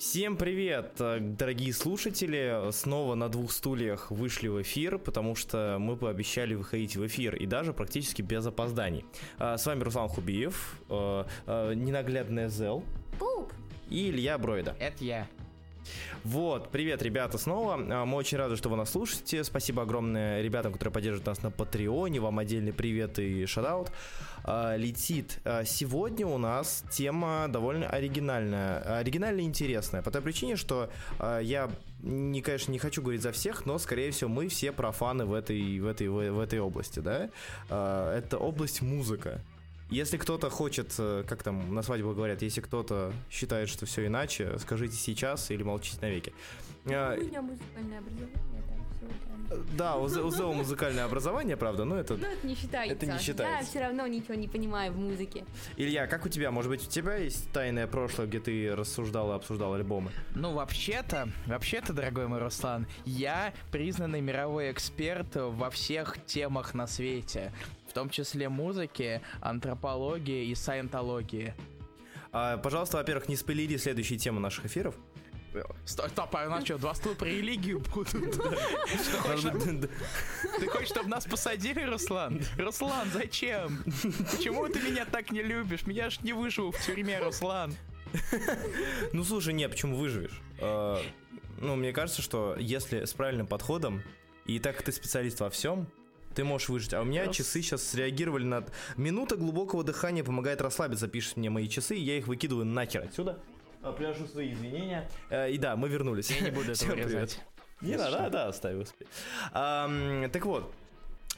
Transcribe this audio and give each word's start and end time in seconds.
Всем 0.00 0.38
привет, 0.38 0.92
э, 0.98 1.18
дорогие 1.20 1.74
слушатели! 1.74 2.72
Снова 2.72 3.14
на 3.14 3.28
двух 3.28 3.52
стульях 3.52 4.10
вышли 4.10 4.48
в 4.48 4.62
эфир, 4.62 4.98
потому 4.98 5.34
что 5.34 5.76
мы 5.78 5.94
пообещали 5.94 6.54
выходить 6.54 6.96
в 6.96 7.06
эфир, 7.06 7.36
и 7.36 7.44
даже 7.44 7.74
практически 7.74 8.22
без 8.22 8.46
опозданий. 8.46 9.04
А, 9.36 9.58
с 9.58 9.66
вами 9.66 9.82
Руслан 9.82 10.08
Хубиев, 10.08 10.80
э, 10.88 11.24
э, 11.46 11.74
ненаглядная 11.74 12.48
Зел. 12.48 12.82
Пуп! 13.18 13.52
И 13.90 14.08
Илья 14.08 14.38
Бройда. 14.38 14.74
Это 14.80 15.04
я. 15.04 15.28
Вот, 16.24 16.70
привет, 16.70 17.02
ребята, 17.02 17.38
снова. 17.38 17.74
А, 17.74 18.04
мы 18.04 18.16
очень 18.16 18.36
рады, 18.36 18.56
что 18.56 18.68
вы 18.68 18.76
нас 18.76 18.90
слушаете. 18.90 19.42
Спасибо 19.42 19.82
огромное 19.82 20.42
ребятам, 20.42 20.72
которые 20.72 20.92
поддерживают 20.92 21.26
нас 21.26 21.42
на 21.42 21.50
Патреоне. 21.50 22.20
Вам 22.20 22.38
отдельный 22.38 22.72
привет 22.72 23.18
и 23.18 23.46
шараут. 23.46 23.90
А, 24.44 24.76
летит. 24.76 25.38
А, 25.44 25.64
сегодня 25.64 26.26
у 26.26 26.36
нас 26.36 26.84
тема 26.90 27.46
довольно 27.48 27.88
оригинальная. 27.88 28.98
Оригинально 28.98 29.40
интересная. 29.40 30.02
По 30.02 30.10
той 30.10 30.20
причине, 30.20 30.56
что 30.56 30.90
я, 31.18 31.70
не, 32.02 32.42
конечно, 32.42 32.72
не 32.72 32.78
хочу 32.78 33.00
говорить 33.00 33.22
за 33.22 33.32
всех, 33.32 33.64
но, 33.64 33.78
скорее 33.78 34.10
всего, 34.10 34.28
мы 34.28 34.48
все 34.48 34.72
профаны 34.72 35.24
в 35.24 35.32
этой, 35.32 35.80
в 35.80 35.86
этой, 35.86 36.08
в 36.08 36.38
этой 36.38 36.58
области, 36.58 37.00
да? 37.00 37.30
Это 37.68 38.36
область 38.38 38.82
музыка. 38.82 39.40
Если 39.90 40.16
кто-то 40.16 40.50
хочет, 40.50 40.94
э, 40.98 41.24
как 41.28 41.42
там 41.42 41.74
на 41.74 41.82
свадьбу 41.82 42.14
говорят, 42.14 42.42
если 42.42 42.60
кто-то 42.60 43.12
считает, 43.30 43.68
что 43.68 43.86
все 43.86 44.06
иначе, 44.06 44.58
скажите 44.58 44.96
сейчас 44.96 45.50
или 45.50 45.62
молчите 45.62 45.98
навеки. 46.00 46.32
Ну, 46.84 46.92
у 46.92 46.94
меня 46.94 47.42
музыкальное 47.42 47.98
образование, 47.98 48.62
там 48.68 48.86
все 48.96 49.06
там. 49.06 49.66
Да, 49.76 49.96
у, 49.96 50.04
у 50.04 50.30
Зоу 50.30 50.52
музыкальное 50.52 51.04
образование, 51.06 51.56
правда, 51.56 51.84
но 51.84 51.96
это... 51.96 52.16
Но 52.16 52.26
это 52.26 52.46
не 52.46 52.54
считается. 52.54 52.94
Это 52.94 53.06
не 53.06 53.18
считается. 53.18 53.64
Я 53.64 53.64
все 53.64 53.80
равно 53.80 54.06
ничего 54.06 54.34
не 54.34 54.46
понимаю 54.46 54.92
в 54.92 54.96
музыке. 54.96 55.44
Илья, 55.76 56.06
как 56.06 56.24
у 56.24 56.28
тебя? 56.28 56.50
Может 56.50 56.70
быть, 56.70 56.86
у 56.86 56.90
тебя 56.90 57.16
есть 57.16 57.50
тайное 57.52 57.86
прошлое, 57.86 58.28
где 58.28 58.40
ты 58.40 58.74
рассуждал 58.74 59.32
и 59.32 59.34
обсуждал 59.34 59.74
альбомы? 59.74 60.12
Ну, 60.34 60.52
вообще-то, 60.52 61.28
вообще-то, 61.46 61.92
дорогой 61.92 62.28
мой 62.28 62.38
Руслан, 62.38 62.86
я 63.04 63.52
признанный 63.72 64.20
мировой 64.20 64.70
эксперт 64.70 65.34
во 65.34 65.70
всех 65.70 66.24
темах 66.26 66.74
на 66.74 66.86
свете 66.86 67.52
в 67.90 67.92
том 67.92 68.08
числе 68.08 68.48
музыки, 68.48 69.20
антропологии 69.40 70.46
и 70.46 70.54
саентологии. 70.54 71.54
А, 72.32 72.56
пожалуйста, 72.58 72.98
во-первых, 72.98 73.28
не 73.28 73.36
спойлери 73.36 73.76
следующие 73.76 74.18
темы 74.18 74.40
наших 74.40 74.66
эфиров. 74.66 74.94
Стоп, 75.84 76.08
стоп, 76.10 76.36
а 76.36 76.46
у 76.46 76.50
нас 76.50 76.64
что, 76.64 76.78
два 76.78 76.94
стула 76.94 77.14
про 77.14 77.26
религию 77.26 77.80
будут? 77.80 78.12
Ты 80.60 80.68
хочешь, 80.68 80.88
чтобы 80.88 81.08
нас 81.08 81.24
посадили, 81.24 81.82
Руслан? 81.82 82.40
Руслан, 82.56 83.08
зачем? 83.12 83.82
Почему 84.30 84.68
ты 84.68 84.80
меня 84.80 85.04
так 85.04 85.32
не 85.32 85.42
любишь? 85.42 85.86
Меня 85.86 86.10
ж 86.10 86.20
не 86.20 86.32
выжил 86.32 86.70
в 86.70 86.80
тюрьме, 86.80 87.18
Руслан. 87.18 87.74
Ну 89.12 89.24
слушай, 89.24 89.52
не, 89.52 89.68
почему 89.68 89.96
выживешь? 89.96 90.40
А, 90.60 91.02
ну, 91.60 91.74
мне 91.74 91.92
кажется, 91.92 92.22
что 92.22 92.54
если 92.56 93.04
с 93.04 93.12
правильным 93.12 93.48
подходом, 93.48 94.02
и 94.46 94.60
так 94.60 94.76
как 94.76 94.86
ты 94.86 94.92
специалист 94.92 95.40
во 95.40 95.50
всем, 95.50 95.88
ты 96.34 96.44
можешь 96.44 96.68
выжить. 96.68 96.94
А 96.94 97.00
у 97.00 97.04
меня 97.04 97.26
Раз. 97.26 97.36
часы 97.36 97.62
сейчас 97.62 97.82
среагировали 97.82 98.44
на... 98.44 98.64
Минута 98.96 99.36
глубокого 99.36 99.84
дыхания 99.84 100.24
помогает 100.24 100.60
расслабиться, 100.60 101.08
пишет 101.08 101.36
мне 101.36 101.50
мои 101.50 101.68
часы, 101.68 101.96
и 101.96 102.00
я 102.00 102.18
их 102.18 102.26
выкидываю 102.26 102.66
нахер 102.66 103.04
отсюда. 103.04 103.38
А, 103.82 103.92
приношу 103.92 104.26
свои 104.26 104.52
извинения. 104.52 105.08
Э, 105.30 105.50
и 105.50 105.58
да, 105.58 105.76
мы 105.76 105.88
вернулись. 105.88 106.30
Я 106.30 106.40
не 106.40 106.50
буду 106.50 106.72
этого 106.72 106.94
резать. 106.94 107.40
Не 107.80 107.96
надо, 107.96 108.18
да, 108.18 108.28
да, 108.28 108.48
оставь, 108.48 108.76
успей. 108.76 109.08
Так 109.52 110.44
вот, 110.44 110.72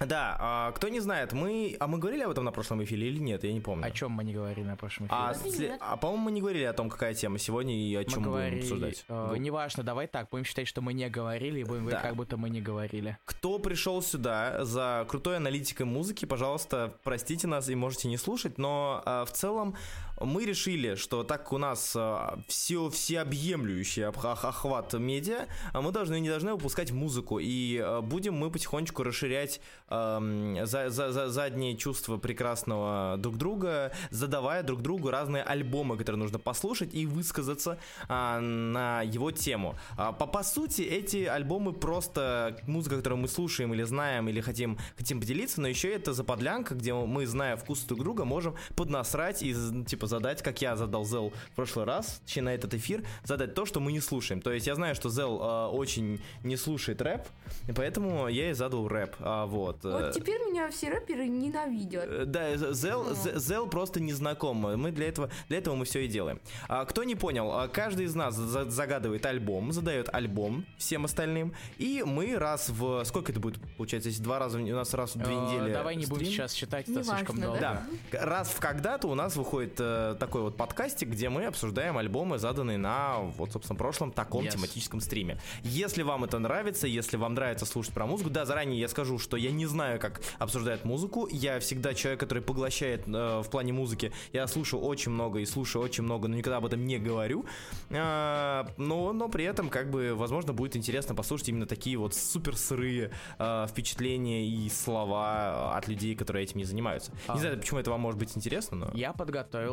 да, 0.06 0.36
а, 0.38 0.72
кто 0.72 0.88
не 0.88 1.00
знает, 1.00 1.32
мы... 1.32 1.76
А 1.80 1.86
мы 1.86 1.98
говорили 1.98 2.22
об 2.22 2.30
этом 2.30 2.44
на 2.44 2.52
прошлом 2.52 2.82
эфире 2.84 3.08
или 3.08 3.18
нет? 3.18 3.44
Я 3.44 3.52
не 3.52 3.60
помню. 3.60 3.86
О 3.86 3.90
чем 3.90 4.12
мы 4.12 4.24
не 4.24 4.32
говорили 4.32 4.64
на 4.64 4.76
прошлом 4.76 5.06
эфире? 5.06 5.20
А, 5.20 5.34
сли... 5.34 5.72
а 5.80 5.96
по-моему, 5.96 6.24
мы 6.24 6.32
не 6.32 6.40
говорили 6.40 6.64
о 6.64 6.72
том, 6.72 6.90
какая 6.90 7.14
тема 7.14 7.38
сегодня 7.38 7.74
и 7.74 7.94
о 7.94 8.04
чем 8.04 8.22
мы, 8.22 8.28
говорили, 8.28 8.60
будем 8.60 8.64
обсуждать. 8.64 9.04
Э, 9.08 9.34
неважно, 9.38 9.82
давай 9.82 10.06
так, 10.06 10.28
будем 10.30 10.44
считать, 10.44 10.68
что 10.68 10.80
мы 10.80 10.92
не 10.92 11.08
говорили, 11.08 11.60
и 11.60 11.64
будем 11.64 11.84
да. 11.84 11.90
говорить, 11.90 12.02
как 12.02 12.16
будто 12.16 12.36
мы 12.36 12.50
не 12.50 12.60
говорили. 12.60 13.18
Кто 13.24 13.58
пришел 13.58 14.02
сюда 14.02 14.64
за 14.64 15.06
крутой 15.08 15.36
аналитикой 15.36 15.86
музыки, 15.86 16.24
пожалуйста, 16.24 16.94
простите 17.02 17.46
нас 17.46 17.68
и 17.68 17.74
можете 17.74 18.08
не 18.08 18.16
слушать, 18.16 18.58
но 18.58 19.02
э, 19.04 19.24
в 19.26 19.32
целом 19.32 19.76
мы 20.24 20.44
решили, 20.44 20.94
что 20.94 21.22
так 21.24 21.42
как 21.42 21.52
у 21.52 21.58
нас 21.58 21.94
э, 21.96 22.36
все 22.46 22.88
всеобъемлющий 22.88 24.06
охват 24.06 24.94
медиа, 24.94 25.46
мы 25.74 25.90
должны 25.90 26.20
не 26.20 26.28
должны 26.28 26.52
выпускать 26.52 26.92
музыку, 26.92 27.40
и 27.40 27.78
э, 27.78 28.00
будем 28.00 28.34
мы 28.34 28.50
потихонечку 28.50 29.02
расширять 29.02 29.60
за, 29.88 30.86
за, 30.88 31.12
за 31.12 31.28
задние 31.28 31.76
чувства 31.76 32.16
прекрасного 32.16 33.16
друг 33.18 33.36
друга, 33.36 33.92
задавая 34.10 34.62
друг 34.62 34.80
другу 34.80 35.10
разные 35.10 35.42
альбомы, 35.42 35.98
которые 35.98 36.18
нужно 36.18 36.38
послушать 36.38 36.94
и 36.94 37.04
высказаться 37.04 37.78
на 38.08 39.02
его 39.02 39.30
тему. 39.30 39.76
А, 39.96 40.12
по, 40.12 40.26
по 40.26 40.42
сути, 40.42 40.82
эти 40.82 41.24
альбомы 41.24 41.72
просто 41.72 42.56
музыка, 42.66 42.96
которую 42.96 43.20
мы 43.20 43.28
слушаем 43.28 43.74
или 43.74 43.82
знаем, 43.82 44.28
или 44.28 44.40
хотим, 44.40 44.78
хотим 44.96 45.20
поделиться, 45.20 45.60
но 45.60 45.68
еще 45.68 45.92
это 45.92 46.12
заподлянка, 46.14 46.74
где 46.74 46.94
мы, 46.94 47.26
зная 47.26 47.56
вкус 47.56 47.80
друг 47.82 48.00
друга, 48.00 48.24
можем 48.24 48.56
поднасрать 48.76 49.42
и, 49.42 49.54
типа, 49.84 50.06
задать, 50.12 50.42
как 50.42 50.60
я 50.60 50.76
задал 50.76 51.04
Зел 51.04 51.32
в 51.52 51.56
прошлый 51.56 51.86
раз, 51.86 52.20
точнее, 52.24 52.42
на 52.42 52.54
этот 52.54 52.74
эфир, 52.74 53.02
задать 53.24 53.54
то, 53.54 53.64
что 53.64 53.80
мы 53.80 53.92
не 53.92 54.00
слушаем. 54.00 54.42
То 54.42 54.52
есть 54.52 54.66
я 54.66 54.74
знаю, 54.74 54.94
что 54.94 55.08
Зел 55.08 55.40
э, 55.40 55.66
очень 55.68 56.20
не 56.44 56.56
слушает 56.56 57.00
рэп, 57.00 57.22
и 57.68 57.72
поэтому 57.72 58.28
я 58.28 58.50
и 58.50 58.52
задал 58.52 58.88
рэп. 58.88 59.16
А, 59.20 59.46
вот. 59.46 59.84
Вот 59.84 60.12
теперь 60.12 60.40
меня 60.42 60.70
все 60.70 60.90
рэперы 60.90 61.26
ненавидят. 61.28 62.04
Э, 62.06 62.24
да, 62.26 62.56
Зел, 62.56 63.14
Зел 63.14 63.66
просто 63.66 64.00
не 64.00 64.12
знаком. 64.12 64.56
Мы 64.58 64.92
для 64.92 65.08
этого, 65.08 65.30
для 65.48 65.58
этого 65.58 65.74
мы 65.74 65.84
все 65.86 66.04
и 66.04 66.08
делаем. 66.08 66.40
А, 66.68 66.84
кто 66.84 67.04
не 67.04 67.14
понял, 67.14 67.50
а, 67.50 67.68
каждый 67.68 68.06
из 68.06 68.14
нас 68.14 68.34
загадывает 68.34 69.24
альбом, 69.24 69.72
задает 69.72 70.08
альбом 70.12 70.66
всем 70.76 71.04
остальным, 71.06 71.54
и 71.78 72.02
мы 72.04 72.36
раз 72.36 72.68
в... 72.68 73.04
Сколько 73.04 73.32
это 73.32 73.40
будет, 73.40 73.58
получается, 73.76 74.10
если 74.10 74.22
два 74.22 74.38
раза, 74.38 74.58
у 74.58 74.66
нас 74.66 74.92
раз 74.94 75.14
в 75.14 75.18
две 75.18 75.34
э, 75.34 75.38
недели 75.38 75.72
Давай 75.72 75.96
не 75.96 76.06
будем 76.06 76.26
сейчас 76.26 76.52
считать, 76.52 76.88
это 76.88 77.02
слишком 77.02 77.40
долго. 77.40 77.58
Да. 77.60 77.86
Раз 78.12 78.48
в 78.48 78.60
когда-то 78.60 79.08
у 79.08 79.14
нас 79.14 79.36
выходит 79.36 79.80
э, 80.02 80.14
такой 80.18 80.42
вот 80.42 80.56
подкастик, 80.56 81.08
где 81.08 81.28
мы 81.28 81.46
обсуждаем 81.46 81.98
альбомы, 81.98 82.38
заданные 82.38 82.78
на, 82.78 83.18
вот, 83.20 83.52
собственно, 83.52 83.76
прошлом 83.76 84.12
таком 84.12 84.44
yes. 84.44 84.52
тематическом 84.52 85.00
стриме. 85.00 85.38
Если 85.62 86.02
вам 86.02 86.24
это 86.24 86.38
нравится, 86.38 86.86
если 86.86 87.16
вам 87.16 87.34
нравится 87.34 87.66
слушать 87.66 87.94
про 87.94 88.06
музыку, 88.06 88.30
да, 88.30 88.44
заранее 88.44 88.80
я 88.80 88.88
скажу, 88.88 89.18
что 89.18 89.36
я 89.36 89.50
не 89.50 89.66
знаю, 89.66 90.00
как 90.00 90.20
обсуждают 90.38 90.84
музыку. 90.84 91.28
Я 91.30 91.60
всегда 91.60 91.94
человек, 91.94 92.20
который 92.20 92.42
поглощает 92.42 93.06
э, 93.06 93.40
в 93.40 93.50
плане 93.50 93.72
музыки. 93.72 94.12
Я 94.32 94.46
слушаю 94.46 94.82
очень 94.82 95.12
много 95.12 95.40
и 95.40 95.46
слушаю 95.46 95.82
очень 95.82 96.04
много, 96.04 96.28
но 96.28 96.36
никогда 96.36 96.58
об 96.58 96.66
этом 96.66 96.86
не 96.86 96.98
говорю. 96.98 97.44
Э, 97.90 98.64
но, 98.76 99.12
но 99.12 99.28
при 99.28 99.44
этом, 99.44 99.68
как 99.68 99.90
бы, 99.90 100.14
возможно, 100.14 100.52
будет 100.52 100.76
интересно 100.76 101.14
послушать 101.14 101.48
именно 101.48 101.66
такие 101.66 101.96
вот 101.96 102.14
супер 102.14 102.56
сырые 102.56 103.10
э, 103.38 103.66
впечатления 103.68 104.46
и 104.46 104.68
слова 104.68 105.76
от 105.76 105.88
людей, 105.88 106.14
которые 106.14 106.44
этим 106.44 106.58
не 106.58 106.64
занимаются. 106.64 107.12
А. 107.26 107.34
Не 107.34 107.40
знаю, 107.40 107.58
почему 107.58 107.80
это 107.80 107.90
вам 107.90 108.00
может 108.00 108.18
быть 108.18 108.36
интересно, 108.36 108.76
но... 108.76 108.90
Я 108.94 109.12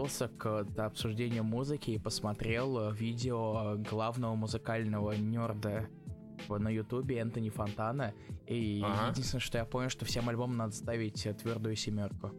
подготовился 0.09 0.27
к 0.27 0.85
обсуждению 0.85 1.43
музыки 1.43 1.91
и 1.91 1.99
посмотрел 1.99 2.91
видео 2.91 3.75
главного 3.77 4.35
музыкального 4.35 5.11
нерда 5.13 5.87
на 6.47 6.69
ютубе 6.69 7.19
Энтони 7.19 7.49
Фонтана. 7.49 8.13
И 8.47 8.81
ага. 8.83 9.11
единственное, 9.11 9.41
что 9.41 9.57
я 9.57 9.65
понял, 9.65 9.89
что 9.89 10.05
всем 10.05 10.29
альбомам 10.29 10.57
надо 10.57 10.75
ставить 10.75 11.27
твердую 11.41 11.75
семерку. 11.75 12.31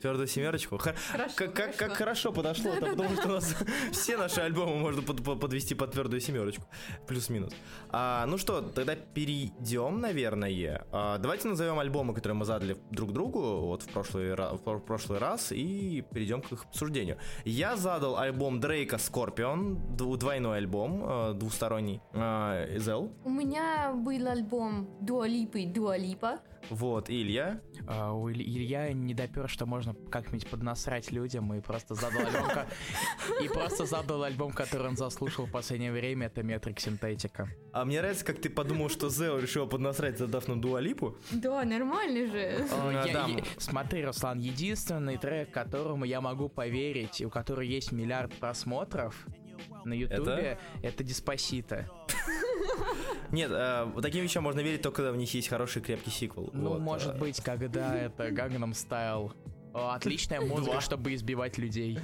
Твердую 0.00 0.26
семерочку. 0.26 0.78
Хорошо, 0.78 1.34
как, 1.36 1.54
как, 1.54 1.76
как 1.76 1.92
хорошо 1.94 2.32
подошло, 2.32 2.72
да, 2.80 2.88
потому 2.88 3.16
что 3.16 3.28
у 3.28 3.32
нас 3.32 3.54
все 3.92 4.16
наши 4.16 4.40
альбомы 4.40 4.76
можно 4.76 5.02
под, 5.02 5.24
под, 5.24 5.40
подвести 5.40 5.74
под 5.74 5.92
твердую 5.92 6.20
семерочку. 6.20 6.64
Плюс-минус. 7.06 7.52
А, 7.90 8.26
ну 8.26 8.38
что, 8.38 8.60
тогда 8.60 8.96
перейдем, 8.96 10.00
наверное. 10.00 10.84
А, 10.92 11.18
давайте 11.18 11.48
назовем 11.48 11.78
альбомы, 11.78 12.14
которые 12.14 12.36
мы 12.36 12.44
задали 12.44 12.76
друг 12.90 13.12
другу 13.12 13.60
вот 13.60 13.82
в 13.82 13.88
прошлый, 13.88 14.34
в 14.34 14.80
прошлый 14.80 15.18
раз, 15.18 15.52
и 15.52 16.04
перейдем 16.12 16.42
к 16.42 16.52
их 16.52 16.64
обсуждению. 16.64 17.18
Я 17.44 17.76
задал 17.76 18.18
альбом 18.18 18.60
Дрейка 18.60 18.98
Скорпион, 18.98 19.96
двойной 19.96 20.58
альбом, 20.58 21.02
а, 21.04 21.32
двусторонний, 21.32 22.00
Зел. 22.78 23.12
У 23.24 23.30
меня 23.30 23.92
был 23.94 24.26
альбом 24.26 24.88
Дуалипы 25.00 25.66
Дуалипа. 25.66 26.40
Вот, 26.70 27.10
Илья? 27.10 27.60
А, 27.86 28.12
у 28.12 28.30
Илья 28.30 28.92
не 28.92 29.14
допер, 29.14 29.48
что 29.48 29.66
можно 29.66 29.94
как-нибудь 30.10 30.48
поднасрать 30.48 31.12
людям 31.12 31.52
и 31.54 31.60
просто 31.60 31.94
задал 31.94 32.26
альбом, 32.26 32.50
и 33.42 33.48
просто 33.48 33.86
задал 33.86 34.22
альбом, 34.22 34.52
который 34.52 34.88
он 34.88 34.96
заслушал 34.96 35.46
в 35.46 35.50
последнее 35.50 35.92
время, 35.92 36.26
это 36.26 36.42
Метрик 36.42 36.80
Синтетика. 36.80 37.48
А 37.72 37.84
мне 37.84 38.00
нравится, 38.00 38.24
как 38.24 38.40
ты 38.40 38.50
подумал, 38.50 38.88
что 38.88 39.08
Зео 39.10 39.38
решил 39.38 39.66
поднасрать, 39.66 40.18
задав 40.18 40.48
на 40.48 40.60
Дуалипу. 40.60 41.16
Да, 41.32 41.64
нормально 41.64 42.26
же. 42.26 42.66
Смотри, 43.58 44.04
Руслан, 44.04 44.38
единственный 44.38 45.16
трек, 45.16 45.50
которому 45.50 46.04
я 46.04 46.20
могу 46.20 46.48
поверить, 46.48 47.22
у 47.22 47.30
которого 47.30 47.62
есть 47.62 47.92
миллиард 47.92 48.32
просмотров 48.34 49.26
на 49.84 49.94
Ютубе, 49.94 50.58
это 50.82 51.04
Диспосита. 51.04 51.88
Нет, 53.30 53.50
э, 53.52 53.86
таким 54.00 54.22
вещам 54.22 54.44
можно 54.44 54.60
верить 54.60 54.82
только 54.82 54.96
когда 54.96 55.12
в 55.12 55.16
них 55.16 55.32
есть 55.34 55.48
хороший 55.48 55.82
крепкий 55.82 56.10
сиквел. 56.10 56.50
Ну, 56.52 56.70
вот, 56.70 56.80
может 56.80 57.16
э. 57.16 57.18
быть, 57.18 57.40
когда 57.40 57.96
это 57.96 58.28
Gangnam 58.28 58.72
Style. 58.72 59.32
Отличная 59.72 60.40
музыка, 60.40 60.80
чтобы 60.80 61.14
избивать 61.14 61.58
людей. 61.58 61.98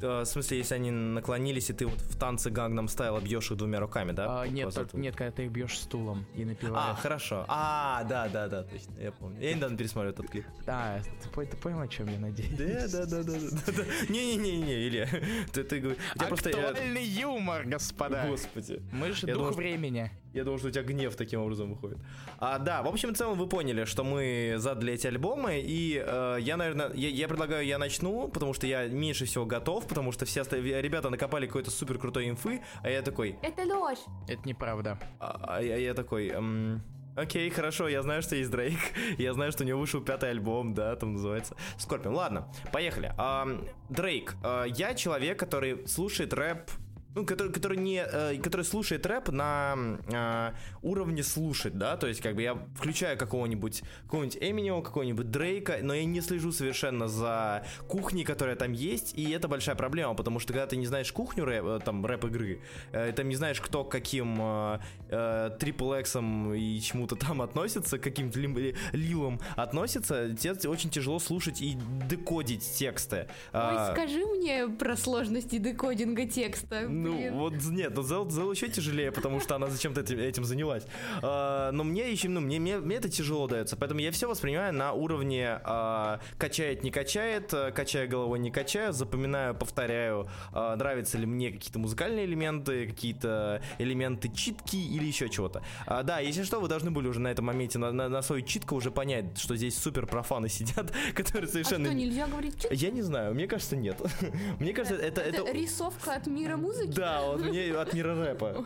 Э, 0.00 0.20
в 0.22 0.24
смысле, 0.24 0.58
если 0.58 0.74
они 0.74 0.90
наклонились, 0.90 1.70
и 1.70 1.72
ты 1.72 1.86
вот 1.86 2.00
в 2.00 2.18
танце 2.18 2.50
Гангнам 2.50 2.88
Стайла 2.88 3.20
бьешь 3.20 3.50
их 3.50 3.56
двумя 3.56 3.80
руками, 3.80 4.12
да? 4.12 4.42
А, 4.42 4.46
нет, 4.46 4.74
только, 4.74 4.96
нет, 4.96 5.16
когда 5.16 5.30
ты 5.30 5.44
их 5.44 5.50
бьешь 5.50 5.78
стулом 5.78 6.26
и 6.34 6.44
напиваешь. 6.44 6.76
А, 6.76 6.94
хорошо. 6.94 7.44
А, 7.48 8.04
да, 8.04 8.28
да, 8.28 8.48
да, 8.48 8.62
точно, 8.62 8.98
я 8.98 9.12
помню. 9.12 9.40
Я 9.40 9.54
недавно 9.54 9.76
пересмотрел 9.76 10.12
этот 10.12 10.28
клип. 10.28 10.46
А, 10.66 11.00
ты, 11.22 11.46
ты 11.46 11.56
понял, 11.56 11.80
о 11.80 11.88
чем 11.88 12.08
я 12.08 12.18
надеюсь? 12.18 12.90
Да, 12.90 13.04
да, 13.04 13.06
да, 13.06 13.22
да, 13.22 13.32
да. 13.32 13.72
да. 13.72 13.84
Не-не-не, 14.08 14.88
Илья, 14.88 15.08
ты, 15.52 15.64
ты 15.64 15.80
говоришь... 15.80 16.02
Актуальный 16.18 17.04
я... 17.04 17.22
юмор, 17.22 17.64
господа. 17.64 18.26
Господи. 18.28 18.82
Мы 18.92 19.12
же 19.12 19.26
дух 19.26 19.54
времени. 19.54 20.10
Я 20.34 20.42
думал, 20.42 20.58
что 20.58 20.68
у 20.68 20.70
тебя 20.72 20.82
гнев 20.82 21.14
таким 21.14 21.40
образом 21.40 21.70
выходит. 21.70 21.98
А, 22.40 22.58
да, 22.58 22.82
в 22.82 22.88
общем 22.88 23.10
и 23.10 23.14
целом 23.14 23.38
вы 23.38 23.46
поняли, 23.46 23.84
что 23.84 24.02
мы 24.02 24.54
задали 24.58 24.92
эти 24.92 25.06
альбомы, 25.06 25.62
и 25.64 26.02
э, 26.04 26.38
я, 26.40 26.56
наверное, 26.56 26.92
я, 26.92 27.08
я 27.08 27.28
предлагаю, 27.28 27.64
я 27.64 27.78
начну, 27.78 28.26
потому 28.26 28.52
что 28.52 28.66
я 28.66 28.88
меньше 28.88 29.26
всего 29.26 29.46
готов, 29.46 29.86
потому 29.86 30.10
что 30.10 30.24
все 30.24 30.42
ребята 30.42 31.08
накопали 31.08 31.46
какой-то 31.46 31.70
супер 31.70 31.98
крутой 31.98 32.28
инфы, 32.28 32.62
а 32.82 32.90
я 32.90 33.02
такой... 33.02 33.38
Это 33.42 33.62
ложь. 33.62 34.00
Это 34.26 34.46
неправда. 34.48 34.98
А, 35.20 35.56
а 35.56 35.62
я, 35.62 35.76
я 35.76 35.94
такой... 35.94 36.28
Эм, 36.30 36.82
Окей, 37.16 37.48
хорошо, 37.50 37.86
я 37.86 38.02
знаю, 38.02 38.22
что 38.22 38.34
есть 38.34 38.50
Дрейк. 38.50 38.78
Я 39.18 39.34
знаю, 39.34 39.52
что 39.52 39.62
у 39.62 39.66
него 39.66 39.78
вышел 39.78 40.00
пятый 40.00 40.30
альбом, 40.30 40.74
да, 40.74 40.96
там 40.96 41.12
называется 41.12 41.54
Скорпион. 41.78 42.16
Ладно, 42.16 42.48
поехали. 42.72 43.14
Дрейк, 43.88 44.34
uh, 44.42 44.66
uh, 44.66 44.74
я 44.76 44.94
человек, 44.94 45.38
который 45.38 45.86
слушает 45.86 46.32
рэп 46.32 46.68
ну, 47.14 47.24
который, 47.24 47.52
который 47.52 47.78
не, 47.78 48.04
э, 48.04 48.38
который 48.38 48.64
слушает 48.64 49.06
рэп 49.06 49.28
на 49.28 49.76
э, 50.08 50.52
уровне 50.82 51.22
слушать, 51.22 51.78
да, 51.78 51.96
то 51.96 52.06
есть 52.06 52.20
как 52.20 52.34
бы 52.34 52.42
я 52.42 52.54
включаю 52.76 53.16
какого-нибудь, 53.16 53.82
какого-нибудь 54.04 54.38
Эминема, 54.40 54.82
какого-нибудь 54.82 55.30
Дрейка, 55.30 55.78
но 55.82 55.94
я 55.94 56.04
не 56.04 56.20
слежу 56.20 56.52
совершенно 56.52 57.08
за 57.08 57.64
кухней, 57.88 58.24
которая 58.24 58.56
там 58.56 58.72
есть, 58.72 59.14
и 59.16 59.30
это 59.30 59.48
большая 59.48 59.76
проблема, 59.76 60.14
потому 60.14 60.40
что 60.40 60.52
когда 60.52 60.66
ты 60.66 60.76
не 60.76 60.86
знаешь 60.86 61.12
кухню 61.12 61.44
рэп, 61.44 61.64
э, 61.64 61.80
там 61.84 62.04
рэп-игры, 62.04 62.60
э, 62.92 63.12
ты 63.12 63.24
не 63.24 63.36
знаешь, 63.36 63.60
кто 63.60 63.84
к 63.84 63.90
каким 63.90 64.36
э, 64.40 64.78
э, 65.10 65.50
X 66.00 66.16
и 66.56 66.80
чему-то 66.80 67.16
там 67.16 67.42
относится, 67.42 67.98
к 67.98 68.02
каким-то 68.02 68.40
ли, 68.40 68.74
лилам 68.92 69.40
относится, 69.56 70.34
тебе 70.34 70.68
очень 70.68 70.90
тяжело 70.90 71.18
слушать 71.18 71.60
и 71.60 71.76
декодить 72.08 72.68
тексты. 72.76 73.16
Ой, 73.16 73.26
а, 73.52 73.92
скажи 73.92 74.24
мне 74.24 74.68
про 74.68 74.96
сложности 74.96 75.58
декодинга 75.58 76.26
текста. 76.26 76.88
Ну, 77.10 77.32
вот 77.32 77.54
нет, 77.70 77.94
но 77.94 78.02
Зел, 78.02 78.30
Зел 78.30 78.50
еще 78.52 78.68
тяжелее, 78.68 79.12
потому 79.12 79.40
что 79.40 79.56
она 79.56 79.68
зачем-то 79.68 80.00
этим, 80.00 80.18
этим 80.18 80.44
занялась. 80.44 80.84
А, 81.22 81.70
но 81.72 81.84
мне 81.84 82.10
еще, 82.10 82.28
ну, 82.28 82.40
мне, 82.40 82.58
мне, 82.58 82.78
мне 82.78 82.96
это 82.96 83.08
тяжело 83.08 83.46
дается, 83.46 83.76
поэтому 83.76 84.00
я 84.00 84.10
все 84.10 84.28
воспринимаю 84.28 84.72
на 84.72 84.92
уровне 84.92 85.60
а, 85.64 86.20
качает, 86.38 86.82
не 86.82 86.90
качает, 86.90 87.52
а, 87.52 87.70
качая 87.70 88.06
головой, 88.06 88.38
не 88.38 88.50
качаю, 88.50 88.92
запоминаю, 88.92 89.54
повторяю, 89.54 90.28
а, 90.52 90.76
нравятся 90.76 91.18
ли 91.18 91.26
мне 91.26 91.50
какие-то 91.50 91.78
музыкальные 91.78 92.24
элементы, 92.24 92.86
какие-то 92.86 93.62
элементы 93.78 94.28
читки 94.28 94.76
или 94.76 95.04
еще 95.04 95.28
чего-то. 95.28 95.62
А, 95.86 96.02
да, 96.02 96.20
если 96.20 96.42
что, 96.42 96.60
вы 96.60 96.68
должны 96.68 96.90
были 96.90 97.08
уже 97.08 97.20
на 97.20 97.28
этом 97.28 97.46
моменте 97.46 97.78
на, 97.78 97.92
на, 97.92 98.08
на 98.08 98.22
свою 98.22 98.42
читку 98.42 98.76
уже 98.76 98.90
понять, 98.90 99.38
что 99.38 99.56
здесь 99.56 99.76
супер 99.76 100.06
профаны 100.06 100.48
сидят, 100.48 100.92
которые 101.14 101.48
совершенно... 101.48 101.88
А 101.88 101.92
что, 101.92 101.98
нельзя 101.98 102.26
говорить 102.26 102.60
читку? 102.60 102.74
Я 102.74 102.90
не 102.90 103.02
знаю, 103.02 103.34
мне 103.34 103.46
кажется, 103.46 103.76
нет. 103.76 103.96
мне 104.60 104.72
кажется, 104.72 104.96
это... 104.96 105.20
Это, 105.20 105.42
это 105.42 105.52
рисовка 105.52 106.14
от 106.14 106.26
мира 106.26 106.56
музыки? 106.56 106.93
Да, 106.94 107.22
он 107.22 107.40
мне 107.42 107.74
от 107.74 107.92
мира 107.92 108.14
рэпа. 108.14 108.64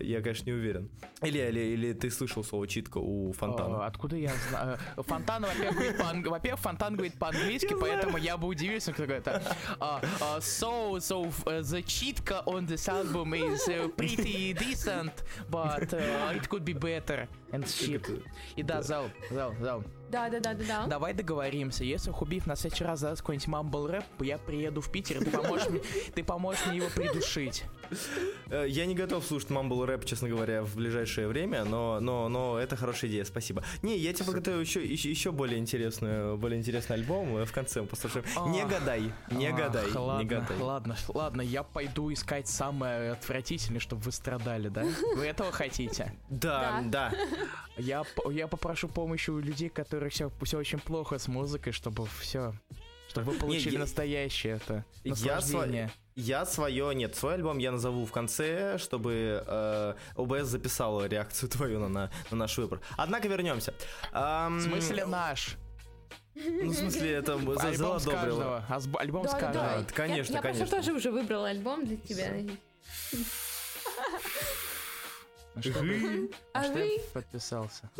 Я, 0.00 0.20
конечно, 0.20 0.44
не 0.46 0.52
уверен. 0.52 0.90
Или, 1.22 1.38
или, 1.38 1.60
или 1.60 1.92
ты 1.92 2.10
слышал 2.10 2.44
слово 2.44 2.66
читка 2.66 2.98
у 2.98 3.32
Фонтана? 3.32 3.84
А, 3.84 3.86
откуда 3.86 4.16
я 4.16 4.32
знаю? 4.50 4.78
Фонтан, 4.96 5.46
во-первых, 5.46 6.60
Фонтан 6.60 6.94
говорит 6.94 7.18
по-английски, 7.18 7.74
поэтому 7.80 8.18
я 8.18 8.36
бы 8.36 8.48
удивился, 8.48 8.92
кто 8.92 9.04
говорит. 9.04 9.26
Uh, 9.26 10.02
uh, 10.20 10.40
so, 10.40 10.98
so 10.98 11.32
uh, 11.46 11.62
the 11.62 11.82
читка 11.82 12.42
on 12.46 12.66
this 12.66 12.88
album 12.88 13.32
is 13.34 13.66
uh, 13.68 13.88
pretty 13.96 14.52
decent, 14.52 15.24
but 15.50 15.92
it 16.34 16.48
could 16.48 16.64
be 16.64 16.74
better 16.74 17.26
and 17.52 17.64
shit. 17.64 18.22
И 18.56 18.62
да, 18.62 18.82
зал, 18.82 19.10
зал, 19.30 19.54
зал. 19.60 19.84
Да, 20.10 20.28
да, 20.30 20.40
да, 20.40 20.54
да, 20.54 20.64
да. 20.66 20.86
Давай 20.86 21.12
договоримся. 21.12 21.84
Если 21.84 22.10
Хубив 22.10 22.46
на 22.46 22.56
следующий 22.56 22.84
раз 22.84 23.00
даст 23.00 23.20
какой-нибудь 23.20 23.48
мамбл 23.48 23.86
рэп, 23.86 24.04
я 24.20 24.38
приеду 24.38 24.80
в 24.80 24.90
Питер, 24.90 25.20
и 25.20 25.24
ты 25.24 25.30
поможешь 25.30 25.68
мне, 25.68 25.80
ты 26.14 26.24
поможешь 26.24 26.66
мне 26.66 26.78
его 26.78 26.88
придушить. 26.94 27.64
Э, 28.50 28.66
я 28.68 28.86
не 28.86 28.94
готов 28.94 29.24
слушать 29.24 29.50
мамбл 29.50 29.84
рэп, 29.84 30.04
честно 30.04 30.28
говоря, 30.28 30.62
в 30.62 30.76
ближайшее 30.76 31.28
время, 31.28 31.64
но, 31.64 32.00
но, 32.00 32.28
но 32.28 32.58
это 32.58 32.76
хорошая 32.76 33.10
идея, 33.10 33.24
спасибо. 33.24 33.62
Не, 33.82 33.98
я 33.98 34.12
тебе 34.12 34.26
подготовил 34.26 34.60
еще, 34.60 34.84
еще, 34.84 35.10
еще 35.10 35.32
более 35.32 35.58
интересную, 35.58 36.36
более 36.38 36.58
интересный 36.58 36.96
альбом 36.96 37.36
э, 37.36 37.44
в 37.44 37.52
конце 37.52 37.82
послушаем. 37.82 38.24
Не 38.50 38.64
гадай, 38.64 39.12
не 39.30 39.52
гадай, 39.52 39.90
ладно, 39.92 40.22
не 40.22 40.28
гадай. 40.28 40.58
Ладно, 40.58 40.96
ладно, 41.08 41.42
я 41.42 41.62
пойду 41.62 42.12
искать 42.12 42.48
самое 42.48 43.12
отвратительное, 43.12 43.80
чтобы 43.80 44.02
вы 44.02 44.12
страдали, 44.12 44.68
да? 44.68 44.84
Вы 45.16 45.26
этого 45.26 45.52
хотите? 45.52 46.14
Да, 46.30 46.82
да. 46.86 47.12
Я, 47.78 48.04
я 48.30 48.48
попрошу 48.48 48.88
помощи 48.88 49.30
у 49.30 49.38
людей, 49.38 49.68
которые 49.68 50.10
все, 50.10 50.30
все 50.42 50.58
очень 50.58 50.78
плохо 50.78 51.18
с 51.18 51.28
музыкой, 51.28 51.72
чтобы 51.72 52.06
все 52.20 52.54
чтобы 53.08 53.32
вы 53.32 53.38
получили 53.38 53.72
не, 53.72 53.78
настоящее 53.78 54.56
это 54.56 54.84
наслаждение. 55.04 55.90
Я, 56.14 56.40
я 56.40 56.44
свое, 56.44 56.94
нет, 56.94 57.16
свой 57.16 57.34
альбом 57.34 57.58
я 57.58 57.72
назову 57.72 58.04
в 58.04 58.12
конце, 58.12 58.76
чтобы 58.78 59.42
э, 59.46 59.94
ОБС 60.14 60.48
записала 60.48 61.06
реакцию 61.06 61.48
твою 61.48 61.80
на, 61.80 61.88
на, 61.88 62.10
на 62.30 62.36
наш 62.36 62.58
выбор. 62.58 62.80
Однако 62.96 63.28
вернемся. 63.28 63.72
Эм... 64.12 64.58
В 64.58 64.62
смысле 64.62 65.06
наш? 65.06 65.56
Ну, 66.34 66.70
в 66.70 66.74
смысле, 66.74 67.12
это 67.12 67.34
альбом 67.34 67.98
с 67.98 68.04
каждого. 68.04 68.64
Альбом 68.98 69.22
да, 69.24 69.28
с 69.28 69.32
каждого. 69.32 69.64
Да. 69.64 69.84
Конечно, 69.94 70.34
я, 70.34 70.42
конечно. 70.42 70.64
Я 70.64 70.70
тоже 70.70 70.92
уже 70.92 71.10
выбрала 71.10 71.48
альбом 71.48 71.84
для 71.86 71.96
тебя. 71.96 72.32
Что, 75.62 75.80
ты, 75.80 76.30
а 76.52 76.64
что 76.64 76.72
вы? 76.72 77.00
подписался? 77.12 77.90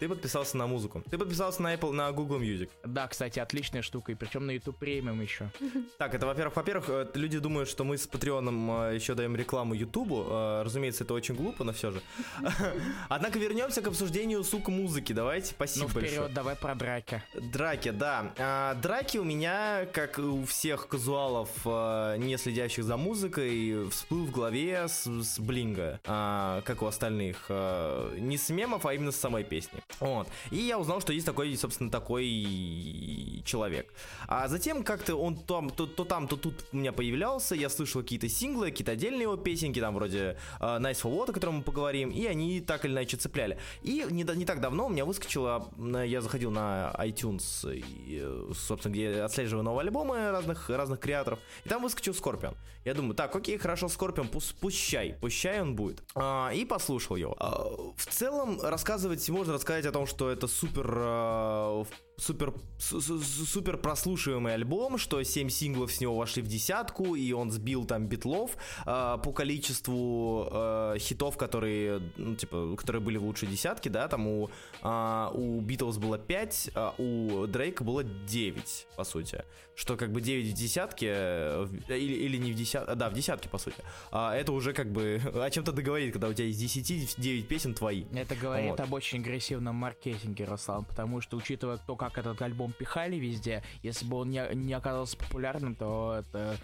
Ты 0.00 0.08
подписался 0.08 0.56
на 0.56 0.66
музыку. 0.66 1.02
Ты 1.10 1.18
подписался 1.18 1.62
на 1.62 1.74
Apple, 1.74 1.92
на 1.92 2.10
Google 2.12 2.40
Music. 2.40 2.70
Да, 2.84 3.06
кстати, 3.06 3.38
отличная 3.38 3.82
штука, 3.82 4.12
и 4.12 4.14
причем 4.14 4.46
на 4.46 4.50
YouTube 4.50 4.76
премиум 4.76 5.20
еще. 5.20 5.50
Так, 5.98 6.14
это, 6.14 6.26
во-первых, 6.26 6.56
во-первых, 6.56 6.84
э, 6.88 7.06
люди 7.14 7.38
думают, 7.38 7.68
что 7.68 7.84
мы 7.84 7.96
с 7.96 8.06
Патреоном 8.06 8.88
э, 8.88 8.94
еще 8.96 9.14
даем 9.14 9.36
рекламу 9.36 9.74
Ютубу. 9.74 10.26
Э, 10.28 10.62
разумеется, 10.64 11.04
это 11.04 11.14
очень 11.14 11.34
глупо, 11.34 11.64
но 11.64 11.72
все 11.72 11.92
же. 11.92 12.02
Однако 13.08 13.38
вернемся 13.38 13.82
к 13.82 13.86
обсуждению, 13.86 14.42
сука, 14.44 14.70
музыки. 14.70 15.12
Давайте, 15.12 15.48
спасибо 15.48 15.84
ну, 15.84 15.90
вперед, 15.90 16.10
большое. 16.10 16.28
давай 16.34 16.56
про 16.56 16.74
драки. 16.74 17.22
Драки, 17.34 17.90
да. 17.90 18.32
А, 18.38 18.74
драки 18.74 19.18
у 19.18 19.24
меня, 19.24 19.86
как 19.92 20.18
у 20.18 20.44
всех 20.44 20.88
казуалов, 20.88 21.50
не 21.64 22.36
следящих 22.38 22.84
за 22.84 22.96
музыкой, 22.96 23.88
всплыл 23.90 24.26
в 24.26 24.32
голове 24.32 24.88
с, 24.88 25.06
с 25.06 25.38
блинга, 25.38 26.00
как 26.04 26.82
у 26.82 26.86
остальных. 27.02 27.46
Э, 27.48 28.16
не 28.18 28.36
с 28.36 28.48
мемов, 28.50 28.86
а 28.86 28.94
именно 28.94 29.10
с 29.10 29.16
самой 29.16 29.44
песни. 29.44 29.80
Вот. 30.00 30.28
И 30.50 30.56
я 30.56 30.78
узнал, 30.78 31.00
что 31.00 31.12
есть 31.12 31.26
такой, 31.26 31.56
собственно, 31.56 31.90
такой 31.90 33.42
человек. 33.44 33.92
А 34.28 34.48
затем 34.48 34.84
как-то 34.84 35.16
он 35.16 35.36
там, 35.36 35.70
то, 35.70 35.86
то 35.86 36.04
там, 36.04 36.28
то 36.28 36.36
тут 36.36 36.64
у 36.72 36.76
меня 36.76 36.92
появлялся, 36.92 37.54
я 37.54 37.68
слышал 37.68 38.02
какие-то 38.02 38.28
синглы, 38.28 38.70
какие-то 38.70 38.92
отдельные 38.92 39.22
его 39.22 39.36
песенки, 39.36 39.80
там 39.80 39.94
вроде 39.94 40.36
uh, 40.60 40.80
Nice 40.80 41.02
for 41.02 41.12
What, 41.12 41.30
о 41.30 41.32
котором 41.32 41.56
мы 41.56 41.62
поговорим, 41.62 42.10
и 42.10 42.26
они 42.26 42.60
так 42.60 42.84
или 42.84 42.92
иначе 42.92 43.16
цепляли. 43.16 43.58
И 43.82 44.06
не, 44.10 44.22
не 44.22 44.44
так 44.44 44.60
давно 44.60 44.86
у 44.86 44.88
меня 44.88 45.04
выскочило, 45.04 45.68
я 46.04 46.20
заходил 46.20 46.50
на 46.50 46.94
iTunes, 46.98 47.74
и, 47.74 48.20
э, 48.22 48.52
собственно, 48.54 48.92
где 48.92 49.16
я 49.16 49.24
отслеживаю 49.24 49.64
новые 49.64 49.82
альбомы 49.82 50.30
разных, 50.30 50.70
разных 50.70 51.00
креаторов, 51.00 51.38
и 51.64 51.68
там 51.68 51.82
выскочил 51.82 52.14
Скорпион. 52.14 52.54
Я 52.84 52.94
думаю, 52.94 53.14
так, 53.14 53.34
окей, 53.34 53.58
хорошо, 53.58 53.88
Скорпион, 53.88 54.28
пусть, 54.28 54.54
пущай, 54.56 55.16
пущай 55.20 55.60
он 55.60 55.74
будет. 55.74 56.02
А, 56.14 56.50
и 56.52 56.64
послушал 56.64 56.91
его. 57.16 57.36
А, 57.38 57.68
в 57.96 58.06
целом, 58.06 58.60
рассказывать, 58.62 59.28
можно 59.28 59.54
рассказать 59.54 59.86
о 59.86 59.92
том, 59.92 60.06
что 60.06 60.30
это 60.30 60.46
супер 60.46 60.92
а, 60.96 61.84
супер, 62.22 62.54
супер 62.78 63.76
прослушиваемый 63.76 64.54
альбом, 64.54 64.98
что 64.98 65.22
7 65.22 65.48
синглов 65.48 65.92
с 65.92 66.00
него 66.00 66.16
вошли 66.16 66.42
в 66.42 66.46
десятку, 66.46 67.14
и 67.14 67.32
он 67.32 67.50
сбил 67.50 67.84
там 67.84 68.06
битлов 68.06 68.56
э, 68.86 69.18
по 69.22 69.32
количеству 69.32 70.48
э, 70.50 70.96
хитов, 70.98 71.36
которые, 71.36 72.00
ну, 72.16 72.36
типа, 72.36 72.76
которые 72.76 73.02
были 73.02 73.18
в 73.18 73.24
лучшей 73.24 73.48
десятке, 73.48 73.90
да, 73.90 74.08
там 74.08 74.26
у, 74.26 74.50
э, 74.82 75.28
у 75.34 75.60
Битлз 75.60 75.98
было 75.98 76.18
5, 76.18 76.70
а 76.74 76.94
у 76.98 77.46
Дрейка 77.46 77.84
было 77.84 78.04
9, 78.04 78.86
по 78.96 79.04
сути. 79.04 79.44
Что 79.74 79.96
как 79.96 80.12
бы 80.12 80.20
9 80.20 80.52
в 80.52 80.54
десятке, 80.54 81.08
э, 81.10 81.66
или, 81.88 82.14
или 82.14 82.36
не 82.36 82.52
в 82.52 82.54
десятке, 82.54 82.94
да, 82.94 83.10
в 83.10 83.14
десятке, 83.14 83.48
по 83.48 83.58
сути. 83.58 83.76
А 84.10 84.34
это 84.34 84.52
уже 84.52 84.72
как 84.72 84.92
бы 84.92 85.20
о 85.34 85.50
чем-то 85.50 85.72
договорит, 85.72 86.12
когда 86.12 86.28
у 86.28 86.32
тебя 86.32 86.46
из 86.46 86.56
10 86.56 87.16
9 87.18 87.48
песен 87.48 87.74
твои. 87.74 88.04
Это 88.14 88.36
говорит 88.36 88.70
вот. 88.70 88.80
об 88.80 88.92
очень 88.92 89.18
агрессивном 89.20 89.74
маркетинге, 89.74 90.44
Руслан, 90.44 90.84
потому 90.84 91.20
что, 91.20 91.36
учитывая, 91.36 91.78
кто 91.78 91.96
как 91.96 92.11
этот 92.18 92.40
альбом 92.42 92.72
пихали 92.72 93.16
везде, 93.16 93.62
если 93.82 94.04
бы 94.04 94.16
он 94.16 94.30
не, 94.30 94.42
не 94.54 94.72
оказался 94.72 95.16
популярным, 95.16 95.74
то 95.74 96.16
это 96.20 96.56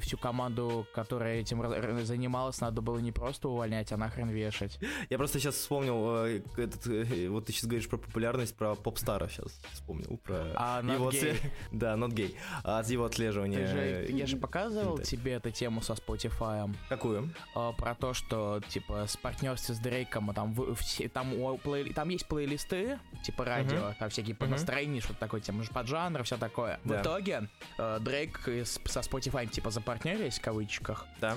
всю 0.00 0.16
команду, 0.16 0.86
которая 0.94 1.40
этим 1.40 1.62
занималась, 2.04 2.60
надо 2.60 2.80
было 2.80 2.98
не 2.98 3.12
просто 3.12 3.48
увольнять, 3.48 3.92
а 3.92 3.96
нахрен 3.96 4.28
вешать. 4.28 4.78
Я 5.10 5.18
просто 5.18 5.38
сейчас 5.38 5.56
вспомнил, 5.56 6.26
э, 6.26 6.42
этот, 6.56 6.86
э, 6.86 7.28
вот 7.28 7.46
ты 7.46 7.52
сейчас 7.52 7.66
говоришь 7.66 7.88
про 7.88 7.98
популярность, 7.98 8.56
про 8.56 8.74
попстара 8.74 9.28
сейчас 9.28 9.60
вспомнил. 9.72 10.18
Про 10.18 10.52
а, 10.56 10.82
его 10.82 11.06
отслеж... 11.06 11.38
Да, 11.72 11.94
not 11.94 12.10
gay. 12.10 12.34
А 12.64 12.82
его 12.82 13.04
отслеживание. 13.04 13.66
Же, 13.66 14.06
я 14.10 14.26
же 14.26 14.36
показывал 14.36 14.98
тебе 14.98 15.32
эту 15.32 15.50
тему 15.50 15.82
со 15.82 15.94
Spotify. 15.94 16.74
Какую? 16.88 17.32
А, 17.54 17.72
про 17.72 17.94
то, 17.94 18.14
что, 18.14 18.60
типа, 18.68 19.06
с 19.06 19.16
партнерстве 19.16 19.74
с 19.74 19.78
Дрейком, 19.78 20.30
а 20.30 20.34
там, 20.34 20.54
все, 20.76 21.08
там, 21.08 21.34
у, 21.34 21.56
плей, 21.58 21.92
там 21.92 22.08
есть 22.08 22.26
плейлисты, 22.26 22.98
типа 23.24 23.44
радио, 23.44 23.78
uh-huh. 23.78 23.94
там 23.98 24.10
всякие 24.10 24.34
по 24.34 24.44
uh-huh. 24.44 24.50
настроению, 24.50 25.02
что-то 25.02 25.20
такое, 25.20 25.40
тем 25.40 25.62
под 25.72 25.86
жанр, 25.86 26.22
все 26.22 26.36
такое. 26.36 26.80
Да. 26.84 26.98
В 26.98 27.02
итоге 27.02 27.48
э, 27.78 27.98
Дрейк 28.00 28.40
со 28.64 29.00
Spotify, 29.00 29.46
типа, 29.48 29.70
запартнерились, 29.82 30.38
в 30.38 30.42
кавычках. 30.42 31.06
Да. 31.20 31.36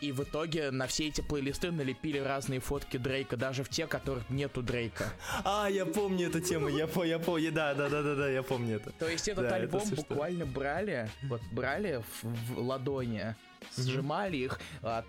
И 0.00 0.10
в 0.10 0.24
итоге 0.24 0.72
на 0.72 0.88
все 0.88 1.06
эти 1.06 1.20
плейлисты 1.20 1.70
налепили 1.70 2.18
разные 2.18 2.58
фотки 2.58 2.96
Дрейка, 2.96 3.36
даже 3.36 3.62
в 3.62 3.68
те, 3.68 3.86
которых 3.86 4.28
нету 4.30 4.60
Дрейка. 4.60 5.04
А, 5.44 5.68
я 5.70 5.86
помню 5.86 6.26
эту 6.26 6.40
тему, 6.40 6.66
я, 6.66 6.88
по, 6.88 7.04
я 7.04 7.20
помню, 7.20 7.52
да, 7.52 7.72
да, 7.74 7.88
да, 7.88 8.02
да, 8.02 8.16
да, 8.16 8.28
я 8.28 8.42
помню 8.42 8.76
это. 8.76 8.90
То 8.98 9.08
есть 9.08 9.28
этот 9.28 9.48
да, 9.48 9.54
альбом 9.54 9.88
буквально 9.90 10.44
брали, 10.44 11.08
вот 11.22 11.40
брали 11.52 12.02
в, 12.22 12.24
в 12.24 12.58
ладони, 12.58 13.36
сжимали 13.76 14.36
их, 14.36 14.60
а, 14.82 15.04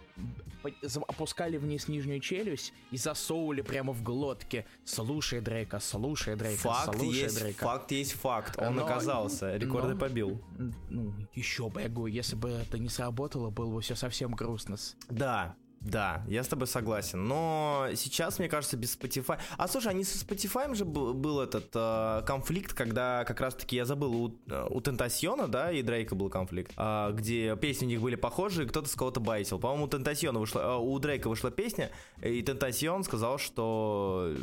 опускали 1.08 1.58
вниз 1.58 1.88
нижнюю 1.88 2.20
челюсть 2.20 2.74
и 2.92 2.98
засовывали 2.98 3.62
прямо 3.62 3.94
в 3.94 4.04
глотки. 4.04 4.66
Слушай, 4.86 5.42
Дрейка, 5.42 5.80
слушай, 5.80 6.36
Дрейка, 6.36 6.62
факт 6.62 6.98
слушай, 6.98 7.22
есть, 7.22 7.40
Дрейка. 7.40 7.64
Факт 7.66 7.92
есть 7.92 8.14
факт, 8.14 8.58
он 8.58 8.76
но, 8.76 8.86
оказался, 8.86 9.56
рекорды 9.56 9.94
но, 9.94 10.00
побил. 10.00 10.42
Ну, 10.90 11.14
еще 11.34 11.70
бы, 11.70 11.82
я 11.82 11.90
говорю, 11.90 12.14
если 12.14 12.36
бы 12.36 12.50
это 12.50 12.78
не 12.78 12.90
сработало, 12.90 13.50
было 13.50 13.74
бы 13.74 13.82
все 13.82 13.96
совсем 13.96 14.34
грустно. 14.34 14.78
Да, 15.10 15.56
да, 15.84 16.24
я 16.28 16.44
с 16.44 16.48
тобой 16.48 16.68
согласен. 16.68 17.28
Но 17.28 17.88
сейчас, 17.96 18.40
мне 18.40 18.48
кажется, 18.48 18.78
без 18.78 18.98
Spotify... 18.98 19.38
А 19.58 19.68
слушай, 19.68 19.90
они 19.90 20.06
со 20.06 20.18
Spotify 20.24 20.74
же 20.74 20.86
был, 20.86 21.42
этот 21.42 21.72
э, 21.74 22.24
конфликт, 22.26 22.74
когда 22.74 23.26
как 23.26 23.42
раз-таки 23.42 23.76
я 23.76 23.86
забыл, 23.86 24.16
у, 24.16 24.40
у 24.70 24.82
Тентасьона, 24.82 25.48
да, 25.48 25.72
и 25.72 25.82
Дрейка 25.82 26.16
был 26.16 26.30
конфликт, 26.30 26.72
э, 26.78 27.12
где 27.14 27.58
песни 27.58 27.86
у 27.86 27.90
них 27.90 28.02
были 28.02 28.16
похожи, 28.16 28.64
и 28.64 28.68
кто-то 28.68 28.88
с 28.88 28.96
кого-то 28.96 29.20
байтил. 29.20 29.60
По-моему, 29.60 29.86
у 29.86 29.88
Тентасьона 29.90 30.40
вышла... 30.40 30.62
Э, 30.62 30.78
у 30.78 30.98
Дрейка 31.00 31.28
вышла 31.28 31.52
песня, 31.52 31.92
и 32.22 32.42
Тентасьон 32.42 33.04
сказал, 33.04 33.38
что 33.38 34.34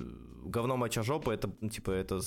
говно 0.44 0.76
моча 0.76 1.02
жопа, 1.02 1.30
это, 1.30 1.50
типа, 1.70 1.90
это 1.90 2.20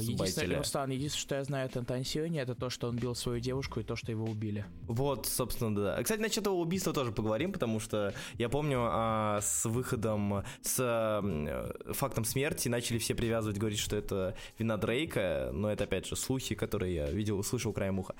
Единственное, 0.00 0.58
Руслан, 0.58 0.90
единственное, 0.90 1.20
что 1.20 1.34
я 1.36 1.44
знаю 1.44 1.66
о 1.66 1.68
Тантансионе, 1.68 2.40
это 2.40 2.54
то, 2.54 2.70
что 2.70 2.88
он 2.88 2.96
бил 2.96 3.14
свою 3.14 3.40
девушку 3.40 3.80
и 3.80 3.82
то, 3.82 3.96
что 3.96 4.10
его 4.10 4.24
убили. 4.24 4.64
Вот, 4.82 5.26
собственно, 5.26 5.74
да. 5.74 6.02
Кстати, 6.02 6.20
насчет 6.20 6.38
этого 6.38 6.54
убийства 6.54 6.92
тоже 6.92 7.12
поговорим, 7.12 7.52
потому 7.52 7.80
что 7.80 8.14
я 8.34 8.48
помню, 8.48 8.80
а, 8.82 9.40
с 9.42 9.64
выходом, 9.64 10.44
с 10.62 10.76
а, 10.80 11.72
фактом 11.92 12.24
смерти 12.24 12.68
начали 12.68 12.98
все 12.98 13.14
привязывать, 13.14 13.58
говорить, 13.58 13.78
что 13.78 13.96
это 13.96 14.36
вина 14.58 14.76
Дрейка, 14.76 15.50
но 15.52 15.70
это, 15.70 15.84
опять 15.84 16.06
же, 16.06 16.16
слухи, 16.16 16.54
которые 16.54 16.94
я 16.94 17.10
видел, 17.10 17.38
услышал 17.38 17.72
краем 17.72 17.98
уха. 17.98 18.14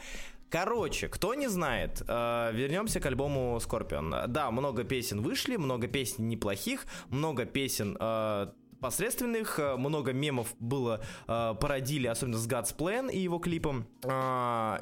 Короче, 0.54 1.08
кто 1.08 1.34
не 1.34 1.48
знает, 1.48 2.02
э, 2.06 2.50
вернемся 2.52 3.00
к 3.00 3.06
альбому 3.06 3.56
Scorpion. 3.56 4.28
Да, 4.28 4.52
много 4.52 4.84
песен 4.84 5.20
вышли, 5.20 5.56
много 5.56 5.88
песен 5.88 6.28
неплохих, 6.28 6.86
много 7.08 7.44
песен 7.44 7.96
э, 7.98 8.52
посредственных, 8.84 9.58
э, 9.58 9.76
много 9.76 10.12
мемов 10.12 10.54
было, 10.58 11.00
э, 11.26 11.54
породили, 11.58 12.06
особенно 12.06 12.36
с 12.36 12.46
God's 12.46 12.76
Plan 12.76 13.10
и 13.10 13.18
его 13.18 13.38
клипом. 13.38 13.86
Э, 14.02 14.08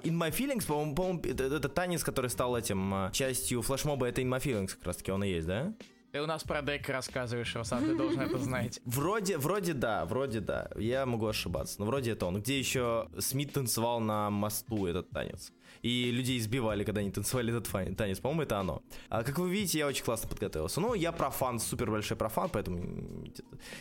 In 0.03 0.19
My 0.19 0.33
Feelings, 0.33 0.67
по-моему, 0.67 1.21
по 1.21 1.29
это, 1.29 1.45
это 1.45 1.69
танец, 1.69 2.03
который 2.03 2.29
стал 2.29 2.57
этим 2.57 2.93
э, 2.93 3.11
частью 3.13 3.63
флешмоба, 3.63 4.09
это 4.09 4.21
In 4.21 4.29
My 4.29 4.43
Feelings 4.43 4.75
как 4.75 4.87
раз 4.87 4.97
таки 4.97 5.13
он 5.13 5.23
и 5.23 5.29
есть, 5.29 5.47
да? 5.47 5.73
Ты 6.11 6.21
у 6.21 6.27
нас 6.27 6.43
про 6.43 6.63
Дека 6.63 6.93
рассказываешь, 6.93 7.55
Руслан, 7.55 7.85
ты 7.85 7.95
должен 7.95 8.21
это 8.21 8.39
знать. 8.39 8.81
Вроде, 8.85 9.39
вроде 9.39 9.73
да, 9.73 10.05
вроде 10.05 10.41
да. 10.41 10.69
Я 10.77 11.07
могу 11.07 11.29
ошибаться, 11.29 11.77
но 11.79 11.87
вроде 11.87 12.11
это 12.11 12.27
он. 12.27 12.43
Где 12.43 12.59
еще 12.59 13.09
Смит 13.21 13.53
танцевал 13.53 14.01
на 14.01 14.31
мосту 14.31 14.87
этот 14.87 15.11
танец 15.11 15.53
и 15.83 16.11
людей 16.11 16.39
избивали, 16.39 16.85
когда 16.85 17.01
они 17.01 17.11
танцевали 17.11 17.55
этот 17.57 17.97
танец. 17.97 18.21
По-моему, 18.21 18.43
это 18.43 18.59
оно. 18.59 18.83
А 19.09 19.23
как 19.25 19.39
вы 19.39 19.51
видите, 19.51 19.79
я 19.79 19.87
очень 19.87 20.05
классно 20.05 20.29
подготовился. 20.29 20.81
Ну, 20.81 20.95
я 20.95 21.13
профан, 21.13 21.59
супер 21.59 21.91
большой 21.91 22.17
профан, 22.17 22.49
поэтому 22.51 23.27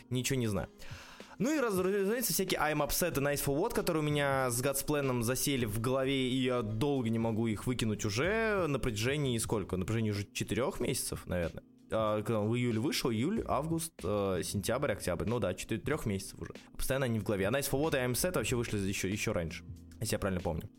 ничего 0.09 0.39
не 0.39 0.47
знаю. 0.47 0.69
Ну 1.37 1.55
и, 1.55 1.59
разумеется, 1.59 2.33
всякие 2.33 2.59
I'm 2.59 2.85
Upset 2.85 3.17
и 3.17 3.23
Nice 3.23 3.43
for 3.43 3.57
What, 3.57 3.73
которые 3.73 4.03
у 4.03 4.05
меня 4.05 4.51
с 4.51 4.61
Годспланом 4.61 5.23
засели 5.23 5.65
в 5.65 5.79
голове, 5.79 6.29
и 6.29 6.35
я 6.35 6.61
долго 6.61 7.09
не 7.09 7.17
могу 7.17 7.47
их 7.47 7.65
выкинуть 7.65 8.05
уже 8.05 8.67
на 8.67 8.77
протяжении 8.77 9.37
сколько? 9.39 9.75
На 9.75 9.85
протяжении 9.85 10.11
уже 10.11 10.27
четырех 10.33 10.79
месяцев, 10.79 11.23
наверное. 11.25 11.63
А, 11.91 12.21
когда 12.21 12.41
он 12.41 12.49
в 12.49 12.55
июле 12.55 12.79
вышел, 12.79 13.09
июль, 13.11 13.43
август, 13.47 13.93
э, 14.03 14.41
сентябрь, 14.43 14.91
октябрь, 14.91 15.25
ну 15.25 15.39
да, 15.39 15.53
4 15.53 15.81
трех 15.81 16.05
месяцев 16.05 16.39
уже. 16.39 16.53
Постоянно 16.77 17.05
они 17.05 17.19
в 17.19 17.23
голове. 17.23 17.47
А 17.47 17.51
Nice 17.51 17.69
for 17.71 17.81
What 17.81 17.95
и 17.95 18.05
I'm 18.05 18.13
Set 18.13 18.35
вообще 18.35 18.55
вышли 18.55 18.77
еще, 18.77 19.09
еще 19.09 19.31
раньше, 19.31 19.63
если 20.01 20.15
я 20.15 20.19
правильно 20.19 20.41
помню. 20.41 20.69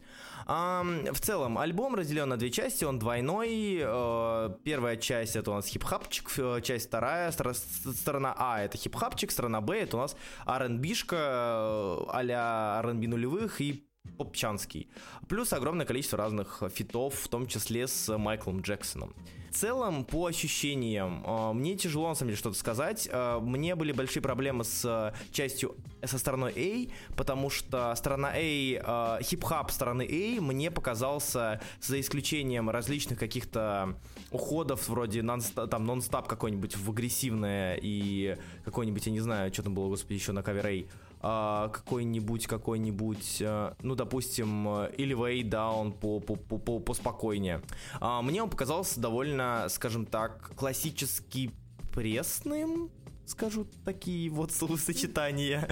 А, 0.46 0.84
в 1.12 1.20
целом, 1.20 1.56
альбом 1.58 1.94
разделен 1.94 2.28
на 2.28 2.36
две 2.36 2.50
части, 2.50 2.84
он 2.84 2.98
двойной. 2.98 3.80
Э, 3.80 4.50
первая 4.64 4.96
часть 4.96 5.36
это 5.36 5.52
у 5.52 5.54
нас 5.54 5.66
хип-хапчик, 5.66 6.30
э, 6.38 6.60
часть 6.62 6.88
вторая, 6.88 7.32
сторона 7.32 8.34
А 8.36 8.60
это 8.60 8.76
хип-хапчик, 8.76 9.30
сторона 9.30 9.60
Б 9.60 9.78
это 9.78 9.96
у 9.96 10.00
нас 10.00 10.16
R&B-шка 10.46 12.04
а-ля 12.08 12.80
R&B 12.82 13.06
нулевых 13.06 13.60
и 13.60 13.86
попчанский. 14.16 14.88
Плюс 15.28 15.52
огромное 15.52 15.86
количество 15.86 16.18
разных 16.18 16.62
фитов, 16.72 17.14
в 17.14 17.28
том 17.28 17.46
числе 17.46 17.86
с 17.86 18.16
Майклом 18.16 18.60
Джексоном. 18.60 19.14
В 19.52 19.54
целом, 19.54 20.06
по 20.06 20.26
ощущениям, 20.26 21.22
э, 21.26 21.52
мне 21.52 21.76
тяжело 21.76 22.08
на 22.08 22.14
самом 22.14 22.30
деле 22.30 22.38
что-то 22.38 22.56
сказать. 22.56 23.06
Э, 23.12 23.38
мне 23.38 23.74
были 23.74 23.92
большие 23.92 24.22
проблемы 24.22 24.64
с 24.64 24.82
э, 24.82 25.12
частью 25.30 25.76
со 26.02 26.18
стороной 26.18 26.52
A, 26.56 27.14
потому 27.16 27.50
что 27.50 27.94
сторона 27.94 28.32
A, 28.34 29.20
хип-хап 29.22 29.70
стороны 29.70 30.08
A 30.10 30.40
мне 30.40 30.70
показался, 30.70 31.60
за 31.80 32.00
исключением 32.00 32.70
различных 32.70 33.18
каких-то 33.18 33.96
уходов, 34.30 34.88
вроде 34.88 35.22
нон-стоп, 35.22 35.68
там 35.70 35.84
нон-стоп 35.84 36.26
какой-нибудь 36.26 36.76
в 36.76 36.90
агрессивное 36.90 37.78
и 37.80 38.38
какой-нибудь, 38.64 39.06
я 39.06 39.12
не 39.12 39.20
знаю, 39.20 39.52
что 39.52 39.62
там 39.64 39.74
было, 39.74 39.88
господи, 39.88 40.14
еще 40.14 40.32
на 40.32 40.42
кавер 40.42 40.66
A, 40.66 40.84
какой-нибудь, 41.22 42.46
какой-нибудь, 42.46 43.42
а, 43.44 43.76
ну, 43.80 43.94
допустим, 43.94 44.68
Elevate 44.68 45.48
Down 45.48 45.92
по, 45.92 46.18
по, 46.18 46.34
по, 46.36 46.58
по, 46.58 46.80
поспокойнее. 46.80 47.62
А, 48.00 48.22
мне 48.22 48.42
он 48.42 48.50
показался 48.50 49.00
довольно, 49.00 49.66
скажем 49.68 50.04
так, 50.04 50.54
классически 50.56 51.52
пресным, 51.92 52.90
скажу 53.26 53.66
такие 53.84 54.30
вот 54.30 54.52
словосочетания. 54.52 55.68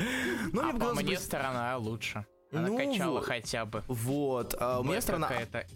Но 0.53 0.71
а 0.71 0.73
по 0.73 0.95
мне 0.95 1.19
сторона 1.19 1.77
лучше. 1.77 2.25
Она 2.53 2.69
ну, 2.69 2.77
качала 2.77 3.19
вот, 3.19 3.25
хотя 3.25 3.65
бы. 3.65 3.83
Вот. 3.87 4.55
А, 4.59 4.81
у 4.81 4.85
меня 4.85 5.01
сторона... 5.01 5.29
какая-то 5.29 5.67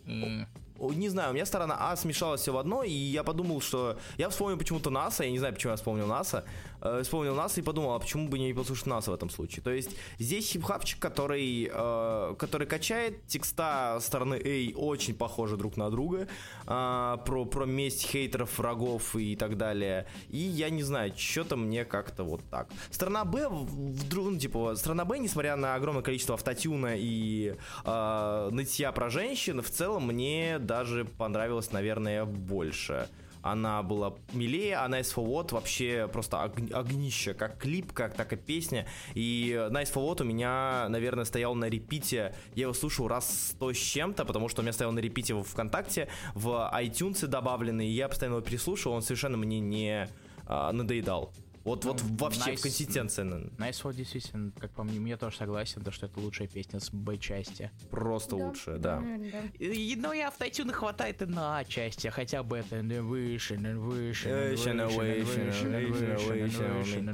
не 0.78 1.08
знаю, 1.08 1.30
у 1.30 1.34
меня 1.34 1.46
сторона 1.46 1.76
А 1.78 1.96
смешалась 1.96 2.40
все 2.40 2.52
в 2.52 2.58
одно, 2.58 2.82
и 2.82 2.90
я 2.90 3.22
подумал, 3.22 3.60
что... 3.60 3.98
Я 4.16 4.28
вспомнил 4.28 4.58
почему-то 4.58 4.90
НАСА, 4.90 5.24
я 5.24 5.30
не 5.30 5.38
знаю, 5.38 5.54
почему 5.54 5.70
я 5.70 5.76
вспомнил 5.76 6.06
НАСА. 6.06 6.44
Э, 6.84 7.00
вспомнил 7.02 7.34
НАСА 7.34 7.60
и 7.60 7.62
подумал, 7.64 7.94
а 7.94 7.98
почему 7.98 8.28
бы 8.28 8.38
не 8.38 8.52
послушать 8.52 8.86
НАСА 8.86 9.10
в 9.10 9.14
этом 9.14 9.30
случае? 9.30 9.62
То 9.62 9.70
есть 9.70 9.96
здесь 10.18 10.50
хип-хапчик, 10.50 10.98
который, 10.98 11.70
э, 11.72 12.34
который 12.38 12.66
качает, 12.66 13.26
текста 13.26 13.98
стороны 14.00 14.34
A 14.34 14.76
очень 14.76 15.14
похожи 15.14 15.56
друг 15.56 15.78
на 15.78 15.90
друга, 15.90 16.28
э, 16.66 17.16
про, 17.24 17.44
про 17.46 17.64
месть 17.64 18.06
хейтеров, 18.06 18.58
врагов 18.58 19.16
и 19.16 19.34
так 19.34 19.56
далее. 19.56 20.06
И 20.28 20.36
я 20.36 20.68
не 20.68 20.82
знаю, 20.82 21.14
что-то 21.16 21.56
мне 21.56 21.86
как-то 21.86 22.22
вот 22.22 22.42
так. 22.50 22.68
Сторона 22.90 23.24
Б, 23.24 23.48
вдруг, 23.48 24.32
ну, 24.32 24.38
типа, 24.38 24.74
сторона 24.76 25.06
Б, 25.06 25.18
несмотря 25.18 25.56
на 25.56 25.74
огромное 25.74 26.02
количество 26.02 26.34
автотюна 26.34 26.96
и 26.96 27.54
э, 27.84 28.48
нытья 28.52 28.92
про 28.92 29.08
женщин, 29.08 29.62
в 29.62 29.70
целом 29.70 30.08
мне 30.08 30.58
даже 30.58 31.06
понравилось, 31.06 31.72
наверное, 31.72 32.26
больше. 32.26 33.08
Она 33.44 33.82
была 33.82 34.14
милее, 34.32 34.76
а 34.76 34.88
Nice 34.88 35.14
for 35.14 35.26
What 35.26 35.52
вообще 35.52 36.08
просто 36.10 36.38
ог- 36.42 36.72
огнище, 36.72 37.34
как 37.34 37.58
клип, 37.58 37.92
как 37.92 38.14
так 38.14 38.32
и 38.32 38.36
песня. 38.36 38.86
И 39.12 39.52
Nice 39.70 39.92
for 39.92 40.02
What 40.08 40.22
у 40.22 40.24
меня, 40.24 40.86
наверное, 40.88 41.26
стоял 41.26 41.54
на 41.54 41.68
репите. 41.68 42.34
Я 42.54 42.62
его 42.62 42.72
слушал 42.72 43.06
раз 43.06 43.50
сто 43.50 43.70
с 43.70 43.76
чем-то, 43.76 44.24
потому 44.24 44.48
что 44.48 44.62
у 44.62 44.64
меня 44.64 44.72
стоял 44.72 44.92
на 44.92 45.00
репите 45.00 45.34
в 45.34 45.42
ВКонтакте, 45.42 46.08
в 46.34 46.70
iTunes 46.74 47.26
добавленный, 47.26 47.86
я 47.88 48.08
постоянно 48.08 48.36
его 48.36 48.44
переслушивал, 48.44 48.96
он 48.96 49.02
совершенно 49.02 49.36
мне 49.36 49.60
не 49.60 50.08
а, 50.46 50.72
надоедал. 50.72 51.30
Вот, 51.64 51.84
ну, 51.84 51.92
вот 51.92 52.02
вообще 52.20 52.52
nice, 52.52 52.56
в 52.56 52.62
консистенции. 52.62 53.24
Nice 53.24 53.82
World 53.82 53.94
действительно, 53.94 54.52
как 54.58 54.70
по 54.72 54.84
мне, 54.84 55.00
мне 55.00 55.16
тоже 55.16 55.36
согласен, 55.36 55.82
то, 55.82 55.90
что 55.90 56.06
это 56.06 56.20
лучшая 56.20 56.46
песня 56.46 56.78
с 56.78 56.90
Б-части. 56.90 57.70
Просто 57.90 58.36
да. 58.36 58.44
лучшая, 58.44 58.78
да. 58.78 59.00
да. 59.00 59.16
да. 59.32 59.64
И, 59.64 59.96
но 59.96 60.12
и 60.12 60.20
ну, 60.20 60.26
автотюна 60.28 60.74
хватает 60.74 61.22
и 61.22 61.26
на 61.26 61.58
А-части, 61.58 62.08
хотя 62.08 62.42
бы 62.42 62.58
это 62.58 62.76
выше, 63.02 63.56
выше, 63.56 64.28
выше, 64.28 64.84
выше, 64.84 65.44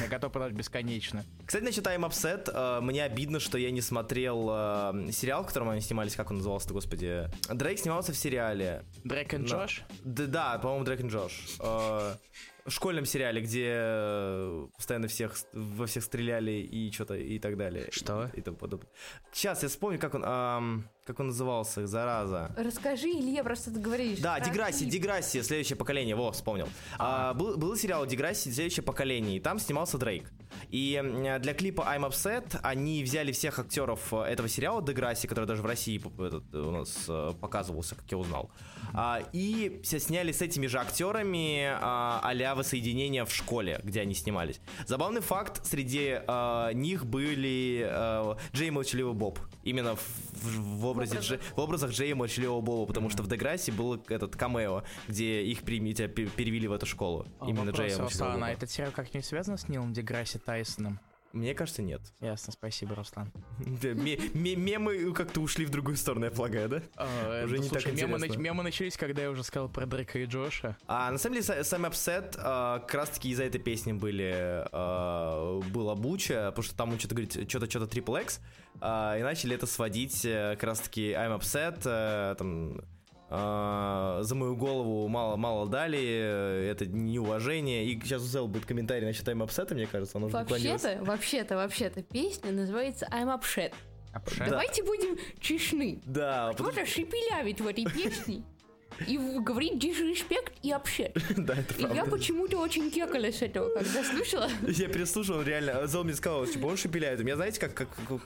Я 0.00 0.08
готов 0.08 0.32
продать 0.32 0.52
бесконечно. 0.52 1.24
Кстати, 1.44 1.62
насчет 1.62 1.86
I'm 1.86 2.08
Upset, 2.08 2.50
э, 2.52 2.80
мне 2.80 3.04
обидно, 3.04 3.38
что 3.38 3.58
я 3.58 3.70
не 3.70 3.80
смотрел 3.80 4.48
э, 4.50 5.12
сериал, 5.12 5.44
в 5.44 5.46
котором 5.46 5.68
они 5.68 5.80
снимались, 5.80 6.16
как 6.16 6.30
он 6.30 6.38
назывался-то, 6.38 6.74
господи. 6.74 7.30
Дрейк 7.48 7.78
снимался 7.78 8.12
в 8.12 8.16
сериале. 8.16 8.84
Дрейк 9.04 9.34
и 9.34 9.36
Джош? 9.36 9.82
Да, 10.02 10.58
по-моему, 10.58 10.84
Дрейк 10.84 11.00
и 11.00 11.06
Джош. 11.06 11.58
Э, 11.60 12.16
в 12.66 12.70
школьном 12.70 13.04
сериале, 13.04 13.40
где 13.40 13.72
э, 13.74 14.66
постоянно 14.76 15.06
всех 15.06 15.36
во 15.52 15.86
всех 15.86 16.02
стреляли 16.02 16.50
и 16.50 16.90
что-то 16.90 17.14
и 17.14 17.38
так 17.38 17.56
далее. 17.56 17.88
Что? 17.92 18.30
И, 18.34 18.40
тому 18.40 18.56
подобное. 18.56 18.88
Сейчас 19.32 19.62
я 19.62 19.68
вспомню, 19.68 20.00
как 20.00 20.14
он, 20.14 20.22
ам, 20.24 20.88
как 21.04 21.20
он 21.20 21.28
назывался, 21.28 21.86
зараза. 21.86 22.52
Расскажи, 22.56 23.08
Илья, 23.08 23.44
просто 23.44 23.72
ты 23.72 23.78
говоришь. 23.78 24.18
Да, 24.18 24.36
про 24.36 24.44
Деграсси. 24.46 24.84
Деграсси, 24.84 25.42
следующее 25.42 25.76
поколение, 25.76 26.16
во, 26.16 26.32
вспомнил. 26.32 26.68
А, 26.98 27.34
был, 27.34 27.56
был 27.56 27.76
сериал 27.76 28.04
Деграсси, 28.04 28.50
следующее 28.50 28.82
поколение, 28.82 29.36
и 29.36 29.40
там 29.40 29.60
снимался 29.60 29.96
Дрейк. 29.98 30.32
И 30.70 31.00
для 31.40 31.54
клипа 31.54 31.82
I'm 31.82 32.08
Upset 32.08 32.58
они 32.62 33.02
взяли 33.02 33.32
всех 33.32 33.58
актеров 33.58 34.12
э, 34.12 34.22
этого 34.22 34.48
сериала 34.48 34.82
Деграсси, 34.82 35.26
который 35.26 35.46
даже 35.46 35.62
в 35.62 35.66
России 35.66 36.00
этот, 36.24 36.44
э, 36.52 36.58
у 36.58 36.70
нас 36.70 37.04
э, 37.08 37.32
показывался, 37.40 37.94
как 37.94 38.10
я 38.10 38.18
узнал. 38.18 38.50
А, 38.92 39.22
и 39.32 39.80
сняли 39.84 40.32
с 40.32 40.42
этими 40.42 40.66
же 40.66 40.78
актерами 40.78 41.66
а, 41.66 42.20
а-ля 42.22 42.54
воссоединение 42.54 43.24
в 43.24 43.34
школе, 43.34 43.80
где 43.82 44.00
они 44.00 44.14
снимались. 44.14 44.60
Забавный 44.86 45.20
факт, 45.20 45.64
среди 45.66 46.20
них 46.74 47.06
были 47.06 48.36
Джей 48.52 48.68
и 48.68 48.70
Молчаливый 48.70 49.14
Боб. 49.14 49.38
Именно 49.66 49.96
в, 49.96 50.00
в- 50.32 50.80
в 50.80 50.86
образе. 50.86 51.18
Джей- 51.18 51.40
в 51.54 51.58
образах 51.58 51.90
Джея 51.90 52.14
Молчаливого 52.14 52.60
Боба, 52.60 52.86
потому 52.86 53.10
что 53.10 53.22
в 53.22 53.28
Деграссе 53.28 53.72
был 53.72 54.00
этот 54.08 54.36
камео, 54.36 54.84
где 55.08 55.42
их 55.42 55.62
прими- 55.62 55.92
тебя 55.92 56.08
пе- 56.08 56.26
перевели 56.26 56.68
в 56.68 56.72
эту 56.72 56.86
школу. 56.86 57.26
А, 57.40 57.46
Именно 57.46 57.72
вопрос, 57.72 57.76
Джея 57.76 57.98
Молчаливого 57.98 58.08
Руслан, 58.10 58.30
а 58.30 58.34
Боба. 58.34 58.46
этот 58.52 58.70
сериал 58.70 58.92
как-нибудь 58.92 59.26
связан 59.26 59.58
с 59.58 59.68
Нилом 59.68 59.92
Деграсси 59.92 60.38
Тайсоном? 60.38 61.00
Мне 61.32 61.54
кажется, 61.54 61.82
нет. 61.82 62.00
Ясно, 62.20 62.52
спасибо, 62.52 62.94
Руслан. 62.94 63.30
Мемы 64.34 65.12
как-то 65.12 65.40
ушли 65.40 65.66
в 65.66 65.70
другую 65.70 65.96
сторону, 65.96 66.26
я 66.26 66.30
полагаю, 66.30 66.68
да? 66.68 66.82
А, 66.96 67.44
Уже 67.44 67.56
ну, 67.56 67.62
не 67.62 67.68
так 67.68 67.82
слушай, 67.82 67.94
мемы, 67.96 68.16
интересно. 68.16 68.40
мемы 68.40 68.62
начались, 68.62 68.96
когда 68.96 69.22
я 69.22 69.30
уже 69.30 69.44
сказал 69.44 69.68
про 69.68 69.84
Дрейка 69.86 70.18
и 70.18 70.24
Джоша. 70.24 70.76
А 70.86 71.10
на 71.10 71.18
самом 71.18 71.34
деле, 71.34 71.46
са- 71.46 71.62
сам 71.64 71.84
Upset 71.84 72.36
а, 72.38 72.78
как 72.80 72.94
раз 72.94 73.10
таки 73.10 73.28
из-за 73.30 73.44
этой 73.44 73.60
песни 73.60 73.92
были, 73.92 74.64
а, 74.72 75.60
была 75.70 75.94
буча, 75.94 76.46
потому 76.50 76.62
что 76.64 76.76
там 76.76 76.92
он 76.92 76.98
что-то 76.98 77.14
говорит, 77.14 77.50
что-то, 77.50 77.68
что-то 77.68 77.86
Triple 77.98 78.22
X, 78.22 78.40
и 78.76 78.78
начали 79.22 79.54
это 79.54 79.66
сводить 79.66 80.22
э, 80.26 80.52
как 80.56 80.64
раз 80.64 80.80
таки 80.80 81.12
I'm 81.12 81.38
Upset, 81.38 81.80
э, 81.86 82.34
там, 82.36 82.80
за 83.28 84.34
мою 84.34 84.54
голову 84.56 85.08
мало, 85.08 85.36
мало 85.36 85.66
дали, 85.66 85.98
э, 86.00 86.70
это 86.70 86.86
неуважение, 86.86 87.84
и 87.84 88.00
сейчас 88.00 88.22
у 88.22 88.26
Зел 88.26 88.46
будет 88.46 88.66
комментарий 88.66 89.06
насчет 89.06 89.26
I'm 89.28 89.44
Upset, 89.44 89.74
мне 89.74 89.86
кажется, 89.86 90.16
он 90.18 90.24
уже 90.24 90.38
буквально... 90.38 90.70
Вообще-то, 90.70 91.04
вообще-то, 91.04 91.56
вообще-то, 91.56 92.02
песня 92.02 92.52
называется 92.52 93.08
I'm 93.12 93.36
Upset. 93.36 93.72
Апшет? 94.12 94.48
Давайте 94.48 94.82
будем 94.82 95.18
честны. 95.40 96.00
Да, 96.06 96.48
потому- 96.52 96.70
Кто-то 96.70 96.86
шепелявит 96.86 97.60
в 97.60 97.66
этой 97.66 97.84
песне 97.84 98.42
и 99.06 99.18
в- 99.18 99.42
говорит 99.42 99.78
дисреспект 99.78 100.52
и 100.62 100.72
общет. 100.72 101.12
да, 101.36 101.54
это 101.54 101.74
И 101.74 101.82
я 101.82 101.88
правда. 101.88 102.10
почему-то 102.10 102.58
очень 102.58 102.90
кекала 102.90 103.26
с 103.30 103.42
этого, 103.42 103.68
когда 103.74 104.04
слушала. 104.04 104.48
Я 104.66 104.88
переслушал, 104.88 105.38
он 105.38 105.44
реально, 105.44 105.86
Зел 105.86 106.04
мне 106.04 106.14
сказал, 106.14 106.46
типа, 106.46 106.66
он 106.66 106.76
шепеляет. 106.76 107.20
У 107.20 107.22
меня, 107.24 107.36
знаете, 107.36 107.60
как, 107.60 107.74
как, 107.74 107.88
как, 108.08 108.22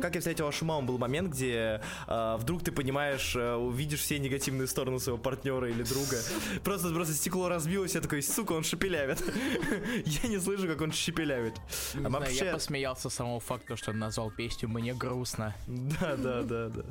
как 0.00 0.14
я 0.14 0.20
встретил 0.20 0.46
вашу 0.46 0.64
маму, 0.64 0.86
был 0.86 0.98
момент, 0.98 1.32
где 1.32 1.80
а, 2.06 2.36
вдруг 2.36 2.62
ты 2.64 2.72
понимаешь, 2.72 3.34
а, 3.36 3.56
увидишь 3.56 4.00
все 4.00 4.18
негативные 4.18 4.66
стороны 4.66 4.98
своего 5.00 5.18
партнера 5.20 5.68
или 5.68 5.82
друга. 5.82 6.16
Просто, 6.64 6.88
просто 6.92 7.14
стекло 7.14 7.48
разбилось, 7.48 7.94
я 7.94 8.00
такой, 8.00 8.22
сука, 8.22 8.52
он 8.52 8.64
шепелявит. 8.64 9.22
Я 10.06 10.28
не 10.28 10.38
слышу, 10.38 10.66
как 10.66 10.80
он 10.80 10.92
шепелявит. 10.92 11.54
А 12.04 12.08
вообще- 12.08 12.44
Я 12.46 12.52
посмеялся 12.52 13.08
с 13.10 13.14
самого 13.14 13.40
факта, 13.40 13.76
что 13.76 13.90
он 13.90 13.98
назвал 13.98 14.30
песню 14.30 14.68
«Мне 14.68 14.94
грустно». 14.94 15.54
Да, 15.66 16.16
да, 16.16 16.42
да, 16.42 16.68
да. 16.68 16.84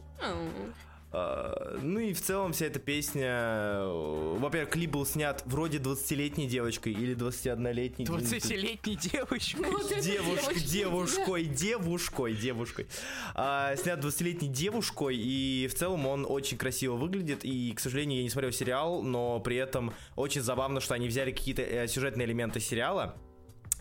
А, 1.13 1.77
Ну 1.81 1.99
и 1.99 2.13
в 2.13 2.21
целом 2.21 2.53
вся 2.53 2.67
эта 2.67 2.79
песня... 2.79 3.27
э, 3.27 4.35
Во-первых, 4.39 4.69
клип 4.71 4.91
был 4.91 5.05
снят 5.05 5.43
вроде 5.45 5.77
20-летней 5.77 6.47
девочкой 6.47 6.93
или 6.93 7.15
21-летней. 7.15 8.05
20-летней 8.05 8.95
девочкой. 8.95 10.01
Девушкой, 10.01 10.59
девушкой, 10.59 11.45
девушкой, 11.45 12.33
девушкой. 12.35 12.87
А, 13.35 13.75
снят 13.75 13.99
20-летней 14.03 14.47
девушкой, 14.47 15.17
и 15.17 15.67
в 15.67 15.73
целом 15.75 16.07
он 16.07 16.25
очень 16.27 16.57
красиво 16.57 16.95
выглядит. 16.95 17.43
И, 17.43 17.73
к 17.73 17.79
сожалению, 17.79 18.19
я 18.19 18.23
не 18.23 18.29
смотрел 18.29 18.51
сериал, 18.51 19.01
но 19.03 19.39
при 19.39 19.57
этом 19.57 19.93
очень 20.15 20.41
забавно, 20.41 20.79
что 20.79 20.93
они 20.93 21.07
взяли 21.07 21.31
какие-то 21.31 21.61
э, 21.61 21.87
сюжетные 21.87 22.25
элементы 22.25 22.59
сериала. 22.59 23.15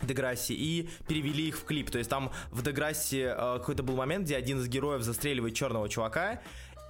Деграсси 0.03 0.53
и 0.53 0.89
перевели 1.07 1.49
их 1.49 1.57
в 1.59 1.63
клип. 1.63 1.91
То 1.91 1.99
есть 1.99 2.09
там 2.09 2.31
в 2.51 2.63
Деграсси 2.63 3.21
э, 3.21 3.35
какой-то 3.59 3.83
был 3.83 3.95
момент, 3.95 4.25
где 4.25 4.35
один 4.35 4.59
из 4.59 4.67
героев 4.67 5.03
застреливает 5.03 5.53
черного 5.53 5.87
чувака, 5.89 6.41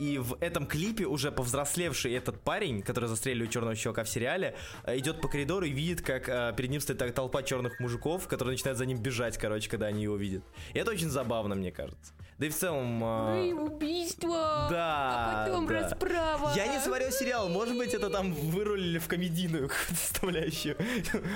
и 0.02 0.18
в 0.18 0.36
этом 0.42 0.66
клипе 0.66 1.06
уже 1.06 1.32
повзрослевший 1.32 2.14
этот 2.14 2.42
парень, 2.42 2.82
который 2.82 3.08
застреливает 3.08 3.52
черного 3.52 3.76
чувака 3.76 4.04
в 4.04 4.10
сериале, 4.10 4.56
э, 4.84 4.98
идет 4.98 5.22
по 5.22 5.28
коридору 5.28 5.64
и 5.66 5.70
видит, 5.70 6.02
как 6.02 6.28
э, 6.28 6.54
перед 6.58 6.72
ним 6.72 6.82
стоит 6.82 7.14
толпа 7.14 7.44
черных 7.44 7.80
мужиков, 7.80 8.28
которые 8.28 8.54
начинают 8.54 8.80
за 8.80 8.88
ним 8.88 8.98
бежать, 8.98 9.38
короче, 9.38 9.70
когда 9.70 9.86
они 9.86 10.02
его 10.02 10.16
видят. 10.16 10.44
И 10.74 10.80
это 10.80 10.90
очень 10.90 11.10
забавно, 11.10 11.54
мне 11.54 11.72
кажется. 11.72 12.14
Да 12.40 12.48
и 12.48 12.50
в 12.50 12.56
целом... 12.56 12.98
Ну 13.00 13.44
и 13.44 13.54
убийство. 13.54 14.68
Да, 14.72 15.44
А 15.44 15.46
потом 15.46 15.68
да. 15.68 15.82
расправа. 15.82 16.54
Я 16.56 16.66
не 16.66 16.80
смотрел 16.80 17.12
сериал, 17.12 17.50
может 17.50 17.78
быть, 17.78 17.94
это 17.94 18.10
там 18.10 18.34
вырулили 18.34 18.98
в 18.98 19.08
комедийную 19.08 19.70
составляющую. 19.90 20.76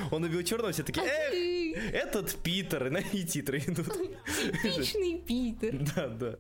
Он 0.10 0.23
убил 0.23 0.41
черного, 0.41 0.71
все 0.71 0.82
такие, 0.82 1.06
эх, 1.06 1.34
этот 1.93 2.35
Питер, 2.41 2.88
и 2.88 2.89
на 2.89 2.97
и 2.97 3.23
титры 3.23 3.59
идут. 3.59 3.88
Типичный 4.63 5.19
Питер. 5.19 5.77
Да, 5.95 6.07
да. 6.07 6.35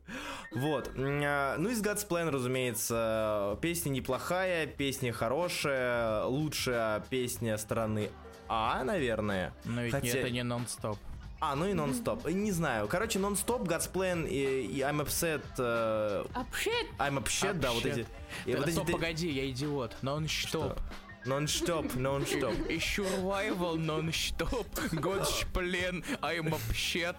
Вот. 0.51 0.91
А, 0.97 1.57
Ну, 1.57 1.69
из 1.69 1.81
God's 1.81 2.07
Plan, 2.07 2.29
разумеется, 2.29 3.57
песня 3.61 3.89
неплохая, 3.89 4.67
песня 4.67 5.11
хорошая, 5.13 6.23
лучшая 6.23 7.01
песня 7.09 7.57
страны 7.57 8.09
А, 8.47 8.83
наверное. 8.83 9.53
Но 9.65 9.81
ведь 9.83 9.91
Хотя- 9.93 10.19
это 10.19 10.29
не 10.29 10.43
нон-стоп. 10.43 10.97
А, 11.41 11.55
ну 11.55 11.67
и 11.67 11.73
нон-стоп. 11.73 12.27
Не 12.29 12.51
знаю. 12.51 12.87
Короче, 12.87 13.19
нон-стоп, 13.19 13.63
God's 13.67 13.91
Plan 13.91 14.27
и, 14.27 14.65
и 14.65 14.79
I'm 14.81 15.03
Upset, 15.05 15.43
э, 15.57 16.23
Общет. 16.33 16.71
I'm 16.97 17.21
Upset, 17.21 17.53
да, 17.59 17.71
вот 17.71 17.85
эти... 17.85 18.05
и 18.45 18.53
Да, 18.53 18.59
вот 18.59 18.67
эти 18.67 18.91
погоди, 18.91 19.29
я 19.29 19.49
идиот. 19.49 19.97
Нон-стоп. 20.01 20.79
Нон-стоп, 21.25 21.95
нон-стоп. 21.95 22.53
И 22.69 22.77
survival 22.77 23.77
нон-стоп. 23.77 24.67
Годшплен, 24.91 26.03
I'm 26.21 26.53
upset. 26.53 27.15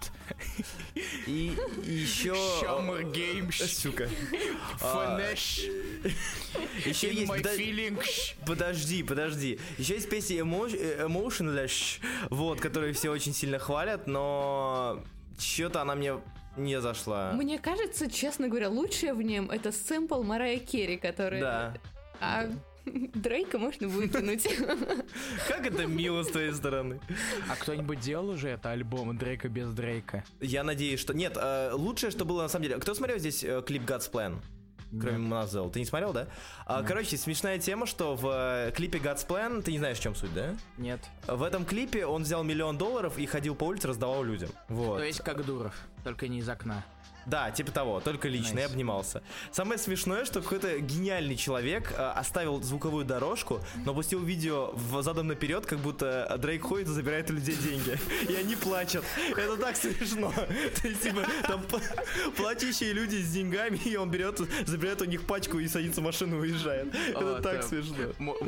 И 1.25 1.51
еще... 1.83 2.33
Summer 2.61 3.03
Games. 3.11 3.65
Сука. 3.67 4.07
Finish. 4.79 5.69
Еще 6.85 7.13
есть... 7.13 7.29
my 7.29 7.41
подо- 7.41 7.57
feelings. 7.57 8.35
Подожди, 8.45 9.03
подожди. 9.03 9.59
Еще 9.77 9.95
есть 9.95 10.09
песня 10.09 10.37
э, 10.37 11.05
Emotionless, 11.05 11.99
вот, 12.29 12.61
которую 12.61 12.93
все 12.93 13.11
очень 13.11 13.33
сильно 13.33 13.59
хвалят, 13.59 14.07
но 14.07 15.03
что-то 15.37 15.81
она 15.81 15.95
мне 15.95 16.13
не 16.55 16.79
зашла. 16.79 17.33
Мне 17.33 17.59
кажется, 17.59 18.09
честно 18.09 18.47
говоря, 18.47 18.69
лучшее 18.69 19.13
в 19.13 19.21
нем 19.21 19.51
это 19.51 19.73
сэмпл 19.73 20.23
Марая 20.23 20.59
Керри, 20.59 20.97
который... 20.97 21.41
Да. 21.41 21.73
А 22.19 22.49
Дрейка 23.13 23.57
можно 23.57 23.87
выкинуть. 23.87 24.47
Как 25.47 25.65
это 25.65 25.85
мило 25.85 26.23
с 26.23 26.27
твоей 26.27 26.53
стороны. 26.53 26.99
А 27.49 27.55
кто-нибудь 27.55 27.99
делал 27.99 28.29
уже 28.29 28.49
это 28.49 28.71
альбом 28.71 29.17
Дрейка 29.17 29.49
без 29.49 29.71
Дрейка? 29.71 30.23
Я 30.39 30.63
надеюсь, 30.63 30.99
что... 30.99 31.13
Нет, 31.13 31.37
э, 31.39 31.71
лучшее, 31.73 32.11
что 32.11 32.25
было 32.25 32.43
на 32.43 32.49
самом 32.49 32.63
деле... 32.63 32.77
Кто 32.79 32.93
смотрел 32.93 33.17
здесь 33.19 33.43
э, 33.43 33.61
клип 33.65 33.83
God's 33.83 34.11
Plan? 34.11 34.37
Кроме 34.99 35.17
Мазел. 35.17 35.69
Ты 35.69 35.79
не 35.79 35.85
смотрел, 35.85 36.13
да? 36.13 36.27
А, 36.65 36.81
короче, 36.81 37.17
смешная 37.17 37.59
тема, 37.59 37.85
что 37.85 38.15
в 38.15 38.27
э, 38.33 38.71
клипе 38.71 38.99
God's 38.99 39.27
Plan... 39.27 39.61
Ты 39.61 39.71
не 39.71 39.79
знаешь, 39.79 39.97
в 39.97 40.01
чем 40.01 40.15
суть, 40.15 40.33
да? 40.33 40.55
Нет. 40.77 41.01
В 41.27 41.43
этом 41.43 41.65
клипе 41.65 42.05
он 42.05 42.23
взял 42.23 42.43
миллион 42.43 42.77
долларов 42.77 43.17
и 43.17 43.25
ходил 43.25 43.55
по 43.55 43.65
улице, 43.65 43.89
раздавал 43.89 44.23
людям. 44.23 44.49
Вот. 44.69 44.99
То 44.99 45.03
есть 45.03 45.19
как 45.19 45.45
Дуров. 45.45 45.75
Только 46.03 46.27
не 46.27 46.39
из 46.39 46.47
окна. 46.47 46.85
Да, 47.27 47.51
типа 47.51 47.71
того, 47.71 47.99
только 47.99 48.29
лично, 48.29 48.57
Nice. 48.57 48.61
я 48.61 48.65
обнимался. 48.67 49.21
Самое 49.51 49.77
смешное, 49.77 50.23
что 50.23 50.41
какой-то 50.41 50.79
гениальный 50.79 51.35
человек 51.35 51.91
э, 51.91 51.95
оставил 51.95 52.61
звуковую 52.63 53.03
дорожку, 53.03 53.59
но 53.85 53.93
пустил 53.93 54.23
видео 54.23 54.71
в 54.73 55.01
задом 55.03 55.27
наперед, 55.27 55.65
как 55.65 55.79
будто 55.79 56.33
Дрейк 56.39 56.63
ходит 56.63 56.87
и 56.87 56.91
забирает 56.91 57.29
у 57.29 57.33
людей 57.33 57.55
деньги. 57.57 57.97
И 58.29 58.33
они 58.33 58.55
плачут. 58.55 59.03
Это 59.35 59.57
так 59.57 59.75
смешно. 59.75 60.31
То 60.81 60.87
есть, 60.87 61.03
типа, 61.03 61.25
там 61.43 61.65
плачущие 62.37 62.93
люди 62.93 63.17
с 63.17 63.33
деньгами, 63.33 63.77
и 63.77 63.97
он 63.97 64.09
берет, 64.09 64.39
забирает 64.65 65.01
у 65.01 65.05
них 65.05 65.25
пачку 65.25 65.59
и 65.59 65.67
садится 65.67 65.99
в 65.99 66.05
машину 66.05 66.37
и 66.37 66.49
уезжает. 66.49 66.95
Это 67.09 67.41
так 67.41 67.63
смешно. 67.63 67.95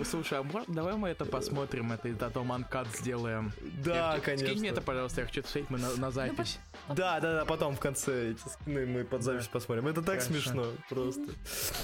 Слушай, 0.09 0.39
а 0.39 0.63
давай 0.67 0.95
мы 0.95 1.09
это 1.09 1.25
посмотрим, 1.25 1.91
это 1.91 2.07
потом 2.15 2.53
анкат 2.53 2.87
сделаем. 2.97 3.51
Да, 3.83 4.19
конечно. 4.23 4.47
Скинь 4.47 4.59
мне 4.59 4.69
это, 4.69 4.81
пожалуйста, 4.81 5.21
я 5.21 5.27
хочу 5.27 5.43
мы 5.69 5.77
на, 5.79 5.95
на 5.97 6.11
запись. 6.11 6.59
Да, 6.87 7.19
да, 7.19 7.33
да, 7.35 7.45
потом 7.45 7.75
в 7.75 7.79
конце 7.79 8.31
эти 8.31 8.47
скины 8.47 8.85
мы 8.85 9.03
под 9.03 9.21
запись 9.21 9.47
посмотрим. 9.47 9.87
Это 9.87 10.01
так 10.01 10.21
Хорошо. 10.21 10.27
смешно, 10.27 10.65
просто. 10.89 11.25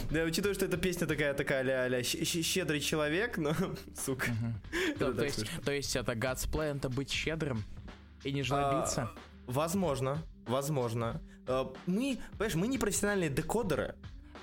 Да, 0.10 0.24
учитывая, 0.24 0.56
что 0.56 0.66
эта 0.66 0.78
песня 0.78 1.06
такая, 1.06 1.34
такая 1.34 1.62
ля-ля 1.64 2.02
щедрый 2.04 2.80
человек, 2.80 3.38
но, 3.38 3.54
сука. 3.96 4.32
То, 4.98 5.08
так 5.08 5.18
то 5.18 5.24
есть, 5.24 5.46
то 5.64 5.72
есть 5.72 5.96
это 5.96 6.14
God's 6.14 6.50
plan, 6.50 6.78
это 6.78 6.90
быть 6.90 7.12
щедрым 7.12 7.64
и 8.24 8.32
не 8.32 8.42
жлобиться? 8.44 9.04
А, 9.04 9.12
Возможно, 9.48 10.24
возможно. 10.48 11.22
Э, 11.48 11.66
Мы, 11.86 12.18
понимаешь, 12.32 12.56
мы 12.56 12.68
не 12.68 12.80
профессиональные 12.80 13.30
декодеры, 13.30 13.96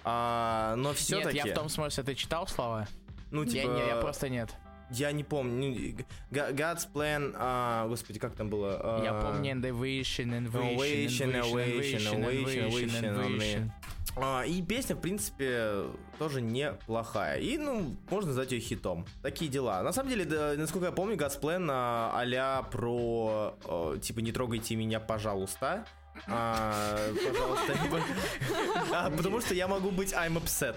а, 0.04 0.74
но 0.76 0.90
Нет, 0.90 0.98
все-таки... 0.98 1.38
я 1.38 1.46
в 1.46 1.54
том 1.54 1.68
смысле, 1.68 2.04
ты 2.04 2.14
читал 2.14 2.46
слова? 2.46 2.86
ну, 3.32 3.42
Я, 3.42 3.50
типа, 3.50 3.70
не, 3.72 3.86
я 3.88 3.96
просто 3.96 4.28
нет. 4.28 4.50
Я 4.92 5.12
не 5.12 5.24
помню. 5.24 5.96
God's 6.30 6.86
plan, 6.92 7.34
а, 7.38 7.86
господи, 7.88 8.18
как 8.18 8.34
там 8.34 8.48
было? 8.48 8.80
А, 8.82 9.04
Я 9.04 9.14
помню 9.14 9.52
Innovation, 9.52 10.50
Innovation, 10.50 11.16
Innovation, 11.16 11.32
Innovation, 11.32 12.68
Innovation, 12.68 13.00
Innovation. 13.02 13.70
А, 14.16 14.42
И 14.42 14.60
песня, 14.62 14.94
в 14.94 15.00
принципе, 15.00 15.84
тоже 16.18 16.42
неплохая. 16.42 17.38
И, 17.38 17.56
ну, 17.56 17.96
можно 18.10 18.28
назвать 18.28 18.52
ее 18.52 18.60
хитом. 18.60 19.06
Такие 19.22 19.50
дела. 19.50 19.82
На 19.82 19.92
самом 19.92 20.10
деле, 20.10 20.24
да, 20.24 20.54
насколько 20.56 20.86
я 20.86 20.92
помню, 20.92 21.16
God's 21.16 21.40
Plan 21.40 21.66
а, 21.70 22.12
а-ля 22.14 22.62
про, 22.70 23.56
э, 23.64 23.98
типа, 24.02 24.20
не 24.20 24.32
трогайте 24.32 24.76
меня, 24.76 25.00
пожалуйста. 25.00 25.86
А, 26.28 26.96
пожалуйста. 27.14 27.72
не- 27.72 28.92
А, 28.94 29.10
потому 29.10 29.40
что 29.40 29.54
я 29.54 29.66
могу 29.68 29.90
быть 29.90 30.12
I'm 30.12 30.34
upset. 30.42 30.76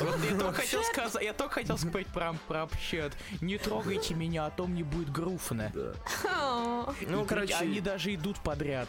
Вот 0.00 0.16
я 0.30 0.36
только 0.38 0.52
хотел 0.52 0.82
сказать, 0.84 1.22
я 1.22 1.32
только 1.32 1.54
хотел 1.54 1.78
спеть 1.78 2.06
про, 2.08 2.34
про 2.48 2.64
общет. 2.64 3.12
Не 3.40 3.56
трогайте 3.58 4.14
меня, 4.14 4.46
а 4.46 4.50
то 4.50 4.66
мне 4.66 4.84
будет 4.84 5.10
грустно. 5.10 5.72
А, 6.28 6.92
Ну, 7.02 7.22
И 7.24 7.26
короче, 7.26 7.54
они 7.54 7.80
даже 7.80 8.14
идут 8.14 8.38
подряд. 8.40 8.88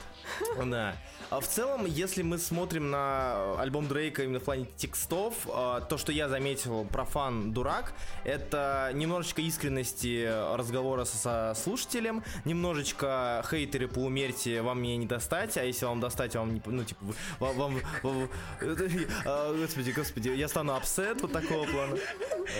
Да. 0.65 0.95
А 1.29 1.39
в 1.39 1.47
целом, 1.47 1.85
если 1.85 2.21
мы 2.21 2.37
смотрим 2.37 2.89
на 2.91 3.59
альбом 3.59 3.87
Дрейка 3.87 4.23
именно 4.23 4.39
в 4.39 4.43
плане 4.43 4.65
текстов, 4.75 5.33
а, 5.47 5.81
то, 5.81 5.97
что 5.97 6.11
я 6.11 6.27
заметил 6.29 6.85
про 6.85 7.05
фан 7.05 7.53
дурак, 7.53 7.93
это 8.23 8.91
немножечко 8.93 9.41
искренности 9.41 10.29
разговора 10.55 11.05
со 11.05 11.53
слушателем, 11.55 12.23
немножечко 12.45 13.43
хейтеры 13.49 13.87
поумерьте, 13.87 14.61
вам 14.61 14.81
меня 14.81 14.97
не 14.97 15.05
достать, 15.05 15.57
а 15.57 15.63
если 15.63 15.85
вам 15.85 15.92
достать, 15.99 16.35
вам 16.35 16.53
не, 16.53 16.61
ну 16.65 16.83
типа, 16.83 17.05
вам, 17.39 17.57
вам- 17.57 17.81
вам- 18.03 18.29
а, 19.25 19.53
господи, 19.57 19.91
господи, 19.91 20.29
я 20.29 20.47
стану 20.47 20.75
upset 20.75 21.21
вот 21.21 21.31
такого 21.31 21.65
плана. 21.65 21.97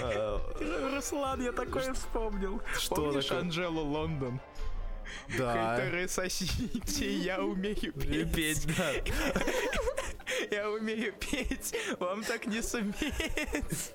А, 0.01 0.93
Руслан, 0.95 1.41
я 1.41 1.51
такое 1.51 1.93
вспомнил. 1.93 2.61
Что 2.77 2.95
Помнишь 2.95 3.25
такое? 3.25 3.41
Анжелу 3.41 3.81
Лондон? 3.83 4.39
Да. 5.37 5.77
Хейтеры, 5.77 6.07
сосите, 6.07 7.13
я 7.17 7.41
умею 7.43 7.93
петь, 8.33 8.65
да. 8.77 8.91
Я 10.51 10.69
умею 10.71 11.13
петь, 11.13 11.75
вам 11.99 12.23
так 12.23 12.45
не 12.47 12.61
суметь. 12.61 13.93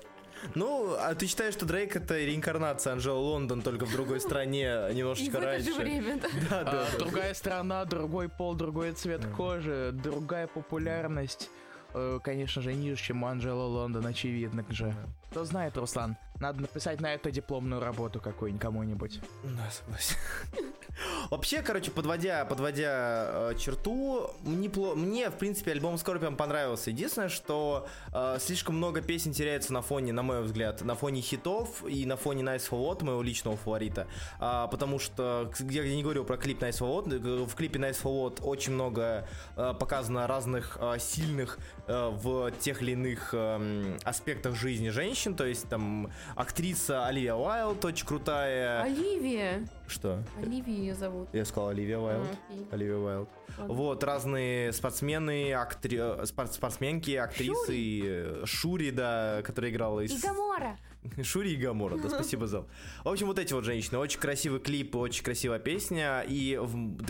Ну, 0.55 0.95
а 0.97 1.13
ты 1.15 1.27
считаешь, 1.27 1.53
что 1.53 1.65
Дрейк 1.65 1.95
это 1.95 2.17
реинкарнация 2.17 2.93
Анжелы 2.93 3.19
Лондон 3.19 3.61
только 3.61 3.85
в 3.85 3.91
другой 3.91 4.19
стране 4.19 4.65
И 4.89 4.93
в 4.93 4.95
немножечко 4.95 5.37
это 5.37 5.45
раньше? 5.45 5.73
же 5.73 5.79
время, 5.79 6.19
да. 6.21 6.29
Да, 6.49 6.63
да, 6.63 6.71
А, 6.71 6.87
да. 6.91 6.97
Другая 6.97 7.33
страна, 7.33 7.85
другой 7.85 8.29
пол, 8.29 8.55
другой 8.55 8.93
цвет 8.93 9.25
кожи, 9.35 9.91
другая 9.93 10.47
популярность. 10.47 11.49
Э, 11.93 12.19
Конечно 12.23 12.61
же, 12.61 12.73
ниже, 12.73 13.01
чем 13.01 13.23
у 13.23 13.27
Анджела 13.27 13.63
Лондон, 13.63 14.05
очевидно 14.05 14.63
же. 14.69 14.93
Кто 15.31 15.43
знает, 15.45 15.75
Руслан, 15.77 16.17
надо 16.39 16.61
написать 16.61 17.01
на 17.01 17.13
это 17.13 17.31
дипломную 17.31 17.81
работу 17.81 18.19
какую-нибудь 18.21 18.61
кому-нибудь. 18.61 19.19
Да, 19.43 19.69
согласен. 19.71 20.15
Вообще, 21.29 21.61
короче, 21.61 21.91
подводя, 21.91 22.43
подводя 22.45 23.51
э, 23.51 23.55
черту, 23.57 24.31
мне, 24.43 24.67
пло- 24.67 24.95
мне, 24.95 25.29
в 25.29 25.35
принципе, 25.35 25.71
альбом 25.71 25.97
Скорпион 25.97 26.35
понравился. 26.35 26.89
Единственное, 26.89 27.29
что 27.29 27.87
э, 28.13 28.37
слишком 28.39 28.75
много 28.77 29.01
песен 29.01 29.31
теряется 29.31 29.71
на 29.73 29.81
фоне, 29.81 30.11
на 30.13 30.23
мой 30.23 30.41
взгляд, 30.41 30.81
на 30.81 30.95
фоне 30.95 31.21
хитов 31.21 31.85
и 31.87 32.05
на 32.05 32.17
фоне 32.17 32.43
Nice 32.43 32.69
for 32.69 32.79
What, 32.83 33.03
моего 33.03 33.21
личного 33.21 33.55
фаворита. 33.55 34.07
А, 34.39 34.67
потому 34.67 34.99
что, 34.99 35.51
к- 35.55 35.61
я 35.71 35.83
не 35.83 36.03
говорил 36.03 36.25
про 36.25 36.37
клип 36.37 36.61
Nice 36.63 36.79
for 36.79 37.05
What, 37.05 37.13
э, 37.13 37.45
в 37.45 37.55
клипе 37.55 37.79
Nice 37.79 38.01
for 38.01 38.11
What 38.13 38.41
очень 38.43 38.73
много 38.73 39.27
э, 39.55 39.73
показано 39.79 40.27
разных 40.27 40.77
э, 40.81 40.97
сильных 40.99 41.59
э, 41.87 42.09
в 42.09 42.51
тех 42.59 42.81
или 42.81 42.91
иных 42.91 43.33
эм, 43.33 43.97
аспектах 44.03 44.55
жизни 44.55 44.89
женщин. 44.89 45.35
То 45.35 45.45
есть 45.45 45.69
там 45.69 46.11
актриса 46.35 47.05
Оливия 47.05 47.35
Уайлд 47.35 47.83
очень 47.85 48.05
крутая. 48.05 48.81
Оливия. 48.83 49.67
Что? 49.87 50.23
Оливия 50.41 50.75
ее 50.75 50.95
зовут. 50.95 51.29
Я 51.33 51.45
сказал 51.45 51.69
Оливия 51.69 51.97
Уайлд. 51.99 52.27
А, 52.27 52.53
окей. 52.53 52.67
Оливия 52.71 52.97
Уайлд. 52.97 53.29
Вот, 53.57 54.03
разные 54.03 54.71
спортсмены, 54.71 55.53
актри... 55.53 55.97
э, 55.99 56.25
спор- 56.25 56.47
спортсменки, 56.47 57.11
актрисы. 57.11 57.75
и, 57.75 58.01
э, 58.05 58.43
Шури, 58.45 58.91
да, 58.91 59.41
которая 59.43 59.71
играла 59.71 60.01
из... 60.01 60.11
И 60.11 60.25
Гамора. 60.25 60.77
Шури 61.23 61.51
и 61.51 61.55
Гамора, 61.55 61.97
да, 61.97 62.09
спасибо, 62.09 62.47
Зал. 62.47 62.67
В 63.03 63.09
общем, 63.09 63.27
вот 63.27 63.39
эти 63.39 63.53
вот 63.53 63.63
женщины. 63.65 63.97
Очень 63.97 64.19
красивый 64.19 64.59
клип, 64.59 64.95
очень 64.95 65.23
красивая 65.23 65.59
песня. 65.59 66.23
И, 66.27 66.59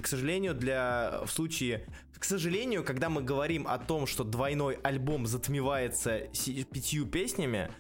к 0.01 0.07
сожалению, 0.07 0.53
для... 0.53 1.21
В 1.25 1.31
случае... 1.31 1.85
К 2.17 2.25
сожалению, 2.25 2.83
когда 2.83 3.09
мы 3.09 3.21
говорим 3.21 3.65
о 3.65 3.77
том, 3.77 4.05
что 4.05 4.25
двойной 4.25 4.77
альбом 4.83 5.25
затмевается 5.25 6.23
пятью 6.71 7.05
песнями, 7.05 7.71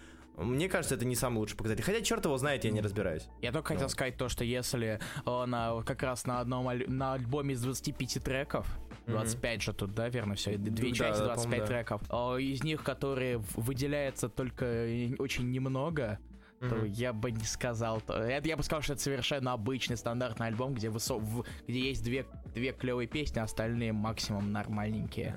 мне 0.43 0.69
кажется, 0.69 0.95
это 0.95 1.05
не 1.05 1.15
самый 1.15 1.37
лучший 1.39 1.57
показатель. 1.57 1.83
Хотя, 1.83 2.01
черт 2.01 2.25
его 2.25 2.37
знает, 2.37 2.63
я 2.65 2.71
не 2.71 2.81
разбираюсь. 2.81 3.27
Я 3.41 3.51
только 3.51 3.73
хотел 3.73 3.89
сказать 3.89 4.17
то, 4.17 4.29
что 4.29 4.43
если 4.43 4.99
на, 5.25 5.81
как 5.83 6.03
раз 6.03 6.25
на 6.25 6.39
одном 6.39 6.69
на 6.87 7.13
альбоме 7.13 7.53
из 7.53 7.61
25 7.61 8.23
треков, 8.23 8.67
25 9.07 9.61
же 9.61 9.73
тут, 9.73 9.93
да, 9.95 10.07
верно, 10.09 10.35
все, 10.35 10.57
две 10.57 10.89
Да, 10.91 10.95
части, 10.95 11.19
да, 11.21 11.25
25 11.27 11.35
по-моему, 11.43 11.61
да. 11.61 11.67
треков, 11.67 12.01
э, 12.09 12.41
из 12.41 12.63
них, 12.63 12.83
которые 12.83 13.37
выделяется 13.55 14.29
только 14.29 14.65
э, 14.65 15.15
очень 15.17 15.49
немного, 15.51 16.19
то 16.59 16.75
Мгм. 16.75 16.85
я 16.85 17.13
бы 17.13 17.31
не 17.31 17.45
сказал, 17.45 18.01
то, 18.01 18.13
это 18.13 18.47
я 18.49 18.57
бы 18.57 18.63
сказал, 18.63 18.81
что 18.81 18.93
это 18.93 19.01
совершенно 19.01 19.53
обычный 19.53 19.95
стандартный 19.97 20.47
альбом, 20.47 20.73
где, 20.73 20.89
высо- 20.89 21.17
в- 21.17 21.45
где 21.67 21.79
есть 21.87 22.03
две, 22.03 22.25
две 22.53 22.71
клевые 22.73 23.07
песни, 23.07 23.39
а 23.39 23.43
остальные 23.43 23.93
максимум 23.93 24.51
нормальненькие. 24.51 25.35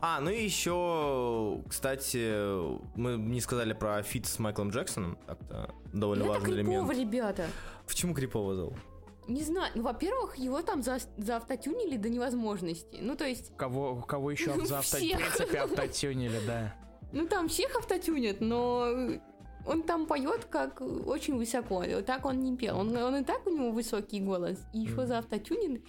А, 0.00 0.20
ну 0.20 0.30
и 0.30 0.42
еще, 0.44 1.60
кстати, 1.68 2.32
мы 2.96 3.16
не 3.16 3.40
сказали 3.40 3.72
про 3.72 4.02
feat 4.02 4.26
с 4.26 4.38
Майклом 4.38 4.70
Джексоном. 4.70 5.18
Так-то 5.26 5.74
довольно 5.92 6.22
Это 6.24 6.32
важный 6.32 6.54
крипово, 6.54 6.92
элемент. 6.92 6.98
ребята. 6.98 7.46
Почему 7.86 8.14
крипово 8.14 8.54
зал? 8.54 8.74
Не 9.28 9.42
знаю. 9.42 9.70
Ну, 9.74 9.82
во-первых, 9.82 10.36
его 10.36 10.62
там 10.62 10.82
за, 10.82 10.98
автотюнили 11.28 11.96
до 11.96 12.08
невозможности. 12.08 12.98
Ну, 13.00 13.16
то 13.16 13.24
есть, 13.24 13.52
Кого, 13.56 13.96
кого 14.02 14.30
еще 14.30 14.52
за 14.66 14.78
авто, 14.78 14.96
в 14.96 15.00
принципе, 15.00 15.58
автотюнили, 15.58 16.40
да. 16.46 16.74
ну 17.12 17.26
там 17.28 17.48
всех 17.48 17.76
автотюнят, 17.76 18.40
но 18.40 18.88
он 19.64 19.82
там 19.84 20.06
поет 20.06 20.46
как 20.46 20.80
очень 20.80 21.36
высоко. 21.36 21.84
Вот 21.86 22.04
Так 22.04 22.26
он 22.26 22.40
не 22.40 22.56
пел. 22.56 22.78
Он, 22.78 22.96
он 22.96 23.16
и 23.16 23.24
так 23.24 23.46
у 23.46 23.50
него 23.50 23.70
высокий 23.70 24.20
голос. 24.20 24.58
И 24.72 24.80
еще 24.80 25.06
за 25.06 25.18
автотюнинг. 25.18 25.82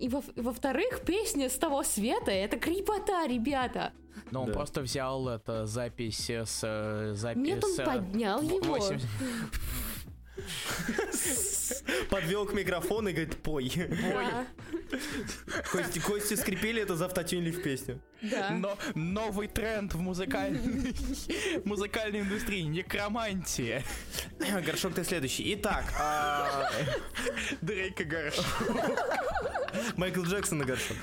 И 0.00 0.08
во- 0.08 0.22
во-вторых, 0.36 1.02
песня 1.06 1.48
с 1.50 1.54
того 1.58 1.82
света 1.84 2.30
это 2.30 2.58
крипота, 2.58 3.26
ребята. 3.26 3.92
Но 4.30 4.42
он 4.42 4.46
Да. 4.48 4.52
просто 4.54 4.80
взял 4.80 5.28
это 5.28 5.66
запись 5.66 6.30
с 6.30 6.60
э, 6.62 7.12
запись. 7.14 7.42
Нет, 7.42 7.62
он 7.64 7.78
э, 7.78 7.84
поднял 7.84 8.40
его. 8.42 8.58
80 8.60 9.00
Подвел 12.08 12.46
к 12.46 12.52
микрофону 12.52 13.08
и 13.08 13.12
говорит, 13.12 13.36
пой. 13.42 13.72
Да, 13.76 14.46
Кости, 15.70 15.98
кости 16.00 16.34
скрипели, 16.34 16.82
это 16.82 16.96
за 16.96 17.06
автотюнили 17.06 17.50
в 17.52 17.62
песню. 17.62 18.00
да. 18.22 18.50
Но 18.50 18.78
новый 18.94 19.46
тренд 19.48 19.94
в 19.94 20.00
музыкальной 20.00 20.94
музыкальной 21.64 22.20
индустрии 22.20 22.62
некромантия. 22.62 23.84
Горшок, 24.64 24.94
ты 24.94 25.04
следующий. 25.04 25.54
Итак, 25.54 25.84
а, 25.98 26.70
Дрейка 27.60 28.04
Горшок. 28.04 28.44
Майкл 29.96 30.22
Джексон 30.22 30.58
на 30.58 30.64
горшок. 30.64 30.96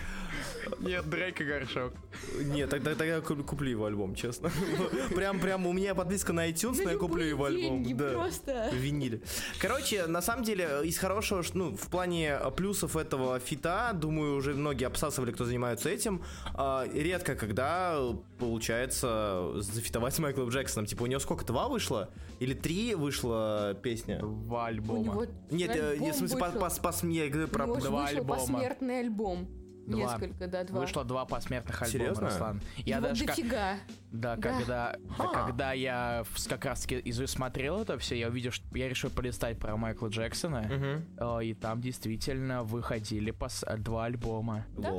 Нет, 0.80 1.10
Дрейк 1.10 1.42
и 1.42 1.44
Горшок. 1.44 1.94
Нет, 2.40 2.70
тогда, 2.70 2.96
тогда 2.96 3.22
куплю 3.22 3.70
его 3.70 3.86
альбом, 3.86 4.16
честно. 4.16 4.52
Прям, 5.16 5.40
прям 5.40 5.66
у 5.66 5.74
меня 5.74 5.96
подписка 5.96 6.34
на 6.34 6.50
iTunes, 6.50 6.82
но 6.84 6.92
я 6.92 6.98
куплю 6.98 7.24
его 7.24 7.46
альбом. 7.46 7.98
Да. 7.98 8.12
Просто. 8.12 8.70
Винили. 8.74 9.22
Короче, 9.60 10.06
на 10.08 10.22
самом 10.22 10.44
деле, 10.44 10.68
из 10.84 10.98
хорошего, 10.98 11.44
ну, 11.54 11.76
в 11.76 11.88
плане 11.88 12.38
плюсов 12.56 12.96
этого 12.96 13.40
фита, 13.40 13.92
думаю, 13.94 14.36
уже 14.36 14.54
многие 14.54 14.86
обсасывали, 14.86 15.32
кто 15.32 15.46
занимается 15.46 15.90
этим. 15.90 16.24
А, 16.54 16.88
редко, 16.94 17.36
когда 17.36 18.00
получается 18.40 19.54
зафитовать 19.56 20.14
с 20.16 20.20
Майклом 20.20 20.50
Джексоном. 20.50 20.86
Типа, 20.86 21.04
у 21.04 21.08
него 21.08 21.20
сколько, 21.20 21.46
два 21.46 21.68
вышло? 21.68 22.10
Или 22.40 22.54
три 22.54 22.96
вышла 22.96 23.78
песня? 23.82 24.20
Два 24.20 24.68
альбома. 24.68 25.28
Нет, 25.50 25.76
в 25.76 26.14
смысле, 26.14 26.38
по, 26.38 26.50
по, 26.52 26.70
по, 26.70 27.06
я 27.08 27.30
говорю 27.30 27.48
про 27.48 27.66
два 27.68 28.08
альбома. 28.08 28.36
посмертный 28.40 29.00
альбом. 29.00 29.48
Два. 29.88 30.00
Несколько, 30.00 30.48
да, 30.48 30.64
два. 30.66 30.82
Вышло 30.82 31.06
два 31.06 31.26
посмертных 31.26 31.82
альбома, 31.82 31.92
Серьезно? 31.92 32.28
Руслан. 32.28 32.62
Я 32.78 32.98
Его 32.98 33.08
даже 33.08 33.26
дофига. 33.26 33.72
Как, 33.72 33.80
да, 34.12 34.36
да, 34.36 34.42
когда, 34.42 34.96
а. 35.18 35.28
когда 35.46 35.72
я 35.72 36.26
как 36.50 36.66
раз 36.66 36.82
таки 36.82 37.12
смотрел 37.26 37.82
это 37.82 37.98
все, 37.98 38.20
я 38.20 38.28
увидел, 38.28 38.52
что 38.52 38.66
я 38.78 38.90
решил 38.90 39.10
полистать 39.10 39.58
про 39.60 39.78
Майкла 39.78 40.10
Джексона, 40.10 41.04
угу. 41.18 41.40
и 41.40 41.54
там 41.54 41.80
действительно 41.80 42.64
выходили 42.64 43.32
пос, 43.32 43.64
два 43.78 44.06
альбома. 44.06 44.66
Да? 44.78 44.92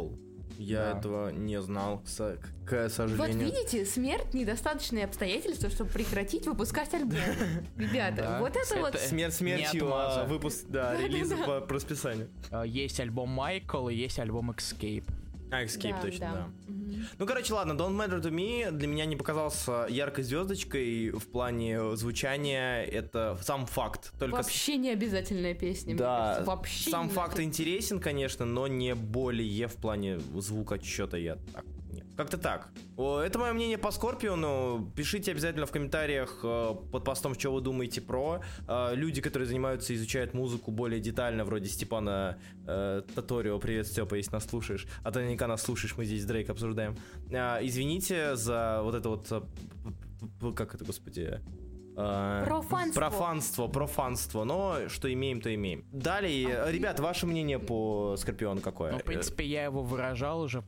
Я 0.58 0.92
да. 0.92 0.98
этого 0.98 1.30
не 1.30 1.60
знал, 1.62 2.02
к, 2.66 2.88
сожалению. 2.90 3.16
Вот 3.16 3.56
видите, 3.56 3.86
смерть 3.86 4.34
недостаточные 4.34 5.04
обстоятельства, 5.04 5.70
чтобы 5.70 5.90
прекратить 5.90 6.46
выпускать 6.48 6.92
альбом. 6.94 7.20
Ребята, 7.76 8.38
вот 8.40 8.56
это 8.56 8.80
вот... 8.80 8.98
Смерть 8.98 9.34
смертью, 9.34 9.88
а 9.92 10.24
выпуск, 10.24 10.64
да, 10.68 10.96
релиз 10.96 11.32
по 11.46 11.60
расписанию. 11.60 12.28
А, 12.50 12.64
есть 12.64 12.98
альбом 12.98 13.30
Майкл 13.30 13.88
и 13.88 13.94
есть 13.94 14.18
альбом 14.18 14.50
Escape. 14.50 15.04
А, 15.50 15.64
Escape, 15.64 15.92
да, 15.92 16.00
точно, 16.00 16.20
да. 16.20 16.32
да. 16.32 16.72
Угу. 16.72 16.88
Ну, 17.18 17.26
короче, 17.26 17.54
ладно, 17.54 17.72
Don't 17.72 17.96
Matter 17.96 18.20
to 18.20 18.30
Me 18.30 18.70
для 18.70 18.86
меня 18.86 19.04
не 19.06 19.16
показался 19.16 19.86
яркой 19.88 20.24
звездочкой 20.24 21.10
в 21.10 21.26
плане 21.28 21.96
звучания. 21.96 22.82
Это 22.82 23.38
сам 23.42 23.66
факт. 23.66 24.12
Только 24.18 24.36
Вообще 24.36 24.76
не 24.76 24.90
обязательная 24.90 25.54
песня. 25.54 25.96
Да, 25.96 26.42
Вообще 26.44 26.90
сам 26.90 27.08
факт 27.08 27.40
интересен, 27.40 28.00
конечно, 28.00 28.44
но 28.44 28.66
не 28.66 28.94
более 28.94 29.68
в 29.68 29.76
плане 29.76 30.18
звука 30.36 30.82
что-то 30.82 31.16
я 31.16 31.36
так 31.52 31.64
как-то 32.18 32.36
так. 32.36 32.68
Это 32.96 33.38
мое 33.38 33.52
мнение 33.52 33.78
по 33.78 33.92
Скорпиону. 33.92 34.92
Пишите 34.96 35.30
обязательно 35.30 35.66
в 35.66 35.70
комментариях 35.70 36.40
э, 36.42 36.74
под 36.90 37.04
постом, 37.04 37.38
что 37.38 37.52
вы 37.52 37.60
думаете 37.60 38.00
про. 38.00 38.40
Э, 38.66 38.90
люди, 38.92 39.20
которые 39.20 39.46
занимаются, 39.46 39.94
изучают 39.94 40.34
музыку 40.34 40.72
более 40.72 41.00
детально, 41.00 41.44
вроде 41.44 41.68
Степана 41.68 42.36
э, 42.66 43.02
Таторио. 43.14 43.60
Привет, 43.60 43.86
Степа, 43.86 44.16
если 44.16 44.32
нас 44.32 44.46
слушаешь. 44.46 44.88
А 45.04 45.12
ты 45.12 45.20
наверняка 45.20 45.46
нас 45.46 45.62
слушаешь, 45.62 45.96
мы 45.96 46.04
здесь 46.06 46.24
Дрейк 46.24 46.50
обсуждаем. 46.50 46.96
Извините 47.30 48.34
за 48.34 48.80
вот 48.82 48.96
это 48.96 49.10
вот... 49.10 49.48
Как 50.56 50.74
это, 50.74 50.84
господи? 50.84 51.40
Э, 52.00 52.44
профанство. 52.44 53.00
Профанство, 53.00 53.66
профанство. 53.66 54.44
Но 54.44 54.88
что 54.88 55.12
имеем, 55.12 55.40
то 55.40 55.52
имеем. 55.52 55.84
Далее, 55.90 56.62
а 56.62 56.70
ребят, 56.70 57.00
ваше 57.00 57.26
мнение 57.26 57.58
по 57.58 58.14
Скорпиону 58.16 58.60
какое? 58.60 58.92
Ну, 58.92 58.98
в 58.98 59.02
принципе, 59.02 59.44
я 59.44 59.64
его 59.64 59.82
выражал 59.82 60.42
уже, 60.42 60.62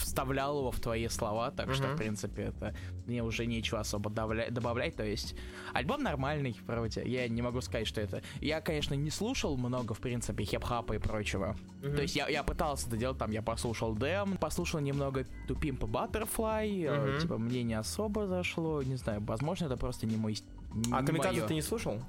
вставлял 0.00 0.58
его 0.58 0.70
в 0.72 0.80
твои 0.80 1.06
слова, 1.08 1.52
так 1.52 1.72
что, 1.74 1.88
в 1.88 1.96
принципе, 1.96 2.42
это 2.42 2.74
мне 3.06 3.22
уже 3.22 3.46
нечего 3.46 3.78
особо 3.80 4.10
добавлять. 4.10 4.96
То 4.96 5.04
есть, 5.04 5.36
альбом 5.72 6.02
нормальный, 6.02 6.56
вроде. 6.66 7.04
Я 7.04 7.28
не 7.28 7.42
могу 7.42 7.60
сказать, 7.60 7.86
что 7.86 8.00
это... 8.00 8.20
Я, 8.40 8.60
конечно, 8.60 8.94
не 8.94 9.10
слушал 9.10 9.56
много, 9.56 9.94
в 9.94 10.00
принципе, 10.00 10.42
хип-хапа 10.42 10.94
и 10.94 10.98
прочего. 10.98 11.56
То 11.82 12.02
есть, 12.02 12.16
я, 12.16 12.28
я 12.28 12.42
пытался 12.42 12.88
это 12.88 12.96
делать, 12.96 13.18
там, 13.18 13.30
я 13.30 13.42
послушал 13.42 13.94
Дэм, 13.94 14.38
послушал 14.38 14.80
немного 14.80 15.24
Тупим 15.46 15.76
по 15.76 15.84
Butterfly, 15.84 17.20
типа, 17.20 17.38
мне 17.38 17.62
не 17.62 17.74
особо 17.74 18.26
зашло, 18.26 18.82
не 18.82 18.96
знаю, 18.96 19.22
возможно, 19.24 19.66
это 19.66 19.76
просто 19.76 20.06
не 20.06 20.15
не 20.16 20.22
мой... 20.22 20.36
Не 20.74 20.92
а 20.92 21.02
Камикадзе 21.02 21.46
ты 21.46 21.54
не 21.54 21.62
слушал? 21.62 22.00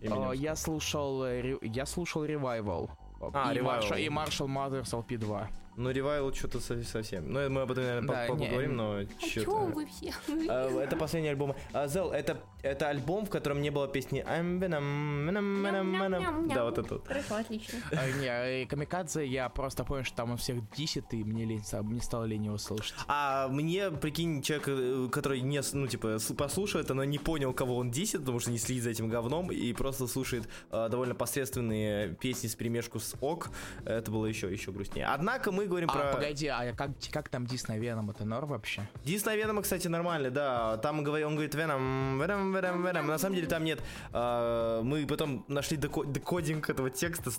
Uh, 0.00 0.36
я 0.36 0.54
слушал, 0.56 1.24
э, 1.24 1.58
я 1.62 1.86
слушал 1.86 2.24
Revival. 2.24 2.90
А, 3.32 3.52
и 3.52 3.58
Revival. 3.58 3.80
Marshall, 3.80 4.00
и 4.00 4.08
Marshall 4.08 4.46
Mathers 4.46 4.92
LP2. 4.92 5.48
Ну, 5.76 5.90
ревайл 5.90 6.32
что-то 6.32 6.60
совсем. 6.60 7.30
Ну, 7.30 7.50
мы 7.50 7.60
об 7.60 7.70
этом, 7.70 7.84
наверное, 7.84 8.08
да, 8.08 8.26
поговорим, 8.26 8.76
но 8.76 8.92
а 8.94 9.06
что 9.20 9.66
вы 9.66 9.86
все? 9.86 10.12
А, 10.48 10.80
это 10.80 10.96
последний 10.96 11.28
альбом. 11.28 11.54
А, 11.74 11.86
Зел, 11.86 12.12
это, 12.12 12.38
это 12.62 12.88
альбом, 12.88 13.26
в 13.26 13.30
котором 13.30 13.60
не 13.60 13.68
было 13.68 13.86
песни 13.86 14.24
I'm 14.26 14.58
Venom, 14.58 15.28
Venom, 15.28 15.62
Venom, 15.62 16.00
Venom. 16.00 16.54
Да, 16.54 16.64
вот 16.64 16.78
это. 16.78 17.00
Хорошо, 17.00 17.36
отлично. 17.36 17.78
А, 17.92 18.10
не, 18.10 18.64
Камикадзе, 18.66 19.26
я 19.26 19.50
просто 19.50 19.84
понял, 19.84 20.04
что 20.04 20.16
там 20.16 20.30
он 20.30 20.38
всех 20.38 20.56
дисит, 20.70 21.12
и 21.12 21.22
мне 21.22 21.44
лень, 21.44 21.62
мне 21.82 22.00
стало 22.00 22.24
лень 22.24 22.46
его 22.46 22.56
слушать. 22.56 22.94
А 23.06 23.48
мне, 23.48 23.90
прикинь, 23.90 24.40
человек, 24.40 24.68
э, 24.68 25.08
который 25.12 25.42
не, 25.42 25.60
ну, 25.74 25.86
типа, 25.86 26.16
послушает, 26.38 26.88
но 26.88 27.04
не 27.04 27.18
понял, 27.18 27.52
кого 27.52 27.76
он 27.76 27.90
дисит, 27.90 28.20
потому 28.20 28.40
что 28.40 28.50
не 28.50 28.58
следит 28.58 28.84
за 28.84 28.90
этим 28.90 29.10
говном, 29.10 29.52
и 29.52 29.72
просто 29.74 30.06
слушает 30.06 30.48
э, 30.70 30.88
довольно 30.88 31.14
посредственные 31.14 32.14
песни 32.14 32.48
с 32.48 32.54
перемешку 32.54 32.98
с 32.98 33.14
ок, 33.20 33.50
это 33.84 34.10
было 34.10 34.24
еще, 34.24 34.50
еще 34.50 34.72
грустнее. 34.72 35.06
Однако 35.06 35.52
мы 35.52 35.65
говорим 35.66 35.90
а, 35.90 35.92
про... 35.92 36.12
погоди, 36.14 36.46
а 36.46 36.72
как, 36.72 36.90
как 37.10 37.28
там 37.28 37.46
Дис 37.46 37.68
на 37.68 37.78
Веном? 37.78 38.10
Это 38.10 38.24
норм 38.24 38.48
вообще? 38.48 38.82
Дис 39.04 39.24
на 39.24 39.36
Веном, 39.36 39.62
кстати, 39.62 39.88
нормальный, 39.88 40.30
да. 40.30 40.76
Там 40.78 40.98
он 40.98 41.04
говорит 41.04 41.54
Веном, 41.54 42.20
Веном, 42.20 42.54
Веном, 42.54 42.86
Веном. 42.86 43.06
На 43.06 43.18
самом 43.18 43.36
деле 43.36 43.46
там 43.46 43.64
нет. 43.64 43.80
Э, 44.12 44.80
мы 44.82 45.06
потом 45.06 45.44
нашли 45.48 45.76
декодинг 45.76 46.70
этого 46.70 46.90
текста, 46.90 47.30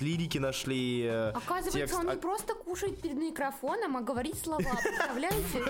лирики 0.00 0.38
нашли. 0.38 1.04
Э, 1.04 1.30
Оказывается, 1.30 1.78
текст. 1.78 1.94
он 1.94 2.06
не 2.06 2.12
а 2.12 2.16
просто 2.16 2.54
кушает 2.54 3.00
перед 3.00 3.16
микрофоном, 3.16 3.96
а 3.96 4.00
говорит 4.00 4.36
слова. 4.38 4.62
Представляете? 4.82 5.62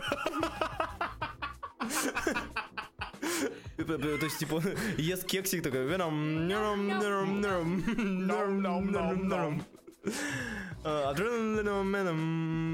То 3.77 4.25
есть, 4.25 4.39
типа, 4.39 4.63
ест 4.97 5.27
кексик 5.27 5.63
такой, 5.63 5.87
веном, 5.87 6.47
норм, 6.47 6.89
норм, 6.89 7.41
норм, 7.41 7.83
норм, 8.27 8.63
норм, 8.63 9.29
норм, 9.29 9.65
Adrenaline 10.85 11.67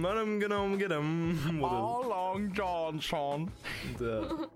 I'm 0.04 0.38
gonna 0.40 0.76
get 0.76 0.90
him. 0.90 1.60
Long 1.60 2.52
Johnson. 2.52 3.50
Да. 3.98 4.48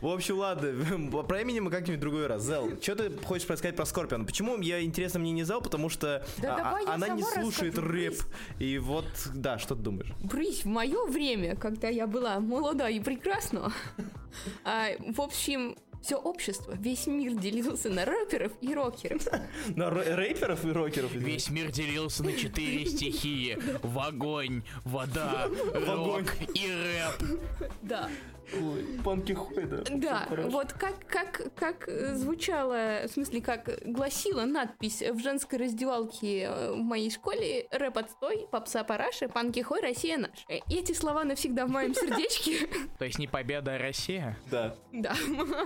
В 0.00 0.06
общем, 0.06 0.38
ладно, 0.38 1.22
про 1.28 1.42
имени 1.42 1.60
мы 1.60 1.70
как-нибудь 1.70 2.00
другой 2.00 2.26
раз. 2.26 2.42
Зел, 2.42 2.70
что 2.80 2.96
ты 2.96 3.10
хочешь 3.18 3.48
рассказать 3.48 3.76
про 3.76 3.84
Скорпион? 3.84 4.24
Почему 4.24 4.58
я 4.58 4.82
интересно 4.82 5.20
мне 5.20 5.32
не 5.32 5.44
Зел? 5.44 5.60
Потому 5.60 5.90
что 5.90 6.24
да 6.38 6.78
а, 6.86 6.94
она 6.94 7.08
не 7.08 7.22
слушает 7.22 7.76
рэп. 7.78 8.14
И 8.58 8.78
вот, 8.78 9.04
да, 9.34 9.58
что 9.58 9.74
ты 9.74 9.82
думаешь? 9.82 10.10
Брысь, 10.20 10.64
в 10.64 10.68
мое 10.68 11.04
время, 11.04 11.54
когда 11.54 11.88
я 11.88 12.06
была 12.06 12.40
молода 12.40 12.88
и 12.88 12.98
прекрасна, 12.98 13.72
а, 14.64 14.88
в 15.06 15.20
общем, 15.20 15.76
все 16.02 16.16
общество, 16.16 16.74
весь 16.78 17.06
мир 17.06 17.34
делился 17.34 17.88
на 17.88 18.04
рэперов 18.04 18.52
и 18.60 18.74
рокеров. 18.74 19.22
На 19.76 19.90
рэперов 19.90 20.64
и 20.64 20.70
рокеров? 20.70 21.12
Весь 21.12 21.50
мир 21.50 21.70
делился 21.70 22.24
на 22.24 22.32
четыре 22.32 22.86
стихии. 22.90 23.58
В 23.82 23.98
огонь, 23.98 24.62
вода, 24.84 25.48
рок 25.86 26.24
и 26.54 26.66
рэп. 26.66 27.38
Да. 27.82 28.08
Ой, 28.52 28.84
панки 29.04 29.32
хуй, 29.32 29.64
да. 29.64 29.82
Да, 29.88 30.28
вот 30.48 30.72
как, 30.72 31.06
как, 31.06 31.54
как 31.54 31.88
звучало, 32.14 33.02
в 33.06 33.08
смысле, 33.08 33.40
как 33.40 33.80
гласила 33.84 34.44
надпись 34.44 35.02
в 35.02 35.18
женской 35.20 35.58
раздевалке 35.58 36.44
э, 36.44 36.72
в 36.72 36.78
моей 36.78 37.10
школе 37.10 37.68
«Рэп 37.70 37.98
отстой, 37.98 38.48
попса 38.50 38.82
параши, 38.82 39.28
панки 39.28 39.60
хой, 39.60 39.80
Россия 39.80 40.18
наш». 40.18 40.44
Эти 40.48 40.92
слова 40.92 41.24
навсегда 41.24 41.66
в 41.66 41.70
моем 41.70 41.94
сердечке. 41.94 42.68
То 42.98 43.04
есть 43.04 43.18
не 43.18 43.28
победа, 43.28 43.74
а 43.74 43.78
Россия? 43.78 44.36
Да. 44.50 44.74
Да. 44.92 45.14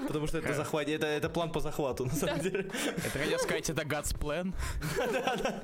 Потому 0.07 0.27
что 0.27 0.39
это 0.39 0.53
захват, 0.53 0.89
это, 0.89 1.07
это 1.07 1.29
план 1.29 1.53
по 1.53 1.61
захвату, 1.61 2.05
на 2.05 2.13
самом 2.13 2.41
деле. 2.41 2.71
Это 2.97 3.19
хотел 3.19 3.39
сказать, 3.39 3.71
это 3.71 3.83
God's 3.83 4.19
plan? 4.19 4.53
Да, 5.15 5.37
да. 5.37 5.63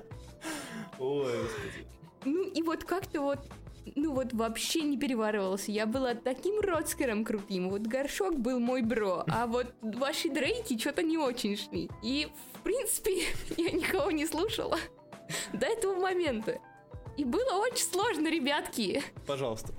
Ой, 0.98 1.42
господи. 1.42 1.87
Ну 2.24 2.44
и 2.48 2.62
вот 2.62 2.85
как-то 2.85 3.20
вот 3.20 3.40
ну 3.94 4.14
вот 4.14 4.32
вообще 4.32 4.82
не 4.82 4.98
переваривался. 4.98 5.72
Я 5.72 5.86
была 5.86 6.14
таким 6.14 6.60
родскером 6.60 7.24
крутым. 7.24 7.70
Вот 7.70 7.82
горшок 7.82 8.38
был 8.38 8.58
мой 8.60 8.82
бро, 8.82 9.24
а 9.28 9.46
вот 9.46 9.66
ваши 9.82 10.28
дрейки 10.30 10.78
что-то 10.78 11.02
не 11.02 11.18
очень 11.18 11.56
шли. 11.56 11.90
И, 12.02 12.28
в 12.54 12.62
принципе, 12.62 13.24
я 13.56 13.70
никого 13.70 14.10
не 14.10 14.26
слушала 14.26 14.78
до 15.52 15.66
этого 15.66 15.94
момента. 15.94 16.60
И 17.16 17.24
было 17.24 17.58
очень 17.60 17.84
сложно, 17.84 18.28
ребятки. 18.28 19.02
Пожалуйста. 19.26 19.74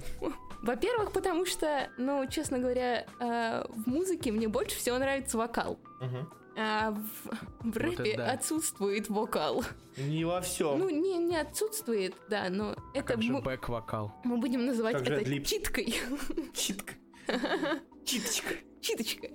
Во-первых, 0.61 1.11
потому 1.11 1.45
что, 1.45 1.89
ну, 1.97 2.27
честно 2.27 2.59
говоря, 2.59 3.07
э, 3.19 3.65
в 3.67 3.87
музыке 3.87 4.31
мне 4.31 4.47
больше 4.47 4.77
всего 4.77 4.99
нравится 4.99 5.37
вокал. 5.37 5.79
Угу. 5.99 6.40
А 6.57 6.91
в, 6.91 7.71
в 7.71 7.77
рэпе 7.77 8.03
вот 8.03 8.17
да. 8.17 8.31
отсутствует 8.31 9.09
вокал. 9.09 9.63
Не 9.97 10.25
во 10.25 10.41
всем. 10.41 10.79
Ну, 10.79 10.89
не, 10.89 11.17
не 11.17 11.37
отсутствует, 11.37 12.13
да, 12.29 12.49
но 12.49 12.71
а 12.71 12.97
это... 12.97 13.13
Как 13.13 13.21
же 13.21 13.33
бэк-вокал? 13.33 14.13
Мы 14.23 14.37
будем 14.37 14.65
называть 14.65 14.97
как 14.97 15.07
это 15.07 15.43
читкой. 15.43 15.95
Читка. 16.53 16.93
Читочка. 18.05 18.55
Читочка. 18.81 19.27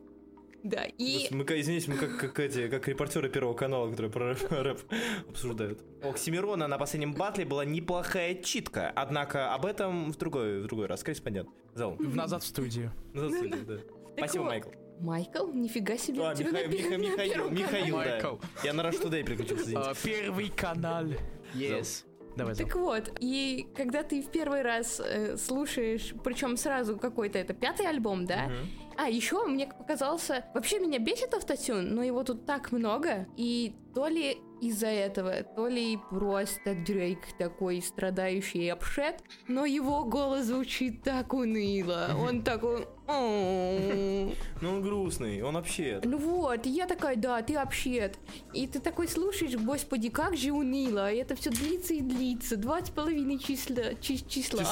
Да, 0.62 0.84
и... 0.84 1.28
Мы, 1.30 1.44
извините, 1.44 1.92
мы 1.92 1.96
как, 1.96 2.16
как 2.18 2.40
эти, 2.40 2.68
как 2.68 2.88
репортеры 2.88 3.28
Первого 3.28 3.54
канала, 3.54 3.88
которые 3.88 4.10
про 4.10 4.28
рэп, 4.30 4.50
рэп 4.50 4.80
обсуждают. 5.28 5.80
У 6.02 6.10
Оксимирона 6.10 6.66
на 6.66 6.76
последнем 6.76 7.14
батле 7.14 7.44
была 7.44 7.64
неплохая 7.64 8.34
читка, 8.34 8.90
однако 8.94 9.54
об 9.54 9.64
этом 9.64 10.10
в 10.10 10.16
другой, 10.16 10.62
в 10.62 10.66
другой 10.66 10.86
раз. 10.86 11.04
Корреспондент. 11.04 11.48
Зал. 11.74 11.96
Назад 11.98 12.42
в 12.42 12.46
студию. 12.46 12.92
Назад 13.14 13.30
в 13.30 13.36
студию, 13.36 13.64
да. 13.66 13.78
Спасибо, 14.16 14.44
Майкл. 14.44 14.70
Майкл? 15.00 15.48
Нифига 15.48 15.96
себе. 15.96 16.22
А, 16.22 16.34
Миха... 16.34 16.66
Миха... 16.66 16.96
Михаил, 16.96 17.50
Михаил, 17.50 17.96
Майкл. 17.96 18.36
да. 18.36 18.48
Я 18.64 18.72
на 18.72 18.82
Rush 18.82 19.02
Today 19.02 19.24
переключился, 19.24 19.70
Uh, 19.70 19.96
первый 20.02 20.48
канал. 20.48 21.06
Yes. 21.54 22.04
Давай, 22.36 22.54
Так 22.54 22.76
вот, 22.76 23.12
и 23.18 23.66
когда 23.74 24.02
ты 24.02 24.20
в 24.22 24.30
первый 24.30 24.60
раз 24.60 25.00
э, 25.00 25.38
слушаешь, 25.38 26.12
причем 26.22 26.58
сразу 26.58 26.98
какой-то 26.98 27.38
это 27.38 27.54
пятый 27.54 27.86
альбом, 27.86 28.26
да? 28.26 28.44
Мгм. 28.44 28.68
А, 28.98 29.08
еще 29.08 29.44
мне 29.46 29.66
показался... 29.66 30.44
Вообще 30.54 30.78
меня 30.78 30.98
бесит 30.98 31.32
автотюн, 31.34 31.94
но 31.94 32.02
его 32.02 32.24
тут 32.24 32.44
так 32.44 32.72
много, 32.72 33.26
и 33.36 33.74
то 33.94 34.06
ли 34.06 34.38
из-за 34.60 34.86
этого, 34.88 35.42
то 35.42 35.66
ли 35.66 35.98
просто 36.10 36.74
Дрейк 36.74 37.20
такой 37.38 37.82
страдающий 37.82 38.68
обшет, 38.68 39.22
но 39.48 39.64
его 39.66 40.04
голос 40.04 40.46
звучит 40.46 41.02
так 41.02 41.32
уныло. 41.32 42.10
Он 42.18 42.42
такой... 42.42 42.86
Ну, 43.08 44.34
он 44.62 44.82
грустный, 44.82 45.42
он 45.42 45.54
вообще... 45.54 46.00
Ну 46.04 46.18
вот, 46.18 46.66
и 46.66 46.70
я 46.70 46.86
такая, 46.86 47.16
да, 47.16 47.42
ты 47.42 47.54
вообще. 47.54 48.12
И 48.52 48.66
ты 48.66 48.80
такой 48.80 49.08
слушаешь, 49.08 49.54
господи, 49.56 50.08
как 50.08 50.36
же 50.36 50.52
уныло. 50.52 51.12
И 51.12 51.18
это 51.18 51.36
все 51.36 51.50
длится 51.50 51.94
и 51.94 52.00
длится. 52.00 52.56
Два 52.56 52.84
с 52.84 52.90
половиной 52.90 53.38
числа. 53.38 53.94
чи- 54.00 54.26
числа. 54.26 54.64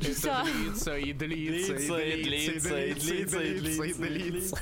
Числа. 0.00 0.44
Длится 0.44 0.96
и 0.96 1.12
длится, 1.12 1.74
Длится, 1.74 1.98
и 2.00 2.22
длится, 2.22 2.76
и 2.78 2.94
длится, 2.94 3.40
и 3.42 3.58
длится, 3.58 3.84
и 3.84 4.08
длится. 4.08 4.56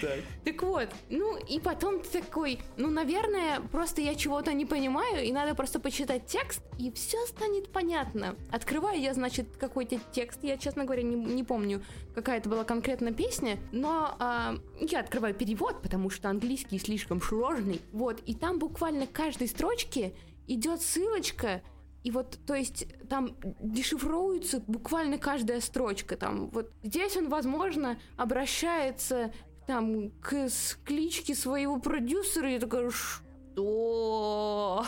Так. 0.00 0.18
Так 0.44 0.62
вот, 0.62 0.88
ну 1.10 1.36
и 1.38 1.58
потом 1.58 2.00
ты 2.00 2.20
такой, 2.20 2.60
ну, 2.76 2.88
наверное, 2.88 3.60
просто 3.72 4.00
я 4.00 4.14
чего-то 4.14 4.52
не 4.52 4.64
понимаю, 4.64 5.24
и 5.24 5.32
надо 5.32 5.56
просто 5.56 5.80
почитать 5.80 6.26
текст, 6.26 6.60
и 6.78 6.92
все 6.92 7.18
станет 7.26 7.72
понятно. 7.72 8.36
Открываю 8.52 9.00
я, 9.00 9.12
значит, 9.12 9.56
какой-то 9.58 9.98
текст, 10.12 10.38
я, 10.44 10.56
честно 10.56 10.84
говоря, 10.84 11.02
не, 11.02 11.37
не 11.38 11.44
помню, 11.44 11.82
какая 12.14 12.38
это 12.38 12.48
была 12.48 12.64
конкретно 12.64 13.12
песня, 13.12 13.58
но 13.70 14.16
а, 14.18 14.56
я 14.80 15.00
открываю 15.00 15.34
перевод, 15.34 15.80
потому 15.82 16.10
что 16.10 16.28
английский 16.28 16.78
слишком 16.78 17.22
сложный, 17.22 17.80
вот, 17.92 18.20
и 18.26 18.34
там 18.34 18.58
буквально 18.58 19.06
каждой 19.06 19.46
строчке 19.46 20.12
идет 20.48 20.82
ссылочка, 20.82 21.62
и 22.02 22.10
вот, 22.10 22.38
то 22.46 22.54
есть, 22.54 22.86
там 23.08 23.36
дешифровывается 23.60 24.62
буквально 24.66 25.18
каждая 25.18 25.60
строчка. 25.60 26.16
Там, 26.16 26.48
вот 26.50 26.72
здесь 26.82 27.16
он, 27.16 27.28
возможно, 27.28 27.98
обращается 28.16 29.32
там 29.66 30.10
к 30.22 30.48
кличке 30.84 31.34
своего 31.34 31.78
продюсера. 31.78 32.48
и 32.48 32.54
Я 32.54 32.60
такая, 32.60 32.90
что? 32.90 34.86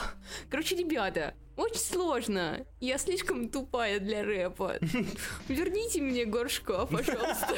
Короче, 0.48 0.76
ребята, 0.76 1.34
очень 1.60 1.80
сложно. 1.80 2.64
Я 2.80 2.96
слишком 2.98 3.48
тупая 3.48 4.00
для 4.00 4.22
рэпа. 4.22 4.78
Верните 5.48 6.00
мне 6.00 6.24
горшка, 6.24 6.86
пожалуйста. 6.86 7.54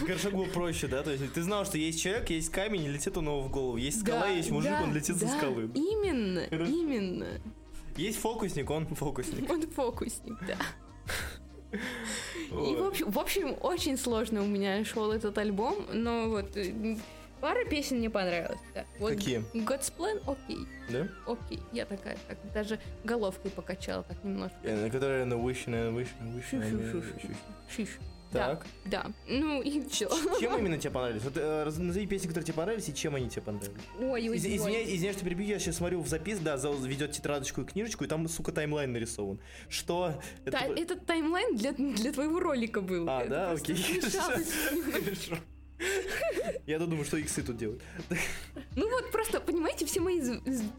Горшок 0.06 0.34
был 0.34 0.46
проще, 0.46 0.86
да? 0.88 1.02
То 1.02 1.12
есть 1.12 1.32
ты 1.32 1.42
знал, 1.42 1.64
что 1.64 1.78
есть 1.78 2.00
человек, 2.02 2.28
есть 2.30 2.50
камень, 2.50 2.84
и 2.84 2.88
летит 2.88 3.16
он 3.16 3.26
его 3.26 3.40
в 3.40 3.50
голову. 3.50 3.76
Есть 3.76 4.00
скала, 4.00 4.20
Да, 4.20 4.28
есть 4.28 4.50
мужик, 4.50 4.70
да, 4.70 4.82
он 4.82 4.94
летит 4.94 5.16
со 5.16 5.24
да, 5.24 5.36
скалы. 5.36 5.70
Именно, 5.74 6.46
Хорошо. 6.50 6.70
именно. 6.70 7.28
Есть 7.96 8.18
фокусник, 8.18 8.70
он 8.70 8.86
фокусник. 8.86 9.50
Он 9.50 9.62
фокусник, 9.62 10.38
да. 10.46 10.58
И, 12.50 12.74
в 12.74 12.86
общем, 12.86 13.10
в 13.10 13.18
общем, 13.18 13.56
очень 13.60 13.96
сложно 13.96 14.42
у 14.42 14.46
меня 14.46 14.84
шел 14.84 15.12
этот 15.12 15.38
альбом, 15.38 15.86
но 15.92 16.28
вот 16.28 16.56
пара 17.40 17.64
песен 17.64 17.98
мне 17.98 18.10
понравилась. 18.10 18.60
да. 18.74 18.84
Вот 18.98 19.10
Какие? 19.14 19.38
God's 19.54 19.92
Plan, 19.96 20.20
окей, 20.26 20.66
Да? 20.88 21.08
окей. 21.26 21.60
Я 21.72 21.86
такая, 21.86 22.16
так, 22.28 22.38
даже 22.52 22.78
головкой 23.04 23.50
покачала 23.50 24.02
так 24.02 24.22
немножко. 24.24 24.56
Э, 24.62 24.84
На 24.84 24.90
которой 24.90 25.24
на 25.24 25.34
wish, 25.34 25.68
на 25.68 25.88
wish, 25.90 26.08
на 26.20 26.38
wish. 26.38 27.04
Шиш. 27.74 27.88
Так. 28.32 28.64
Да, 28.84 29.02
да. 29.02 29.12
Ну 29.26 29.60
и 29.60 29.84
все. 29.88 30.08
Чем 30.38 30.56
именно 30.58 30.78
тебе 30.78 30.92
понравились? 30.92 31.22
Вот 31.24 31.32
э, 31.36 31.64
назови 31.64 32.06
песни, 32.06 32.28
которые 32.28 32.44
тебе 32.46 32.54
понравились, 32.54 32.88
и 32.88 32.94
чем 32.94 33.16
они 33.16 33.28
тебе 33.28 33.42
понравились. 33.42 33.80
Ой, 33.98 34.28
ой, 34.28 34.36
Из- 34.36 34.44
ой. 34.44 34.56
Извиняюсь, 34.56 34.88
извиняюсь, 34.88 35.16
что 35.16 35.24
перебью, 35.24 35.46
я 35.48 35.58
сейчас 35.58 35.78
смотрю 35.78 36.00
в 36.00 36.06
запис, 36.06 36.38
да, 36.38 36.56
ведет 36.56 37.10
тетрадочку 37.10 37.62
и 37.62 37.64
книжечку, 37.64 38.04
и 38.04 38.06
там, 38.06 38.28
сука, 38.28 38.52
таймлайн 38.52 38.92
нарисован. 38.92 39.40
Что? 39.68 40.14
Это 40.44 40.58
Та- 40.58 40.64
по- 40.68 40.78
Этот 40.80 41.06
таймлайн 41.06 41.56
для, 41.56 41.72
для 41.72 42.12
твоего 42.12 42.38
ролика 42.38 42.80
был. 42.80 43.08
А, 43.10 43.22
Это 43.22 43.30
да, 43.30 43.50
окей. 43.50 43.74
Хорошо. 44.92 45.36
Я 46.66 46.78
думаю, 46.78 47.04
что 47.04 47.16
иксы 47.16 47.42
тут 47.42 47.56
делают. 47.56 47.82
Ну 48.76 48.88
вот 48.88 49.10
просто, 49.10 49.40
понимаете, 49.40 49.86
все 49.86 50.00
мои 50.00 50.20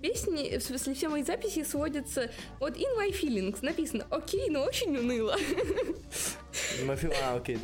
песни, 0.01 0.57
в 0.57 0.63
смысле, 0.63 0.93
все 0.93 1.09
мои 1.09 1.23
записи 1.23 1.63
сводятся... 1.63 2.31
Вот 2.59 2.77
in 2.77 2.97
my 2.97 3.11
feelings 3.11 3.57
написано 3.61 4.05
окей, 4.09 4.49
но 4.49 4.63
очень 4.63 4.95
уныло. 4.97 5.35
А, 7.23 7.35
окей. 7.35 7.57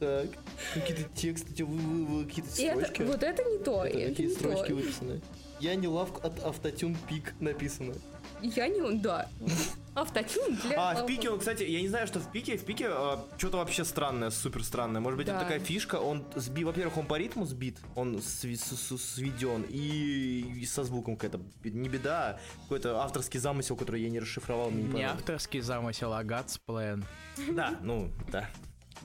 Так. 0.00 0.26
Какие-то 0.74 1.04
тексты, 1.14 1.48
какие-то 1.48 2.50
строчки. 2.50 3.02
вот 3.02 3.22
это 3.22 3.44
не 3.44 3.58
то, 3.58 3.84
Это 3.84 4.08
какие 4.08 4.28
строчки 4.28 4.72
выписаны? 4.72 5.20
Я 5.60 5.74
не 5.76 5.88
лав 5.88 6.10
от 6.24 6.42
автотюн 6.44 6.96
пик 7.08 7.34
написано. 7.40 7.94
Я 8.44 8.68
не... 8.68 8.98
Да. 8.98 9.28
Автотюн 9.94 10.56
для... 10.56 10.90
А, 10.90 10.94
в 11.02 11.06
пике 11.06 11.30
он, 11.30 11.38
кстати, 11.38 11.62
я 11.62 11.80
не 11.80 11.88
знаю, 11.88 12.06
что 12.08 12.18
в 12.18 12.30
пике, 12.32 12.56
в 12.58 12.64
пике 12.64 12.90
что-то 13.38 13.58
вообще 13.58 13.84
странное, 13.84 14.30
супер 14.30 14.64
странное. 14.64 15.00
Может 15.00 15.16
быть, 15.16 15.26
Да. 15.28 15.34
это 15.36 15.44
такая 15.44 15.60
фишка, 15.60 15.96
он 16.00 16.24
сби, 16.34 16.64
во-первых, 16.64 16.96
он 16.98 17.06
по 17.06 17.16
ритму 17.16 17.46
сбит, 17.46 17.76
он 17.94 18.16
сви- 18.16 18.56
с- 18.56 18.76
с- 18.76 19.14
сведен, 19.14 19.62
и, 19.68 20.40
и 20.60 20.66
со 20.66 20.82
звуком 20.82 21.16
какая-то 21.16 21.40
не 21.62 21.88
беда, 21.88 22.40
а 22.40 22.62
какой-то 22.62 23.00
авторский 23.02 23.38
замысел, 23.38 23.76
который 23.76 24.02
я 24.02 24.10
не 24.10 24.18
расшифровал, 24.18 24.70
мне 24.70 24.82
не 24.82 24.92
Не 24.94 25.04
авторский 25.08 25.60
замысел, 25.60 26.12
а 26.12 26.24
God's 26.24 26.58
Plan. 26.68 27.04
Да, 27.52 27.78
ну, 27.80 28.10
да, 28.32 28.50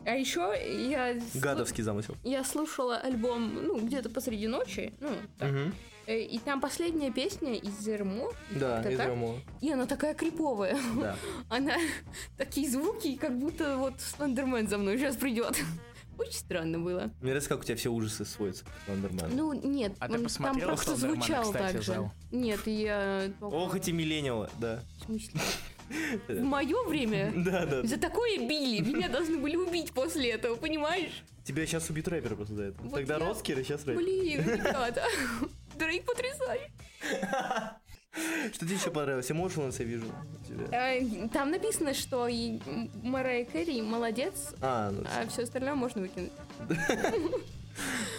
А 0.06 0.16
еще 0.16 0.56
я... 0.90 1.20
гадовский 1.36 1.84
замысел. 1.84 2.16
Я 2.24 2.44
слушала 2.44 2.98
альбом, 2.98 3.54
ну, 3.64 3.80
где-то 3.80 4.10
посреди 4.10 4.48
ночи, 4.48 4.92
ну, 5.00 5.12
так. 5.38 5.52
Э, 6.10 6.20
и 6.24 6.40
там 6.40 6.60
последняя 6.60 7.12
песня 7.12 7.54
из 7.54 7.80
Зермо, 7.82 8.32
Да, 8.50 8.82
из. 8.82 8.98
Рэмо, 9.00 9.36
и 9.62 9.72
она 9.72 9.86
такая 9.86 10.16
криповая. 10.16 10.76
да. 11.00 11.16
Она 11.50 11.76
такие 12.36 12.68
звуки, 12.68 13.16
как 13.16 13.38
будто 13.38 13.78
вот 13.78 13.94
Слендермен 14.02 14.68
за 14.68 14.80
мной 14.80 14.98
сейчас 14.98 15.16
придет. 15.18 15.56
Очень 16.18 16.34
странно 16.34 16.80
было. 16.80 17.12
Мне 17.22 17.30
нравится, 17.30 17.50
как 17.50 17.60
у 17.60 17.64
тебя 17.64 17.76
все 17.76 17.90
ужасы 17.92 18.26
сводятся 18.26 18.66
к 18.66 18.68
Слендерману. 18.86 19.36
Ну, 19.36 19.54
нет, 19.54 19.94
А 20.00 20.08
ты 20.08 20.14
он 20.14 20.18
там 20.18 20.24
посмотрела 20.24 20.68
просто 20.70 20.98
Слендермена, 20.98 21.22
звучал 21.24 21.44
кстати, 21.44 21.74
так 21.74 21.82
же. 21.84 21.94
Зал? 21.94 22.12
Нет, 22.32 22.60
я... 22.66 23.32
Ох, 23.42 23.76
эти 23.76 23.92
миллениалы, 23.92 24.50
да. 24.60 24.80
В 25.02 25.06
смысле? 25.06 25.40
В 26.28 26.42
мое 26.42 26.88
время 26.88 27.32
Да, 27.36 27.66
да. 27.68 27.84
за 27.84 27.98
такое 28.00 28.40
били. 28.40 28.82
Меня 28.82 29.10
должны 29.10 29.38
были 29.38 29.56
убить 29.58 29.92
после 29.94 30.32
этого, 30.32 30.56
понимаешь? 30.56 31.24
Тебя 31.44 31.66
сейчас 31.68 31.88
убьют 31.90 32.08
рэперы 32.08 32.36
просто 32.36 32.56
за 32.56 32.64
это. 32.64 32.82
Вот 32.82 32.94
Тогда 32.94 33.14
я- 33.14 33.20
роскер, 33.20 33.60
а 33.60 33.64
сейчас 33.64 33.86
рэпер. 33.86 34.02
Блин, 34.04 34.42
ребята. 34.42 35.04
Дрейк 35.80 36.06
потрясающий. 36.06 36.72
Что 38.54 38.66
тебе 38.66 38.76
еще 38.76 38.92
понравилось? 38.92 39.30
Emotionless 39.32 39.76
я 39.80 39.86
вижу. 39.86 40.06
Э, 40.72 41.28
Там 41.30 41.52
написано, 41.52 41.94
что 41.94 42.28
и 42.28 42.60
Марая 43.04 43.46
Кэрри 43.46 43.82
молодец, 43.82 44.54
А, 44.62 44.92
ну, 44.92 45.04
а 45.06 45.28
все 45.28 45.44
остальное 45.44 45.76
можно 45.76 46.02
выкинуть. 46.02 46.32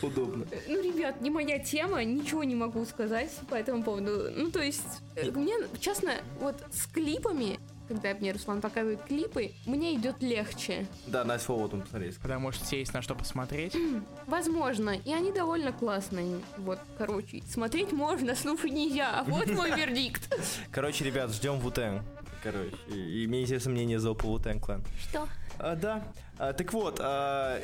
удобно. 0.03 0.47
Ну, 0.69 0.83
ребят, 0.83 1.21
не 1.21 1.29
моя 1.31 1.59
тема, 1.59 2.03
ничего 2.05 2.45
не 2.45 2.55
могу 2.55 2.85
сказать 2.87 3.31
по 3.51 3.55
этому 3.57 3.83
поводу. 3.83 4.31
Ну, 4.35 4.51
то 4.51 4.63
есть, 4.63 5.03
э, 5.17 5.31
мне, 5.31 5.55
честно, 5.81 6.13
вот 6.41 6.57
с 6.73 6.87
клипами, 6.87 7.59
когда 7.91 8.15
мне 8.15 8.31
Руслан 8.31 8.61
показывает 8.61 9.03
клипы, 9.03 9.51
мне 9.67 9.97
идет 9.97 10.23
легче. 10.23 10.87
Да, 11.09 11.25
Nice 11.25 11.45
Forward 11.47 11.75
он 11.75 11.83
посмотреть. 11.83 12.19
Потому 12.19 12.53
что 12.53 12.65
тебе 12.65 12.81
есть 12.81 12.95
на 12.95 13.03
что 13.03 13.17
посмотреть. 13.17 13.77
Возможно, 14.27 14.91
и 14.91 15.13
они 15.13 15.33
довольно 15.33 15.73
классные. 15.73 16.41
Вот, 16.57 16.79
короче, 16.97 17.43
смотреть 17.49 17.91
можно, 17.91 18.35
слушать 18.37 18.71
нельзя. 18.71 19.25
Вот 19.27 19.49
мой 19.49 19.71
вердикт. 19.77 20.33
Короче, 20.71 21.05
ребят, 21.05 21.33
ждем 21.33 21.59
Вутен. 21.59 22.03
Короче, 22.45 22.77
и, 22.87 23.25
и 23.25 23.27
мне 23.27 23.43
интересно 23.43 23.73
мнение 23.73 23.99
за 23.99 24.15
по 24.15 24.29
Вутен 24.29 24.61
клан. 24.61 24.85
Что? 25.01 25.27
А, 25.59 25.75
да. 25.75 26.05
А, 26.39 26.53
так 26.53 26.73
вот, 26.73 27.01
а, 27.01 27.61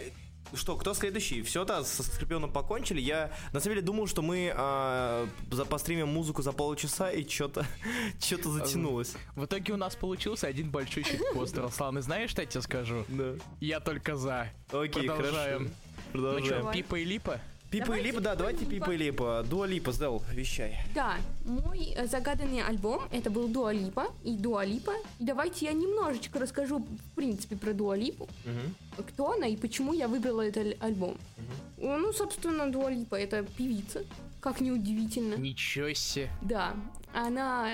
что, 0.54 0.76
кто 0.76 0.94
следующий? 0.94 1.42
Все, 1.42 1.64
да, 1.64 1.84
со 1.84 2.02
Скорпионом 2.02 2.50
покончили. 2.52 3.00
Я 3.00 3.30
на 3.52 3.60
самом 3.60 3.74
деле 3.74 3.82
думал, 3.86 4.06
что 4.06 4.22
мы 4.22 4.52
за 5.50 5.64
постримим 5.64 6.08
музыку 6.08 6.42
за 6.42 6.52
полчаса 6.52 7.10
и 7.10 7.28
что-то 7.28 7.66
что-то 8.20 8.50
затянулось. 8.50 9.14
В 9.34 9.44
итоге 9.44 9.72
у 9.72 9.76
нас 9.76 9.94
получился 9.96 10.46
один 10.46 10.70
большой 10.70 11.02
щитпост, 11.04 11.56
Руслан. 11.58 11.98
И 11.98 12.02
знаешь, 12.02 12.30
что 12.30 12.42
я 12.42 12.46
тебе 12.46 12.62
скажу? 12.62 13.04
Да. 13.08 13.34
Я 13.60 13.80
только 13.80 14.16
за. 14.16 14.48
Окей, 14.70 15.06
Продолжаем. 15.06 15.58
хорошо. 15.58 15.58
Ну 15.64 15.68
что, 15.68 16.12
Продолжаем. 16.12 16.72
Пипа 16.72 16.94
и 16.96 17.04
Липа? 17.04 17.40
Пипа 17.70 17.92
и 17.98 18.02
Липа, 18.02 18.20
да, 18.20 18.34
давайте 18.36 18.64
Пипа 18.64 18.90
и 18.92 18.96
Липа. 18.96 19.44
Дуа 19.48 19.66
Липа, 19.66 19.92
Сдел, 19.92 20.22
вещай. 20.32 20.78
Да, 20.94 21.16
мой 21.44 21.92
э, 21.96 22.06
загаданный 22.06 22.62
альбом 22.62 23.02
это 23.10 23.28
был 23.30 23.48
Дуа 23.48 23.72
Липа 23.72 24.06
и 24.24 24.36
Дуа 24.36 24.64
Липа. 24.64 24.92
И 25.18 25.24
давайте 25.24 25.66
я 25.66 25.72
немножечко 25.72 26.38
расскажу, 26.38 26.78
в 26.78 27.14
принципе, 27.16 27.56
про 27.56 27.72
Дуа 27.72 27.96
Липу. 27.96 28.28
Кто 29.08 29.32
она 29.32 29.46
и 29.46 29.56
почему 29.56 29.92
я 29.92 30.08
выбрала 30.08 30.42
этот 30.42 30.82
альбом. 30.82 31.16
Ну, 31.78 32.12
собственно, 32.12 32.70
Дуа 32.70 32.88
Липа 32.90 33.16
это 33.16 33.42
певица, 33.42 34.04
как 34.40 34.60
неудивительно. 34.60 35.34
Ничего 35.34 35.92
себе. 35.92 36.30
Да, 36.42 36.74
она 37.12 37.72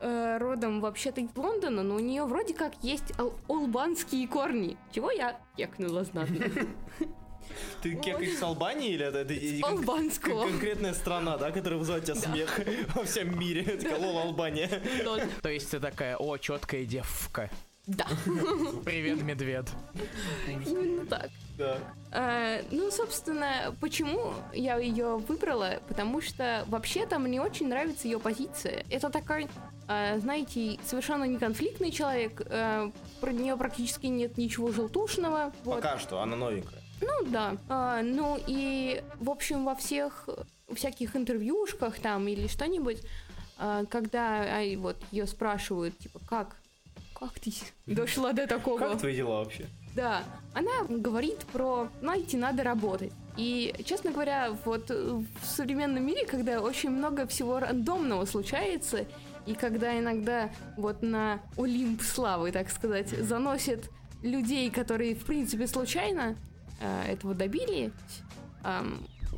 э, 0.00 0.38
родом 0.38 0.80
вообще-то 0.80 1.20
из 1.20 1.30
Лондона, 1.34 1.82
но 1.82 1.96
у 1.96 2.00
нее 2.00 2.24
вроде 2.24 2.54
как 2.54 2.72
есть 2.82 3.12
ал- 3.18 3.32
албанские 3.48 4.28
корни. 4.28 4.76
Чего 4.92 5.10
я 5.10 5.40
кекнула 5.56 6.04
знатно. 6.04 6.44
Ты 7.82 7.94
кекаешь 7.96 8.36
с 8.38 8.42
Албании 8.42 8.90
или 8.92 9.04
это, 9.06 9.18
это 9.18 9.66
Албанского. 9.66 10.42
кон- 10.42 10.50
конкретная 10.50 10.94
страна, 10.94 11.36
да, 11.38 11.50
которая 11.50 11.78
вызывает 11.78 12.04
у 12.04 12.06
тебя 12.12 12.16
смех 12.20 12.60
во 12.94 13.04
всем 13.04 13.38
мире? 13.38 13.62
Такая, 13.62 13.98
лол, 13.98 14.18
Албания. 14.18 14.68
То 15.42 15.48
есть 15.48 15.70
ты 15.70 15.80
такая, 15.80 16.16
о, 16.16 16.36
четкая 16.38 16.84
девка. 16.84 17.50
Да, 17.86 18.06
Привет, 18.84 19.22
медведь. 19.22 19.66
именно 20.46 21.06
так. 21.06 21.30
Да. 21.58 21.78
Э, 22.12 22.62
ну, 22.70 22.90
собственно, 22.90 23.74
почему 23.80 24.32
я 24.52 24.76
ее 24.78 25.16
выбрала? 25.16 25.80
Потому 25.88 26.20
что 26.20 26.64
вообще-то 26.68 27.18
мне 27.18 27.40
очень 27.42 27.68
нравится 27.68 28.06
ее 28.08 28.18
позиция. 28.20 28.84
Это 28.90 29.10
такой, 29.10 29.48
э, 29.88 30.18
знаете, 30.20 30.78
совершенно 30.86 31.24
не 31.24 31.38
конфликтный 31.38 31.90
человек. 31.90 32.42
э, 32.46 32.90
про 33.20 33.32
нее 33.32 33.56
практически 33.56 34.06
нет 34.06 34.38
ничего 34.38 34.70
желтушного. 34.72 35.52
Вот. 35.64 35.76
Пока 35.82 35.98
что, 35.98 36.20
она 36.20 36.36
новенькая. 36.36 36.79
Ну 37.00 37.26
да. 37.26 37.56
А, 37.68 38.02
ну 38.02 38.38
и, 38.46 39.02
в 39.18 39.30
общем, 39.30 39.64
во 39.64 39.74
всех 39.74 40.28
всяких 40.72 41.16
интервьюшках 41.16 41.98
там 41.98 42.28
или 42.28 42.46
что-нибудь, 42.46 43.02
а, 43.58 43.84
когда 43.86 44.40
ай, 44.42 44.76
вот 44.76 44.96
ее 45.10 45.26
спрашивают, 45.26 45.98
типа, 45.98 46.20
как? 46.28 46.56
Как 47.14 47.38
ты 47.38 47.52
дошла 47.86 48.32
до 48.32 48.46
такого? 48.46 48.78
Как 48.78 48.98
твои 48.98 49.16
дела 49.16 49.38
вообще? 49.40 49.66
Да, 49.94 50.22
она 50.54 50.84
говорит 50.88 51.38
про, 51.52 51.88
знаете, 52.00 52.36
надо 52.36 52.62
работать. 52.62 53.12
И, 53.36 53.74
честно 53.84 54.12
говоря, 54.12 54.56
вот 54.64 54.90
в 54.90 55.26
современном 55.44 56.06
мире, 56.06 56.26
когда 56.26 56.60
очень 56.60 56.90
много 56.90 57.26
всего 57.26 57.58
рандомного 57.58 58.24
случается, 58.24 59.06
и 59.46 59.54
когда 59.54 59.98
иногда 59.98 60.50
вот 60.76 61.02
на 61.02 61.40
Олимп 61.56 62.02
славы, 62.02 62.52
так 62.52 62.70
сказать, 62.70 63.08
заносят 63.08 63.90
людей, 64.22 64.70
которые, 64.70 65.14
в 65.14 65.24
принципе, 65.24 65.66
случайно 65.66 66.36
э, 66.36 66.49
этого 66.80 67.34
добились, 67.34 67.90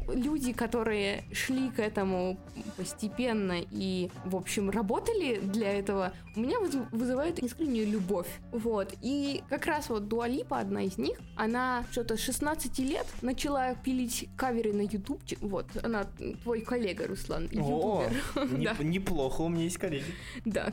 люди, 0.08 0.52
которые 0.52 1.24
шли 1.32 1.68
к 1.70 1.78
этому 1.78 2.38
постепенно 2.76 3.58
и, 3.70 4.10
в 4.24 4.34
общем, 4.36 4.70
работали 4.70 5.38
для 5.38 5.70
этого, 5.72 6.12
у 6.34 6.40
меня 6.40 6.58
выз- 6.58 6.86
вызывает 6.92 7.38
искреннюю 7.38 7.88
любовь. 7.90 8.26
Вот. 8.50 8.94
И 9.02 9.42
как 9.48 9.66
раз 9.66 9.90
вот 9.90 10.08
Дуалипа, 10.08 10.58
одна 10.58 10.82
из 10.82 10.96
них, 10.98 11.20
она 11.36 11.84
что-то 11.92 12.16
с 12.16 12.20
16 12.20 12.78
лет 12.80 13.06
начала 13.20 13.74
пилить 13.74 14.28
каверы 14.36 14.72
на 14.72 14.80
YouTube. 14.82 15.22
Вот, 15.40 15.66
она 15.84 16.04
твой 16.42 16.62
коллега, 16.62 17.06
Руслан, 17.06 17.48
О, 17.54 18.04
ютубер. 18.34 18.54
Да. 18.78 18.82
неплохо, 18.82 19.42
у 19.42 19.48
меня 19.48 19.64
есть 19.64 19.78
коллеги. 19.78 20.06
Да, 20.44 20.72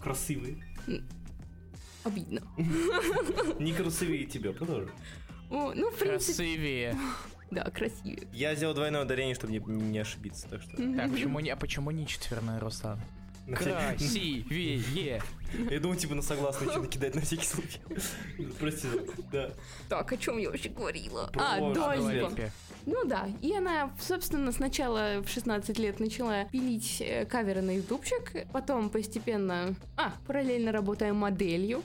Красивые. 0.00 0.56
обидно. 2.04 2.40
Не 3.60 3.72
красивее 3.72 4.24
тебя, 4.26 4.52
продолжи. 4.52 4.90
О, 5.50 5.72
Ну, 5.74 5.90
в 5.90 5.98
принципе, 5.98 6.34
Красивее. 6.34 6.96
да, 7.50 7.64
красивее. 7.64 8.28
Я 8.32 8.54
сделал 8.54 8.74
двойное 8.74 9.02
ударение, 9.02 9.34
чтобы 9.34 9.52
не, 9.52 9.58
не 9.58 9.98
ошибиться, 9.98 10.48
так 10.48 10.62
что... 10.62 10.76
Так, 10.76 11.10
почему 11.10 11.40
не, 11.40 11.50
а 11.50 11.56
почему 11.56 11.90
не 11.90 12.06
четверной, 12.06 12.58
Руслан? 12.58 13.00
Красивее. 13.54 15.22
Я 15.70 15.80
думаю, 15.80 15.98
типа 15.98 16.14
на 16.14 16.22
согласные 16.22 16.70
что-то 16.70 16.88
кидать 16.88 17.14
на 17.14 17.20
всякий 17.20 17.46
случай. 17.46 17.80
Прости, 18.58 18.88
да. 19.30 19.50
Так, 19.88 20.12
о 20.12 20.16
чем 20.16 20.38
я 20.38 20.50
вообще 20.50 20.68
говорила? 20.68 21.30
А, 21.34 21.58
Дуа. 21.72 21.96
Ну 22.86 23.04
да, 23.04 23.28
и 23.42 23.52
она, 23.52 23.90
собственно, 24.00 24.52
сначала 24.52 25.20
в 25.20 25.28
16 25.28 25.76
лет 25.78 25.98
начала 25.98 26.44
пилить 26.44 27.00
э, 27.00 27.24
каверы 27.24 27.60
на 27.60 27.76
ютубчик, 27.76 28.46
потом 28.52 28.90
постепенно, 28.90 29.74
а, 29.96 30.12
параллельно 30.24 30.70
работая 30.70 31.12
моделью, 31.12 31.82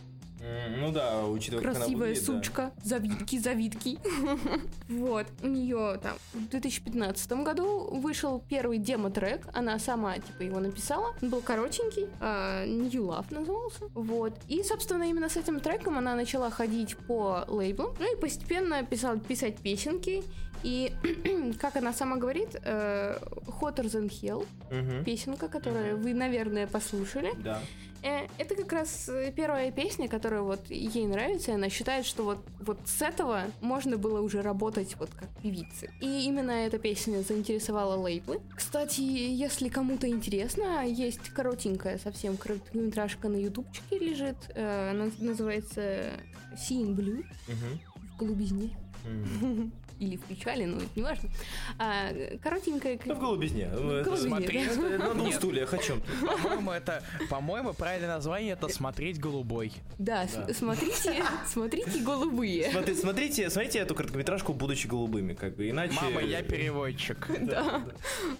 Ну 0.77 0.91
да, 0.91 1.25
учитывая, 1.25 1.63
как 1.63 1.75
она 1.75 1.79
красивая 1.85 2.07
выглядит, 2.07 2.27
да. 2.27 2.33
сучка, 2.33 2.71
завитки, 2.83 3.39
завитки. 3.39 3.99
Вот, 4.89 5.27
у 5.43 5.47
нее 5.47 5.99
там 6.01 6.13
в 6.33 6.49
2015 6.49 7.31
году 7.43 7.89
вышел 7.91 8.43
первый 8.49 8.77
демо-трек, 8.77 9.47
она 9.53 9.79
сама, 9.79 10.15
типа, 10.15 10.43
его 10.43 10.59
написала, 10.59 11.15
он 11.21 11.29
был 11.29 11.41
коротенький, 11.41 12.07
а, 12.19 12.65
New 12.65 13.07
Love 13.07 13.33
назывался, 13.33 13.85
вот, 13.93 14.33
и, 14.47 14.63
собственно, 14.63 15.03
именно 15.03 15.29
с 15.29 15.37
этим 15.37 15.59
треком 15.59 15.97
она 15.97 16.15
начала 16.15 16.49
ходить 16.49 16.97
по 16.97 17.45
лейблу, 17.47 17.95
ну 17.99 18.13
и 18.13 18.19
постепенно 18.19 18.83
писала, 18.83 19.17
писать 19.19 19.57
песенки, 19.57 20.23
и, 20.63 20.91
как 21.59 21.75
она 21.75 21.93
сама 21.93 22.17
говорит, 22.17 22.55
э, 22.63 23.17
Hotter 23.61 23.85
Than 23.85 24.09
Hell, 24.09 25.03
песенка, 25.03 25.47
которую 25.47 25.97
вы, 25.97 26.13
наверное, 26.13 26.67
послушали, 26.67 27.31
Да. 27.43 27.61
Э, 28.03 28.27
Это 28.37 28.55
как 28.55 28.71
раз 28.73 29.07
э, 29.09 29.31
первая 29.35 29.71
песня, 29.71 30.07
которая 30.07 30.41
вот 30.41 30.69
ей 30.69 31.05
нравится, 31.05 31.51
и 31.51 31.53
она 31.55 31.69
считает, 31.69 32.05
что 32.05 32.23
вот, 32.23 32.37
вот 32.59 32.79
с 32.85 33.01
этого 33.01 33.43
можно 33.61 33.97
было 33.97 34.21
уже 34.21 34.41
работать 34.41 34.95
вот 34.99 35.09
как 35.15 35.29
певицы. 35.41 35.91
И 36.01 36.23
именно 36.25 36.51
эта 36.51 36.79
песня 36.79 37.21
заинтересовала 37.21 37.95
лейблы. 37.95 38.39
Кстати, 38.55 39.01
если 39.01 39.69
кому-то 39.69 40.07
интересно, 40.07 40.83
есть 40.85 41.29
коротенькая 41.29 41.97
совсем 41.99 42.37
короткометражка 42.37 43.29
на 43.29 43.37
ютубчике 43.37 43.99
лежит. 43.99 44.37
Э, 44.55 44.91
Она 44.91 45.11
называется 45.19 46.11
Seeing 46.53 46.95
Blue 46.95 47.23
Мгм. 47.47 47.79
в 47.95 48.17
голубизне. 48.17 48.75
Мгм. 49.05 49.71
Или 50.01 50.15
в 50.15 50.21
печали, 50.21 50.65
ну, 50.65 50.77
это 50.77 50.89
не 50.95 51.03
важно. 51.03 51.29
А, 51.77 52.09
коротенькая... 52.41 52.99
Ну, 53.05 53.13
в 53.13 53.19
голубизне. 53.19 53.69
Ну, 53.71 53.91
это- 53.91 54.09
голубизне, 54.09 54.29
смотри, 54.73 54.97
да. 54.97 54.97
На 54.97 55.13
двух 55.13 55.33
стульях, 55.35 55.71
о 55.75 55.77
чем 55.77 56.01
ты? 56.01 56.11
По-моему, 56.25 56.71
это, 56.71 57.03
по-моему, 57.29 57.73
правильное 57.73 58.09
название 58.09 58.53
это 58.53 58.67
смотреть 58.67 59.19
голубой. 59.19 59.71
Да, 59.99 60.27
смотрите, 60.53 61.23
смотрите 61.45 61.99
голубые. 61.99 62.71
Смотри- 62.71 62.95
Смотрите, 62.95 63.49
смотрите 63.51 63.79
эту 63.79 63.93
короткометражку, 63.93 64.53
будучи 64.53 64.87
голубыми, 64.87 65.33
как 65.35 65.55
бы, 65.55 65.69
иначе... 65.69 65.93
Мама, 65.93 66.21
я 66.21 66.41
переводчик. 66.41 67.27
Да. 67.41 67.83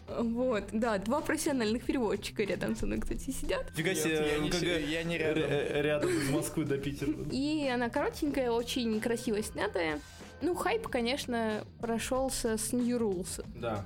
Вот, 0.08 0.64
да, 0.72 0.98
два 0.98 1.22
профессиональных 1.22 1.84
переводчика 1.84 2.44
рядом 2.44 2.76
со 2.76 2.88
мной, 2.88 3.00
кстати, 3.02 3.30
сидят. 3.30 3.70
Фига 3.76 3.94
себе, 3.94 4.16
я 4.16 4.38
ну, 4.38 4.44
не 4.44 4.50
как 4.50 4.62
я 4.64 5.04
не 5.04 5.18
рядом. 5.18 5.44
Рядом 5.84 6.10
из 6.10 6.30
Москвы 6.30 6.66
до 6.66 6.78
Питера. 6.78 7.12
И 7.32 7.68
она 7.68 7.90
коротенькая, 7.90 8.50
очень 8.50 9.00
красиво 9.00 9.44
снятая. 9.44 10.00
Ну, 10.42 10.56
хайп, 10.56 10.88
конечно, 10.88 11.64
прошелся 11.80 12.58
с 12.58 12.74
New 12.74 12.98
Rules. 12.98 13.44
Да. 13.56 13.86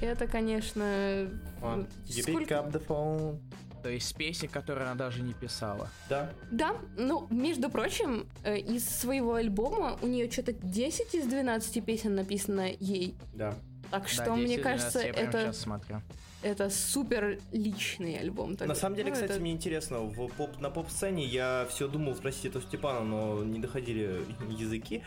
Это, 0.00 0.26
конечно... 0.26 0.82
You 0.82 1.84
pick 2.06 2.22
Сколько... 2.22 2.54
up 2.54 2.72
the 2.72 2.86
phone. 2.86 3.40
То 3.82 3.90
есть 3.90 4.16
песни, 4.16 4.48
которые 4.48 4.86
она 4.86 4.96
даже 4.96 5.22
не 5.22 5.34
писала. 5.34 5.88
Да. 6.08 6.30
Да, 6.50 6.76
ну, 6.96 7.26
между 7.30 7.70
прочим, 7.70 8.28
э, 8.42 8.58
из 8.58 8.88
своего 8.88 9.34
альбома 9.34 9.98
у 10.02 10.06
нее 10.06 10.30
что-то 10.30 10.52
10 10.52 11.14
из 11.14 11.26
12 11.26 11.84
песен 11.84 12.14
написано 12.14 12.68
ей. 12.80 13.16
Да. 13.34 13.54
Так 13.90 14.08
что, 14.08 14.24
Да, 14.26 14.36
мне 14.36 14.56
10-12, 14.56 14.62
кажется, 14.62 14.98
я 15.00 15.12
прямо 15.12 15.28
это, 15.28 15.40
сейчас 15.40 15.58
смотрю. 15.58 16.02
Это 16.42 16.70
супер 16.70 17.38
личный 17.52 18.16
альбом. 18.18 18.50
На 18.52 18.56
такой. 18.56 18.76
самом 18.76 18.96
деле, 18.96 19.08
Ну, 19.08 19.14
кстати, 19.14 19.32
это- 19.32 19.40
мне 19.40 19.52
интересно, 19.52 20.00
в 20.00 20.28
поп, 20.28 20.58
на 20.60 20.70
поп-сцене 20.70 21.24
я 21.24 21.66
все 21.70 21.88
думал 21.88 22.14
спросить 22.14 22.46
это 22.46 22.58
у 22.58 22.60
Степана, 22.62 23.00
но 23.04 23.42
не 23.44 23.58
доходили 23.58 24.20
языки. 24.50 25.02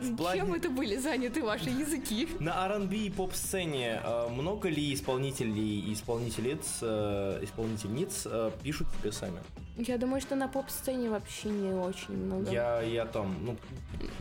В 0.00 0.16
плане- 0.16 0.40
Чем 0.40 0.54
это 0.54 0.70
были 0.70 0.96
заняты 0.96 1.42
ваши 1.42 1.68
языки? 1.68 2.26
На 2.40 2.64
R&B 2.66 2.96
и 2.96 3.10
поп-сцене 3.10 4.00
э, 4.02 4.28
много 4.30 4.70
ли 4.70 4.94
исполнителей 4.94 5.80
и 5.80 5.92
исполнительниц, 5.92 6.78
э, 6.80 7.40
исполнительниц 7.42 8.22
э, 8.24 8.50
пишут 8.62 8.86
себе 8.98 9.12
сами? 9.12 9.40
Я 9.76 9.98
думаю, 9.98 10.20
что 10.20 10.36
на 10.36 10.48
поп-сцене 10.48 11.10
вообще 11.10 11.48
не 11.48 11.72
очень 11.72 12.14
много. 12.14 12.50
Я, 12.50 12.80
я 12.82 13.04
там, 13.06 13.36
ну, 13.44 13.56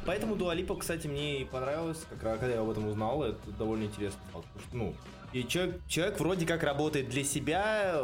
поэтому 0.05 0.36
Дуалипа, 0.36 0.76
кстати, 0.76 1.07
мне 1.07 1.41
и 1.41 1.45
понравилось, 1.45 1.99
как 2.10 2.24
раз, 2.24 2.39
когда 2.39 2.55
я 2.55 2.62
об 2.62 2.70
этом 2.70 2.88
узнал, 2.88 3.24
это 3.24 3.39
довольно 3.57 3.88
потому 3.88 4.43
что, 4.68 4.78
ну, 4.78 4.95
и 5.34 5.45
человек, 5.47 5.80
человек 5.88 6.19
вроде 6.19 6.45
как 6.45 6.63
работает 6.63 7.09
для 7.09 7.23
себя, 7.23 8.01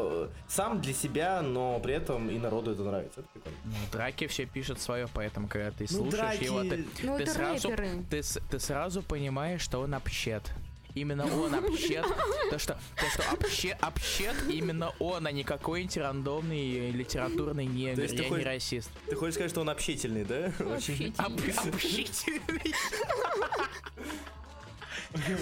сам 0.47 0.81
для 0.81 0.93
себя, 0.93 1.41
но 1.41 1.79
при 1.79 1.93
этом 1.95 2.29
и 2.29 2.37
народу 2.37 2.71
это 2.71 2.83
нравится. 2.83 3.21
Это 3.21 3.29
прикольно. 3.33 3.57
Ну, 3.65 3.71
Драки 3.91 4.27
все 4.27 4.45
пишут 4.45 4.79
свое, 4.79 5.07
поэтому 5.13 5.47
когда 5.47 5.71
ты 5.71 5.85
Ну, 5.89 5.97
слушаешь 6.09 6.13
драки... 6.37 6.43
его, 6.43 6.61
ты, 6.63 6.85
Ну, 7.03 7.17
ты 7.17 7.25
сразу, 7.25 7.69
рэперы. 7.69 8.03
ты, 8.09 8.21
ты 8.49 8.59
сразу 8.59 9.01
понимаешь, 9.01 9.61
что 9.61 9.79
он 9.81 9.93
общет. 9.93 10.43
Именно 10.93 11.25
он 11.25 11.53
общет. 11.65 12.05
То, 12.51 12.57
что, 12.57 12.79
то, 12.95 13.05
что 13.09 13.23
обще- 13.33 13.77
общет 13.81 14.33
именно 14.49 14.93
он, 14.99 15.27
а 15.27 15.31
не 15.31 15.43
какой-нибудь 15.43 15.97
рандомный 15.97 16.89
литературный 16.91 17.65
негр. 17.65 18.07
ты 18.07 18.15
Я 18.15 18.23
не 18.23 18.29
хочешь- 18.29 18.45
расист. 18.45 18.89
Ты 19.09 19.15
хочешь 19.15 19.33
сказать, 19.33 19.51
что 19.51 19.59
он 19.61 19.69
общительный, 19.69 20.23
да? 20.23 20.51
Общительный. 20.73 21.13
Об- 21.17 21.33
общительный. 21.73 22.73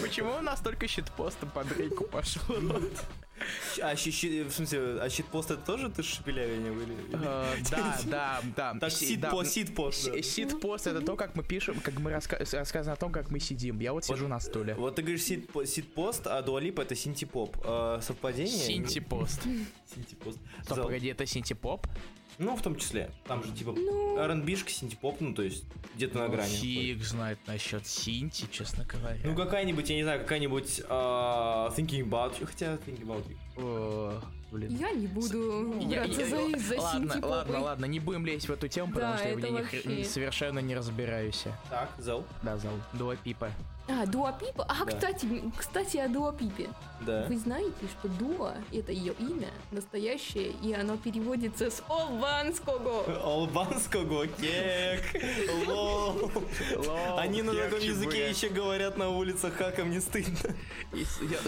Почему 0.01 0.35
у 0.35 0.41
нас 0.41 0.59
только 0.59 0.87
щитпостом 0.87 1.49
под 1.49 1.71
рейку 1.77 2.03
пошло? 2.05 2.55
А, 3.81 3.95
щи, 3.95 4.43
в 4.43 4.51
смысле, 4.51 5.01
а 5.01 5.09
щитпост 5.09 5.51
это 5.51 5.61
тоже 5.65 5.89
ты 5.89 6.03
шепелявение 6.03 6.71
были? 6.71 6.95
Э, 7.13 7.55
да, 7.69 7.99
да, 8.05 8.41
да. 8.55 8.73
Так, 8.79 8.91
ситпост, 8.91 9.51
ситпост. 9.51 10.23
Ситпост 10.23 10.87
это 10.87 11.01
то, 11.01 11.15
как 11.15 11.35
мы 11.35 11.43
пишем, 11.43 11.79
как 11.79 11.99
мы 11.99 12.11
рассказываем 12.11 12.93
о 12.93 12.95
том, 12.95 13.11
как 13.11 13.31
мы 13.31 13.39
сидим. 13.39 13.79
Я 13.79 13.93
вот 13.93 14.05
сижу 14.05 14.27
на 14.27 14.39
стуле. 14.39 14.75
Вот 14.75 14.95
ты 14.95 15.01
говоришь 15.01 15.23
ситпост, 15.23 16.27
а 16.27 16.41
дуалип 16.41 16.79
это 16.79 16.95
синтипоп. 16.95 17.57
Э, 17.65 17.99
совпадение? 18.01 18.57
Синтипост. 18.57 19.41
Синтипост. 19.93 20.39
Стоп, 20.63 20.83
погоди, 20.83 21.07
это 21.07 21.25
синтипоп? 21.25 21.87
Ну, 22.39 22.55
в 22.55 22.61
том 22.61 22.75
числе. 22.75 23.11
Там 23.25 23.43
же, 23.43 23.51
типа, 23.51 23.73
ну... 23.73 24.17
R&B-шка, 24.17 24.69
синтепоп, 24.69 25.21
ну, 25.21 25.33
то 25.33 25.43
есть, 25.43 25.63
где-то 25.95 26.17
на 26.17 26.29
грани. 26.29 26.49
Фиг 26.49 27.03
знает 27.03 27.39
насчет 27.47 27.85
синти, 27.85 28.47
честно 28.51 28.85
говоря. 28.85 29.19
Ну, 29.23 29.35
какая-нибудь, 29.35 29.89
я 29.89 29.95
не 29.95 30.03
знаю, 30.03 30.21
какая-нибудь 30.21 30.81
uh, 30.89 31.75
Thinking 31.75 32.07
About 32.07 32.39
You, 32.39 32.45
хотя 32.45 32.73
Thinking 32.75 33.05
About 33.05 33.25
You. 33.27 33.37
Uh, 33.55 34.23
блин. 34.51 34.77
Я 34.77 34.91
не 34.91 35.07
буду 35.07 35.73
браться 35.87 36.21
я, 36.21 36.27
я, 36.27 36.57
за, 36.57 36.75
за 36.75 36.81
Ладно, 36.81 37.19
ладно, 37.21 37.59
ладно, 37.59 37.85
не 37.85 37.99
будем 37.99 38.25
лезть 38.25 38.47
в 38.47 38.51
эту 38.51 38.67
тему, 38.67 38.93
потому 38.93 39.13
да, 39.13 39.17
что 39.19 39.29
я 39.29 39.35
в 39.35 39.39
ней 39.39 39.51
вообще... 39.51 40.03
совершенно 40.05 40.59
не 40.59 40.75
разбираюсь. 40.75 41.45
Так, 41.69 41.91
Зел? 41.99 42.25
Да, 42.41 42.57
Зел. 42.57 42.73
Дуа 42.93 43.15
Пипа. 43.15 43.51
А, 43.87 44.05
Дуа 44.05 44.31
Пипа? 44.31 44.65
А, 44.69 44.85
да. 44.85 44.91
кстати, 44.91 45.27
кстати, 45.57 45.97
о 45.97 46.07
Дуа 46.07 46.31
Пипе. 46.31 46.69
Да. 47.01 47.25
Вы 47.27 47.37
знаете, 47.37 47.73
что 47.99 48.07
Дуа— 48.07 48.55
это 48.71 48.93
ее 48.93 49.13
имя 49.19 49.49
настоящее, 49.71 50.53
и 50.61 50.73
оно 50.73 50.95
переводится 50.95 51.69
с 51.69 51.83
албанского. 51.89 53.03
Албанского? 53.21 54.27
Кек! 54.27 55.03
Лол! 55.67 56.31
Они 57.17 57.41
на 57.41 57.53
таком 57.53 57.79
языке 57.79 58.29
еще 58.29 58.47
говорят 58.47 58.95
на 58.97 59.09
улицах, 59.09 59.57
как 59.57 59.79
им 59.79 59.91
не 59.91 59.99
стыдно. 59.99 60.55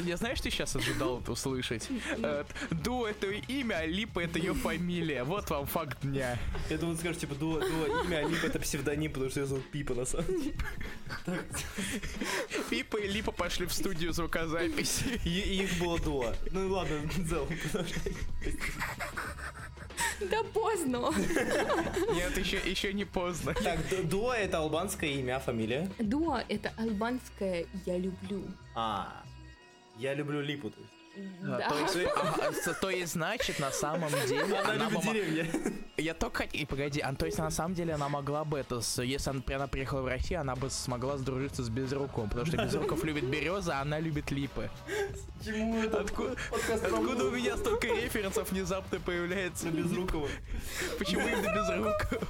Я, 0.04 0.18
знаешь, 0.18 0.40
что 0.40 0.50
сейчас 0.52 0.76
ожидал 0.76 1.22
услышать? 1.28 1.88
Э, 2.18 2.44
Дуа— 2.72 3.10
это 3.12 3.28
имя, 3.28 3.76
а 3.76 3.86
Липа— 3.86 4.20
это 4.22 4.40
ее 4.40 4.54
фамилия. 4.54 5.24
Вот 5.24 5.50
вам 5.50 5.68
факт 5.68 6.02
дня. 6.02 6.38
Я 6.70 6.78
думаю, 6.78 6.96
ты 6.96 7.02
скажешь, 7.02 7.22
типа, 7.22 7.36
Дуа, 7.36 7.62
Дуа 7.62 8.04
имя, 8.04 8.18
а 8.18 8.28
Липа— 8.28 8.46
это 8.48 8.60
псевдоним, 8.60 9.14
потому 9.14 9.32
что 9.32 9.40
я 9.40 9.46
зовут 9.46 9.70
Пипа 9.72 9.94
на 9.94 10.06
самом 10.06 10.26
деле. 10.42 10.56
Пипа 12.70 12.98
и 12.98 13.08
Липа 13.08 13.32
пошли 13.32 13.66
в 13.66 13.74
студию 13.74 14.14
звукозаписи. 14.14 15.20
И, 15.26 15.64
их 15.64 15.78
было 15.80 16.00
дуа. 16.00 16.36
Ну 16.52 16.68
ладно, 16.70 17.00
Зел, 17.18 17.48
Да 20.20 20.44
поздно. 20.54 21.12
Нет, 22.14 22.38
еще, 22.38 22.58
еще 22.66 22.94
не 22.94 23.06
поздно. 23.06 23.54
Так, 23.54 23.80
Дуа 24.08 24.38
это 24.38 24.60
албанское 24.60 25.10
имя, 25.10 25.40
фамилия? 25.40 25.90
Дуа 26.00 26.44
это 26.48 26.72
албанское 26.78 27.66
«я 27.86 27.98
люблю». 27.98 28.44
А, 28.76 29.24
я 29.98 30.14
люблю 30.14 30.42
Липу, 30.42 30.70
то 30.70 30.80
есть. 30.80 31.05
Да. 31.42 31.70
То, 31.70 31.78
есть, 31.80 32.12
а, 32.68 32.74
то 32.74 32.90
есть, 32.90 33.14
значит, 33.14 33.60
на 33.60 33.72
самом 33.72 34.10
деле... 34.28 34.58
Она, 34.60 34.74
она 34.74 34.90
любит 34.90 35.04
деревья. 35.04 35.48
Я 35.98 36.14
только... 36.14 36.44
И 36.44 36.66
погоди, 36.66 37.00
а, 37.00 37.14
то 37.16 37.26
есть, 37.26 37.38
на 37.38 37.52
самом 37.52 37.74
деле, 37.74 37.94
она 37.94 38.10
могла 38.10 38.44
бы 38.44 38.60
это... 38.60 38.82
С, 38.82 39.02
если 39.02 39.30
она, 39.30 39.42
она 39.48 39.68
приехала 39.68 40.02
в 40.02 40.08
Россию, 40.08 40.42
она 40.42 40.56
бы 40.56 40.70
смогла 40.70 41.18
сдружиться 41.18 41.64
с 41.64 41.70
Безруком, 41.70 42.28
потому 42.28 42.46
что 42.46 42.58
Безруков 42.58 43.04
любит 43.04 43.24
березы, 43.26 43.72
а 43.72 43.82
она 43.82 44.00
любит 44.00 44.32
липы. 44.32 44.70
Чему 45.44 45.84
это? 45.84 46.02
Откуда, 46.02 46.36
откуда 46.52 47.26
у 47.26 47.32
меня 47.32 47.56
столько 47.58 47.88
референсов 47.88 48.52
внезапно 48.52 49.00
появляется? 49.00 49.70
Безрукова. 49.70 50.28
Почему 50.98 51.28
именно 51.28 51.54
Безрукова? 51.54 52.28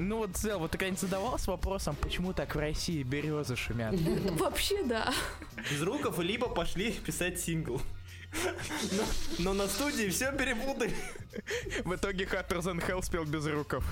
Ну 0.00 0.16
вот, 0.16 0.34
Зел, 0.38 0.58
вот 0.58 0.70
ты 0.70 0.78
когда-нибудь 0.78 0.98
задавался 0.98 1.50
вопросом, 1.50 1.94
почему 1.94 2.32
так 2.32 2.54
в 2.54 2.58
России 2.58 3.02
березы 3.02 3.54
шумят? 3.54 3.94
Вообще, 4.38 4.82
да. 4.82 5.12
Без 5.70 5.82
руков 5.82 6.18
либо 6.20 6.48
пошли 6.48 6.92
писать 6.92 7.38
сингл. 7.38 7.82
Но, 8.92 9.02
но 9.40 9.52
на 9.52 9.68
студии 9.68 10.08
все 10.08 10.32
перепутали. 10.32 10.94
В 11.84 11.94
итоге 11.94 12.24
Хаттерсон 12.24 12.80
Хелл 12.80 13.02
спел 13.02 13.24
без 13.24 13.46
руков. 13.46 13.84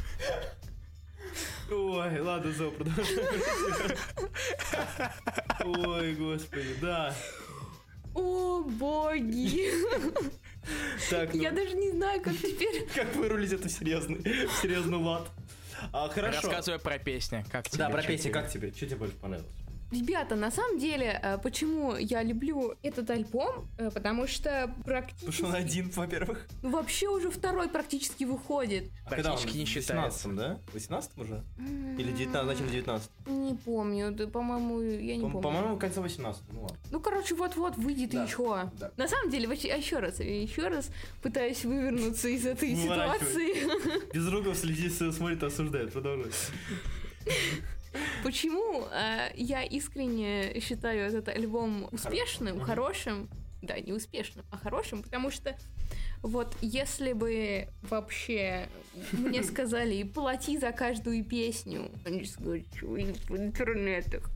Ой, 1.70 2.20
ладно, 2.20 2.52
Зел, 2.52 2.70
продолжай. 2.70 3.26
Ой, 5.62 6.14
господи, 6.14 6.74
да. 6.80 7.14
О, 8.14 8.62
боги. 8.62 9.72
Так, 11.10 11.34
ну... 11.34 11.42
Я 11.42 11.50
даже 11.50 11.74
не 11.74 11.90
знаю, 11.90 12.22
как 12.22 12.34
теперь... 12.34 12.88
Как 12.94 13.14
вырулить 13.14 13.52
это 13.52 13.68
в 13.68 13.70
серьезный, 13.70 14.20
в 14.46 14.62
серьезный 14.62 14.96
лад. 14.96 15.30
А, 15.92 16.08
хорошо. 16.08 16.42
Рассказывай 16.48 16.78
про 16.78 16.98
песни. 16.98 17.44
Как 17.50 17.68
тебе? 17.68 17.78
Да, 17.84 17.90
про 17.90 18.02
песни, 18.02 18.30
как 18.30 18.48
тебе? 18.48 18.72
Что 18.72 18.86
тебе 18.86 18.96
больше 18.96 19.14
понравилось? 19.16 19.50
Ребята, 19.90 20.36
на 20.36 20.50
самом 20.50 20.78
деле, 20.78 21.18
э, 21.22 21.38
почему 21.38 21.96
я 21.96 22.22
люблю 22.22 22.74
этот 22.82 23.08
альбом? 23.08 23.68
Э, 23.78 23.90
потому 23.90 24.26
что 24.26 24.74
практически... 24.84 25.20
Потому 25.20 25.32
что 25.32 25.46
он 25.46 25.54
один, 25.54 25.90
во-первых. 25.90 26.46
Вообще 26.62 27.08
уже 27.08 27.30
второй 27.30 27.68
практически 27.68 28.24
выходит. 28.24 28.90
А 29.06 29.10
практически 29.10 29.56
не 29.56 29.64
считается. 29.64 30.28
18 30.28 30.34
да? 30.36 30.58
18 30.74 31.18
уже? 31.18 31.44
Или 31.98 32.12
19, 32.12 32.46
начали 32.46 32.70
19? 32.70 33.10
Не 33.28 33.54
помню, 33.54 34.12
да, 34.12 34.26
по-моему, 34.26 34.80
я 34.82 35.16
не 35.16 35.22
помню. 35.22 35.40
По-моему, 35.40 35.76
конца 35.78 36.02
18 36.02 36.42
ну 36.52 36.62
ладно. 36.62 36.76
Ну, 36.90 37.00
короче, 37.00 37.34
вот-вот 37.34 37.76
выйдет 37.76 38.10
да. 38.10 38.24
еще. 38.24 38.70
Да. 38.78 38.90
На 38.96 39.08
самом 39.08 39.30
деле, 39.30 39.48
еще 39.48 40.00
раз, 40.00 40.20
еще 40.20 40.68
раз 40.68 40.90
пытаюсь 41.22 41.64
вывернуться 41.64 42.28
из 42.28 42.44
этой 42.44 42.76
ситуации. 42.76 44.12
Без 44.12 44.28
рук 44.28 44.54
следит, 44.54 44.92
смотрит, 44.92 45.42
осуждает. 45.42 45.92
Продолжай. 45.92 46.30
Почему 48.22 48.86
э, 48.86 49.30
я 49.34 49.62
искренне 49.62 50.60
считаю 50.60 51.06
этот 51.06 51.28
альбом 51.28 51.88
успешным, 51.92 52.60
хорошим? 52.60 53.28
Да, 53.62 53.78
не 53.78 53.92
успешным, 53.92 54.44
а 54.50 54.56
хорошим, 54.56 55.02
потому 55.02 55.30
что 55.30 55.56
вот 56.22 56.56
если 56.60 57.12
бы 57.12 57.68
вообще 57.82 58.68
мне 59.12 59.42
сказали, 59.42 60.02
плати 60.02 60.58
за 60.58 60.72
каждую 60.72 61.24
песню, 61.24 61.90
они 62.04 62.24
сказали, 62.24 62.66
что 62.76 62.86
в 62.86 63.36
интернетах, 63.36 64.30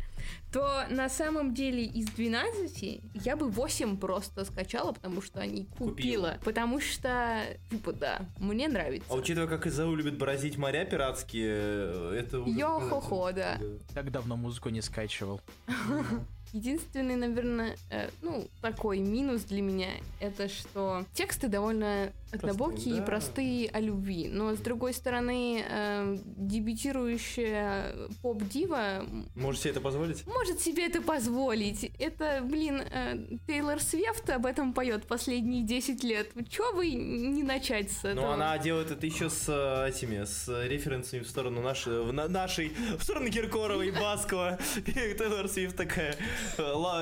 то 0.52 0.84
на 0.90 1.08
самом 1.08 1.54
деле 1.54 1.84
из 1.84 2.06
12 2.06 3.00
я 3.14 3.36
бы 3.36 3.48
8 3.48 3.96
просто 3.96 4.44
скачала, 4.44 4.92
потому 4.92 5.22
что 5.22 5.40
они 5.40 5.64
купила. 5.64 5.88
купила. 5.88 6.38
Потому 6.44 6.80
что, 6.80 7.42
типа, 7.70 7.92
да, 7.92 8.26
мне 8.38 8.68
нравится. 8.68 9.06
А 9.10 9.14
учитывая, 9.14 9.48
как 9.48 9.66
Изау 9.66 9.94
любит 9.94 10.18
бороздить 10.18 10.58
моря 10.58 10.84
пиратские, 10.84 11.54
э, 11.54 12.16
это... 12.20 12.38
Йо-хо-хо, 12.38 13.32
да. 13.32 13.58
Так 13.94 14.10
давно 14.10 14.36
музыку 14.36 14.68
не 14.68 14.82
скачивал. 14.82 15.40
Единственный, 16.52 17.16
наверное, 17.16 17.76
э, 17.90 18.10
ну, 18.20 18.46
такой 18.60 18.98
минус 18.98 19.44
для 19.44 19.62
меня, 19.62 19.88
это 20.20 20.48
что 20.48 21.06
тексты 21.14 21.48
довольно 21.48 22.12
однобокие 22.32 22.96
да. 22.96 23.02
и 23.02 23.06
простые 23.06 23.68
о 23.68 23.80
любви. 23.80 24.28
Но, 24.28 24.54
с 24.54 24.58
другой 24.58 24.94
стороны, 24.94 25.64
э, 25.68 26.18
дебютирующая 26.24 27.94
поп-дива... 28.22 29.06
Может 29.34 29.62
себе 29.62 29.70
это 29.72 29.80
позволить? 29.80 30.26
Может 30.26 30.60
себе 30.60 30.86
это 30.86 31.02
позволить. 31.02 31.84
Это, 31.98 32.40
блин, 32.42 32.80
э, 32.80 33.38
Тейлор 33.46 33.80
Свифт 33.80 34.30
об 34.30 34.46
этом 34.46 34.72
поет 34.72 35.06
последние 35.06 35.62
10 35.62 36.02
лет. 36.04 36.30
Чего 36.48 36.74
бы 36.74 36.90
не 36.90 37.42
начать 37.42 37.90
с 37.90 38.04
этого? 38.04 38.26
Ну, 38.26 38.30
она 38.32 38.56
делает 38.58 38.90
это 38.90 39.06
еще 39.06 39.30
с 39.30 39.46
э, 39.48 39.88
этими, 39.88 40.24
с 40.24 40.48
референсами 40.66 41.20
в 41.20 41.28
сторону 41.28 41.60
нашей, 41.62 42.02
в, 42.02 42.12
на, 42.12 42.28
нашей, 42.28 42.72
в 42.98 43.02
сторону 43.02 43.30
Киркорова 43.30 43.82
и 43.82 43.90
Баскова. 43.90 44.58
Тейлор 44.84 45.48
Свифт 45.48 45.76
такая 45.76 46.16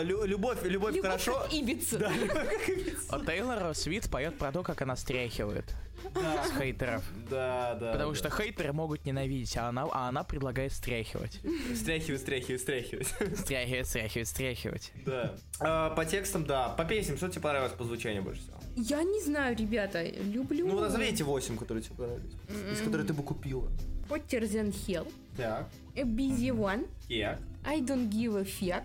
любовь, 0.03 0.63
любовь, 0.63 0.63
любовь 0.65 1.01
хорошо. 1.01 1.33
Любовь 1.51 1.51
как 1.51 2.69
Ибица. 2.69 3.09
А 3.09 3.25
Тейлор 3.25 3.75
Свит 3.75 4.09
поет 4.11 4.39
про 4.39 4.53
то, 4.53 4.63
как 4.63 4.83
она 4.83 4.97
стряхивает 5.21 5.75
да. 6.15 6.45
с 6.45 6.59
хейтеров. 6.59 7.05
Да, 7.29 7.77
да. 7.79 7.93
Потому 7.93 8.13
да. 8.13 8.17
что 8.17 8.31
хейтеры 8.31 8.73
могут 8.73 9.05
ненавидеть, 9.05 9.57
а 9.57 9.69
она, 9.69 9.87
а 9.93 10.09
она 10.09 10.25
предлагает 10.25 10.73
стряхивать. 10.73 11.41
Стряхивать, 11.75 12.21
стряхивать, 12.23 12.63
стряхивать. 12.63 13.09
Стряхивать, 13.37 13.87
стряхивать, 13.87 14.29
стряхивать. 14.29 14.93
Да. 15.05 15.35
А, 15.61 15.91
по 15.91 16.05
текстам, 16.05 16.47
да. 16.47 16.71
По 16.71 16.85
песням, 16.85 17.17
что 17.17 17.29
тебе 17.29 17.43
понравилось 17.43 17.73
по 17.73 17.85
звучанию 17.85 18.23
больше 18.23 18.41
всего? 18.41 18.57
Я 18.77 19.03
не 19.03 19.21
знаю, 19.23 19.57
ребята. 19.57 20.03
Люблю... 20.03 20.67
Ну, 20.67 20.81
назови 20.81 21.07
эти 21.07 21.23
восемь, 21.23 21.59
которые 21.59 21.83
тебе 21.83 21.97
понравились. 21.97 22.33
Из 22.73 22.81
которых 22.81 23.07
ты 23.07 23.13
бы 23.13 23.23
купила. 23.23 23.71
Hotter 24.09 24.43
Than 24.43 24.73
Hell. 24.87 25.13
Так. 25.37 25.69
A 25.97 26.01
Busy 26.01 26.49
One. 26.49 26.89
Так. 27.09 27.39
I 27.65 27.81
Don't 27.81 28.09
Give 28.09 28.37
a 28.37 28.45
Fuck. 28.45 28.85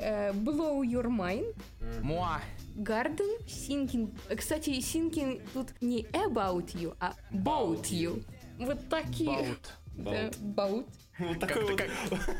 Uh, 0.00 0.32
Blow 0.32 0.82
Your 0.82 1.08
Mind. 1.08 1.44
Муа. 2.02 2.40
Garden, 2.82 3.38
Thinking... 3.46 4.10
Кстати, 4.36 4.70
Thinking 4.80 5.40
тут 5.52 5.72
не 5.80 6.06
about 6.12 6.74
you, 6.74 6.94
а 7.00 7.14
about 7.32 7.90
you. 7.90 8.24
Вот 8.58 8.88
такие... 8.88 9.28
About. 9.28 9.58
Да, 9.96 10.30
about. 10.30 10.86
Вот 11.18 11.38
такой 11.38 11.64
вот... 11.64 11.80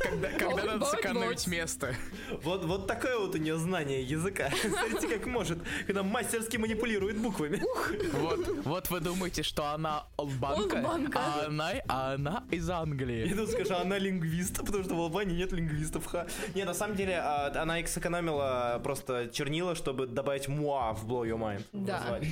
Когда, 0.02 0.28
когда, 0.30 0.64
надо 0.64 0.84
сэкономить 0.86 1.46
место. 1.46 1.94
Вот, 2.42 2.64
вот 2.64 2.86
такое 2.86 3.18
вот 3.18 3.34
у 3.34 3.38
нее 3.38 3.56
знание 3.56 4.02
языка. 4.02 4.50
Смотрите, 4.62 5.16
как 5.16 5.26
может, 5.26 5.58
когда 5.86 6.02
мастерски 6.02 6.56
манипулирует 6.56 7.18
буквами. 7.18 7.62
Вот, 8.12 8.48
вот 8.64 8.90
вы 8.90 9.00
думаете, 9.00 9.42
что 9.42 9.66
она 9.66 10.06
албанка, 10.16 10.82
а 11.14 11.46
она, 11.46 11.72
а 11.88 12.14
она 12.14 12.44
из 12.50 12.68
Англии. 12.68 13.28
Я 13.28 13.36
тут 13.36 13.50
скажу, 13.50 13.74
она 13.74 13.98
лингвист, 13.98 14.58
потому 14.58 14.82
что 14.82 14.94
в 14.94 15.00
Албании 15.00 15.36
нет 15.36 15.52
лингвистов. 15.52 16.06
Ха. 16.06 16.26
Не, 16.54 16.64
на 16.64 16.74
самом 16.74 16.96
деле, 16.96 17.18
а, 17.18 17.52
она 17.54 17.78
их 17.78 17.88
сэкономила 17.88 18.80
просто 18.82 19.30
чернила, 19.32 19.74
чтобы 19.74 20.06
добавить 20.06 20.48
муа 20.48 20.92
в 20.94 21.06
Blow 21.06 21.24
Your 21.24 21.38
Mind. 21.38 21.64
Да. 21.72 22.20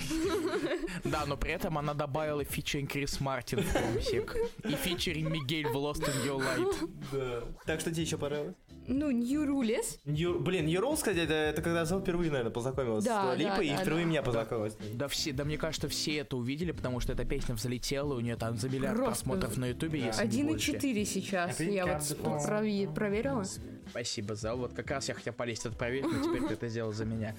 Да, 1.04 1.24
но 1.26 1.36
при 1.36 1.52
этом 1.52 1.78
она 1.78 1.94
добавила 1.94 2.44
фичеринг 2.44 2.92
Крис 2.92 3.20
Мартин 3.20 3.60
в 3.60 3.74
Homesick 3.74 4.30
и 4.64 4.74
фичеринг 4.74 5.30
Мигель 5.30 5.66
в 5.66 5.76
Lost 5.76 6.02
in 6.02 6.24
Your 6.24 6.31
Light. 6.40 6.90
Да. 7.12 7.42
Так 7.66 7.80
что 7.80 7.90
тебе 7.90 8.02
еще 8.02 8.16
понравилось? 8.18 8.54
Ну, 8.86 9.10
Рулес. 9.46 9.98
Нью- 10.04 10.40
Блин, 10.40 10.66
Юрол, 10.66 10.96
кстати, 10.96 11.18
это, 11.18 11.34
это 11.34 11.62
когда 11.62 11.80
я 11.80 11.86
впервые, 12.00 12.30
наверное, 12.30 12.52
познакомилась 12.52 13.04
Да, 13.04 13.34
с 13.34 13.38
Липой, 13.38 13.56
да, 13.56 13.62
и 13.62 13.76
да, 13.76 13.82
впервые 13.82 14.04
да. 14.04 14.10
меня 14.10 14.22
познакомилась. 14.22 14.76
Да 14.94 15.08
все, 15.08 15.32
да 15.32 15.44
мне 15.44 15.56
кажется, 15.56 15.88
все 15.88 16.16
это 16.16 16.36
увидели, 16.36 16.72
потому 16.72 16.98
что 16.98 17.12
эта 17.12 17.24
песня 17.24 17.54
взлетела, 17.54 18.14
у 18.14 18.20
нее 18.20 18.36
там 18.36 18.56
за 18.56 18.68
миллиард 18.68 18.96
Просто 18.96 19.24
просмотров 19.24 19.56
на 19.56 19.66
ютубе, 19.66 20.00
если 20.00 20.26
не 20.26 20.44
больше. 20.44 20.72
1,4 20.72 21.04
сейчас. 21.04 21.60
Я 21.60 21.86
вот 21.86 22.02
прове- 22.02 22.92
проверила. 22.92 23.44
Спасибо, 23.90 24.34
Зал. 24.34 24.58
Вот 24.58 24.72
как 24.74 24.90
раз 24.90 25.08
я 25.08 25.14
хотел 25.14 25.32
полезть 25.32 25.64
это 25.64 25.76
проверить, 25.76 26.06
но 26.10 26.22
теперь 26.22 26.48
ты 26.48 26.54
это 26.54 26.68
сделал 26.68 26.92
за 26.92 27.04
меня. 27.04 27.36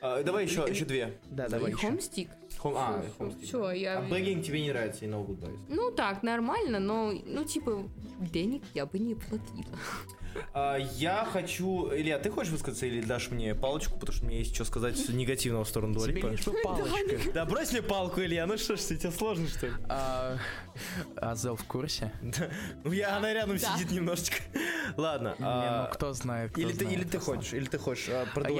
А, 0.00 0.22
давай 0.22 0.44
еще, 0.46 0.66
еще 0.68 0.84
две. 0.84 1.18
Да, 1.30 1.48
давай 1.48 1.72
еще. 1.72 1.86
Хомстик. 1.86 2.28
Хом- 2.62 2.74
а, 2.76 3.02
Homestick. 3.18 3.42
Все, 3.44 3.70
я... 3.72 3.98
А 3.98 4.02
Begging 4.02 4.42
тебе 4.42 4.60
не 4.62 4.70
нравится, 4.70 5.04
и 5.04 5.08
No 5.08 5.26
Good 5.26 5.40
Boys. 5.40 5.58
Ну 5.68 5.90
так, 5.90 6.22
нормально, 6.22 6.78
но, 6.78 7.12
ну, 7.26 7.44
типа, 7.44 7.88
денег 8.20 8.62
я 8.74 8.86
бы 8.86 8.98
не 8.98 9.14
платила. 9.14 9.76
А, 10.54 10.76
я 10.76 11.24
хочу... 11.24 11.90
Илья, 11.92 12.18
ты 12.18 12.30
хочешь 12.30 12.52
высказаться 12.52 12.86
или 12.86 13.00
дашь 13.02 13.30
мне 13.30 13.54
палочку, 13.54 13.98
потому 13.98 14.16
что 14.16 14.26
мне 14.26 14.38
есть 14.38 14.54
что 14.54 14.64
сказать 14.64 14.96
негативного 15.08 15.64
в 15.64 15.68
сторону 15.68 15.94
Дуа 15.94 16.06
Тебе 16.06 16.16
Липы? 16.16 16.28
лишь 16.30 16.44
бы 16.44 16.52
палочка. 16.62 17.32
Да 17.34 17.44
брось 17.44 17.72
мне 17.72 17.82
палку, 17.82 18.20
Илья, 18.20 18.46
ну 18.46 18.56
что 18.58 18.76
ж, 18.76 18.80
тебе 18.80 19.10
сложно, 19.10 19.48
что 19.48 19.66
ли? 19.66 19.72
А 19.88 20.36
а 21.16 21.34
Зел 21.34 21.56
в 21.56 21.64
курсе? 21.64 22.12
Да. 22.22 22.48
Ну, 22.84 22.92
я, 22.92 23.16
она 23.16 23.32
рядом 23.32 23.58
сидит 23.58 23.90
немножечко. 23.90 24.36
Ладно. 24.96 25.34
Не, 25.38 25.44
а, 25.46 25.86
ну 25.86 25.94
кто 25.94 26.12
знает, 26.12 26.52
кто 26.52 26.60
Или 26.60 26.72
ты, 26.72 26.84
или 26.84 27.04
ты 27.04 27.18
хочешь, 27.18 27.52
или 27.52 27.64
ты 27.64 27.78
хочешь 27.78 28.08
а, 28.08 28.26
про 28.34 28.44
А 28.44 28.50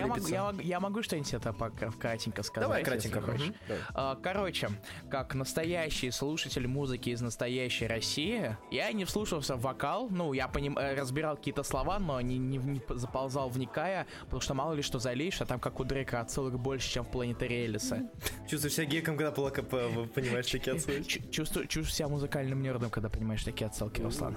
Я 0.63 0.81
могу, 0.81 1.03
что-нибудь 1.03 1.35
это 1.35 1.53
кратенько 1.99 2.43
сказать. 2.43 2.69
Давай 2.69 2.85
кратенько. 2.85 3.21
хочешь. 3.21 3.53
А, 3.95 4.17
Короче, 4.23 4.71
как 5.11 5.35
настоящий 5.35 6.11
слушатель 6.11 6.67
музыки 6.67 7.11
из 7.11 7.21
настоящей 7.21 7.87
России, 7.87 8.57
я 8.71 8.93
не 8.93 9.05
вслушался 9.05 9.57
в 9.57 9.63
вокал, 9.63 10.09
ну, 10.11 10.33
я 10.33 10.51
э, 10.55 10.95
разбирал 10.95 11.37
какие-то 11.37 11.62
слова, 11.65 11.99
но 11.99 12.21
не, 12.21 12.39
не, 12.39 12.59
не 12.59 12.81
заползал 12.89 13.49
вникая, 13.49 14.07
потому 14.25 14.41
что 14.41 14.55
мало 14.55 14.73
ли 14.75 14.83
что 14.83 14.99
залишь, 14.99 15.41
а 15.41 15.47
там 15.47 15.61
как 15.61 15.81
у 15.81 15.85
Дрейка 15.85 16.21
отсылок 16.21 16.59
больше, 16.59 16.91
чем 16.91 17.05
в 17.05 17.11
Планетаре 17.11 17.67
Элиса. 17.67 18.09
Чувствуешь 18.49 18.75
себя 18.75 18.87
геком, 18.87 19.17
когда 19.17 19.31
ЛКП 19.43 19.71
понимаешь 20.15 20.51
такие 20.51 20.77
отсылки? 20.77 21.03
Чу- 21.03 21.31
Чувствую, 21.31 21.67
чувствую 21.67 21.95
себя 21.97 22.09
музыкальным 22.09 22.63
нердом, 22.63 22.91
когда 22.91 23.09
понимаешь 23.09 23.43
такие 23.45 23.67
отсылки, 23.67 24.01
Руслан. 24.01 24.37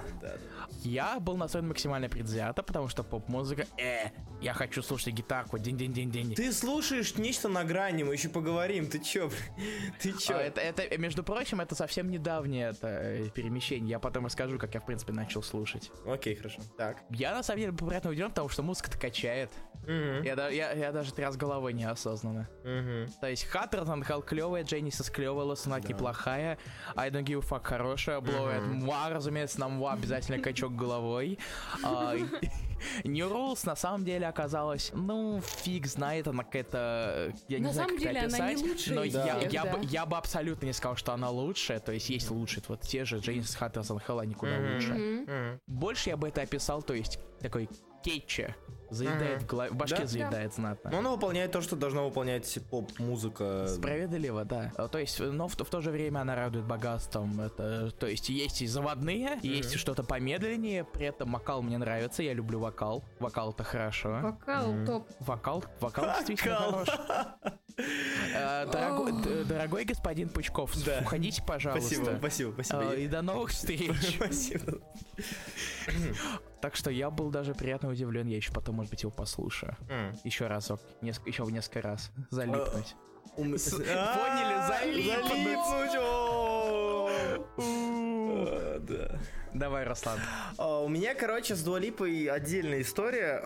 Я 0.84 1.20
был 1.20 1.38
настроен 1.38 1.68
максимально 1.68 2.10
предвзято, 2.10 2.64
потому 2.64 2.88
что 2.88 3.04
поп-музыка, 3.04 3.66
э, 3.78 4.10
я 4.42 4.54
хочу 4.54 4.82
слушать 4.84 5.14
гитарку, 5.14 5.58
день-день-день-день. 5.58 6.36
Ты 6.36 6.52
слушаешь 6.52 7.16
нечто 7.18 7.50
на 7.50 7.64
грани, 7.64 8.04
мы 8.04 8.14
еще 8.14 8.30
поговорим. 8.30 8.88
Ты 8.88 9.00
чё? 9.00 9.30
Ты 10.02 10.14
чё? 10.14 10.36
А, 10.38 10.42
это, 10.42 10.62
это, 10.62 10.98
между 10.98 11.24
прочим, 11.24 11.62
это 11.62 11.76
совсем 11.76 12.10
недавнее 12.10 12.70
это, 12.70 12.88
э, 12.88 13.30
перемещение. 13.30 13.90
Я 13.92 14.00
потом 14.00 14.26
расскажу, 14.26 14.58
как 14.60 14.74
я, 14.74 14.80
в 14.80 14.86
принципе, 14.86 15.14
начал 15.14 15.44
слушать. 15.44 15.92
Окей, 16.06 16.36
хорошо. 16.36 16.62
Так. 16.78 17.04
Я, 17.18 17.34
на 17.34 17.44
самом 17.44 17.62
деле, 17.62 17.72
приятно 17.72 18.10
удивлен, 18.10 18.30
потому 18.30 18.50
что 18.50 18.62
музыка-то 18.62 18.98
качает. 18.98 19.50
Я, 19.88 20.50
я, 20.50 20.72
я 20.74 20.92
даже 20.92 21.14
тряс 21.14 21.36
головой 21.36 21.74
неосознанно. 21.74 22.50
Мгм. 22.64 23.12
То 23.20 23.30
есть 23.30 23.46
Хаттер 23.46 23.86
Хал 24.04 24.22
клевая, 24.22 24.64
Дженнисис 24.64 25.10
клевая, 25.10 25.46
Лосунат 25.46 25.88
неплохая, 25.88 26.58
I 26.96 27.10
Don't 27.10 27.24
Give 27.24 27.44
a 27.44 27.58
Fuck 27.58 27.64
хорошая, 27.64 28.20
Blow 28.20 28.56
It 28.56 28.62
Муа, 28.62 29.10
разумеется, 29.10 29.60
на 29.60 29.70
Муа 29.70 29.94
обязательно 29.94 30.40
качок 30.40 30.76
головой. 30.76 31.40
А, 31.84 32.16
New 33.04 33.30
Rules 33.30 33.66
на 33.66 33.76
самом 33.76 34.06
деле 34.06 34.28
оказалась, 34.28 34.92
ну, 34.94 35.42
фиг 35.42 35.88
знает, 35.88 36.28
она 36.28 36.44
какая-то, 36.44 37.34
я 37.48 37.60
не 37.60 37.66
На 37.66 37.74
знаю, 37.74 37.90
самом 37.90 38.00
как 38.00 38.08
это 38.08 38.14
деле 38.14 38.36
она 38.36 38.38
не 38.38 38.54
описать, 38.54 38.70
лучшая 38.70 38.96
но 38.96 39.04
я, 39.04 39.40
всех, 39.40 39.54
я, 39.54 39.64
да. 39.64 39.72
бы, 39.72 39.86
я 39.86 40.06
бы 40.06 40.18
абсолютно 40.18 40.66
не 40.66 40.74
сказал, 40.74 40.96
что 40.96 41.14
она 41.14 41.30
лучшая, 41.30 41.80
то 41.80 41.92
есть 41.92 42.10
есть 42.10 42.30
лучшие, 42.32 42.64
вот 42.68 42.82
те 42.82 43.06
же 43.06 43.20
Дженнисис 43.20 43.56
Хаттер 43.56 43.84
Хелл, 43.84 44.20
они 44.20 44.34
куда 44.34 44.58
лучше. 44.58 45.60
Больше 45.68 46.10
я 46.10 46.18
бы 46.18 46.28
это 46.28 46.42
описал, 46.42 46.82
то 46.82 46.94
есть 46.94 47.20
такой 47.40 47.70
кетча, 48.04 48.56
заедает 48.90 49.44
в, 49.44 49.46
голове, 49.46 49.72
в 49.72 49.76
башке 49.76 50.00
Да? 50.02 50.08
заедает 50.08 50.54
знатно. 50.54 50.90
Ну, 50.92 51.00
она 51.00 51.12
выполняет 51.12 51.52
то, 51.52 51.62
что 51.62 51.76
должна 51.76 52.04
выполнять 52.04 52.58
поп-музыка. 52.70 53.68
Справедливо, 53.68 54.46
да. 54.46 54.72
А, 54.78 54.88
То 54.88 55.00
есть, 55.00 55.20
но 55.20 55.48
в, 55.48 55.54
в 55.56 55.66
то 55.70 55.82
же 55.82 55.92
время 55.92 56.20
она 56.20 56.36
радует 56.36 56.66
богатством. 56.66 57.40
Это, 57.42 57.92
то 57.92 58.08
есть, 58.08 58.30
есть 58.30 58.62
и 58.62 58.68
заводные, 58.68 59.40
есть 59.42 59.74
и 59.76 59.78
что-то 59.78 60.04
помедленнее. 60.04 60.84
При 60.84 61.08
этом 61.08 61.32
вокал 61.34 61.62
мне 61.62 61.78
нравится, 61.78 62.24
я 62.24 62.34
люблю 62.34 62.60
вокал. 62.60 63.04
Вокал 63.20 63.52
это 63.52 63.64
хорошо. 63.64 64.20
Вокал 64.22 64.74
топ. 64.86 65.10
Вокал, 65.20 65.64
вокал 65.80 66.06
действительно 66.18 66.56
хорош. 66.56 66.88
Э, 68.34 68.66
Дорогой, 69.46 69.84
господин 69.86 70.30
Пучков, 70.30 70.72
Да. 70.86 71.00
уходите, 71.02 71.44
пожалуйста. 71.46 71.88
Спасибо, 71.96 72.16
спасибо, 72.20 72.52
спасибо. 72.54 72.94
Э, 72.94 73.02
И 73.02 73.08
до 73.08 73.22
новых 73.22 73.50
встреч. 73.52 73.92
Спасибо. 74.16 74.80
Так 76.62 76.76
что 76.76 76.90
я 76.90 77.10
был 77.12 77.30
даже 77.30 77.54
приятно 77.54 77.90
удивлен, 77.90 78.28
я 78.28 78.38
еще 78.38 78.52
потом, 78.52 78.75
может 78.76 78.92
быть, 78.92 79.02
его 79.04 79.12
послушаю. 79.12 79.76
М. 79.90 80.14
Еще 80.24 80.48
разок, 80.48 80.80
неск- 81.02 81.26
еще 81.28 81.44
в 81.44 81.52
несколько 81.52 81.82
раз. 81.82 82.12
Залипнуть. 82.30 82.96
С- 83.58 83.74
А, 83.74 84.16
поняли? 84.18 84.56
Залипнуть. 84.68 85.96
А, 87.58 88.80
Да. 88.80 89.20
Давай, 89.54 89.86
Руслан. 89.86 90.20
А, 90.58 90.82
У 90.82 90.90
меня, 90.90 91.16
короче, 91.16 91.56
с 91.56 91.64
Дуалипой 91.64 92.26
отдельная 92.28 92.82
история. 92.82 93.42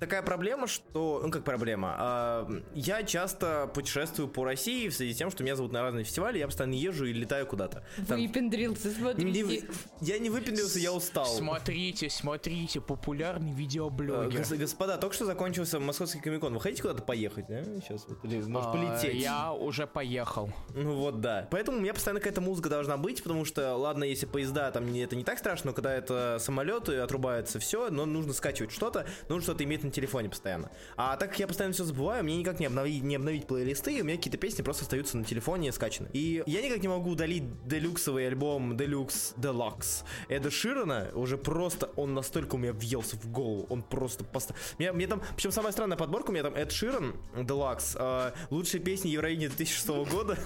Такая 0.00 0.22
проблема, 0.22 0.66
что... 0.66 1.20
Ну, 1.22 1.30
как 1.30 1.44
проблема? 1.44 1.94
А, 1.98 2.50
Я 2.74 3.02
часто 3.02 3.70
путешествую 3.74 4.28
по 4.28 4.44
России 4.44 4.88
в 4.88 4.94
связи 4.94 5.12
с 5.12 5.16
тем, 5.18 5.30
что 5.30 5.44
меня 5.44 5.56
зовут 5.56 5.72
на 5.72 5.82
разные 5.82 6.04
фестивали, 6.04 6.38
я 6.38 6.46
постоянно 6.46 6.72
езжу 6.74 7.04
и 7.04 7.12
летаю 7.12 7.46
куда-то. 7.46 7.84
Там- 8.08 8.18
Выпендрился, 8.18 8.90
смотрите. 8.90 9.42
не- 9.42 9.62
Я 10.00 10.18
не 10.18 10.30
выпендрился, 10.30 10.78
я 10.78 10.92
устал. 10.92 11.26
Смотрите, 11.26 12.08
смотрите, 12.08 12.80
популярный 12.80 13.52
видеоблогер. 13.52 14.40
гос- 14.40 14.56
Господа, 14.56 14.96
только 14.96 15.14
что 15.14 15.26
закончился 15.26 15.78
московский 15.78 16.20
комикон. 16.20 16.54
Вы 16.54 16.60
хотите 16.60 16.80
куда-то 16.82 17.02
поехать, 17.02 17.44
да? 17.48 17.62
Сейчас 17.64 18.06
вот. 18.08 18.24
Или, 18.24 18.40
может, 18.42 18.68
А, 18.68 18.72
полететь? 18.72 19.20
Я 19.22 19.52
уже 19.52 19.86
поехал. 19.86 20.50
Ну 20.74 20.94
вот, 20.96 21.20
да. 21.20 21.46
Поэтому 21.50 21.76
у 21.76 21.80
меня 21.80 21.92
постоянно 21.92 22.20
какая-то 22.20 22.40
музыка 22.40 22.70
должна 22.70 22.96
быть, 22.96 23.22
потому 23.22 23.44
что, 23.44 23.74
ладно, 23.76 24.04
если 24.04 24.24
поезда, 24.24 24.70
там 24.70 24.90
это 24.94 25.14
не 25.14 25.24
так 25.24 25.38
страшно, 25.38 25.70
но 25.70 25.74
когда 25.74 25.94
это 25.94 26.38
самолеты, 26.40 26.96
отрубается 26.96 27.58
все, 27.58 27.90
но 27.90 28.06
нужно 28.06 28.32
скачивать 28.32 28.72
что-то, 28.72 29.06
нужно 29.28 29.42
что-то 29.42 29.64
иметь 29.64 29.84
на 29.84 29.89
телефоне 29.90 30.28
постоянно. 30.28 30.70
А 30.96 31.16
так 31.16 31.30
как 31.30 31.38
я 31.38 31.46
постоянно 31.46 31.74
все 31.74 31.84
забываю, 31.84 32.24
мне 32.24 32.36
никак 32.36 32.60
не 32.60 32.66
обновить, 32.66 33.02
не 33.02 33.16
обновить 33.16 33.46
плейлисты, 33.46 33.96
и 33.96 34.02
у 34.02 34.04
меня 34.04 34.16
какие-то 34.16 34.38
песни 34.38 34.62
просто 34.62 34.84
остаются 34.84 35.16
на 35.16 35.24
телефоне 35.24 35.72
скачаны. 35.72 36.08
И 36.12 36.42
я 36.46 36.62
никак 36.62 36.80
не 36.82 36.88
могу 36.88 37.10
удалить 37.10 37.44
делюксовый 37.66 38.26
альбом 38.26 38.72
Deluxe 38.74 39.34
Deluxe 39.36 40.04
Эда 40.28 40.50
Ширана, 40.50 41.10
уже 41.14 41.38
просто, 41.38 41.90
он 41.96 42.14
настолько 42.14 42.54
у 42.56 42.58
меня 42.58 42.72
въелся 42.72 43.16
в 43.16 43.30
голову, 43.30 43.66
он 43.68 43.82
просто 43.82 44.24
поста... 44.24 44.54
Мне, 44.78 44.92
мне 44.92 45.06
там, 45.06 45.22
причем 45.36 45.52
самая 45.52 45.72
странная 45.72 45.96
подборка, 45.96 46.30
у 46.30 46.32
меня 46.32 46.44
там 46.44 46.54
Эд 46.54 46.72
Ширан 46.72 47.14
Deluxe, 47.34 47.96
э, 47.98 48.32
лучшие 48.50 48.80
песни 48.80 49.08
Евровидения 49.08 49.48
2006 49.48 49.88
года, 50.10 50.38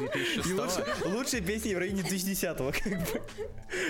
2006 0.00 0.52
лучше- 0.58 0.84
лучшие 1.06 1.42
песни 1.42 1.68
Евровидения 1.70 2.02
2010 2.02 2.56
как 2.58 2.82
бы. 3.12 3.20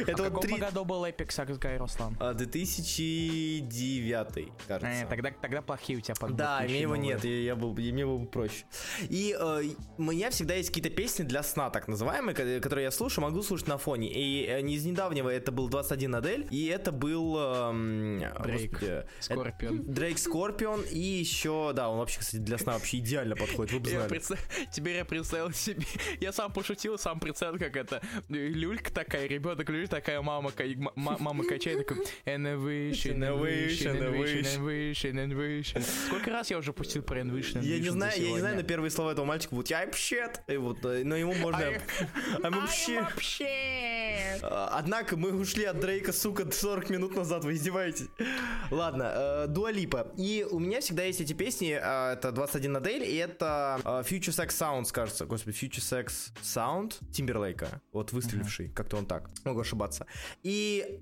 А 0.07 0.11
Это 0.11 0.23
в 0.23 0.25
вот 0.25 0.27
каком 0.27 0.43
три... 0.43 0.57
году 0.59 0.85
был 0.85 1.05
Epic 1.05 1.29
Sax 1.29 1.59
Guy, 1.59 1.79
Руслан? 1.79 2.17
А, 2.21 2.35
2009, 2.35 4.49
кажется. 4.69 5.05
Э, 5.05 5.07
тогда, 5.09 5.31
тогда 5.41 5.63
плохие 5.63 5.99
у 5.99 6.03
тебя 6.03 6.15
подборки. 6.15 6.39
Да, 6.39 6.61
мне 6.65 6.81
его 6.81 6.95
новые. 6.97 7.15
нет, 7.15 7.25
я, 7.25 7.41
я 7.41 7.57
был, 7.57 7.73
мне 7.75 8.05
было 8.05 8.19
бы 8.19 8.27
проще. 8.27 8.65
И 9.09 9.37
э, 9.39 9.63
у 9.99 10.03
меня 10.03 10.31
всегда 10.31 10.55
есть 10.55 10.69
какие-то 10.69 10.91
песни 10.91 11.25
для 11.25 11.43
сна, 11.43 11.71
так 11.71 11.89
называемые, 11.89 12.35
ко- 12.35 12.61
которые 12.61 12.85
я 12.85 12.91
слушаю, 12.91 13.25
могу 13.25 13.43
слушать 13.43 13.69
на 13.69 13.79
фоне. 13.79 14.11
И 14.13 14.47
э, 14.47 14.61
не 14.61 14.75
из 14.75 14.85
недавнего 14.85 15.29
это 15.29 15.53
был 15.53 15.69
21 15.69 16.15
Адель, 16.15 16.47
и 16.51 16.67
это 16.67 16.93
был... 16.93 17.37
эм, 17.39 18.19
Дрейк. 18.43 18.73
господи, 18.73 19.05
Скорпион. 19.21 19.85
Дрейк 19.93 20.19
Скорпион, 20.19 20.83
и 20.91 20.99
еще, 20.99 21.73
да, 21.75 21.89
он 21.89 21.99
вообще, 21.99 22.21
кстати, 22.21 22.37
для 22.41 22.59
сна 22.59 22.75
вообще 22.75 22.99
идеально 22.99 23.37
подходит, 23.37 23.73
вы 23.73 23.81
бы 23.81 23.91
Я 23.91 24.07
знали. 24.07 24.21
Теперь 24.73 24.97
я 24.97 25.05
представил 25.05 25.51
себе, 25.53 25.85
я 26.21 26.33
сам 26.33 26.53
пошутил, 26.53 26.99
сам 26.99 27.21
представил, 27.21 27.59
как 27.59 27.77
это 27.77 28.03
люлька 28.29 28.93
такая, 28.93 29.27
ребенок 29.27 29.69
люлька 29.69 29.97
такая, 29.97 30.23
мама, 30.23 30.53
мама 30.97 31.45
качает 31.45 31.87
такой 31.87 32.05
and 32.27 32.63
wish, 32.65 33.07
and 33.07 33.41
wish, 33.41 33.85
and 33.87 34.15
wish, 34.15 34.57
and 34.57 34.65
wish, 34.65 35.05
and 35.05 35.35
wish. 35.35 35.85
Сколько 36.07 36.31
раз 36.31 36.51
я 36.51 36.59
уже 36.59 36.73
пустил 36.73 37.03
про 37.03 37.21
and 37.21 37.63
Я 37.63 37.79
не 37.79 37.89
знаю, 37.89 38.13
я 38.17 38.33
не 38.33 38.39
знаю, 38.39 38.55
сегодня? 38.55 38.63
первые 38.63 38.91
слова 38.91 39.13
этого 39.13 39.25
мальчика 39.25 39.55
будут 39.55 39.71
«Я 39.71 39.85
вообще 39.85 40.31
И 40.49 40.57
вот, 40.57 40.85
э, 40.85 41.03
но 41.05 41.17
ему 41.17 41.35
можно... 41.35 41.61
А 42.43 42.51
вообще... 42.51 43.05
А, 44.43 44.71
однако 44.79 45.17
мы 45.17 45.33
ушли 45.33 45.65
от 45.65 45.81
Дрейка, 45.81 46.13
сука, 46.13 46.51
40 46.51 46.91
минут 46.91 47.17
назад, 47.17 47.45
вы 47.45 47.55
издеваетесь. 47.55 48.09
Ладно, 48.71 49.47
Дуалипа. 49.49 50.13
И 50.17 50.47
у 50.49 50.59
меня 50.59 50.81
всегда 50.81 51.05
есть 51.05 51.21
эти 51.21 51.33
песни, 51.33 51.79
а, 51.81 52.15
это 52.15 52.33
21 52.33 52.73
на 52.73 52.81
Дейль, 52.81 53.05
и 53.05 53.17
это 53.17 53.81
а, 53.85 54.03
Future 54.03 54.31
Sex 54.31 54.49
Sounds, 54.49 54.93
кажется. 54.93 55.27
Господи, 55.27 55.57
Future 55.57 55.81
Sex 55.91 56.33
Sound 56.43 56.95
Тимберлейка. 57.13 57.81
Вот 57.93 58.13
выстреливший, 58.13 58.67
uh-huh. 58.67 58.75
как-то 58.75 58.97
он 58.97 59.07
так. 59.07 59.31
Могу 59.45 59.61
ошибаться. 59.61 60.07
И 60.43 61.01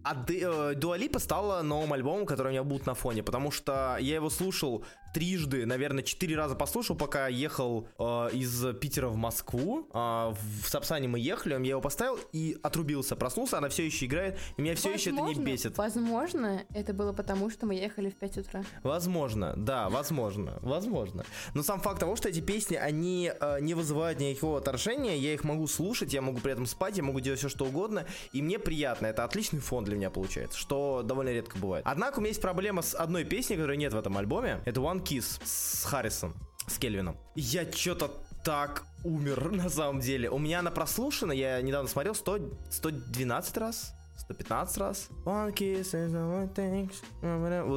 Дуалипа 0.76 1.18
стала 1.18 1.62
новым 1.62 1.93
альбомом, 1.93 2.26
который 2.26 2.49
у 2.49 2.51
меня 2.51 2.64
будет 2.64 2.86
на 2.86 2.95
фоне, 2.95 3.22
потому 3.22 3.51
что 3.51 3.99
я 4.01 4.14
его 4.16 4.30
слушал 4.30 4.84
трижды, 5.13 5.67
наверное, 5.67 6.03
четыре 6.03 6.37
раза 6.37 6.55
послушал, 6.55 6.97
пока 6.97 7.29
ехал 7.29 7.89
э, 7.99 8.31
из 8.33 8.65
Питера 8.77 9.09
в 9.09 9.17
Москву. 9.17 9.89
Э, 9.93 10.33
в 10.63 10.69
Сапсане 10.69 11.09
мы 11.09 11.19
ехали, 11.19 11.55
я 11.55 11.71
его 11.71 11.81
поставил 11.81 12.19
и 12.33 12.59
отрубился, 12.63 13.17
проснулся, 13.17 13.59
она 13.59 13.69
все 13.69 13.87
еще 13.87 14.07
играет, 14.07 14.39
и 14.57 14.63
меня 14.63 14.75
все 14.75 14.93
еще 14.93 15.11
это 15.11 15.21
не 15.21 15.35
бесит. 15.35 15.77
Возможно, 15.79 16.63
это 16.75 16.93
было 16.93 17.13
потому, 17.13 17.51
что 17.51 17.67
мы 17.67 17.75
ехали 17.75 18.11
в 18.11 18.15
5 18.17 18.39
утра. 18.39 18.65
Возможно, 18.83 19.55
да, 19.57 19.89
возможно, 19.89 20.59
возможно. 20.63 21.25
Но 21.55 21.63
сам 21.63 21.81
факт 21.81 22.01
того, 22.01 22.17
что 22.17 22.29
эти 22.29 22.41
песни, 22.41 22.77
они 22.77 23.33
э, 23.39 23.61
не 23.61 23.75
вызывают 23.75 24.21
никакого 24.21 24.59
отторжения, 24.59 25.17
я 25.17 25.35
их 25.35 25.45
могу 25.45 25.67
слушать, 25.67 26.13
я 26.13 26.23
могу 26.23 26.39
при 26.39 26.53
этом 26.53 26.67
спать, 26.67 26.97
я 26.97 27.03
могу 27.03 27.21
делать 27.21 27.39
все, 27.39 27.49
что 27.49 27.65
угодно, 27.65 28.07
и 28.33 28.43
мне 28.43 28.59
приятно, 28.59 29.07
это 29.07 29.25
отличный 29.25 29.61
фон 29.61 29.85
для 29.85 29.97
меня 29.97 30.11
получается, 30.11 30.59
что 30.59 31.03
довольно 31.05 31.31
редко 31.31 31.59
бывает. 31.59 31.85
Однако 31.87 32.19
у 32.19 32.21
меня 32.21 32.29
есть 32.29 32.43
проблема 32.43 32.83
с 32.83 32.95
одной 32.95 33.25
песней, 33.25 33.57
которой 33.57 33.77
нет 33.77 33.93
в 33.93 33.99
этом 33.99 34.17
альбоме, 34.17 34.61
это 34.65 34.81
One 34.81 34.97
Kiss 35.03 35.40
с 35.44 35.84
Харрисом, 35.84 36.34
с 36.66 36.78
Кельвином. 36.78 37.16
Я 37.34 37.70
что-то 37.70 38.11
так 38.44 38.84
умер 39.05 39.51
на 39.53 39.68
самом 39.68 40.01
деле. 40.01 40.30
У 40.30 40.38
меня 40.38 40.61
она 40.61 40.70
прослушана, 40.70 41.32
я 41.32 41.61
недавно 41.62 41.88
смотрел 41.88 42.14
100, 42.14 42.40
112 42.70 43.57
раз. 43.57 43.94
115 44.18 44.78
раз. 44.78 45.09
One 45.24 45.55
kiss 45.55 45.94
is 45.94 46.12
all 46.12 46.53
things. 46.53 46.92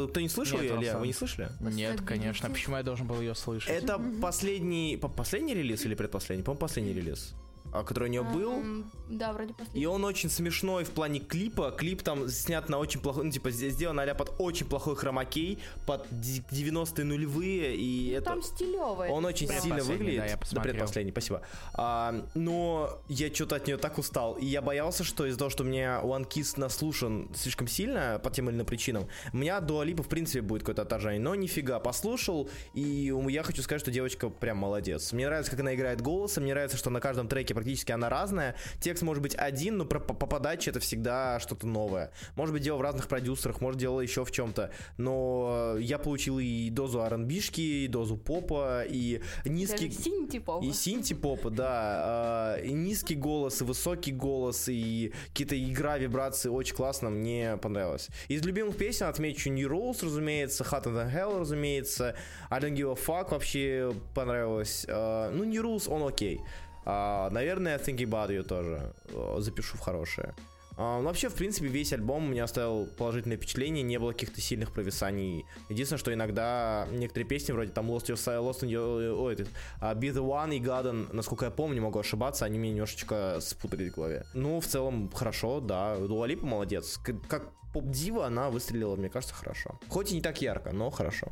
Кто 0.09 0.19
не 0.19 0.27
слышал 0.27 0.57
Нет, 0.57 0.71
ее, 0.71 0.77
Илья? 0.77 0.97
Вы 0.97 1.07
не 1.07 1.13
слышали? 1.13 1.49
Нет, 1.59 2.01
конечно. 2.01 2.49
Почему 2.49 2.77
я 2.77 2.83
должен 2.83 3.07
был 3.07 3.21
ее 3.21 3.35
слышать? 3.35 3.69
Это 3.69 4.01
последний... 4.21 4.97
Последний 4.97 5.53
релиз 5.53 5.85
или 5.85 5.95
предпоследний? 5.95 6.43
По-моему, 6.43 6.59
последний 6.59 6.93
релиз. 6.93 7.35
А, 7.71 7.83
который 7.83 8.05
у 8.05 8.11
нее 8.11 8.23
был. 8.23 8.83
Да, 9.09 9.33
вроде 9.33 9.53
последний. 9.53 9.81
И 9.81 9.85
он 9.85 10.03
очень 10.03 10.29
смешной 10.29 10.83
в 10.83 10.91
плане 10.91 11.19
клипа. 11.19 11.71
Клип 11.71 12.01
там 12.01 12.27
снят 12.27 12.67
на 12.69 12.77
очень 12.77 12.99
плохой, 12.99 13.25
ну, 13.25 13.31
типа, 13.31 13.51
сделан 13.51 13.99
а 13.99 14.15
под 14.15 14.33
очень 14.39 14.65
плохой 14.65 14.95
хромакей, 14.95 15.59
под 15.85 16.05
90-е 16.11 17.05
нулевые, 17.05 17.75
и 17.75 18.11
ну, 18.11 18.17
это... 18.17 18.25
Там 18.25 18.41
стилевый. 18.41 19.09
Он 19.09 19.25
очень 19.25 19.47
сильно 19.47 19.83
выглядит. 19.83 20.19
Да, 20.19 20.25
я 20.25 20.37
посмотрел. 20.37 20.73
Да, 20.73 20.79
предпоследний, 20.79 21.11
спасибо. 21.11 21.41
А, 21.73 22.25
но 22.35 23.01
я 23.07 23.33
что-то 23.33 23.55
от 23.55 23.67
нее 23.67 23.77
так 23.77 23.97
устал, 23.97 24.35
и 24.35 24.45
я 24.45 24.61
боялся, 24.61 25.03
что 25.03 25.25
из-за 25.25 25.39
того, 25.39 25.49
что 25.49 25.63
у 25.63 25.65
меня 25.65 26.01
One 26.03 26.27
Kiss 26.27 26.59
наслушан 26.59 27.29
слишком 27.35 27.67
сильно, 27.67 28.19
по 28.21 28.29
тем 28.29 28.49
или 28.49 28.55
иным 28.55 28.65
причинам, 28.65 29.07
у 29.33 29.37
меня 29.37 29.59
Дуа 29.59 29.83
Липа, 29.83 30.03
в 30.03 30.07
принципе, 30.07 30.41
будет 30.41 30.61
какое-то 30.61 30.81
отторжение, 30.83 31.21
но 31.21 31.35
нифига, 31.35 31.79
послушал, 31.79 32.49
и 32.73 33.13
я 33.29 33.43
хочу 33.43 33.61
сказать, 33.61 33.81
что 33.81 33.91
девочка 33.91 34.29
прям 34.29 34.57
молодец. 34.57 35.13
Мне 35.13 35.27
нравится, 35.27 35.51
как 35.51 35.59
она 35.61 35.75
играет 35.75 36.01
голосом, 36.01 36.43
мне 36.43 36.53
нравится, 36.53 36.77
что 36.77 36.89
на 36.89 36.99
каждом 36.99 37.27
треке 37.27 37.53
практически 37.61 37.91
она 37.91 38.09
разная. 38.09 38.55
Текст 38.79 39.03
может 39.03 39.21
быть 39.21 39.35
один, 39.35 39.77
но 39.77 39.85
по, 39.85 39.99
по 39.99 40.25
подаче 40.25 40.71
это 40.71 40.79
всегда 40.79 41.39
что-то 41.39 41.67
новое. 41.67 42.11
Может 42.35 42.53
быть, 42.53 42.63
дело 42.63 42.77
в 42.77 42.81
разных 42.81 43.07
продюсерах, 43.07 43.61
может, 43.61 43.79
дело 43.79 44.01
еще 44.01 44.25
в 44.25 44.31
чем-то. 44.31 44.71
Но 44.97 45.75
я 45.79 45.99
получил 45.99 46.39
и 46.39 46.69
дозу 46.71 47.01
R&B-шки, 47.01 47.85
и 47.85 47.87
дозу 47.87 48.17
попа, 48.17 48.83
и 48.87 49.21
низкий... 49.45 49.89
Даже 49.89 50.01
синти-попа. 50.01 50.65
И 50.65 50.71
синти-попа, 50.71 51.51
да. 51.51 52.57
И 52.63 52.71
низкий 52.71 53.15
голос, 53.15 53.61
и 53.61 53.63
высокий 53.63 54.11
голос, 54.11 54.67
и 54.67 55.13
какие-то 55.27 55.55
игра, 55.61 55.97
вибрации. 55.99 56.49
Очень 56.49 56.75
классно, 56.75 57.11
мне 57.11 57.57
понравилось. 57.57 58.09
Из 58.27 58.43
любимых 58.43 58.75
песен 58.75 59.05
отмечу 59.05 59.51
New 59.51 59.69
Rules, 59.69 60.03
разумеется, 60.03 60.63
Hot 60.63 60.85
than 60.85 61.13
Hell, 61.13 61.39
разумеется, 61.39 62.15
I 62.49 62.59
Don't 62.59 62.73
Give 62.73 62.91
a 62.91 62.95
Fuck 62.95 63.31
вообще 63.31 63.93
понравилось. 64.15 64.85
Ну, 64.87 65.43
New 65.43 65.61
Rules, 65.63 65.87
он 65.87 66.07
окей. 66.07 66.41
А, 66.85 67.29
наверное, 67.29 67.77
Think 67.77 67.97
About 67.97 68.29
You 68.29 68.43
тоже 68.43 68.93
э, 69.09 69.35
запишу 69.39 69.77
в 69.77 69.79
хорошее. 69.81 70.33
А, 70.77 70.99
ну, 70.99 71.05
вообще, 71.05 71.29
в 71.29 71.35
принципе, 71.35 71.67
весь 71.67 71.93
альбом 71.93 72.25
у 72.25 72.29
меня 72.29 72.45
оставил 72.45 72.87
положительное 72.97 73.37
впечатление, 73.37 73.83
не 73.83 73.99
было 73.99 74.13
каких-то 74.13 74.41
сильных 74.41 74.71
провисаний. 74.71 75.45
Единственное, 75.69 75.99
что 75.99 76.13
иногда 76.13 76.87
некоторые 76.91 77.27
песни, 77.27 77.51
вроде 77.51 77.71
там 77.71 77.91
Lost 77.91 78.07
Your 78.07 78.15
Style, 78.15 78.49
Lost 78.49 78.61
in 78.61 78.69
Your... 78.69 79.13
Ой, 79.13 79.33
этот, 79.33 79.49
uh, 79.81 79.95
Be 79.95 80.11
The 80.11 80.25
One 80.25 80.55
и 80.55 80.59
Garden, 80.59 81.13
насколько 81.13 81.45
я 81.45 81.51
помню, 81.51 81.75
не 81.75 81.79
могу 81.81 81.99
ошибаться, 81.99 82.45
они 82.45 82.57
мне 82.57 82.71
немножечко 82.71 83.37
спутали 83.41 83.89
в 83.89 83.95
голове. 83.95 84.25
Ну, 84.33 84.59
в 84.59 84.65
целом, 84.65 85.11
хорошо, 85.13 85.59
да. 85.59 85.97
Дуалипа 85.97 86.45
молодец. 86.45 86.99
Как 87.29 87.51
поп-дива 87.73 88.25
она 88.25 88.49
выстрелила, 88.49 88.95
мне 88.95 89.09
кажется, 89.09 89.35
хорошо. 89.35 89.79
Хоть 89.89 90.11
и 90.11 90.15
не 90.15 90.21
так 90.21 90.41
ярко, 90.41 90.71
но 90.71 90.89
хорошо. 90.89 91.27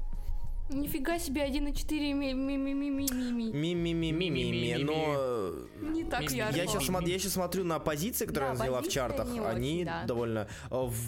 Нифига 0.69 1.19
себе, 1.19 1.41
1,4 1.41 2.13
ми-ми-ми-ми-ми. 2.13 3.51
Ми-ми-ми-ми-ми, 3.53 4.83
но... 4.83 5.51
Не 5.81 6.03
так 6.03 6.31
ярко. 6.31 6.57
Я 6.57 6.67
сейчас, 6.67 6.85
смотрю, 6.85 7.09
я 7.09 7.19
сейчас 7.19 7.33
смотрю 7.33 7.63
на 7.63 7.79
позиции, 7.79 8.25
которые 8.25 8.51
да, 8.51 8.55
она 8.55 8.63
взяла 8.63 8.81
в 8.81 8.87
чартах. 8.87 9.27
Они 9.45 9.85
да. 9.85 10.03
довольно... 10.05 10.47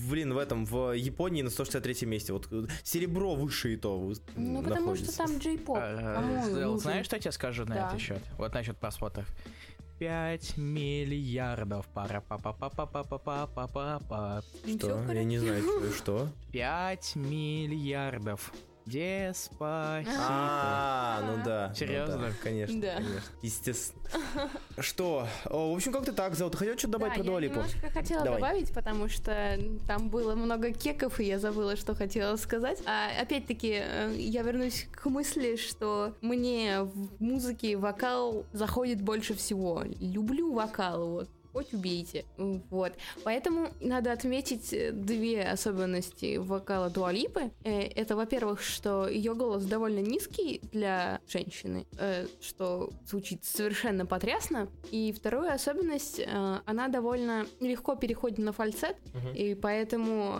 Блин, 0.09 0.33
в 0.33 0.37
этом, 0.37 0.65
в 0.65 0.93
Японии 0.93 1.43
на 1.43 1.49
163 1.49 2.07
месте. 2.07 2.33
Вот 2.33 2.49
серебро 2.83 3.35
выше 3.35 3.73
и 3.73 3.77
то 3.77 4.11
Ну, 4.35 4.63
потому 4.63 4.95
что 4.95 5.15
там 5.15 5.37
джей-поп. 5.37 5.77
Знаешь, 6.79 7.05
что 7.05 7.15
я 7.15 7.21
тебе 7.21 7.31
скажу 7.31 7.65
на 7.65 7.73
этот 7.73 7.99
счет? 7.99 8.21
Вот 8.37 8.53
насчет 8.53 8.77
просмотров. 8.77 9.27
5 9.99 10.57
миллиардов. 10.57 11.87
пара 11.93 12.23
па 12.27 12.39
па 12.39 12.53
па 12.53 12.69
па 12.69 12.87
па 12.87 13.03
па 13.03 13.19
па 13.19 13.47
па 13.47 13.67
па 13.67 13.99
па 14.09 14.43
Что? 14.65 15.13
Я 15.13 15.23
не 15.23 15.37
знаю, 15.37 15.63
что. 15.95 16.27
5 16.51 17.15
миллиардов. 17.15 18.51
Деспасито. 18.85 20.11
А, 20.19 21.21
ну 21.21 21.43
да. 21.43 21.73
Серьезно? 21.75 22.17
Ну 22.17 22.21
да, 22.27 22.31
конечно, 22.43 22.81
да. 22.81 22.95
конечно. 22.95 23.21
Естественно. 23.41 24.01
Что? 24.79 25.27
В 25.45 25.75
общем, 25.75 25.91
как-то 25.91 26.13
так 26.13 26.35
зовут. 26.35 26.55
Хотел 26.55 26.77
что-то 26.77 26.93
добавить 26.93 27.15
про 27.15 27.23
Дуалипу? 27.23 27.59
Я 27.59 27.65
немножко 27.65 27.89
хотела 27.89 28.23
Давай. 28.23 28.39
добавить, 28.39 28.73
потому 28.73 29.07
что 29.07 29.59
там 29.87 30.09
было 30.09 30.35
много 30.35 30.71
кеков, 30.71 31.19
и 31.19 31.25
я 31.25 31.39
забыла, 31.39 31.75
что 31.75 31.95
хотела 31.95 32.35
сказать. 32.37 32.81
А, 32.85 33.09
опять-таки, 33.21 33.81
э, 33.81 34.15
я 34.17 34.41
вернусь 34.41 34.87
к 34.91 35.05
мысли, 35.05 35.55
что 35.55 36.13
мне 36.21 36.81
в 36.81 37.21
музыке 37.21 37.77
вокал 37.77 38.45
заходит 38.51 39.01
больше 39.01 39.35
всего. 39.35 39.83
Люблю 39.99 40.53
вокал, 40.53 41.07
вот 41.09 41.29
хоть 41.53 41.73
убейте. 41.73 42.25
Вот. 42.37 42.93
Поэтому 43.23 43.69
надо 43.79 44.11
отметить 44.11 44.73
э, 44.73 44.91
две 44.91 45.43
особенности 45.43 46.37
вокала 46.37 46.89
Дуалипы. 46.89 47.51
Э, 47.63 47.81
это, 47.81 48.15
во-первых, 48.15 48.61
что 48.61 49.07
ее 49.07 49.35
голос 49.35 49.65
довольно 49.65 49.99
низкий 49.99 50.61
для 50.71 51.19
женщины, 51.27 51.85
э, 51.97 52.27
что 52.41 52.91
звучит 53.05 53.43
совершенно 53.43 54.05
потрясно. 54.05 54.67
И 54.91 55.11
вторую 55.11 55.51
особенность, 55.51 56.21
она 56.65 56.87
довольно 56.87 57.45
легко 57.59 57.95
переходит 57.95 58.37
на 58.39 58.53
фальцет, 58.53 58.95
uh-huh. 59.13 59.35
и 59.35 59.55
поэтому 59.55 60.39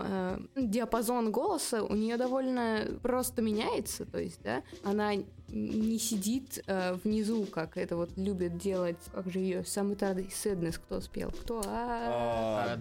диапазон 0.56 1.32
голоса 1.32 1.82
у 1.82 1.94
нее 1.94 2.16
довольно 2.16 2.86
просто 3.02 3.42
меняется. 3.42 4.04
То 4.04 4.18
есть, 4.18 4.42
да, 4.42 4.62
она 4.82 5.14
не 5.52 5.98
сидит 5.98 6.62
э, 6.66 6.94
внизу, 7.04 7.44
как 7.44 7.76
это 7.76 7.96
вот 7.96 8.10
любят 8.16 8.56
делать, 8.56 8.96
как 9.12 9.30
же 9.30 9.38
ее 9.38 9.64
самый 9.64 9.96
Сэднес, 10.32 10.78
кто 10.78 11.01
спел? 11.02 11.30
Кто? 11.30 11.62
А, 11.66 12.76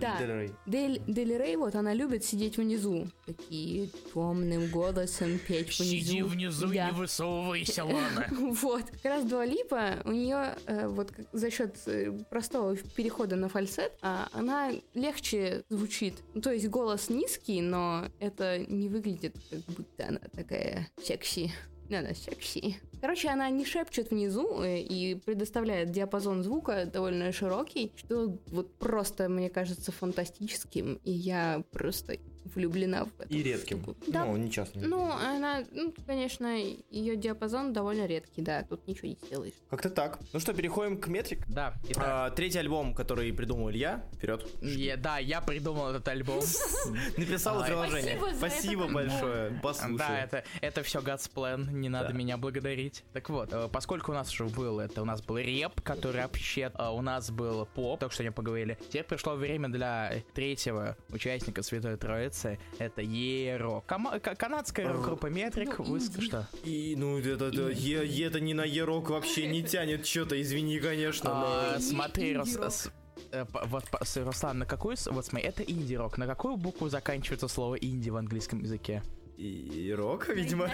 Да, 0.00 0.18
Дель 0.66 1.36
Рей, 1.38 1.56
вот 1.56 1.74
она 1.74 1.94
любит 1.94 2.24
сидеть 2.24 2.56
внизу, 2.56 3.06
такие 3.26 3.88
темным 4.12 4.68
голосом 4.68 5.38
петь 5.38 5.78
внизу. 5.78 5.84
Сиди 5.84 6.22
внизу 6.22 6.70
и 6.70 6.78
не 6.78 6.92
высовывайся, 6.92 7.84
Лана. 7.84 8.26
Вот, 8.62 8.84
как 8.90 9.04
раз 9.04 9.24
Дуалипа, 9.24 10.02
у 10.04 10.12
нее 10.12 10.54
э, 10.66 10.88
вот 10.88 11.12
за 11.32 11.50
счет 11.50 11.76
э, 11.86 12.12
простого 12.30 12.76
перехода 12.76 13.36
на 13.36 13.48
фальцет, 13.48 13.92
а, 14.02 14.28
она 14.32 14.72
легче 14.94 15.64
звучит. 15.68 16.14
Ну, 16.34 16.40
то 16.40 16.52
есть 16.52 16.68
голос 16.68 17.08
низкий, 17.08 17.60
но 17.60 18.06
это 18.18 18.58
не 18.58 18.88
выглядит, 18.88 19.36
как 19.50 19.60
будто 19.76 20.08
она 20.08 20.20
такая 20.34 20.88
секси. 21.02 21.52
Надо 21.88 22.14
секси. 22.14 22.76
Короче, 23.00 23.28
она 23.28 23.50
не 23.50 23.64
шепчет 23.64 24.10
внизу 24.10 24.62
э, 24.62 24.80
и 24.80 25.16
предоставляет 25.16 25.90
диапазон 25.90 26.42
звука 26.42 26.86
довольно 26.86 27.32
широкий, 27.32 27.92
что 27.96 28.38
вот 28.48 28.74
просто, 28.78 29.28
мне 29.28 29.50
кажется, 29.50 29.90
фантастическим. 29.92 31.00
И 31.04 31.10
я 31.10 31.64
просто 31.72 32.16
влюблена 32.54 33.04
в 33.04 33.08
это. 33.20 33.28
И 33.32 33.42
редким. 33.42 33.84
Да. 34.08 34.24
Ну, 34.24 34.36
не 34.36 34.50
часто. 34.50 34.78
Ну, 34.80 35.10
она, 35.10 35.64
ну, 35.72 35.94
конечно, 36.06 36.56
ее 36.90 37.16
диапазон 37.16 37.72
довольно 37.72 38.06
редкий, 38.06 38.42
да, 38.42 38.62
тут 38.62 38.86
ничего 38.86 39.08
не 39.08 39.16
сделаешь. 39.26 39.54
Как-то 39.70 39.90
так. 39.90 40.18
Ну 40.32 40.40
что, 40.40 40.52
переходим 40.54 40.98
к 41.00 41.06
метрик. 41.08 41.46
Да, 41.48 41.74
итак. 41.88 42.04
А, 42.06 42.30
третий 42.30 42.58
альбом, 42.58 42.94
который 42.94 43.32
придумал 43.32 43.70
Илья. 43.70 44.04
Вперед. 44.14 44.46
Я- 44.62 44.96
да, 44.96 45.18
я 45.18 45.40
придумал 45.40 45.90
этот 45.90 46.06
альбом. 46.08 46.40
Написал 47.16 47.64
приложение. 47.64 48.18
Спасибо 48.36 48.88
большое. 48.88 49.50
Да, 49.50 49.58
Послушай. 49.62 50.20
это, 50.24 50.44
это 50.60 50.82
все 50.82 51.00
God's 51.00 51.30
Plan, 51.32 51.70
не 51.72 51.88
надо 51.88 52.08
Да. 52.08 52.14
меня 52.14 52.36
благодарить. 52.36 53.04
Так 53.12 53.28
вот, 53.30 53.52
э, 53.52 53.68
поскольку 53.72 54.12
у 54.12 54.14
нас 54.14 54.30
уже 54.32 54.44
был 54.44 54.80
это, 54.80 55.02
у 55.02 55.04
нас 55.04 55.22
был 55.22 55.38
реп, 55.38 55.80
который 55.82 56.22
вообще, 56.22 56.70
э, 56.76 56.88
у 56.88 57.00
нас 57.00 57.30
был 57.30 57.66
поп, 57.66 58.00
только 58.00 58.14
что 58.14 58.22
не 58.24 58.32
поговорили. 58.32 58.78
Теперь 58.88 59.04
пришло 59.04 59.34
время 59.34 59.68
для 59.68 60.12
третьего 60.34 60.96
участника 61.10 61.62
Святой 61.62 61.96
Троицы, 61.96 62.31
это 62.78 63.02
Еро. 63.02 63.82
Кама- 63.86 64.18
канадская 64.20 64.86
Э, 64.88 65.02
группа 65.02 65.26
Метрик. 65.26 65.78
ну, 65.78 65.84
Вы 65.84 66.00
что? 66.00 66.48
И, 66.64 66.94
ну, 66.96 67.18
это, 67.18 67.46
это, 67.46 67.68
е, 67.70 68.26
это 68.26 68.40
не 68.40 68.54
на 68.54 68.64
Ерок 68.64 69.10
вообще 69.10 69.46
не 69.46 69.62
тянет 69.62 70.06
что-то, 70.06 70.40
извини, 70.40 70.78
конечно, 70.80 71.30
но... 71.30 71.46
А, 71.46 71.80
смотри, 71.80 72.34
Рус- 72.34 72.48
инди-рок. 72.48 72.70
с- 72.72 72.90
э, 73.32 73.44
вот, 73.66 73.84
Руслан, 74.16 74.58
на 74.58 74.66
какую, 74.66 74.96
вот 75.10 75.26
смотри, 75.26 75.46
это 75.48 75.62
инди-рок. 75.62 76.18
На 76.18 76.26
какую 76.26 76.56
букву 76.56 76.88
заканчивается 76.88 77.48
слово 77.48 77.74
инди 77.76 78.10
в 78.10 78.16
английском 78.16 78.60
языке? 78.60 79.02
И 79.42 79.92
рок, 79.96 80.28
видимо, 80.28 80.70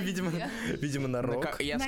видимо, 0.00 0.32
видимо, 0.80 1.06
на 1.06 1.22
рок. 1.22 1.60
я 1.60 1.78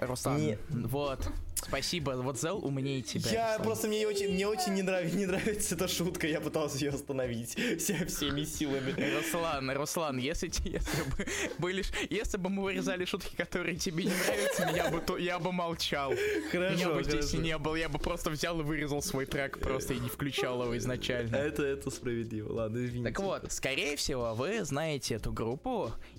Руслан, 0.00 0.56
вот, 0.68 1.20
спасибо, 1.54 2.10
вот 2.16 2.40
Зел 2.40 2.58
умнее 2.64 3.02
тебя. 3.02 3.30
Я 3.30 3.46
Руслан. 3.52 3.62
просто 3.62 3.86
мне 3.88 4.06
очень, 4.08 4.32
мне 4.32 4.48
очень 4.48 4.74
не, 4.74 4.82
нрав- 4.82 5.14
не 5.14 5.26
нравится 5.26 5.76
эта 5.76 5.86
шутка, 5.86 6.26
я 6.26 6.40
пытался 6.40 6.78
ее 6.78 6.90
остановить 6.90 7.54
вся, 7.78 8.04
всеми 8.06 8.42
силами. 8.44 8.94
Руслан, 9.16 9.70
Руслан, 9.70 10.18
если, 10.18 10.48
если 10.64 11.02
бы 11.04 11.26
были, 11.58 11.84
если 12.10 12.36
бы 12.36 12.50
мы 12.50 12.64
вырезали 12.64 13.04
шутки, 13.04 13.36
которые 13.36 13.76
тебе 13.76 14.04
не 14.04 14.10
нравятся, 14.12 14.70
я 14.74 14.90
бы, 14.90 15.00
то, 15.00 15.16
я 15.16 15.38
бы 15.38 15.52
молчал. 15.52 16.10
Меня 16.12 16.50
Хорошо, 16.50 16.94
бы 16.94 17.04
здесь 17.04 17.14
хорошо. 17.30 17.36
и 17.36 17.40
не 17.40 17.58
было, 17.58 17.76
я 17.76 17.88
бы 17.88 18.00
просто 18.00 18.30
взял 18.30 18.58
и 18.60 18.64
вырезал 18.64 19.02
свой 19.02 19.26
трек 19.26 19.60
просто 19.60 19.94
и 19.94 20.00
не 20.00 20.08
включал 20.08 20.62
его 20.64 20.76
изначально. 20.78 21.36
Это, 21.36 21.62
это 21.62 21.90
справедливо, 21.90 22.52
ладно, 22.52 22.84
извините. 22.84 23.10
Так 23.10 23.20
вот, 23.20 23.52
скорее 23.52 23.94
всего, 23.96 24.34
вы 24.34 24.64
знаете 24.64 25.14
эту 25.14 25.30
группу, 25.32 25.43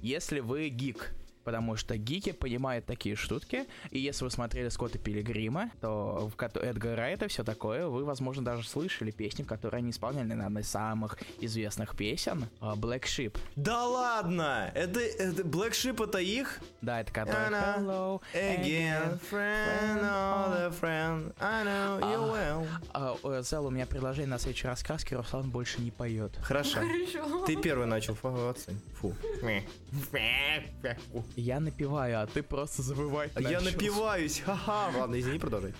если 0.01 0.39
вы 0.39 0.69
гик. 0.69 1.13
Потому 1.45 1.75
что 1.77 1.95
гики 1.95 2.31
понимают 2.31 2.85
такие 2.87 3.15
штуки. 3.15 3.65
И 3.91 3.99
если 3.99 4.25
вы 4.25 4.31
смотрели 4.31 4.67
Скотта 4.69 4.97
Пилигрима, 4.97 5.71
то 5.79 6.27
в 6.27 6.35
кото- 6.35 6.59
Эдгара 6.59 6.95
Райта 6.95 7.27
все 7.27 7.43
такое, 7.43 7.85
вы, 7.87 8.03
возможно, 8.03 8.43
даже 8.43 8.67
слышали 8.67 9.11
песни, 9.11 9.43
которые 9.43 9.77
они 9.77 9.91
исполняли 9.91 10.33
на 10.33 10.47
одной 10.47 10.63
из 10.63 10.69
самых 10.69 11.19
известных 11.39 11.95
песен 11.95 12.47
а, 12.59 12.75
Black 12.75 13.03
Sheep. 13.03 13.37
Да 13.55 13.85
ладно! 13.85 14.71
Это, 14.73 14.99
это 14.99 15.43
Black 15.43 15.71
Sheep 15.71 16.03
это 16.03 16.17
их? 16.17 16.59
Да, 16.81 17.01
это 17.01 17.13
которая 17.13 17.49
Hello 17.77 18.21
Again, 18.33 19.19
friend, 19.29 20.01
all 20.01 20.51
the 20.51 20.79
friend, 20.81 21.33
I 21.39 21.63
know 21.63 21.99
you 21.99 22.31
well. 22.33 22.67
А, 22.93 23.15
о, 23.21 23.41
Зел, 23.43 23.67
у 23.67 23.69
меня 23.69 23.85
предложение 23.85 24.29
на 24.29 24.39
следующей 24.39 24.67
раскраске, 24.67 25.15
Руслан 25.15 25.49
больше 25.51 25.79
не 25.79 25.91
поет. 25.91 26.35
Хорошо. 26.41 26.79
Хорошо. 26.79 27.45
Ты 27.45 27.55
первый 27.55 27.85
начал, 27.85 28.15
фу. 28.15 28.55
Фу. 28.99 29.13
Я 31.35 31.59
напеваю, 31.59 32.21
а 32.21 32.27
ты 32.27 32.41
просто 32.43 32.81
забывай. 32.81 33.29
Я 33.39 33.59
напиваюсь, 33.61 34.39
ха-ха. 34.39 34.91
Ладно, 34.97 35.19
извини, 35.19 35.37
продолжай. 35.39 35.73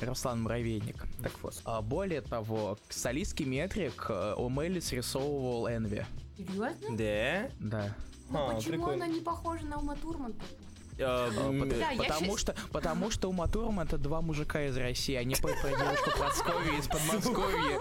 Руслан 0.00 0.42
Муравейник. 0.42 1.04
Так 1.22 1.32
вот. 1.42 1.60
А, 1.64 1.82
более 1.82 2.20
того, 2.20 2.78
солистский 2.88 3.44
метрик 3.44 4.06
э, 4.08 4.34
Омели 4.38 4.78
срисовывал 4.80 5.68
Энви. 5.68 6.06
Серьезно? 6.36 6.96
Да? 6.96 7.50
Да. 7.58 7.96
А, 8.32 8.54
Почему 8.54 8.72
прикольно. 8.72 9.04
она 9.04 9.14
не 9.14 9.20
похожа 9.20 9.64
на 9.66 9.78
Ума 9.78 9.96
Турман? 9.96 10.32
Э, 10.96 11.04
А, 11.04 11.30
Да, 11.66 12.02
потому, 12.04 12.36
что, 12.36 12.54
потому 12.72 13.10
что 13.10 13.28
Ума 13.28 13.48
Турман 13.48 13.86
это 13.86 13.98
два 13.98 14.20
мужика 14.20 14.64
из 14.66 14.76
России, 14.76 15.14
они 15.14 15.34
про 15.34 15.52
девушку 15.54 16.10
Подмосковья 16.12 16.78
из 16.78 16.86
Подмосковья, 16.86 17.80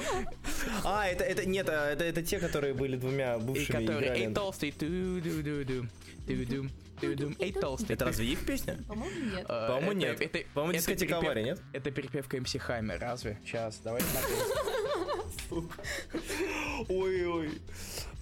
А, 0.83 1.05
это, 1.05 1.23
это, 1.25 1.45
нет, 1.45 1.67
а, 1.69 1.91
это, 1.91 2.03
это 2.05 2.23
те, 2.23 2.39
которые 2.39 2.73
были 2.73 2.95
двумя 2.95 3.35
и 3.35 3.39
бывшими 3.39 3.85
которые 3.85 3.99
играли. 3.99 4.21
Эй, 4.29 4.33
толстый, 4.33 4.71
ту-ду-ду-ду, 4.71 5.63
ту-дум, 5.65 5.89
ту-дум, 6.25 6.71
эй, 7.01 7.51
толстый. 7.53 7.93
Это 7.93 8.05
разве 8.05 8.25
их 8.27 8.45
песня? 8.45 8.77
По-моему, 8.87 9.35
нет. 9.35 9.45
А, 9.49 9.67
По-моему, 9.67 9.91
нет. 9.93 10.21
это- 10.21 10.39
По-моему, 10.53 10.71
это 10.77 10.79
дискотека 10.79 11.17
авария, 11.17 11.43
нет? 11.43 11.61
Это 11.73 11.91
перепевка 11.91 12.39
МС 12.39 12.55
Хаммер, 12.59 12.99
разве? 12.99 13.39
Сейчас, 13.45 13.79
давай 13.79 14.01
смотреть. 14.01 14.39
Ой-ой. 16.89 17.61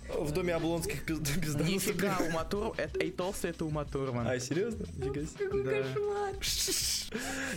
В 0.09 0.31
доме 0.31 0.55
Облонских 0.55 1.03
пизд- 1.05 1.39
пизданутых. 1.41 1.67
Нифига, 1.67 2.17
Турман, 2.49 2.73
это 2.77 2.99
Эй, 2.99 3.11
толстый, 3.11 3.51
это 3.51 3.65
Ума 3.65 3.85
Турман. 3.85 4.27
А, 4.27 4.39
серьезно? 4.39 4.85
Нифига 4.97 5.21
себе. 5.25 5.45
Какой 5.45 5.63
да. 5.63 5.83
кошмар. 5.83 6.33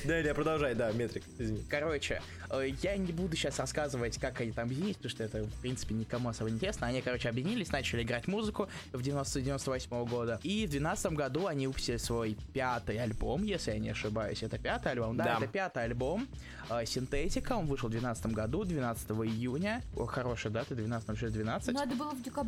Да, 0.05 0.21
Илья, 0.21 0.33
продолжай, 0.33 0.75
да, 0.77 0.93
метрик, 0.93 1.25
извини. 1.37 1.61
Короче, 1.69 2.23
э, 2.51 2.69
я 2.83 2.97
не 2.97 3.13
буду 3.13 3.35
сейчас 3.35 3.59
рассказывать, 3.59 4.17
как 4.19 4.41
они 4.41 4.53
там 4.53 4.67
объединились, 4.67 4.95
потому 4.97 5.11
что 5.11 5.25
это, 5.25 5.43
в 5.43 5.61
принципе, 5.61 5.95
никому 5.95 6.29
особо 6.29 6.51
не 6.51 6.57
интересно. 6.57 6.87
Они, 6.87 7.01
короче, 7.03 7.29
объединились, 7.29 7.73
начали 7.73 8.03
играть 8.05 8.29
музыку 8.29 8.69
в 8.93 9.01
90-98 9.01 10.09
года. 10.09 10.39
И 10.45 10.67
в 10.67 10.71
2012 10.71 11.13
году 11.13 11.47
они 11.49 11.67
выпустили 11.67 11.97
свой 11.97 12.37
пятый 12.53 12.99
альбом, 12.99 13.43
если 13.43 13.73
я 13.73 13.79
не 13.81 13.91
ошибаюсь. 13.91 14.43
Это 14.45 14.57
пятый 14.59 14.93
альбом? 14.93 15.17
Да, 15.17 15.25
Да. 15.25 15.37
это 15.39 15.47
пятый 15.49 15.83
альбом. 15.85 16.29
Э, 16.71 16.87
Синтетика, 16.87 17.55
он 17.55 17.67
вышел 17.67 17.89
в 17.89 17.91
2012 17.91 18.27
году, 18.33 18.65
12 18.65 19.11
июня. 19.27 19.83
О, 19.97 20.07
хорошая 20.07 20.53
дата, 20.53 20.77
12 20.77 21.19
6 21.19 21.33
12 21.35 21.75
Надо 21.75 21.95
было 21.97 22.11
в 22.13 22.23
декабре. 22.23 22.40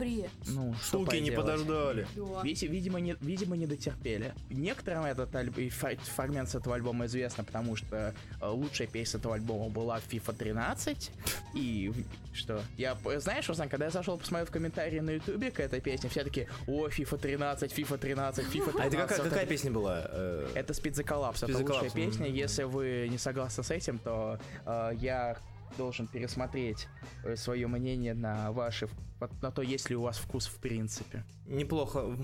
Ну, 0.46 0.74
что 0.74 0.98
Суки 1.04 1.16
не 1.16 1.30
подождали. 1.30 2.06
Да. 2.16 2.42
Види- 2.42 2.66
видимо, 2.66 3.00
не, 3.00 3.16
видимо, 3.20 3.56
не 3.56 3.66
дотерпели. 3.66 4.34
Некоторым 4.50 5.04
этот 5.04 5.34
альб- 5.34 5.70
фрагмент 6.14 6.48
с 6.48 6.54
этого 6.54 6.74
альбома 6.74 7.06
известно, 7.06 7.44
потому 7.44 7.76
что 7.76 8.14
э, 8.40 8.46
лучшая 8.46 8.88
песня 8.88 9.18
этого 9.20 9.34
альбома 9.34 9.68
была 9.70 9.98
FIFA 9.98 10.34
13. 10.36 11.10
И 11.54 11.92
что? 12.32 12.62
Я, 12.76 12.96
знаешь, 13.18 13.48
Руслан, 13.48 13.68
когда 13.68 13.86
я 13.86 13.90
зашел 13.90 14.18
посмотрел 14.18 14.46
в 14.46 14.50
комментарии 14.50 15.00
на 15.00 15.10
ютубе 15.10 15.50
к 15.50 15.60
этой 15.60 15.80
песне, 15.80 16.08
все 16.08 16.24
таки 16.24 16.48
о, 16.66 16.88
FIFA 16.88 17.18
13, 17.18 17.72
FIFA 17.72 17.98
13, 17.98 18.46
FIFA 18.46 18.50
13. 18.72 18.80
А 18.80 18.84
это 18.86 18.96
какая, 18.96 19.18
какая 19.28 19.46
песня 19.46 19.70
была? 19.70 20.02
Э, 20.08 20.48
Это 20.54 20.72
Speed 20.72 20.92
the 20.92 21.04
Collapse, 21.04 21.44
это 21.48 21.58
лучшая 21.58 21.90
песня. 21.90 22.26
Если 22.28 22.62
вы 22.64 23.08
не 23.10 23.18
согласны 23.18 23.62
с 23.62 23.70
этим, 23.70 23.98
то 23.98 24.38
э, 24.66 24.92
я 25.00 25.36
должен 25.78 26.06
пересмотреть 26.06 26.86
свое 27.36 27.66
мнение 27.66 28.12
на 28.14 28.52
ваши 28.52 28.88
на 29.42 29.50
то, 29.50 29.62
есть 29.62 29.90
ли 29.90 29.96
у 29.96 30.02
вас 30.02 30.18
вкус 30.18 30.46
в 30.46 30.58
принципе. 30.58 31.24
Неплохо 31.46 32.16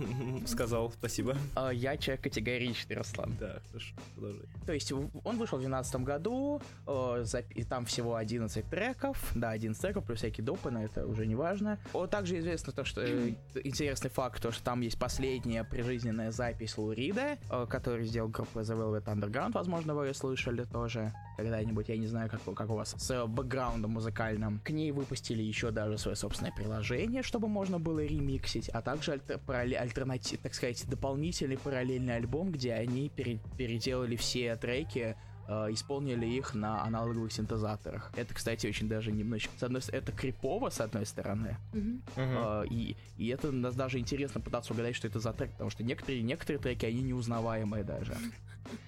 сказал, 0.47 0.91
спасибо. 0.93 1.37
А, 1.55 1.71
я 1.71 1.97
человек 1.97 2.23
категоричный, 2.25 2.97
Руслан. 2.97 3.37
Да, 3.39 3.61
хорошо, 3.69 3.95
продолжай. 4.15 4.47
То 4.67 4.73
есть 4.73 4.93
он 4.93 5.37
вышел 5.39 5.59
в 5.59 5.61
2012 5.61 5.97
году, 6.03 6.61
э, 6.87 7.25
и 7.55 7.65
там 7.65 7.85
всего 7.85 8.15
11 8.17 8.65
треков, 8.71 9.33
да, 9.35 9.51
11 9.51 9.81
треков, 9.81 10.05
плюс 10.05 10.19
всякие 10.19 10.45
допы, 10.45 10.71
но 10.71 10.83
это 10.85 11.07
уже 11.07 11.27
не 11.27 11.35
важно. 11.35 11.79
Также 12.11 12.39
известно 12.39 12.73
то, 12.73 12.85
что 12.85 13.03
э, 13.03 13.35
интересный 13.65 14.11
факт, 14.11 14.41
то, 14.43 14.51
что 14.51 14.63
там 14.65 14.81
есть 14.81 14.99
последняя 14.99 15.65
прижизненная 15.65 16.31
запись 16.31 16.79
Лу 16.79 16.93
Рида, 16.93 17.37
э, 17.51 17.67
который 17.69 18.05
сделал 18.07 18.29
группа 18.29 18.61
The 18.61 18.77
Velvet 18.77 19.05
Underground, 19.05 19.53
возможно, 19.53 19.95
вы 19.95 20.07
ее 20.07 20.15
слышали 20.15 20.65
тоже 20.65 21.13
когда-нибудь, 21.37 21.89
я 21.89 21.97
не 21.97 22.07
знаю, 22.07 22.31
как, 22.31 22.41
у- 22.49 22.53
как 22.55 22.71
у 22.71 22.75
вас 22.75 22.95
с 22.99 23.27
бэкграундом 23.27 23.93
музыкальным. 23.93 24.61
К 24.65 24.71
ней 24.71 24.91
выпустили 24.91 25.43
еще 25.43 25.71
даже 25.71 25.99
свое 25.99 26.17
собственное 26.17 26.53
приложение, 26.53 26.79
чтобы 27.23 27.49
можно 27.49 27.79
было 27.79 28.05
ремиксить, 28.05 28.69
а 28.71 28.81
также 28.83 29.13
альтер- 29.13 29.75
альтернатив, 29.77 30.41
так 30.41 30.55
сказать, 30.55 30.85
дополнительный 30.89 31.59
параллельный 31.59 32.17
альбом, 32.17 32.51
где 32.51 32.73
они 32.75 33.09
пере- 33.11 33.41
переделали 33.57 34.17
все 34.17 34.57
треки 34.57 35.17
э, 35.51 35.73
исполнили 35.73 36.27
их 36.27 36.55
на 36.55 36.83
аналоговых 36.85 37.33
синтезаторах. 37.33 38.13
Это, 38.17 38.35
кстати, 38.35 38.67
очень 38.67 38.87
даже 38.87 39.11
немножечко... 39.13 39.59
С 39.59 39.63
одной, 39.63 39.81
с- 39.81 39.89
это 39.89 40.13
крипово, 40.13 40.69
с 40.69 40.79
одной 40.81 41.07
стороны, 41.07 41.57
Мгм. 41.73 42.03
э, 42.17 42.65
и, 42.71 42.97
и 43.17 43.29
это 43.29 43.51
нас 43.51 43.75
даже 43.75 43.99
интересно 43.99 44.41
пытаться 44.43 44.75
угадать, 44.75 44.95
что 44.95 45.09
это 45.09 45.21
за 45.21 45.33
трек, 45.33 45.53
потому 45.53 45.71
что 45.71 45.83
некоторые, 45.85 46.23
некоторые 46.23 46.61
треки, 46.61 46.85
они 46.85 47.01
неузнаваемые 47.03 47.83
даже. 47.83 48.15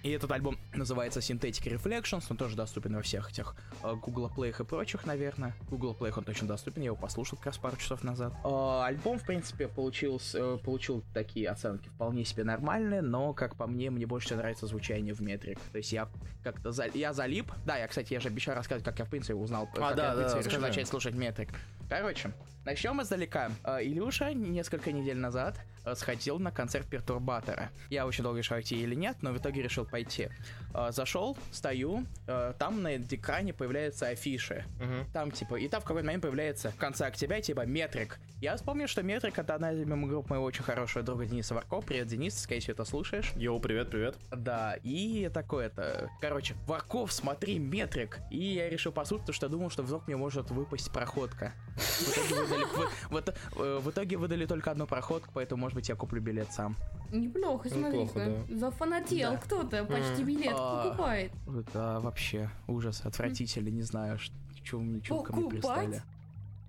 И 0.02 0.10
этот 0.10 0.30
альбом 0.32 0.58
называется 0.74 1.20
Synthetic 1.20 1.76
Reflections, 1.76 2.24
он 2.30 2.36
тоже 2.36 2.56
доступен 2.56 2.94
во 2.94 3.02
всех 3.02 3.30
этих 3.30 3.54
э, 3.82 3.94
Google 3.94 4.30
Play 4.34 4.54
и 4.58 4.64
прочих, 4.64 5.04
наверное. 5.06 5.54
Google 5.68 5.96
Play 5.98 6.12
он 6.16 6.24
точно 6.24 6.48
доступен, 6.48 6.82
я 6.82 6.86
его 6.86 6.96
послушал 6.96 7.36
как 7.38 7.46
раз 7.46 7.58
пару 7.58 7.76
часов 7.76 8.02
назад. 8.02 8.32
Э, 8.44 8.82
альбом, 8.84 9.18
в 9.18 9.24
принципе, 9.24 9.68
получил, 9.68 10.20
э, 10.34 10.58
получил 10.64 11.04
такие 11.14 11.48
оценки 11.48 11.88
вполне 11.88 12.24
себе 12.24 12.44
нормальные, 12.44 13.02
но, 13.02 13.32
как 13.34 13.56
по 13.56 13.66
мне, 13.66 13.90
мне 13.90 14.06
больше 14.06 14.36
нравится 14.36 14.66
звучание 14.66 15.14
в 15.14 15.20
метрик. 15.20 15.58
То 15.72 15.78
есть 15.78 15.92
я 15.92 16.08
как-то 16.42 16.72
за- 16.72 16.86
я 16.94 17.12
залип. 17.12 17.52
Да, 17.66 17.76
я, 17.76 17.86
кстати, 17.88 18.12
я 18.12 18.20
же 18.20 18.28
обещал 18.28 18.54
рассказать, 18.54 18.84
как 18.84 18.98
я, 18.98 19.04
в 19.04 19.10
принципе, 19.10 19.34
узнал, 19.34 19.66
как 19.66 19.96
да, 19.96 20.08
я, 20.08 20.12
в 20.12 20.16
принципе, 20.16 20.42
да, 20.42 20.48
решил 20.48 20.60
начать 20.60 20.88
слушать 20.88 21.14
метрик. 21.14 21.50
Короче, 21.88 22.32
начнем 22.64 23.02
издалека. 23.02 23.50
Э, 23.64 23.78
Илюша 23.82 24.32
несколько 24.32 24.92
недель 24.92 25.18
назад 25.18 25.56
сходил 25.94 26.38
на 26.38 26.50
концерт 26.50 26.86
Пертурбатора. 26.86 27.70
Я 27.88 28.06
очень 28.06 28.22
долго 28.24 28.38
решал 28.38 28.60
идти 28.60 28.76
или 28.80 28.94
нет, 28.94 29.16
но 29.22 29.32
в 29.32 29.38
итоге 29.38 29.62
решил 29.62 29.70
решил 29.70 29.84
пойти. 29.86 30.28
А, 30.74 30.90
зашел, 30.90 31.38
стою, 31.52 32.04
а, 32.26 32.52
там 32.54 32.82
на 32.82 32.96
экране 32.96 33.52
появляются 33.52 34.08
афиши. 34.08 34.64
Мгм. 34.80 35.06
Там, 35.12 35.30
типа, 35.30 35.54
и 35.54 35.68
там 35.68 35.80
в 35.80 35.84
какой-то 35.84 36.06
момент 36.06 36.22
появляется 36.22 36.70
в 36.72 36.76
конце 36.76 37.06
октября, 37.06 37.40
типа, 37.40 37.66
метрик. 37.66 38.18
Я 38.40 38.56
вспомнил, 38.56 38.88
что 38.88 39.02
метрик 39.04 39.38
это 39.38 39.54
одна 39.54 39.70
из 39.72 39.86
групп 39.86 40.28
моего 40.28 40.44
очень 40.44 40.64
хорошего 40.64 41.04
друга 41.04 41.24
Дениса 41.24 41.54
Варко. 41.54 41.80
Привет, 41.82 42.08
Денис, 42.08 42.36
скорее 42.36 42.60
всего, 42.60 42.72
это 42.72 42.84
слушаешь. 42.84 43.32
Йоу, 43.36 43.60
привет, 43.60 43.90
привет. 43.90 44.16
Да, 44.30 44.74
и 44.82 45.28
такое 45.32 45.66
это. 45.66 46.10
Короче, 46.20 46.54
Варков, 46.66 47.12
смотри, 47.12 47.58
метрик. 47.60 48.18
И 48.30 48.38
я 48.42 48.68
решил 48.68 48.90
послушать, 48.90 49.26
потому 49.26 49.34
что 49.36 49.48
думал, 49.48 49.70
что 49.70 49.82
вдруг 49.84 50.06
мне 50.08 50.16
может 50.16 50.50
выпасть 50.50 50.90
проходка. 50.92 51.52
В 51.76 52.08
итоге 52.10 52.34
выдали, 52.42 52.64
в- 52.64 53.10
в 53.12 53.18
ит- 53.18 53.36
э, 53.56 53.78
в 53.82 53.90
итоге 53.90 54.16
выдали 54.16 54.46
только 54.46 54.70
одну 54.72 54.86
проходку, 54.86 55.30
поэтому, 55.32 55.69
может 55.70 55.74
быть, 55.76 55.88
я 55.88 55.94
куплю 55.94 56.20
билет 56.20 56.52
сам. 56.52 56.76
Неплохо, 57.12 57.68
Неплохо, 57.68 58.08
смотри-ка. 58.12 58.44
Зафанател 58.58 59.30
Да. 59.32 59.36
кто-то, 59.38 59.84
почти 59.84 60.24
билет 60.24 60.54
А. 60.56 60.84
покупает. 60.84 61.32
Это 61.46 62.00
вообще 62.02 62.50
ужас, 62.66 63.02
отвратительно, 63.04 63.68
не 63.68 63.82
знаю, 63.82 64.18
что, 64.18 64.78
мне 64.80 65.00
чего 65.00 65.22
ко 65.22 65.32
мне 65.34 65.44
Покупать? 65.48 65.86
пристали. 65.88 66.02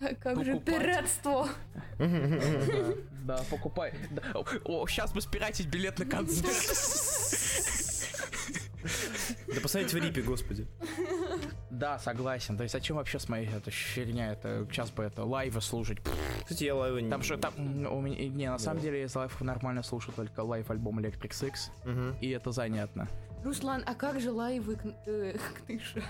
А 0.02 0.16
как 0.16 0.43
же 0.45 0.54
Покупать. 0.54 0.80
пиратство? 0.82 1.47
Да, 1.99 2.08
да, 3.38 3.43
покупай. 3.49 3.93
Да. 4.12 4.24
О, 4.66 4.88
сейчас 4.88 5.14
бы 5.14 5.22
спиратить 5.22 5.68
билет 5.68 5.97
на 5.99 6.06
концерт. 6.06 6.52
Да 9.54 9.62
посмотрите 9.62 9.99
в 9.99 10.04
Рипе, 10.04 10.22
господи. 10.22 10.68
Да, 11.72 11.97
согласен. 11.99 12.57
То 12.57 12.63
есть, 12.63 12.74
зачем 12.74 12.97
вообще 12.97 13.17
смотреть 13.17 13.53
эту 13.53 13.72
херня? 13.72 14.34
Это 14.34 14.67
сейчас 14.69 14.91
бы 14.91 15.03
это 15.03 15.24
лайвы 15.24 15.61
слушать. 15.61 15.99
Кстати, 16.43 16.65
я 16.65 16.76
лайвы 16.76 17.01
не... 17.01 17.09
Там 17.09 17.24
что, 17.24 17.38
там 17.38 17.53
у 17.57 18.01
меня, 18.01 18.28
не, 18.28 18.49
на 18.49 18.57
самом 18.59 18.82
деле, 18.82 18.99
я 18.99 19.05
из 19.05 19.15
лайвов 19.15 19.39
нормально 19.41 19.82
слушаю 19.82 20.13
только 20.13 20.41
live 20.41 20.69
альбом 20.69 20.99
Electric 20.99 21.30
Six, 21.32 21.53
Мгм. 21.86 22.17
и 22.19 22.30
это 22.30 22.51
занятно. 22.51 23.07
Руслан, 23.43 23.84
а 23.88 23.95
как 23.95 24.19
же 24.19 24.32
лайвы 24.32 24.76
к- 24.76 24.86
э, 25.07 25.36
КиШа? 25.65 26.01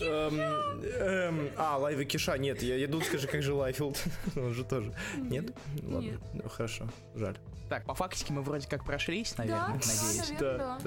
Эм, 0.00 0.38
эм, 0.40 1.50
А, 1.56 1.78
лайвы 1.78 2.04
КиШа, 2.04 2.36
нет, 2.36 2.62
я, 2.62 2.86
думаю, 2.88 3.06
скажи, 3.06 3.26
как 3.26 3.42
же 3.42 3.54
Лайфилд, 3.54 3.96
он 4.36 4.52
же 4.52 4.64
тоже. 4.64 4.92
Нет? 5.16 5.52
Ладно, 5.82 6.18
ну, 6.34 6.48
хорошо, 6.48 6.88
жаль. 7.14 7.36
Так, 7.70 7.84
по 7.86 7.94
фактике 7.94 8.32
мы 8.34 8.42
вроде 8.42 8.68
как 8.68 8.84
прошлись, 8.84 9.36
наверное, 9.38 9.68
надеюсь. 9.80 10.32
да. 10.38 10.78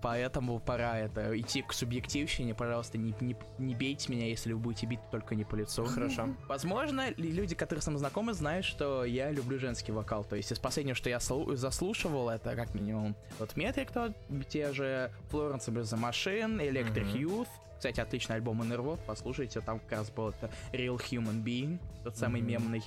Поэтому 0.00 0.60
пора 0.60 0.98
это 0.98 1.38
идти 1.38 1.62
к 1.62 1.72
субъективщине. 1.72 2.54
Пожалуйста, 2.54 2.98
не, 2.98 3.14
не, 3.20 3.36
не 3.58 3.74
бейте 3.74 4.12
меня, 4.12 4.26
если 4.26 4.52
вы 4.52 4.58
будете 4.60 4.86
бить 4.86 5.00
только 5.10 5.34
не 5.34 5.44
по 5.44 5.56
лицу. 5.56 5.84
Хорошо. 5.86 6.28
Возможно, 6.48 7.10
люди, 7.16 7.54
которые 7.54 7.82
со 7.82 7.90
мной 7.90 7.98
знакомы, 7.98 8.32
знают, 8.32 8.64
что 8.64 9.04
я 9.04 9.30
люблю 9.30 9.58
женский 9.58 9.92
вокал. 9.92 10.24
То 10.24 10.36
есть 10.36 10.52
из 10.52 10.58
последнего, 10.58 10.94
что 10.94 11.10
я 11.10 11.18
слу- 11.18 11.56
заслушивал, 11.56 12.28
это 12.30 12.54
как 12.54 12.74
минимум 12.74 13.16
вот 13.38 13.56
Metric, 13.56 13.90
тот, 13.90 14.12
те 14.48 14.72
же 14.72 15.10
Florence 15.30 15.66
the 15.66 15.98
Machine, 15.98 16.58
Electric 16.58 17.04
Мгм. 17.04 17.16
Youth. 17.16 17.48
Кстати, 17.76 18.00
отличный 18.00 18.36
альбом 18.36 18.60
Innervot, 18.62 18.98
послушайте, 19.06 19.60
там 19.60 19.78
как 19.78 19.98
раз 19.98 20.10
был 20.10 20.30
это 20.30 20.50
Real 20.72 20.96
Human 20.96 21.42
Being, 21.44 21.78
тот 22.02 22.16
самый 22.16 22.40
мемный. 22.40 22.82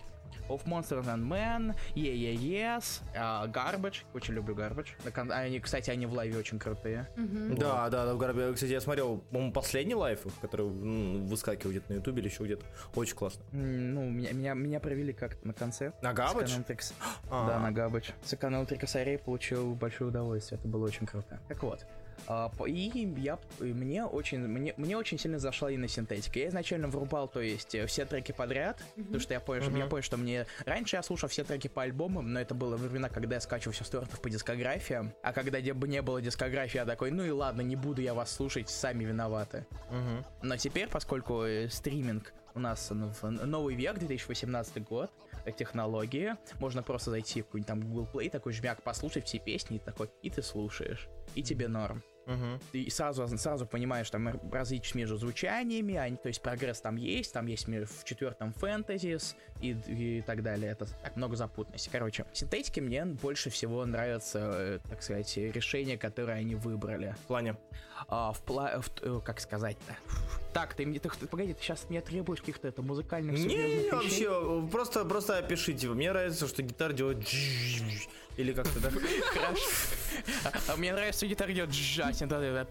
Of 0.52 0.66
Monsters 0.66 1.06
and 1.06 1.28
Men, 1.28 1.76
Yeah 1.96 2.14
Yeah 2.14 2.36
Yes, 2.78 3.02
а, 3.16 3.48
Garbage, 3.48 4.04
очень 4.14 4.34
люблю 4.34 4.56
Garbage. 4.56 4.90
Они, 5.32 5.60
кстати, 5.60 5.90
они 5.90 6.06
в 6.06 6.14
лайве 6.14 6.38
очень 6.38 6.60
крутые. 6.60 7.08
Мгм. 7.16 7.56
Да, 7.56 7.90
да, 7.90 8.06
да, 8.06 8.14
в 8.16 8.18
Гарбе, 8.18 8.54
кстати, 8.54 8.72
я 8.72 8.82
смотрел, 8.82 9.20
по-моему, 9.32 9.54
последний 9.54 9.96
лайф, 9.96 10.26
который 10.42 10.66
м, 10.68 11.26
выскакивал 11.28 11.72
где-то 11.72 11.92
на 11.92 11.98
ютубе 11.98 12.22
или 12.22 12.30
еще 12.30 12.44
где-то. 12.44 12.66
Очень 12.96 13.16
классно. 13.16 13.44
М, 13.54 13.94
Ну, 13.94 14.10
меня, 14.10 14.32
меня, 14.32 14.54
меня 14.54 14.80
провели 14.80 15.14
как-то 15.14 15.48
на 15.48 15.54
концерт. 15.54 16.02
На 16.02 16.14
Габач? 16.14 16.50
С 16.50 16.54
Canaltrix. 16.58 16.94
А. 17.30 17.48
Да, 17.48 17.60
на 17.60 17.72
Габач. 17.72 18.12
Сэкономил 18.24 18.66
три 18.66 18.78
косарей, 18.78 19.18
получил 19.18 19.76
большое 19.76 20.10
удовольствие. 20.10 20.60
Это 20.60 20.68
было 20.68 20.86
очень 20.86 21.06
круто. 21.06 21.40
Так 21.48 21.62
вот. 21.64 21.86
А, 22.28 22.52
и 22.68 23.14
я 23.18 23.40
мне 23.60 24.06
очень 24.06 24.40
мне, 24.40 24.74
мне 24.78 24.98
очень 24.98 25.18
сильно 25.18 25.40
зашла 25.40 25.72
именно 25.72 25.88
синтетика. 25.88 26.40
Я 26.40 26.50
изначально 26.50 26.88
врубал, 26.88 27.28
то 27.28 27.42
есть 27.42 27.76
э, 27.76 27.86
все 27.88 28.06
треки 28.06 28.32
подряд, 28.32 28.82
потому 28.96 29.20
что 29.20 29.34
я 29.34 29.40
понял, 29.40 29.62
что 29.62 29.72
Мгм. 29.72 29.80
я 29.80 29.86
понял, 29.88 30.04
что 30.04 30.18
мне 30.18 30.46
раньше 30.66 30.96
я 30.96 31.04
слушал 31.04 31.30
все 31.30 31.44
треки 31.44 31.68
по 31.68 31.84
альбомам, 31.84 32.32
но 32.34 32.40
это 32.40 32.54
было 32.54 32.78
времена, 32.78 33.10
когда 33.10 33.36
я 33.36 33.42
скачивал 33.42 33.74
все 33.74 33.84
стортов 33.84 34.22
по 34.22 34.30
дискографиям, 34.30 35.14
а 35.24 35.34
когда 35.34 35.60
бы 35.74 35.88
не 35.88 36.02
было 36.02 36.22
дискографии, 36.22 36.78
я 36.78 36.86
такой, 36.86 37.12
ну 37.12 37.24
и 37.24 37.30
ладно, 37.32 37.62
не 37.62 37.76
буду 37.76 38.02
я 38.02 38.14
вас 38.14 38.32
слушать, 38.32 38.70
сами 38.70 39.04
виноваты. 39.04 39.66
Мгм. 39.90 40.26
Но 40.42 40.58
теперь, 40.58 40.88
поскольку 40.88 41.44
э, 41.44 41.70
стриминг 41.70 42.34
у 42.54 42.60
нас 42.60 42.92
новый 42.92 43.76
век, 43.76 43.98
2018 43.98 44.84
год, 44.84 45.12
э, 45.46 45.52
технологии, 45.52 46.36
можно 46.60 46.84
просто 46.84 47.12
зайти 47.12 47.42
в 47.42 47.46
какой-нибудь 47.46 47.68
там 47.68 47.82
Google 47.82 48.08
Play, 48.14 48.30
такой 48.30 48.54
жмяк, 48.54 48.84
послушать 48.84 49.26
все 49.26 49.40
песни, 49.40 49.78
и 49.78 49.80
такой, 49.80 50.10
и 50.22 50.30
ты 50.30 50.42
слушаешь, 50.42 51.08
и 51.36 51.44
тебе 51.44 51.68
норм. 51.68 52.04
Мгм. 52.26 52.60
Ты 52.72 52.90
сразу, 52.90 53.28
сразу 53.38 53.66
понимаешь 53.66 54.10
там 54.10 54.40
различия 54.52 54.98
между 54.98 55.18
звучаниями, 55.18 55.96
они, 55.96 56.18
то 56.18 56.28
есть 56.28 56.42
прогресс 56.42 56.82
там 56.82 56.96
есть, 56.96 57.34
там 57.34 57.48
есть 57.48 57.68
в 57.68 58.04
четвертом 58.04 58.54
фэнтезис 58.54 59.36
и, 59.60 59.72
и 59.72 60.22
так 60.22 60.44
далее. 60.44 60.72
Это 60.72 60.86
так 60.86 61.16
много 61.16 61.36
запутанности. 61.36 61.90
Короче, 61.92 62.26
синтетики 62.34 62.80
мне 62.80 63.06
больше 63.06 63.50
всего 63.50 63.86
нравятся, 63.86 64.40
э, 64.54 64.80
так 64.90 65.02
сказать, 65.04 65.36
решения, 65.38 65.98
которые 65.98 66.38
они 66.38 66.56
выбрали. 66.56 67.16
В 67.24 67.28
плане. 67.28 67.58
А, 68.08 68.32
в 68.34 68.42
пла... 68.42 68.82
в 68.82 68.90
э, 69.02 69.22
как 69.24 69.40
сказать-то? 69.40 69.96
Так, 70.54 70.74
ты 70.74 70.86
мне... 70.86 71.00
Ты, 71.00 71.10
погоди, 71.28 71.54
ты 71.54 71.62
сейчас 71.62 71.86
мне 71.90 72.02
требуешь 72.02 72.40
каких-то 72.40 72.68
это 72.68 72.82
музыкальных 72.82 73.38
Не, 73.38 73.44
вещей? 73.44 73.92
вообще, 73.92 74.68
просто, 74.72 75.06
просто 75.06 75.38
опишите. 75.38 75.88
Мне 75.88 76.12
нравится, 76.12 76.48
что 76.48 76.62
гитара 76.62 76.94
делает 76.94 77.20
или 78.42 78.54
как-то, 78.54 78.80
да? 78.80 78.90
Хорошо. 79.34 79.62
А, 80.44 80.52
а 80.74 80.76
мне 80.76 80.94
нравится, 80.94 81.26
гитара 81.26 81.52
идет 81.52 81.72
да, 82.28 82.40
да, 82.40 82.54
да, 82.54 82.66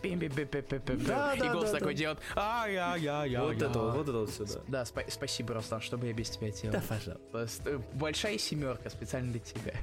Да, 1.07 1.35
И 1.35 1.41
да, 1.41 1.53
голос 1.53 1.71
да, 1.71 1.79
такой 1.79 1.95
да. 1.95 1.99
делает 1.99 2.19
а 2.37 2.67
я 2.69 2.97
я 2.97 3.25
я 3.25 3.43
Вот 3.43 3.57
это 3.61 3.79
вот, 3.79 4.09
это 4.09 4.13
вот 4.19 4.31
сюда. 4.31 4.61
Да, 4.69 4.83
спа- 4.83 5.11
спасибо, 5.11 5.55
Руслан, 5.55 5.81
что 5.81 5.97
бы 5.99 6.07
я 6.07 6.13
без 6.13 6.31
тебя 6.31 6.51
делал. 6.51 6.81
пожалуйста. 6.89 7.21
Просто, 7.33 7.71
э, 7.71 7.79
Большая 7.95 8.39
семерка 8.39 8.91
специально 8.91 9.31
для 9.33 9.41
тебя. 9.41 9.75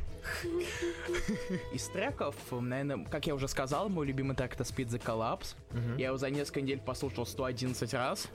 Из 1.74 1.88
треков, 1.88 2.36
наверное, 2.52 3.06
как 3.06 3.28
я 3.28 3.36
уже 3.36 3.48
сказал, 3.48 3.90
мой 3.90 4.06
любимый 4.06 4.36
трек 4.36 4.54
это 4.54 4.64
Speed 4.64 4.88
the 4.88 5.02
Collapse. 5.04 5.56
Я 5.98 6.08
его 6.08 6.18
за 6.18 6.30
несколько 6.30 6.62
недель 6.62 6.80
послушал 6.80 7.26
111 7.26 7.94
раз. 7.94 8.28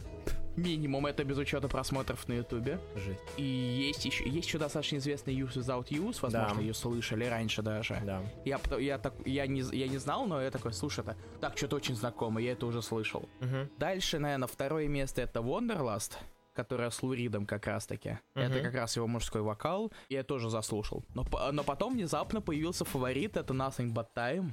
Минимум, 0.57 1.07
это 1.07 1.25
без 1.25 1.39
учета 1.39 1.69
просмотров 1.69 2.29
на 2.29 2.35
ютубе. 2.35 2.79
Жесть. 2.95 3.21
И 3.37 3.43
есть 3.43 4.05
еще, 4.05 4.29
есть 4.29 4.47
еще 4.47 4.59
достаточно 4.59 4.97
известный 4.97 5.35
Use 5.35 5.55
Without 5.55 5.89
Use, 5.89 6.19
возможно, 6.21 6.55
Да. 6.57 6.61
ее 6.61 6.75
слышали 6.75 7.25
раньше 7.25 7.63
даже. 7.63 8.01
Да. 8.05 8.23
Я, 8.45 8.61
я, 8.79 8.99
так, 8.99 9.15
я, 9.25 9.47
не, 9.47 9.61
я 9.75 9.89
не 9.89 9.99
знал, 9.99 10.27
но 10.27 10.41
я 10.43 10.51
такой, 10.51 10.73
слушай, 10.73 11.01
это 11.01 11.17
так, 11.41 11.57
что-то 11.57 11.77
очень 11.77 11.95
знакомое, 11.95 12.45
я 12.45 12.53
это 12.53 12.67
уже 12.67 12.83
слышал. 12.83 13.29
Мгм. 13.41 13.71
Дальше, 13.79 14.19
наверное, 14.19 14.49
второе 14.49 14.89
место 14.89 15.23
это 15.23 15.41
Wonderlust, 15.41 16.13
которая 16.55 16.91
с 16.91 17.03
Луридом 17.03 17.47
как 17.47 17.67
раз-таки. 17.67 18.19
Это 18.35 18.55
Мгм. 18.55 18.63
как 18.65 18.75
раз 18.75 18.97
его 18.97 19.07
мужской 19.07 19.41
вокал, 19.43 19.93
и 20.09 20.15
я 20.15 20.23
тоже 20.23 20.51
заслушал. 20.51 21.05
Но, 21.15 21.25
но 21.53 21.63
потом 21.65 21.95
внезапно 21.95 22.41
появился 22.41 22.85
фаворит, 22.85 23.37
это 23.37 23.55
Nothing 23.55 23.93
But 23.93 24.09
Time, 24.17 24.53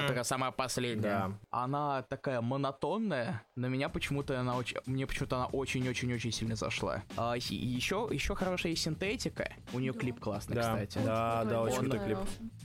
которая 0.00 0.24
самая 0.24 0.50
последняя. 0.50 0.98
Да. 1.00 1.32
Она 1.50 2.02
такая 2.02 2.40
монотонная, 2.40 3.42
но 3.56 3.68
меня 3.68 3.88
почему-то 3.88 4.38
она 4.38 4.56
очень, 4.56 4.76
мне 4.86 5.06
почему-то 5.06 5.36
она 5.36 5.46
очень-очень-очень 5.46 6.32
сильно 6.32 6.56
зашла. 6.56 7.02
А, 7.16 7.34
еще, 7.36 8.08
еще 8.10 8.34
хорошая 8.34 8.72
есть 8.72 8.82
синтетика, 8.82 9.52
у 9.72 9.78
нее 9.78 9.92
клип 9.92 10.20
классный, 10.20 10.56
Да, 10.56 10.62
кстати. 10.62 10.98
да, 11.04 11.44
да, 11.44 11.62
очень 11.62 11.78
крутой 11.80 12.00
клип. 12.00 12.18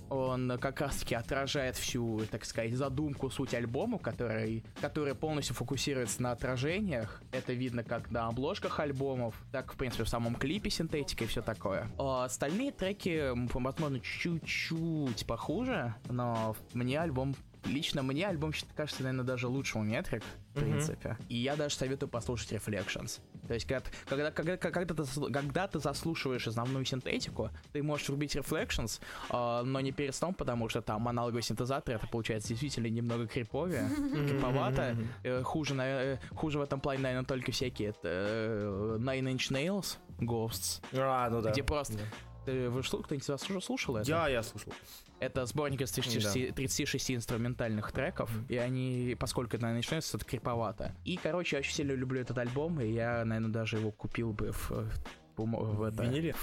Он 0.10 0.58
как 0.60 0.82
раз-таки 0.82 1.16
отражает 1.16 1.76
всю, 1.76 2.22
так 2.30 2.46
сказать, 2.46 2.74
задумку, 2.74 3.30
суть 3.30 3.54
альбома, 3.54 3.98
который, 4.00 4.64
который 4.82 5.16
полностью 5.16 5.56
фокусируется 5.56 6.22
на 6.22 6.32
отражениях. 6.32 7.22
Это 7.32 7.54
видно 7.54 7.84
как 7.84 8.12
на 8.12 8.28
обложках 8.64 8.80
альбомов, 8.80 9.36
так, 9.52 9.74
в 9.74 9.78
принципе, 9.78 10.04
в 10.04 10.10
самом 10.10 10.36
клипе 10.36 10.70
синтетика 10.70 11.24
и 11.24 11.28
все 11.28 11.42
такое. 11.42 11.90
А 11.98 12.26
остальные 12.26 12.72
треки, 12.72 13.32
возможно, 13.54 14.00
чуть-чуть 14.00 15.26
похуже, 15.28 15.96
но 16.10 16.56
мне 16.74 17.00
альбом 17.00 17.36
Лично 17.66 18.04
мне 18.04 18.28
альбом 18.28 18.52
кажется, 18.76 19.04
наверное, 19.04 19.24
даже 19.24 19.48
лучше 19.48 19.78
у 19.78 19.84
Метрик, 19.84 20.22
в 20.54 20.58
Мгм. 20.58 20.66
принципе. 20.66 21.18
И 21.30 21.38
я 21.38 21.56
даже 21.56 21.76
советую 21.76 22.10
послушать 22.10 22.52
Reflections. 22.52 23.22
То 23.48 23.54
есть, 23.54 23.66
когда, 23.68 23.86
когда, 24.06 24.32
когда, 24.32 24.58
когда, 24.58 24.94
ты, 24.94 25.32
когда 25.32 25.68
ты 25.68 25.80
заслушиваешь 25.80 26.48
основную 26.48 26.86
синтетику, 26.86 27.50
ты 27.74 27.84
можешь 27.84 28.10
рубить 28.10 28.36
Reflections, 28.36 29.02
а, 29.30 29.64
но 29.64 29.82
не 29.82 29.92
перед 29.92 30.16
сном, 30.16 30.34
потому 30.34 30.70
что 30.70 30.82
там 30.82 31.08
аналоговый 31.08 31.42
синтезатор, 31.42 31.96
это 31.96 32.08
получается 32.08 32.50
действительно 32.50 32.88
немного 32.88 33.28
криповее, 33.28 33.90
криповато. 34.28 34.96
Э, 35.24 35.42
Хуже, 35.44 35.74
на- 35.74 35.84
э, 35.88 36.18
хуже 36.36 36.60
в 36.60 36.62
этом 36.62 36.80
плане, 36.80 37.02
наверное, 37.02 37.26
только 37.26 37.52
всякие 37.52 37.94
э, 38.04 38.98
Nine 39.00 39.36
Inch 39.36 39.52
Nails, 39.52 39.98
Ghosts, 40.20 40.82
А, 40.94 41.30
ну 41.30 41.42
да. 41.42 41.52
где 41.52 41.64
просто... 41.64 41.94
Да. 41.98 42.04
Ты, 42.46 42.70
вы 42.70 42.82
слу- 42.82 43.04
кто-нибудь 43.04 43.24
из 43.26 43.30
вас 43.30 43.50
уже 43.50 43.62
слушал 43.62 43.98
это? 43.98 44.10
Я, 44.10 44.28
я 44.28 44.44
слушал. 44.44 44.74
Это 45.20 45.46
сборник 45.46 45.82
из 45.82 45.92
36, 45.92 46.54
36 46.56 47.12
инструментальных 47.12 47.92
треков, 47.92 48.30
и 48.50 48.58
они, 48.58 49.16
поскольку 49.18 49.56
это, 49.56 49.64
наверное, 49.64 49.80
начинается, 49.80 50.18
это 50.18 50.26
криповато. 50.26 50.96
И, 51.06 51.18
короче, 51.18 51.56
я 51.56 51.60
очень 51.60 51.74
сильно 51.74 51.94
люблю 51.94 52.20
этот 52.20 52.38
альбом, 52.38 52.82
и 52.82 52.92
я, 52.92 53.24
наверное, 53.24 53.52
даже 53.52 53.78
его 53.78 53.92
купил 53.92 54.34
бы 54.34 54.52
в, 54.52 54.72
в, 54.72 55.46
в, 55.46 55.84
это... 55.84 56.04
Винили? 56.04 56.36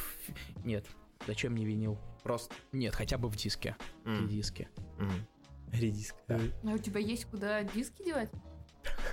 Нет, 0.65 0.87
Зачем 1.27 1.53
мне 1.53 1.65
винил? 1.65 1.99
Просто. 2.23 2.55
Нет, 2.73 2.95
хотя 2.95 3.19
бы 3.19 3.29
в 3.29 3.37
диске. 3.37 3.77
М. 4.05 4.27
В 4.27 4.31
диске. 4.31 4.69
Мгм. 4.99 5.27
Редиск. 5.73 6.17
Да. 6.27 6.41
А 6.65 6.69
у 6.69 6.79
тебя 6.79 7.01
есть 7.01 7.27
куда 7.27 7.63
диски 7.63 8.05
девать? 8.05 8.31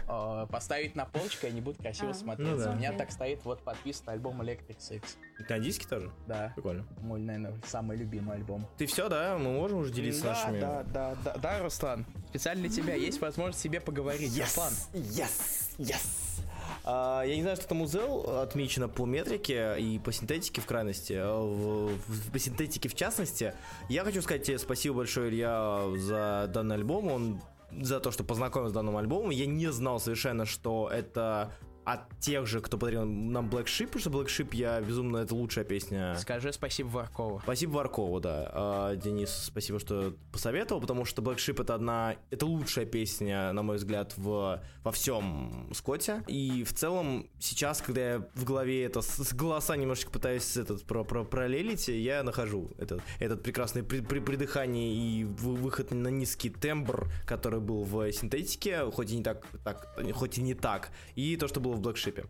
А, 0.10 0.46
Поставить 0.46 0.96
на 0.96 1.06
полочку, 1.06 1.46
и 1.48 1.50
они 1.50 1.60
будут 1.62 1.82
красиво 1.82 2.12
А, 2.12 2.14
смотреться. 2.14 2.54
ну 2.56 2.64
да. 2.64 2.72
У 2.72 2.76
меня 2.76 2.94
так 2.94 3.12
стоит 3.12 3.44
вот 3.44 3.62
подписан 3.64 4.10
альбом 4.10 4.42
Electric 4.42 4.78
Six. 4.78 5.04
На 5.50 5.60
диске 5.60 5.86
тоже? 5.88 6.12
Да. 6.28 6.52
Прикольно. 6.56 6.88
Мой, 7.02 7.20
наверное, 7.20 7.54
самый 7.66 7.98
любимый 7.98 8.38
альбом. 8.38 8.68
Ты 8.78 8.86
все, 8.86 9.10
да? 9.10 9.38
Мы 9.38 9.52
можем 9.52 9.80
уже 9.80 9.92
делиться 9.92 10.24
да, 10.24 10.30
нашими... 10.30 10.60
да, 10.62 10.84
да, 10.84 11.16
да, 11.26 11.34
да, 11.38 11.60
Руслан. 11.64 12.06
Специально 12.30 12.62
для 12.68 12.72
тебя 12.72 12.96
есть 12.96 13.20
возможность 13.20 13.60
себе 13.62 13.82
поговорить. 13.82 14.40
Руслан. 14.40 14.72
Yes! 14.94 15.76
Yes! 15.78 16.42
А, 16.84 17.24
я 17.24 17.36
не 17.36 17.42
знаю, 17.42 17.58
что 17.58 17.68
там 17.68 17.82
у 17.82 17.86
Zell 17.86 18.42
отмечено 18.42 18.88
по 18.88 19.06
метрике 19.06 19.76
и 19.78 20.00
по 20.00 20.14
синтетике 20.14 20.62
в 20.62 20.66
крайности, 20.66 21.14
а 21.18 21.38
в, 21.38 21.88
в- 21.98 22.32
по 22.32 22.40
синтетике 22.40 22.88
в 22.88 22.96
частности. 22.96 23.54
Я 23.90 24.06
хочу 24.06 24.22
сказать 24.22 24.44
тебе 24.44 24.58
спасибо 24.58 24.96
большое, 24.98 25.30
Илья, 25.30 25.84
за 25.98 26.50
данный 26.54 26.76
альбом. 26.76 27.12
Он 27.12 27.42
за 27.72 28.00
то, 28.00 28.12
что 28.12 28.24
познакомил 28.24 28.70
с 28.70 28.74
данным 28.74 28.98
альбомом. 28.98 29.30
Я 29.30 29.46
не 29.46 29.72
знал 29.72 30.00
совершенно, 30.00 30.46
что 30.46 30.90
это 30.92 31.52
от 31.88 32.20
тех 32.20 32.46
же, 32.48 32.60
кто 32.60 32.78
подарил 32.78 33.06
нам 33.06 33.48
Black 33.50 33.66
Sheep, 33.66 33.86
потому 33.86 34.02
что 34.02 34.10
Black 34.10 34.26
Sheep 34.26 34.50
я 34.52 34.82
безумно, 34.82 35.18
это 35.20 35.34
лучшая 35.34 35.64
песня. 35.64 36.18
Скажи 36.20 36.52
спасибо 36.52 36.90
Варкову. 36.90 37.40
Спасибо 37.44 37.76
Варкову, 37.76 38.20
да. 38.20 38.52
А, 38.54 38.96
Денис, 38.98 39.30
спасибо, 39.30 39.80
что 39.80 40.14
посоветовал, 40.34 40.82
потому 40.82 41.06
что 41.06 41.22
Black 41.22 41.38
Sheep 41.38 41.62
это 41.62 41.76
одна, 41.76 42.18
это 42.30 42.46
лучшая 42.46 42.86
песня, 42.86 43.54
на 43.54 43.64
мой 43.64 43.78
взгляд, 43.78 44.14
в, 44.18 44.62
во 44.84 44.92
всем 44.92 45.70
Скотте. 45.74 46.24
И 46.28 46.66
в 46.66 46.74
целом 46.74 47.30
сейчас, 47.40 47.82
когда 47.82 48.02
я 48.02 48.28
в 48.36 48.44
голове 48.44 48.84
это 48.84 49.02
с, 49.02 49.34
голоса 49.34 49.78
немножечко 49.78 50.12
пытаюсь 50.12 50.58
этот 50.58 50.84
про, 50.84 51.06
про, 51.06 51.24
параллелить, 51.24 51.88
я 51.88 52.22
нахожу 52.24 52.70
этот, 52.78 53.02
этот 53.20 53.44
прекрасный 53.44 53.84
при, 53.84 54.02
при, 54.02 54.20
придыхание 54.20 54.94
и 54.94 55.24
вы- 55.24 55.56
выход 55.56 55.92
на 55.92 56.10
низкий 56.10 56.50
тембр, 56.50 57.10
который 57.26 57.62
был 57.62 57.84
в 57.84 58.12
синтетике, 58.12 58.92
хоть 58.92 59.12
и 59.12 59.16
не 59.16 59.24
так, 59.24 59.48
так 59.64 59.88
хоть 60.14 60.38
и 60.38 60.42
не 60.42 60.54
так, 60.54 60.92
и 61.16 61.38
то, 61.38 61.48
что 61.48 61.62
было 61.62 61.77
в 61.78 61.82
Black 61.82 61.96
Sheep. 61.96 62.28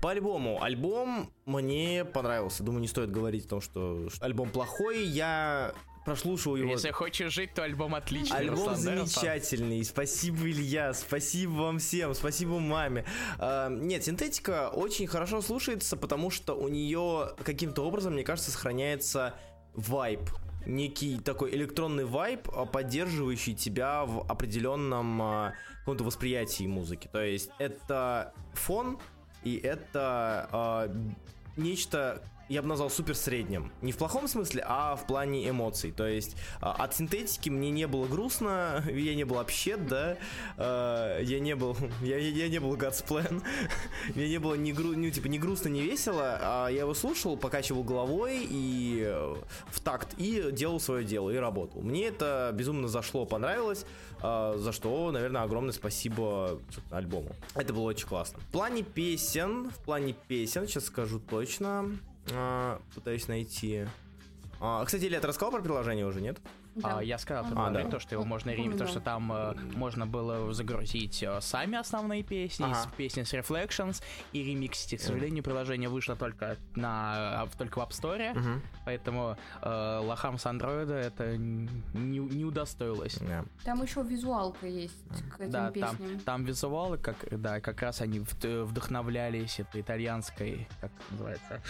По 0.00 0.10
альбому. 0.10 0.62
Альбом 0.62 1.32
мне 1.46 2.04
понравился. 2.04 2.62
Думаю, 2.62 2.80
не 2.82 2.88
стоит 2.88 3.10
говорить 3.10 3.46
о 3.46 3.48
том, 3.48 3.60
что 3.60 4.08
что 4.10 4.24
альбом 4.24 4.50
плохой. 4.50 5.04
Я 5.04 5.74
прослушал 6.04 6.56
его. 6.56 6.70
Если 6.72 6.90
хочешь 6.90 7.32
жить, 7.32 7.54
то 7.54 7.62
альбом 7.62 7.94
отличный, 7.94 8.38
Альбом 8.38 8.56
Руслан, 8.56 8.84
да, 8.84 8.90
Руслан? 8.92 9.06
замечательный. 9.06 9.84
Спасибо, 9.84 10.50
Илья. 10.50 10.92
Спасибо 10.92 11.52
вам 11.52 11.78
всем. 11.78 12.14
Спасибо 12.14 12.58
маме. 12.58 13.04
А, 13.38 13.68
нет, 13.68 14.04
синтетика 14.04 14.70
очень 14.70 15.06
хорошо 15.06 15.40
слушается, 15.42 15.96
потому 15.96 16.30
что 16.30 16.54
у 16.54 16.68
нее 16.68 17.30
каким-то 17.42 17.82
образом, 17.82 18.14
мне 18.14 18.24
кажется, 18.24 18.50
сохраняется 18.50 19.34
вайб. 19.74 20.20
Некий 20.66 21.18
такой 21.18 21.54
электронный 21.54 22.04
вайб, 22.04 22.48
а, 22.54 22.66
поддерживающий 22.66 23.54
тебя 23.54 24.04
в 24.04 24.30
определенном 24.30 25.22
а, 25.22 25.54
каком-то 25.90 26.04
восприятии 26.04 26.68
музыки. 26.68 27.08
То 27.10 27.24
есть 27.24 27.50
это 27.58 28.32
фон, 28.52 28.98
и 29.42 29.56
это 29.56 30.48
а, 30.52 30.88
нечто, 31.56 32.22
я 32.50 32.62
бы 32.62 32.68
назвал 32.68 32.90
супер 32.90 33.14
средним. 33.14 33.70
Не 33.80 33.92
в 33.92 33.96
плохом 33.96 34.26
смысле, 34.26 34.64
а 34.66 34.96
в 34.96 35.06
плане 35.06 35.48
эмоций. 35.48 35.92
То 35.92 36.04
есть 36.04 36.36
а, 36.60 36.72
от 36.72 36.96
синтетики 36.96 37.48
мне 37.48 37.70
не 37.70 37.86
было 37.86 38.06
грустно, 38.06 38.84
я 38.92 39.14
не 39.14 39.22
был 39.22 39.36
вообще, 39.36 39.76
да, 39.76 40.18
а, 40.56 41.20
я 41.20 41.38
не 41.38 41.54
был, 41.54 41.76
я, 42.02 42.18
я- 42.18 42.48
не 42.48 42.58
был 42.58 42.74
God's 42.74 43.06
Plan, 43.06 43.40
мне 44.16 44.28
не 44.28 44.38
было 44.38 44.54
ни, 44.54 44.72
гру, 44.72 44.96
ну, 44.96 45.08
типа, 45.10 45.28
ни 45.28 45.38
грустно, 45.38 45.68
ни 45.68 45.80
весело, 45.80 46.38
а 46.42 46.68
я 46.68 46.80
его 46.80 46.92
слушал, 46.92 47.36
покачивал 47.36 47.84
головой 47.84 48.44
и 48.50 49.04
э, 49.04 49.36
в 49.68 49.80
такт, 49.80 50.14
и 50.16 50.50
делал 50.50 50.80
свое 50.80 51.04
дело, 51.04 51.30
и 51.30 51.36
работал. 51.36 51.82
Мне 51.82 52.06
это 52.06 52.50
безумно 52.52 52.88
зашло, 52.88 53.26
понравилось, 53.26 53.86
а, 54.22 54.56
за 54.58 54.72
что, 54.72 55.12
наверное, 55.12 55.42
огромное 55.42 55.72
спасибо 55.72 56.60
альбому. 56.90 57.30
Это 57.54 57.72
было 57.72 57.84
очень 57.84 58.08
классно. 58.08 58.40
В 58.40 58.46
плане 58.46 58.82
песен, 58.82 59.70
в 59.70 59.78
плане 59.84 60.16
песен, 60.26 60.66
сейчас 60.66 60.86
скажу 60.86 61.20
точно, 61.20 61.96
пытаюсь 62.94 63.28
найти. 63.28 63.86
А, 64.60 64.84
кстати, 64.84 65.04
Илья, 65.04 65.20
ты 65.20 65.26
рассказал 65.26 65.52
про 65.52 65.62
приложение 65.62 66.06
уже, 66.06 66.20
нет? 66.20 66.38
А, 66.82 67.00
я 67.02 67.18
сказал 67.18 67.44
про 67.44 67.66
А, 67.66 67.70
да. 67.70 67.84
то, 67.84 67.98
что 67.98 68.14
его 68.14 68.24
можно 68.24 68.50
ремить, 68.50 68.78
то, 68.78 68.84
да. 68.84 68.86
что 68.90 69.00
там 69.00 69.32
э, 69.32 69.54
можно 69.74 70.06
было 70.06 70.52
загрузить 70.54 71.22
э, 71.22 71.40
сами 71.40 71.76
основные 71.76 72.22
песни, 72.22 72.64
Ага. 72.64 72.74
с- 72.74 72.86
песни 72.96 73.22
с 73.24 73.34
Reflections 73.34 74.02
и 74.32 74.42
ремиксить. 74.42 74.98
К 75.00 75.02
сожалению, 75.02 75.42
приложение 75.42 75.88
вышло 75.88 76.16
только 76.16 76.56
на 76.76 77.42
а, 77.42 77.48
только 77.58 77.78
в 77.78 77.82
App 77.82 77.90
Store, 77.90 78.60
поэтому 78.84 79.36
э, 79.62 80.00
лохам 80.04 80.38
с 80.38 80.46
андроида 80.46 80.94
это 80.94 81.36
не, 81.36 82.18
не 82.18 82.44
удостоилось. 82.44 83.16
Да. 83.20 83.44
Там 83.64 83.82
еще 83.82 84.02
визуалка 84.02 84.66
есть 84.66 84.94
к 85.36 85.40
этим 85.40 85.50
Да, 85.50 85.70
там, 85.70 85.96
песням. 85.96 86.20
там 86.20 86.44
визуалы, 86.44 86.98
как, 86.98 87.16
да, 87.30 87.60
как 87.60 87.82
раз 87.82 88.00
они 88.00 88.20
вд- 88.20 88.64
вдохновлялись 88.64 89.58
этой 89.60 89.80
итальянской, 89.80 90.68
как 90.80 90.92
называется, 91.10 91.60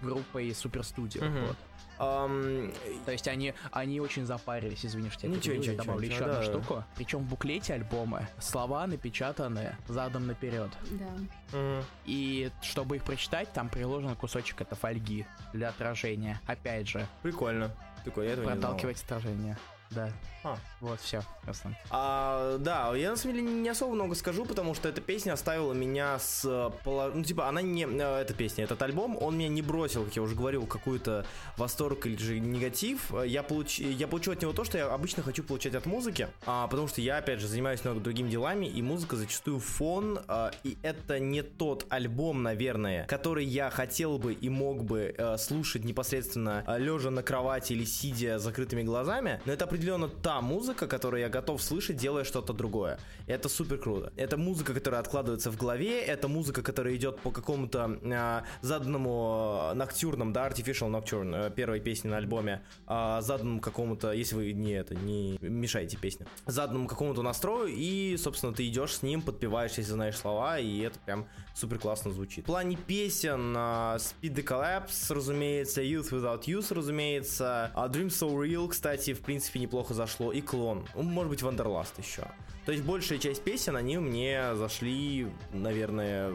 группой 0.00 0.54
Супер 0.54 0.82
Студио. 0.82 1.24
Мгм. 1.24 1.46
Вот. 1.46 1.56
Ам, 1.98 2.72
То 3.04 3.12
есть 3.12 3.26
они, 3.28 3.54
они 3.70 4.00
очень 4.00 4.26
запарились, 4.26 4.84
извини, 4.84 5.10
что 5.10 5.26
я 5.26 5.32
Ничего, 5.34 5.54
перебил, 5.54 5.62
я 5.64 5.72
ничего, 5.72 5.84
добавлю 5.84 6.06
ничего, 6.08 6.14
еще 6.16 6.24
одну 6.24 6.34
да. 6.34 6.42
штуку. 6.60 6.84
Причем 6.96 7.18
в 7.20 7.28
буклете 7.28 7.74
альбома 7.74 8.28
слова 8.38 8.86
напечатаны 8.86 9.76
задом 9.88 10.26
наперед. 10.26 10.70
Да. 10.90 11.56
мгм. 11.58 11.82
И 12.04 12.50
чтобы 12.62 12.96
их 12.96 13.04
прочитать, 13.04 13.52
там 13.52 13.68
приложен 13.68 14.14
кусочек 14.16 14.60
это 14.60 14.74
фольги 14.74 15.26
для 15.52 15.68
отражения. 15.70 16.40
Опять 16.46 16.88
же, 16.88 17.06
Прикольно. 17.22 17.70
Прикольно, 18.04 18.28
я 18.28 18.32
этого 18.34 18.44
не 18.50 18.50
знал. 18.58 18.70
проталкивать 18.72 19.02
отражение. 19.02 19.56
Да. 19.90 20.10
А. 20.46 20.58
Вот, 20.80 21.00
все, 21.00 21.22
Руслан. 21.46 21.74
А, 21.90 22.58
да, 22.58 22.94
я 22.94 23.10
на 23.10 23.16
самом 23.16 23.34
деле 23.36 23.48
не 23.50 23.68
особо 23.68 23.94
много 23.94 24.14
скажу, 24.14 24.44
потому 24.44 24.74
что 24.74 24.88
эта 24.88 25.00
песня 25.00 25.32
оставила 25.32 25.72
меня 25.72 26.18
с... 26.18 26.44
э, 26.44 26.70
Ну, 27.14 27.24
типа, 27.24 27.48
она 27.48 27.62
не... 27.62 27.84
э, 27.84 28.20
Эта 28.20 28.34
песня, 28.34 28.64
этот 28.64 28.80
альбом, 28.82 29.16
он 29.20 29.36
меня 29.36 29.48
не 29.48 29.62
бросил, 29.62 30.04
как 30.04 30.14
я 30.14 30.22
уже 30.22 30.34
говорил, 30.36 30.66
какую-то 30.66 31.24
восторг 31.56 32.06
или 32.06 32.16
же 32.16 32.38
негатив. 32.38 33.12
Я, 33.24 33.42
получ... 33.42 33.80
я 33.80 34.06
получил 34.06 34.34
от 34.34 34.42
него 34.42 34.52
то, 34.52 34.64
что 34.64 34.78
я 34.78 34.92
обычно 34.92 35.22
хочу 35.22 35.42
получать 35.42 35.74
от 35.74 35.86
музыки, 35.86 36.28
а, 36.46 36.66
потому 36.68 36.88
что 36.88 37.00
я, 37.00 37.18
опять 37.18 37.40
же, 37.40 37.48
занимаюсь 37.48 37.82
много 37.84 38.00
другими 38.00 38.30
делами, 38.30 38.66
и 38.66 38.82
музыка 38.82 39.16
зачастую 39.16 39.58
фон, 39.60 40.20
а, 40.28 40.52
и 40.62 40.76
это 40.82 41.18
не 41.18 41.42
тот 41.42 41.86
альбом, 41.88 42.42
наверное, 42.42 43.06
который 43.06 43.44
я 43.44 43.70
хотел 43.70 44.18
бы 44.18 44.34
и 44.34 44.48
мог 44.48 44.84
бы 44.84 45.14
э, 45.16 45.36
слушать 45.38 45.84
непосредственно 45.84 46.64
лежа 46.78 47.10
на 47.10 47.22
кровати 47.22 47.72
или 47.72 47.84
сидя 47.84 48.38
закрытыми 48.38 48.82
глазами, 48.82 49.40
но 49.46 49.52
это 49.52 49.64
определенно 49.64 50.08
та 50.08 50.35
музыка, 50.40 50.86
которую 50.86 51.20
я 51.20 51.28
готов 51.28 51.62
слышать, 51.62 51.96
делая 51.96 52.24
что-то 52.24 52.52
другое. 52.52 52.98
Это 53.26 53.48
супер 53.48 53.78
круто. 53.78 54.12
Это 54.16 54.36
музыка, 54.36 54.74
которая 54.74 55.00
откладывается 55.00 55.50
в 55.50 55.56
голове, 55.56 56.00
это 56.02 56.28
музыка, 56.28 56.62
которая 56.62 56.94
идет 56.96 57.18
по 57.20 57.30
какому-то 57.30 57.98
э, 58.02 58.42
заданному 58.62 59.72
ноктюрному, 59.74 60.32
да, 60.32 60.48
Artificial 60.48 60.90
Nocturne, 60.90 61.46
э, 61.46 61.50
первой 61.50 61.80
песни 61.80 62.08
на 62.08 62.18
альбоме, 62.18 62.62
э, 62.86 63.18
заданному 63.20 63.60
какому-то, 63.60 64.12
если 64.12 64.36
вы 64.36 64.52
не 64.52 64.72
это, 64.72 64.94
не 64.94 65.38
мешаете 65.40 65.96
песне, 65.96 66.26
заданному 66.46 66.88
какому-то 66.88 67.22
настрою, 67.22 67.68
и, 67.68 68.16
собственно, 68.18 68.52
ты 68.52 68.66
идешь 68.66 68.96
с 68.96 69.02
ним, 69.02 69.22
подпеваешь, 69.22 69.72
если 69.72 69.92
знаешь 69.92 70.16
слова, 70.16 70.58
и 70.58 70.80
это 70.80 70.98
прям 71.00 71.26
супер 71.54 71.78
классно 71.78 72.12
звучит. 72.12 72.44
В 72.44 72.46
плане 72.46 72.76
песен 72.76 73.54
э, 73.56 73.96
Speed 73.96 74.34
the 74.34 74.44
Collapse, 74.44 75.14
разумеется, 75.14 75.82
Youth 75.82 76.10
Without 76.10 76.44
Youth, 76.44 76.74
разумеется, 76.74 77.70
а 77.74 77.88
Dream 77.88 78.08
So 78.08 78.30
Real, 78.30 78.68
кстати, 78.68 79.14
в 79.14 79.20
принципе, 79.20 79.60
неплохо 79.60 79.94
зашло, 79.94 80.25
и 80.30 80.40
Клон, 80.40 80.86
Ну, 80.94 81.02
может 81.02 81.30
быть, 81.30 81.40
Wanderlust 81.42 81.92
еще. 81.98 82.26
То 82.64 82.72
есть 82.72 82.84
большая 82.84 83.18
часть 83.18 83.42
песен, 83.44 83.76
они 83.76 83.96
мне 83.98 84.56
зашли, 84.56 85.28
наверное, 85.52 86.32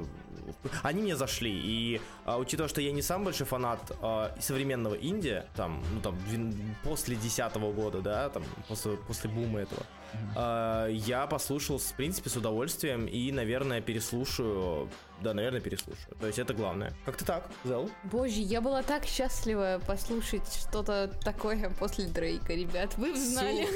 они 0.82 1.02
мне 1.02 1.16
зашли. 1.18 1.52
И 1.52 2.00
а, 2.24 2.38
учитывая, 2.38 2.70
что 2.70 2.80
я 2.80 2.94
не 2.94 3.02
самый 3.02 3.26
большой 3.26 3.46
фанат 3.46 3.92
а, 4.02 4.34
современного 4.40 4.96
инди, 4.96 5.44
там, 5.56 5.84
ну 5.94 6.00
там, 6.00 6.18
после 6.84 7.18
десятого 7.18 7.74
года, 7.74 8.02
да, 8.02 8.30
там, 8.30 8.44
после, 8.70 8.94
после 8.96 9.30
бума 9.30 9.60
этого, 9.60 9.84
а, 10.36 10.88
я 10.88 11.28
послушал, 11.28 11.78
в 11.78 11.94
принципе, 11.94 12.30
с 12.30 12.36
удовольствием 12.36 13.06
и, 13.06 13.32
наверное, 13.32 13.82
переслушаю. 13.82 14.90
Да, 15.22 15.34
наверное, 15.36 15.62
переслушаю. 15.62 16.16
То 16.20 16.28
есть 16.28 16.40
это 16.40 16.54
главное. 16.54 16.94
Как-то 17.06 17.26
так, 17.26 17.50
Зел? 17.64 17.92
Боже, 18.06 18.40
я 18.42 18.60
была 18.60 18.82
так 18.82 19.06
счастлива 19.06 19.80
послушать 19.86 20.52
что-то 20.52 21.12
такое 21.24 21.72
после 21.80 22.08
Дрейка, 22.08 22.54
ребят. 22.54 22.98
Вы 22.98 23.16
знали. 23.16 23.68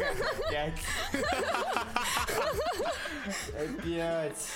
Опять. 0.47 0.79
Опять. 3.49 4.47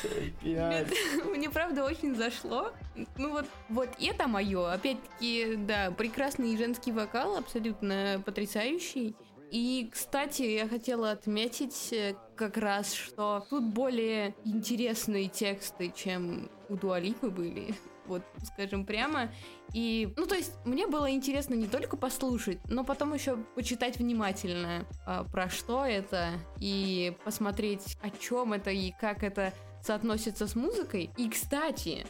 Нет, 0.41 0.87
Опять. 0.87 1.25
Мне 1.25 1.49
правда 1.49 1.83
очень 1.83 2.15
зашло. 2.15 2.71
Ну 3.17 3.31
вот, 3.31 3.45
вот 3.69 3.89
это 3.99 4.27
мое. 4.27 4.71
Опять-таки, 4.71 5.55
да, 5.57 5.91
прекрасный 5.91 6.57
женский 6.57 6.91
вокал, 6.91 7.37
абсолютно 7.37 8.21
потрясающий. 8.25 9.15
И, 9.51 9.89
кстати, 9.91 10.43
я 10.43 10.67
хотела 10.67 11.11
отметить 11.11 11.91
э, 11.91 12.15
как 12.35 12.57
раз, 12.57 12.93
что 12.93 13.45
тут 13.49 13.63
более 13.63 14.35
интересные 14.45 15.27
тексты, 15.27 15.91
чем 15.95 16.49
у 16.69 16.75
Дуалипы 16.75 17.29
были 17.29 17.73
вот 18.05 18.23
скажем 18.43 18.85
прямо. 18.85 19.31
И, 19.73 20.13
ну, 20.17 20.25
то 20.25 20.35
есть, 20.35 20.53
мне 20.65 20.87
было 20.87 21.09
интересно 21.11 21.53
не 21.53 21.67
только 21.67 21.95
послушать, 21.95 22.59
но 22.67 22.83
потом 22.83 23.13
еще 23.13 23.37
почитать 23.55 23.97
внимательно, 23.97 24.85
а, 25.05 25.23
про 25.23 25.49
что 25.49 25.85
это, 25.85 26.31
и 26.59 27.15
посмотреть, 27.23 27.97
о 28.01 28.09
чем 28.09 28.53
это 28.53 28.71
и 28.71 28.91
как 28.99 29.23
это 29.23 29.53
соотносится 29.81 30.47
с 30.47 30.55
музыкой. 30.55 31.11
И, 31.17 31.29
кстати, 31.29 32.05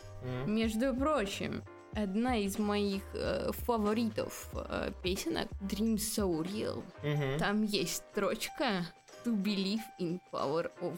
между 0.45 0.93
прочим, 0.95 1.63
одна 1.95 2.37
из 2.37 2.57
моих 2.59 3.03
э, 3.13 3.51
фаворитов 3.65 4.49
э, 4.53 4.91
песенок 5.03 5.47
Dreams 5.61 5.97
So 5.97 6.43
Real. 6.43 6.83
Mm-hmm. 7.03 7.37
Там 7.37 7.63
есть 7.63 8.03
строчка 8.11 8.85
To 9.25 9.35
believe 9.35 9.83
in 9.99 10.21
power 10.31 10.71
of 10.81 10.97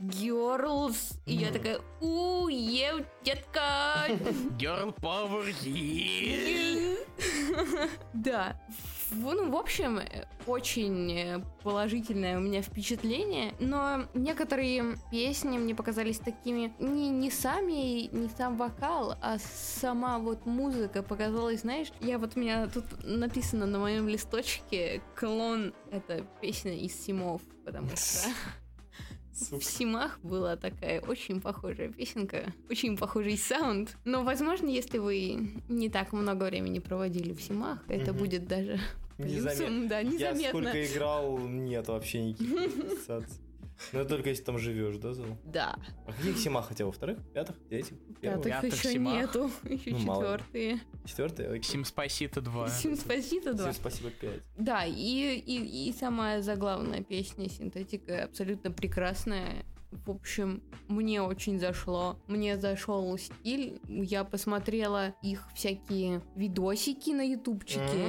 girls. 0.00 1.18
И 1.26 1.34
я 1.34 1.52
такая, 1.52 1.80
у, 2.00 2.48
ев, 2.48 3.04
детка. 3.22 4.06
Girl 4.58 4.94
power, 5.00 5.44
yeah. 5.62 6.96
Да. 8.14 8.56
Ну, 9.12 9.50
в 9.50 9.56
общем, 9.56 10.00
очень 10.46 11.12
э, 11.12 11.44
положительное 11.62 12.38
у 12.38 12.40
меня 12.40 12.62
впечатление, 12.62 13.54
но 13.58 14.06
некоторые 14.14 14.96
песни 15.10 15.58
мне 15.58 15.74
показались 15.74 16.18
такими 16.18 16.72
не, 16.78 17.08
не 17.10 17.30
сами, 17.30 18.06
не 18.14 18.28
сам 18.28 18.56
вокал, 18.56 19.16
а 19.20 19.38
сама 19.38 20.18
вот 20.18 20.46
музыка 20.46 21.02
показалась, 21.02 21.60
знаешь, 21.60 21.88
я 22.00 22.18
вот 22.18 22.36
у 22.36 22.40
меня 22.40 22.68
тут 22.68 22.84
написано 23.04 23.66
на 23.66 23.78
моем 23.78 24.08
листочке 24.08 25.02
клон, 25.16 25.74
это 25.90 26.24
песня 26.40 26.76
из 26.76 26.94
Симов, 26.94 27.42
потому 27.64 27.88
что 27.88 28.28
в 29.32 29.62
Симах 29.62 30.18
была 30.22 30.56
такая 30.56 31.00
очень 31.00 31.40
похожая 31.40 31.88
песенка, 31.88 32.52
очень 32.68 32.96
похожий 32.96 33.38
саунд. 33.38 33.96
Но, 34.04 34.22
возможно, 34.22 34.68
если 34.68 34.98
вы 34.98 35.62
не 35.68 35.88
так 35.88 36.12
много 36.12 36.44
времени 36.44 36.78
проводили 36.78 37.32
в 37.32 37.40
Симах, 37.40 37.82
это 37.88 38.12
будет 38.12 38.46
даже 38.46 38.78
плюсом, 39.22 39.88
да, 39.88 40.02
незаметно. 40.02 40.40
Я 40.40 40.48
сколько 40.48 40.86
играл, 40.86 41.38
нет 41.38 41.88
вообще 41.88 42.24
никаких 42.24 42.84
ассоциаций. 42.84 43.40
Ну, 43.92 44.04
только 44.04 44.28
если 44.28 44.44
там 44.44 44.58
живешь, 44.58 44.96
да, 44.98 45.14
Зал? 45.14 45.38
Да. 45.44 45.76
А 46.06 46.12
каких 46.12 46.38
сима 46.38 46.62
хотя 46.62 46.84
во 46.84 46.92
вторых, 46.92 47.18
пятых, 47.32 47.56
третьих? 47.68 47.96
Пятых, 48.20 48.44
пятых 48.44 48.74
еще 48.74 48.92
симах. 48.92 49.14
нету, 49.14 49.50
еще 49.64 49.90
ну, 49.90 49.98
четвертые. 49.98 50.80
Четвертые? 51.04 51.48
Окей. 51.48 51.62
Сим 51.62 51.84
Спасибо 51.84 52.40
2. 52.40 52.68
Сим 52.68 52.96
Спасибо 52.96 53.52
2. 53.52 53.72
Сим 53.72 53.80
Спасибо 53.80 54.10
5. 54.10 54.30
Да, 54.58 54.84
и, 54.84 54.92
и, 54.92 55.88
и 55.88 55.92
самая 55.92 56.42
заглавная 56.42 57.02
песня 57.02 57.48
синтетика 57.48 58.24
абсолютно 58.24 58.70
прекрасная. 58.70 59.64
В 59.90 60.10
общем, 60.12 60.62
мне 60.86 61.20
очень 61.20 61.58
зашло. 61.58 62.16
Мне 62.28 62.56
зашел 62.58 63.16
стиль. 63.18 63.80
Я 63.88 64.22
посмотрела 64.22 65.14
их 65.20 65.48
всякие 65.54 66.22
видосики 66.36 67.10
на 67.10 67.22
ютубчике. 67.22 68.06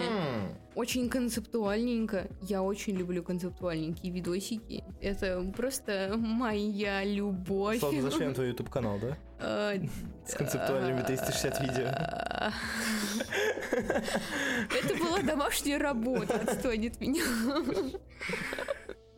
Очень 0.76 1.10
концептуальненько. 1.10 2.28
Я 2.42 2.62
очень 2.62 2.96
люблю 2.96 3.24
концептуальненькие 3.24 4.14
видосики. 4.14 4.84
Это 5.02 5.42
просто 5.58 6.14
моя 6.18 7.04
любовь. 7.04 7.80
Слава, 7.80 7.96
на 7.96 8.34
твой 8.34 8.48
YouTube 8.50 8.70
канал, 8.70 9.00
да? 9.00 9.18
А, 9.40 9.74
С 10.26 10.36
концептуальными 10.36 11.02
360 11.02 11.62
видео. 11.62 11.88
Это 13.72 14.96
была 15.00 15.22
домашняя 15.24 15.80
работа, 15.80 16.36
отстань 16.36 16.88
от 16.88 17.00
меня 17.00 17.24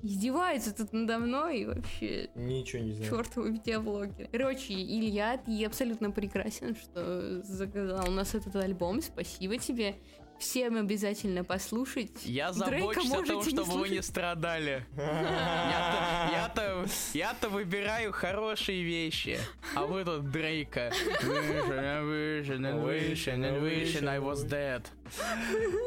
издевается 0.04 0.76
тут 0.76 0.94
надо 0.94 1.18
мной 1.18 1.60
и 1.62 1.66
вообще... 1.66 2.30
Ничего 2.36 2.84
не 2.84 2.92
знаю. 2.92 3.10
Чертовы 3.10 3.52
видеоблогеры. 3.52 4.30
Короче, 4.32 4.74
Илья, 4.74 5.38
ты 5.38 5.66
абсолютно 5.66 6.12
прекрасен, 6.12 6.76
что 6.76 7.42
заказал 7.42 8.10
у 8.10 8.12
нас 8.12 8.36
этот 8.36 8.56
альбом. 8.58 9.02
Спасибо 9.02 9.58
тебе 9.58 9.96
всем 10.44 10.78
обязательно 10.78 11.44
послушать. 11.46 12.26
Я 12.26 12.52
забочусь 12.52 13.12
о 13.12 13.24
том, 13.24 13.44
чтобы 13.44 13.72
вы 13.80 13.90
не 13.90 14.02
страдали. 14.02 14.86
Я-то 14.98 16.86
я-то 17.14 17.50
выбираю 17.50 18.12
хорошие 18.12 18.84
вещи, 18.84 19.40
а 19.76 19.86
вы 19.86 20.04
тут 20.04 20.30
Дрейка. 20.30 20.92
Vision 21.24 22.62
and 22.62 22.84
vision 22.84 23.44
and 23.44 23.62
vision 23.62 24.10
I 24.10 24.20
was 24.20 24.46
dead. 24.48 24.86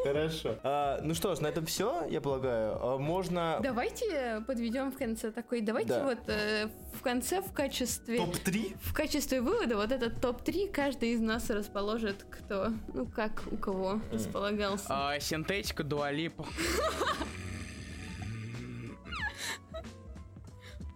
Хорошо. 0.04 0.56
А, 0.62 1.00
ну 1.02 1.14
что 1.14 1.34
ж, 1.34 1.40
на 1.40 1.48
этом 1.48 1.66
все, 1.66 2.06
я 2.08 2.20
полагаю. 2.20 2.78
А, 2.80 2.98
можно... 2.98 3.58
Давайте 3.62 4.42
подведем 4.46 4.92
в 4.92 4.96
конце 4.96 5.30
такой. 5.30 5.60
Давайте 5.60 5.90
да. 5.90 6.04
вот 6.04 6.18
э, 6.28 6.68
в 6.94 7.02
конце 7.02 7.40
в 7.40 7.52
качестве... 7.52 8.18
Топ-3? 8.18 8.76
В 8.80 8.94
качестве 8.94 9.40
вывода 9.40 9.76
вот 9.76 9.90
этот 9.90 10.20
топ-3 10.20 10.70
каждый 10.70 11.10
из 11.10 11.20
нас 11.20 11.50
расположит 11.50 12.24
кто, 12.30 12.72
ну 12.94 13.06
как 13.06 13.42
у 13.50 13.56
кого 13.56 13.94
mm. 13.94 14.18
Располагался. 14.46 14.86
А, 14.88 15.20
синтетика, 15.20 15.82
дуалипа. 15.82 16.46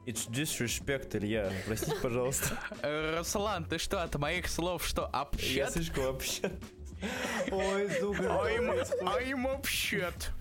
It's 0.07 0.29
disrespect, 0.29 1.17
Илья. 1.17 1.53
Простите, 1.67 1.97
пожалуйста. 2.01 2.59
Руслан, 3.17 3.65
ты 3.65 3.79
что, 3.79 4.03
от 4.03 4.17
моих 4.17 4.49
слов 4.49 4.85
что, 4.85 5.07
общат? 5.07 5.51
Я 5.51 5.71
слишком 5.71 6.07
общат. 6.07 6.53
Ой, 7.51 7.89
сука. 8.01 8.23
I'm 8.23 9.47
общат. 9.47 10.33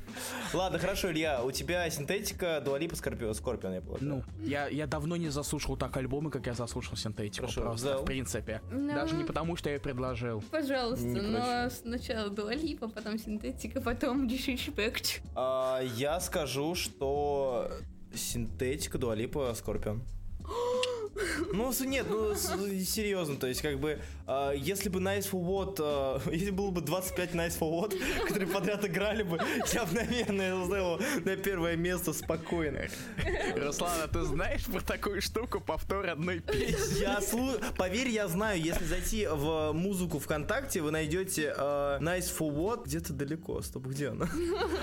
Ладно, 0.54 0.80
хорошо, 0.80 1.12
Илья, 1.12 1.44
у 1.44 1.52
тебя 1.52 1.90
синтетика, 1.90 2.62
дуалипа, 2.64 2.96
скорпион, 2.96 3.34
скорпион, 3.34 3.76
я 3.76 3.82
полагаю. 3.82 4.10
Ну, 4.10 4.24
я, 4.44 4.68
я 4.68 4.88
давно 4.88 5.16
не 5.16 5.30
заслушал 5.30 5.78
так 5.78 5.96
альбомы, 5.98 6.32
как 6.32 6.46
я 6.48 6.54
заслушал 6.54 6.98
синтетику. 6.98 7.46
Хорошо, 7.46 7.62
просто, 7.62 7.88
взял. 7.88 8.02
в 8.02 8.06
принципе. 8.06 8.62
No. 8.72 8.96
Даже 8.96 9.16
не 9.16 9.24
потому, 9.24 9.56
что 9.56 9.70
я 9.70 9.80
предложил. 9.80 10.44
Пожалуйста, 10.52 11.06
не 11.06 11.22
но 11.22 11.40
проще. 11.40 11.76
сначала 11.82 12.30
дуалипа, 12.30 12.90
потом 12.90 13.18
синтетика, 13.20 13.82
потом 13.82 14.28
дишишпект. 14.28 15.22
А, 15.36 15.82
я 15.96 16.20
скажу, 16.20 16.76
что 16.76 17.72
синтетика, 18.14 18.98
дуалипа, 18.98 19.54
скорпион. 19.56 20.04
Ну, 21.54 21.74
нет, 21.86 22.06
ну, 22.10 22.36
серьезно, 22.36 23.36
то 23.36 23.48
есть, 23.48 23.62
как 23.62 23.80
бы, 23.80 24.00
э, 24.28 24.54
если 24.58 24.90
бы 24.90 25.00
Nice 25.00 25.30
for 25.30 25.44
What, 25.44 26.22
э, 26.28 26.32
если 26.34 26.52
было 26.52 26.72
бы 26.72 26.82
25 26.82 27.32
Nice 27.32 27.60
for 27.60 27.72
What, 27.72 28.00
которые 28.28 28.48
подряд 28.48 28.86
играли 28.86 29.24
бы, 29.24 29.40
я 29.74 29.86
бы, 29.86 29.94
наверное, 29.94 30.66
сделал 30.66 31.00
на 31.26 31.36
первое 31.36 31.76
место 31.76 32.14
спокойно. 32.14 32.88
Руслан, 33.56 34.02
а 34.04 34.08
ты 34.08 34.24
знаешь 34.24 34.66
про 34.66 34.82
такую 34.82 35.22
штуку, 35.22 35.60
повтор 35.60 36.08
одной 36.08 36.40
песни? 36.40 37.02
Я 37.02 37.22
слу... 37.22 37.52
Поверь, 37.78 38.10
я 38.10 38.28
знаю, 38.28 38.62
если 38.62 38.86
зайти 38.86 39.28
в 39.28 39.72
музыку 39.74 40.20
ВКонтакте, 40.20 40.82
вы 40.82 40.92
найдете 40.92 41.54
э, 41.56 42.00
Nice 42.02 42.32
for 42.36 42.54
What 42.54 42.86
где-то 42.86 43.14
далеко. 43.14 43.62
Стоп, 43.62 43.88
где 43.88 44.10
она? 44.10 44.28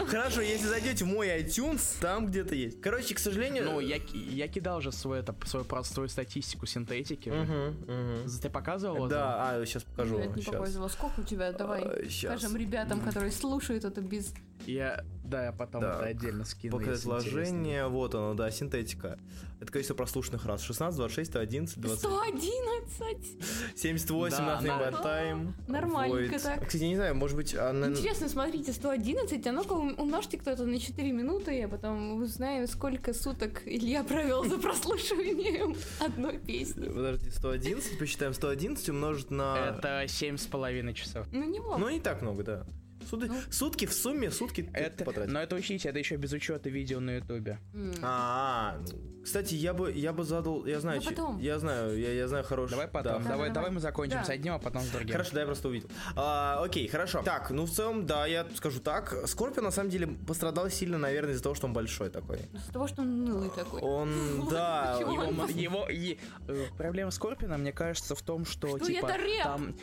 Хорошо, 0.08 0.40
если 0.40 0.66
зайдете 0.66 1.04
в 1.04 1.08
мой 1.08 1.28
iTunes, 1.28 1.82
там 2.00 2.26
где-то 2.26 2.54
есть. 2.54 2.80
Короче, 2.80 3.14
к 3.14 3.18
сожалению... 3.18 3.64
Ну, 3.64 3.80
я, 3.80 3.98
я 4.12 4.48
кидал 4.48 4.80
же 4.80 4.92
свой, 4.92 5.20
это, 5.20 5.34
свой 5.46 5.64
простой 5.64 6.08
статистику 6.26 6.66
синтетики. 6.66 7.28
Угу, 7.28 7.92
угу. 7.92 8.30
Ты 8.42 8.50
показывал 8.50 9.08
Да, 9.08 9.50
это? 9.52 9.62
а, 9.62 9.66
сейчас 9.66 9.84
покажу. 9.84 10.18
Нет, 10.18 10.36
не 10.36 10.42
показывала. 10.42 10.88
Сколько 10.88 11.20
у 11.20 11.22
тебя? 11.22 11.52
Давай 11.52 11.82
а, 11.82 12.10
скажем 12.10 12.56
ребятам, 12.56 13.00
которые 13.00 13.32
слушают 13.32 13.84
это 13.84 14.00
без... 14.00 14.34
Я, 14.64 15.04
да, 15.22 15.44
я 15.44 15.52
потом 15.52 15.82
да. 15.82 15.96
это 15.96 16.04
отдельно 16.06 16.44
скину. 16.44 16.78
Пока 16.78 16.92
изложение, 16.94 17.86
вот 17.86 18.14
оно, 18.14 18.34
да, 18.34 18.50
синтетика. 18.50 19.18
Это 19.60 19.72
количество 19.72 19.94
прослушанных 19.94 20.44
раз. 20.44 20.62
16, 20.62 20.96
26, 20.96 21.30
111, 21.30 21.78
20. 21.78 21.98
111! 22.00 23.78
78, 23.78 24.36
да, 24.36 24.60
nothing 24.60 24.78
but 24.78 25.02
time. 25.02 25.52
Нормальненько 25.66 26.38
так. 26.38 26.66
Кстати, 26.66 26.82
я 26.82 26.88
не 26.88 26.96
знаю, 26.96 27.14
может 27.14 27.36
быть... 27.36 27.54
Она... 27.54 27.88
Интересно, 27.88 28.28
смотрите, 28.28 28.72
111, 28.72 29.46
а 29.46 29.52
ну-ка 29.52 29.72
умножьте 29.72 30.38
кто-то 30.38 30.64
на 30.64 30.78
4 30.78 31.12
минуты, 31.12 31.62
а 31.62 31.68
потом 31.68 32.20
узнаем, 32.20 32.66
сколько 32.66 33.14
суток 33.14 33.62
Илья 33.66 34.04
провел 34.04 34.44
за 34.44 34.58
прослушиванием 34.58 35.76
одной 36.00 36.38
песни. 36.38 36.86
Подожди, 36.86 37.30
111, 37.30 37.98
посчитаем 37.98 38.34
111 38.34 38.88
умножить 38.88 39.30
на... 39.30 39.76
Это 39.76 40.04
7,5 40.04 40.92
часов. 40.94 41.26
Ну, 41.32 41.44
не 41.44 41.60
много. 41.60 41.78
Ну, 41.78 41.88
не 41.88 42.00
так 42.00 42.22
много, 42.22 42.42
да. 42.42 42.66
Суды, 43.08 43.26
ну, 43.26 43.40
сутки 43.50 43.86
в 43.86 43.92
сумме, 43.92 44.30
сутки 44.30 44.68
это, 44.72 45.04
потратить. 45.04 45.32
Но 45.32 45.40
это 45.40 45.56
учите, 45.56 45.88
это 45.88 45.98
еще 45.98 46.16
без 46.16 46.32
учета 46.32 46.68
видео 46.68 47.00
на 47.00 47.16
ютубе. 47.16 47.58
Mm. 47.72 47.98
А, 48.02 48.78
ну, 48.80 49.22
кстати, 49.26 49.54
я 49.54 49.74
бы, 49.74 49.92
я 49.92 50.12
бы 50.12 50.22
задал, 50.22 50.64
я 50.66 50.78
знаю, 50.78 51.02
потом. 51.02 51.38
я 51.38 51.58
знаю, 51.58 51.98
я, 51.98 52.12
я 52.12 52.28
знаю 52.28 52.44
хороший. 52.44 52.70
Давай 52.70 52.86
потом, 52.86 53.14
да. 53.14 53.18
давай, 53.18 53.28
давай, 53.28 53.50
давай 53.50 53.70
мы 53.72 53.80
закончим 53.80 54.18
да. 54.18 54.24
с 54.24 54.30
одним, 54.30 54.54
а 54.54 54.58
потом 54.60 54.82
с 54.82 54.88
другим. 54.90 55.12
Хорошо, 55.12 55.30
да, 55.34 55.40
я 55.40 55.46
просто 55.46 55.68
увидел. 55.68 55.88
А, 56.14 56.62
окей, 56.62 56.86
хорошо. 56.86 57.22
Так, 57.24 57.50
ну 57.50 57.64
в 57.64 57.70
целом, 57.72 58.06
да, 58.06 58.26
я 58.26 58.46
скажу 58.54 58.78
так. 58.78 59.26
Скорпион 59.26 59.64
на 59.64 59.72
самом 59.72 59.90
деле 59.90 60.06
пострадал 60.06 60.70
сильно, 60.70 60.96
наверное, 60.96 61.32
из-за 61.32 61.42
того, 61.42 61.56
что 61.56 61.66
он 61.66 61.72
большой 61.72 62.08
такой. 62.10 62.38
Из-за 62.52 62.72
того, 62.72 62.86
что 62.86 63.02
он 63.02 63.24
нылый 63.24 63.50
такой. 63.50 63.80
Он, 63.80 64.48
да. 64.50 64.96
Его, 65.00 65.88
его, 65.88 65.88
э, 65.88 66.66
проблема 66.76 67.10
Скорпиона, 67.10 67.58
мне 67.58 67.72
кажется, 67.72 68.14
в 68.14 68.22
том, 68.22 68.44
что, 68.44 68.76
что 68.78 68.86
типа, 68.86 69.12
там 69.42 69.74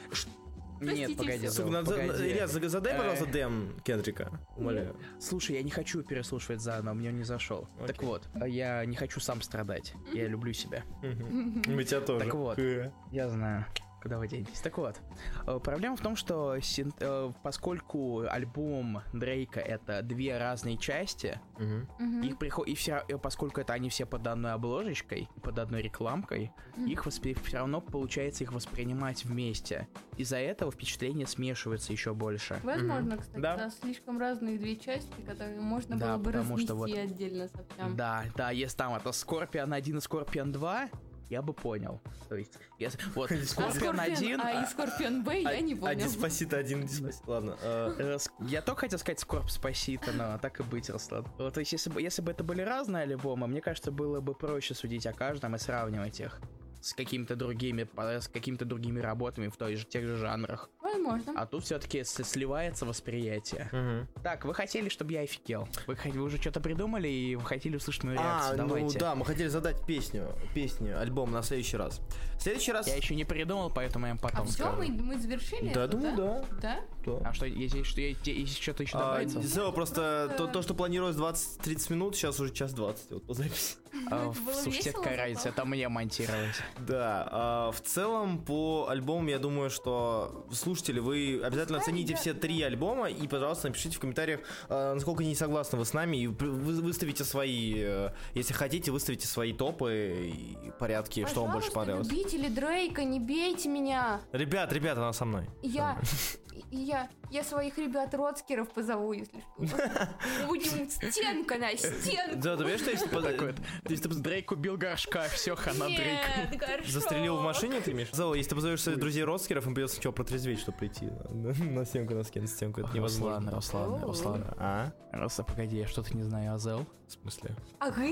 Простите, 0.86 1.16
погоди, 1.18 1.38
всё. 1.38 1.50
Зел, 1.50 1.52
Сука, 1.66 1.70
надо- 1.72 1.92
погоди. 1.92 2.24
Илья, 2.32 2.48
за- 2.48 2.70
задай, 2.70 2.94
Э. 2.94 2.98
пожалуйста, 2.98 3.26
Дэм 3.26 3.80
Кендрика. 3.84 4.40
Умоляю. 4.56 4.96
Слушай, 5.20 5.56
я 5.58 5.64
не 5.64 5.72
хочу 5.72 6.04
переслушивать 6.04 6.62
заново, 6.62 6.94
мне 6.94 7.10
он 7.10 7.18
не 7.18 7.24
зашел. 7.24 7.68
Так 7.88 8.02
вот, 8.04 8.28
я 8.46 8.86
не 8.86 8.96
хочу 8.96 9.20
сам 9.20 9.42
страдать. 9.42 9.94
Я 10.14 10.28
люблю 10.28 10.54
себя. 10.54 10.84
Мы 11.02 11.84
тебя 11.84 12.02
тоже. 12.02 12.26
Так 12.26 12.34
вот. 12.36 12.60
Э. 12.60 12.92
Я 13.12 13.30
знаю. 13.30 13.66
Куда 14.04 14.18
вы 14.20 14.28
денетесь? 14.28 14.60
Так 14.60 14.78
вот, 14.78 15.00
э, 15.48 15.60
проблема 15.64 15.96
в 15.96 16.02
том, 16.02 16.18
что 16.18 16.60
син- 16.60 16.94
э, 17.00 17.32
поскольку 17.42 18.26
альбом 18.30 19.02
Дрейка 19.14 19.62
это 19.62 20.02
две 20.02 20.38
разные 20.38 20.78
части. 20.78 21.40
Мгм. 21.58 22.22
их 22.24 22.38
приход... 22.38 22.68
и 22.68 22.76
все, 22.76 23.04
поскольку 23.22 23.62
это 23.62 23.72
они 23.72 23.88
все 23.88 24.06
под 24.06 24.28
одной 24.28 24.52
обложечкой, 24.54 25.30
под 25.42 25.58
одной 25.58 25.82
рекламкой, 25.82 26.52
их 26.76 27.06
все 27.08 27.38
равно 27.58 27.80
получается 27.80 28.44
их 28.44 28.52
воспринимать 28.52 29.24
вместе. 29.24 29.88
Из-за 30.18 30.38
этого 30.38 30.70
впечатления 30.72 31.26
смешиваются 31.26 31.94
еще 31.94 32.14
больше. 32.14 32.60
Возможно, 32.64 33.18
кстати, 33.18 33.40
Да. 33.40 33.56
да. 33.56 33.70
слишком 33.70 34.20
разные 34.20 34.58
две 34.58 34.76
части, 34.76 35.14
которые 35.26 35.62
можно 35.62 35.96
Да, 35.98 36.18
было 36.18 36.24
бы 36.26 36.32
разнести 36.34 36.66
что 36.66 36.76
вот- 36.76 36.92
отдельно 36.92 37.48
совсем. 37.48 37.96
Да, 37.96 38.26
да, 38.36 38.52
если 38.52 38.76
там 38.78 38.96
это 38.96 39.14
Скорпион 39.14 39.72
1 39.72 39.98
и 39.98 40.02
Скорпион 40.02 40.52
2, 40.52 40.90
я 41.30 41.42
бы 41.42 41.54
понял. 41.54 42.02
То 42.30 42.36
есть, 42.36 42.54
если, 42.80 43.00
вот, 43.16 43.32
А 43.32 43.36
Скорпион 43.46 44.00
1... 44.00 44.42
а 44.42 44.64
и 44.64 44.66
Скорпион 44.68 45.24
Б 45.24 45.42
я 45.42 45.60
не 45.62 45.74
А 45.74 45.78
помню. 45.78 45.96
Диспосита 45.96 46.58
один, 46.58 46.86
Диспосита. 46.86 47.30
Ладно. 47.30 47.58
э, 47.62 47.96
Э, 48.00 48.18
Я 48.48 48.62
только 48.62 48.82
хотел 48.82 49.00
сказать 49.00 49.20
Скорб 49.20 49.50
Спасита, 49.50 50.12
но 50.14 50.38
так 50.38 50.60
и 50.60 50.64
быть, 50.64 50.90
Руслан. 50.90 51.26
Вот, 51.38 51.54
то 51.54 51.60
есть, 51.60 51.72
если 51.74 51.90
бы, 51.90 52.02
если 52.02 52.22
бы 52.22 52.32
это 52.32 52.44
были 52.44 52.62
разные 52.62 53.04
альбомы, 53.04 53.48
мне 53.48 53.62
кажется, 53.62 53.92
было 53.92 54.20
бы 54.22 54.34
проще 54.34 54.74
судить 54.74 55.06
о 55.08 55.14
каждом 55.14 55.56
и 55.56 55.60
сравнивать 55.60 56.20
их 56.20 56.40
с 56.82 56.94
какими-то 56.94 57.36
другими, 57.38 57.84
по- 57.84 58.20
с 58.20 58.28
какими-то 58.28 58.66
другими 58.66 59.00
работами 59.00 59.48
в 59.48 59.56
той 59.56 59.76
же, 59.76 59.86
тех 59.86 60.06
же 60.06 60.18
жанрах. 60.18 60.70
Возможно. 60.84 61.34
А 61.36 61.46
тут 61.46 61.64
все-таки 61.64 62.04
сливается 62.04 62.86
восприятие. 62.86 63.70
мгм. 63.72 64.08
Так, 64.22 64.44
вы 64.46 64.54
хотели, 64.54 64.90
чтобы 64.90 65.14
я 65.14 65.22
офигел? 65.22 65.68
Вы, 65.88 65.98
вы 66.06 66.22
уже 66.22 66.38
что-то 66.38 66.60
придумали 66.60 67.08
и 67.08 67.36
вы 67.36 67.46
хотели 67.46 67.78
услышать 67.78 68.04
мою 68.04 68.20
А, 68.20 68.24
реакцию? 68.24 68.58
ну 68.62 68.68
Давайте. 68.68 69.00
да, 69.00 69.16
мы 69.16 69.26
хотели 69.26 69.48
задать 69.48 69.86
песню, 69.86 70.28
песню, 70.54 71.00
альбом 71.00 71.32
на 71.32 71.42
следующий 71.42 71.78
раз. 71.78 72.02
В 72.38 72.42
следующий 72.42 72.74
раз... 72.74 72.88
Я 72.88 72.96
еще 72.98 73.16
не 73.16 73.24
придумал, 73.24 73.72
поэтому 73.74 74.06
я 74.08 74.12
им 74.12 74.18
потом 74.18 74.42
А 74.42 74.46
все, 74.46 74.54
скажу. 74.64 74.78
мы, 74.78 74.88
мы 74.90 75.18
завершили 75.18 75.74
Да, 75.74 75.86
это, 75.86 75.98
думаю, 75.98 76.16
да. 76.18 76.46
Да? 76.62 76.80
Да. 77.06 77.30
А 77.30 77.34
что, 77.34 77.46
есть, 77.46 77.86
что, 77.86 78.02
есть, 78.02 78.28
есть 78.28 78.62
что-то 78.62 78.84
еще 78.84 78.98
А, 78.98 79.00
добавится? 79.00 79.42
Зео, 79.42 79.72
просто 79.72 80.34
то, 80.38 80.48
то, 80.48 80.62
что 80.62 80.74
планировалось 80.74 81.16
20-30 81.16 81.94
минут, 81.94 82.16
сейчас 82.16 82.40
уже 82.40 82.54
час 82.54 82.74
20 82.74 83.12
вот 83.12 83.26
по 83.26 83.34
записи. 83.34 83.76
А, 84.10 84.34
слушайте, 84.62 84.92
какая 84.92 85.18
разница, 85.18 85.50
это 85.50 85.66
мне 85.66 85.88
монтировать. 85.88 86.56
Да, 86.80 87.28
а, 87.32 87.72
в 87.72 87.82
целом 87.82 88.44
по 88.44 88.88
альбому 88.90 89.30
я 89.30 89.38
думаю, 89.40 89.70
что 89.70 90.46
слушатели, 90.74 91.00
вы 91.00 91.40
обязательно 91.44 91.78
оцените 91.78 92.10
ребята- 92.14 92.22
все 92.22 92.34
три 92.34 92.62
альбома 92.64 93.10
и, 93.10 93.28
пожалуйста, 93.28 93.68
напишите 93.68 93.96
в 93.98 94.00
комментариях, 94.00 94.40
а, 94.70 94.94
насколько 94.96 95.24
не 95.24 95.36
согласны 95.36 95.78
вы 95.78 95.86
с 95.86 95.94
нами, 95.94 96.18
и 96.18 96.28
вы- 96.28 96.82
выставите 96.82 97.24
свои, 97.24 97.74
э, 97.78 98.10
если 98.34 98.54
хотите, 98.54 98.92
выставите 98.92 99.28
свои 99.28 99.54
топы 99.54 100.34
и 100.34 100.72
порядки, 100.80 101.26
что 101.28 101.44
вам 101.44 101.54
больше 101.54 101.72
Пожалуйста, 101.72 102.04
понравилось. 102.04 102.08
любители 102.10 102.48
Дрейка, 102.50 103.04
не 103.04 103.20
бейте 103.20 103.70
меня. 103.70 104.22
Ребят, 104.32 104.74
ребят, 104.74 104.98
она 104.98 105.14
со 105.14 105.26
мной. 105.26 105.46
Я, 105.62 106.00
я, 106.72 107.10
я 107.30 107.44
своих 107.44 107.78
ребят 107.78 108.14
родскеров 108.14 108.70
позову, 108.70 109.14
если 109.14 109.40
что. 109.40 110.48
Будем 110.48 110.90
стенка 111.12 111.58
на 111.58 111.76
стенку. 111.76 112.36
Да, 112.36 112.56
ты 112.56 112.64
понимаешь, 112.64 112.82
что 112.82 112.92
если, 112.92 114.08
ты 114.10 114.16
Дрейк 114.16 114.52
убил 114.52 114.78
горшка, 114.78 115.24
все, 115.30 115.56
хана 115.56 115.86
Дрейк. 115.86 116.86
Застрелил 116.86 117.38
в 117.38 117.42
машине, 117.42 117.82
ты 117.82 117.92
имеешь? 117.92 118.12
Зало, 118.12 118.36
если 118.36 118.50
ты 118.50 118.56
позовешь 118.56 118.82
своих 118.82 119.00
друзей 119.00 119.24
родскеров, 119.24 119.66
им 119.68 119.74
придется 119.74 119.96
сначала 119.96 120.14
протрезветь, 120.14 120.60
чтобы 120.60 120.78
прийти 120.78 121.06
на, 121.06 121.54
на, 121.54 121.54
на 121.54 121.86
стенку, 121.86 122.14
на 122.14 122.24
стенку, 122.24 122.48
стенку, 122.48 122.82
это 122.82 122.90
Руслан, 122.90 122.96
невозможно. 122.96 123.52
Руслан, 123.52 123.94
О. 123.94 124.06
Руслан. 124.06 124.46
А? 124.58 124.94
Руслан, 125.12 125.48
погоди, 125.48 125.78
я 125.78 125.88
что-то 125.88 126.16
не 126.16 126.24
знаю 126.24 126.56
о 126.56 126.58
Зел. 126.58 126.86
В 127.08 127.12
смысле? 127.12 127.56
Ага. 127.80 128.04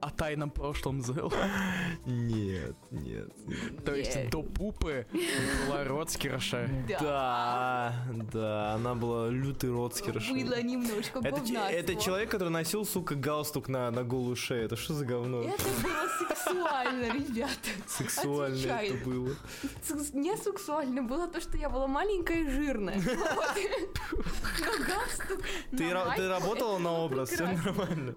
О 0.00 0.10
тайном 0.10 0.50
прошлом 0.50 1.02
Зел. 1.02 1.32
Нет, 2.06 2.76
нет. 2.90 3.28
То 3.84 3.94
есть, 3.94 4.30
до 4.30 4.42
пупы 4.42 5.06
была 5.66 5.84
Родскерша. 5.84 6.68
Да, 6.88 7.94
да, 8.32 8.74
она 8.74 8.94
была 8.94 9.28
лютый 9.28 9.70
родскерша. 9.72 10.32
Было 10.32 10.62
немножко 10.62 11.20
Это, 11.20 11.96
человек, 11.96 12.30
который 12.30 12.48
носил, 12.48 12.84
сука, 12.84 13.14
галстук 13.14 13.68
на, 13.68 13.90
на 13.90 14.04
голую 14.04 14.36
шею. 14.36 14.64
Это 14.64 14.76
что 14.76 14.94
за 14.94 15.04
говно? 15.04 15.42
Это 15.42 15.64
было 15.82 16.08
сексуально, 16.18 17.04
ребята. 17.12 17.68
Сексуально 17.86 18.66
это 18.66 19.04
было. 19.04 19.36
Не 20.12 20.36
сексуально, 20.36 21.02
было 21.02 21.26
то, 21.28 21.40
что 21.40 21.56
я 21.56 21.68
была 21.68 21.86
маленькая 21.86 22.42
и 22.42 22.48
жирная. 22.48 23.00
Ты, 25.76 25.92
работала 25.92 26.78
на 26.78 26.92
образ, 26.92 27.30
все 27.30 27.44
нормально. 27.44 28.14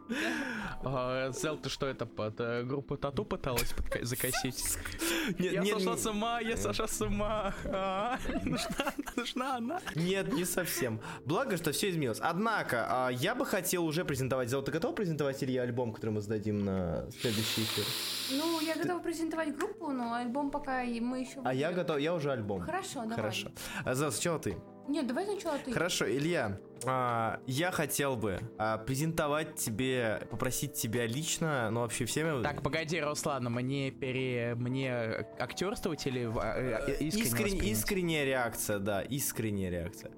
Зел, 1.31 1.57
ты 1.57 1.69
что 1.69 1.88
это, 1.88 2.06
под 2.06 2.39
э, 2.39 2.64
группу 2.64 2.97
Тату 2.97 3.26
пыталась 3.26 3.73
закосить? 4.02 4.77
Нет, 5.39 5.53
Я 5.53 5.61
нет, 5.61 5.73
сошла 5.76 5.93
нет, 5.93 6.02
с 6.02 6.06
ума, 6.06 6.39
я 6.39 6.57
сошла 6.57 6.88
с 6.88 7.02
ума. 7.02 7.53
А, 7.65 8.18
Нужна 8.43 8.76
она, 8.80 9.11
нужна 9.15 9.56
она. 9.56 9.81
Нет, 9.95 10.31
не 10.34 10.45
совсем. 10.45 10.99
Благо, 11.26 11.57
что 11.57 11.72
все 11.72 11.89
изменилось. 11.89 12.19
Однако, 12.22 12.85
а, 12.89 13.10
я 13.10 13.34
бы 13.34 13.45
хотел 13.45 13.85
уже 13.85 14.06
презентовать. 14.06 14.49
Зал, 14.49 14.61
ты 14.61 14.72
готов 14.72 14.95
презентовать 14.95 15.43
Илья 15.43 15.64
альбом, 15.64 15.93
который 15.93 16.11
мы 16.11 16.22
сдадим 16.22 16.64
на 16.64 17.07
следующий 17.19 17.64
эфир? 17.64 17.85
Ну, 18.31 18.61
я 18.61 18.76
готова 18.76 18.99
презентовать 18.99 19.56
группу, 19.57 19.91
но 19.91 20.14
альбом 20.14 20.52
пока 20.52 20.84
мы 20.84 21.22
еще... 21.22 21.41
А 21.43 21.53
я 21.53 21.72
готов, 21.72 21.99
я 21.99 22.14
уже 22.14 22.31
альбом. 22.31 22.61
Хорошо, 22.61 23.02
давай. 23.02 23.15
Хорошо. 23.15 23.52
А, 23.84 23.95
Зал, 23.95 24.11
сначала 24.11 24.39
ты. 24.39 24.56
Нет, 24.88 25.07
давай 25.07 25.26
сначала 25.26 25.57
ты. 25.57 25.72
Хорошо, 25.72 26.10
Илья, 26.10 26.60
а, 26.86 27.40
я 27.48 27.72
хотел 27.72 28.16
бы 28.16 28.40
а, 28.57 28.78
презентовать 28.78 29.56
тебе, 29.56 30.28
попросить 30.30 30.74
тебя 30.74 31.07
лично, 31.07 31.70
ну 31.72 31.82
вообще 31.82 32.06
всеми... 32.06 32.44
Так, 32.44 32.62
погоди, 32.62 32.99
Руслан, 33.02 33.45
мне 33.45 33.91
пере... 33.91 34.56
мне 34.56 34.94
актерствовать 35.40 36.06
или 36.06 36.26
в- 36.26 36.40
э, 36.40 36.98
искренне 36.99 37.57
Искрен- 37.57 37.72
искренняя 37.72 38.26
реакция, 38.26 38.80
да, 38.80 39.02
искренняя 39.02 39.72
реакция. 39.72 40.12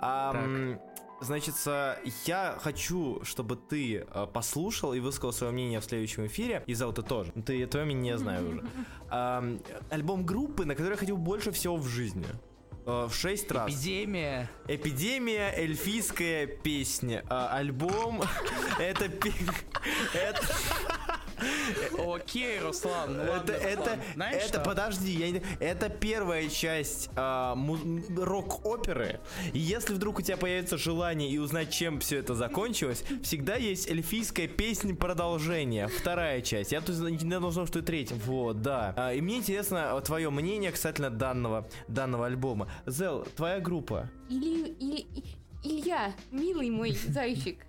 Ам, 0.00 0.80
Значит, 1.20 1.54
а, 1.66 1.98
я 2.26 2.56
хочу, 2.60 3.24
чтобы 3.24 3.56
ты 3.56 4.06
а, 4.10 4.26
послушал 4.26 4.94
и 4.94 5.00
высказал 5.00 5.32
свое 5.32 5.52
мнение 5.52 5.80
в 5.80 5.84
следующем 5.84 6.26
эфире. 6.26 6.62
И 6.66 6.74
зал 6.74 6.92
ты 6.92 7.02
тоже. 7.02 7.32
Ты 7.44 7.66
твое 7.66 7.86
мнение 7.86 8.12
не 8.12 8.18
знаю 8.18 8.48
уже. 8.48 8.64
Альбом 9.90 10.24
группы, 10.24 10.64
на 10.64 10.74
который 10.74 10.92
я 10.92 10.96
хотел 10.96 11.16
больше 11.16 11.50
всего 11.50 11.76
в 11.76 11.86
жизни. 11.86 12.26
А, 12.90 13.06
В 13.06 13.14
шесть 13.14 13.52
раз. 13.52 13.70
Эпидемия. 13.70 14.50
Эпидемия, 14.66 15.52
эльфийская 15.54 16.46
песня. 16.46 17.22
А, 17.28 17.54
Альбом. 17.54 18.22
Это... 18.78 19.04
Это... 20.14 20.40
Окей, 21.98 22.58
Руслан, 22.60 23.16
ну 23.16 23.30
ладно, 23.30 23.52
Это, 23.52 23.68
это. 23.68 23.98
Знаешь 24.14 24.42
это, 24.44 24.48
что? 24.48 24.60
подожди, 24.60 25.10
я 25.12 25.30
не- 25.30 25.42
это 25.60 25.88
первая 25.88 26.48
часть 26.48 27.10
а, 27.16 27.56
рок-оперы. 28.16 29.20
И 29.52 29.58
если 29.58 29.94
вдруг 29.94 30.18
у 30.18 30.22
тебя 30.22 30.36
появится 30.36 30.76
желание 30.76 31.30
и 31.30 31.38
узнать, 31.38 31.70
чем 31.70 32.00
все 32.00 32.18
это 32.18 32.34
закончилось, 32.34 33.04
всегда 33.22 33.56
есть 33.56 33.88
эльфийская 33.88 34.48
песня 34.48 34.94
продолжение, 34.94 35.88
вторая 35.88 36.40
часть. 36.42 36.72
Я 36.72 36.80
тут 36.80 36.98
не 36.98 37.38
должен, 37.38 37.66
что 37.66 37.78
и 37.80 37.82
третья. 37.82 38.16
Вот, 38.26 38.62
да. 38.62 38.94
А, 38.96 39.12
и 39.12 39.20
мне 39.20 39.36
интересно 39.38 40.00
твое 40.04 40.30
мнение 40.30 40.70
касательно 40.70 41.10
данного, 41.10 41.68
данного 41.88 42.26
альбома. 42.26 42.70
Зел, 42.86 43.26
твоя 43.36 43.60
группа. 43.60 44.10
Или, 44.28 44.68
или, 44.80 45.06
Илья, 45.64 46.12
милый 46.30 46.70
мой 46.70 46.92
зайчик, 46.92 47.66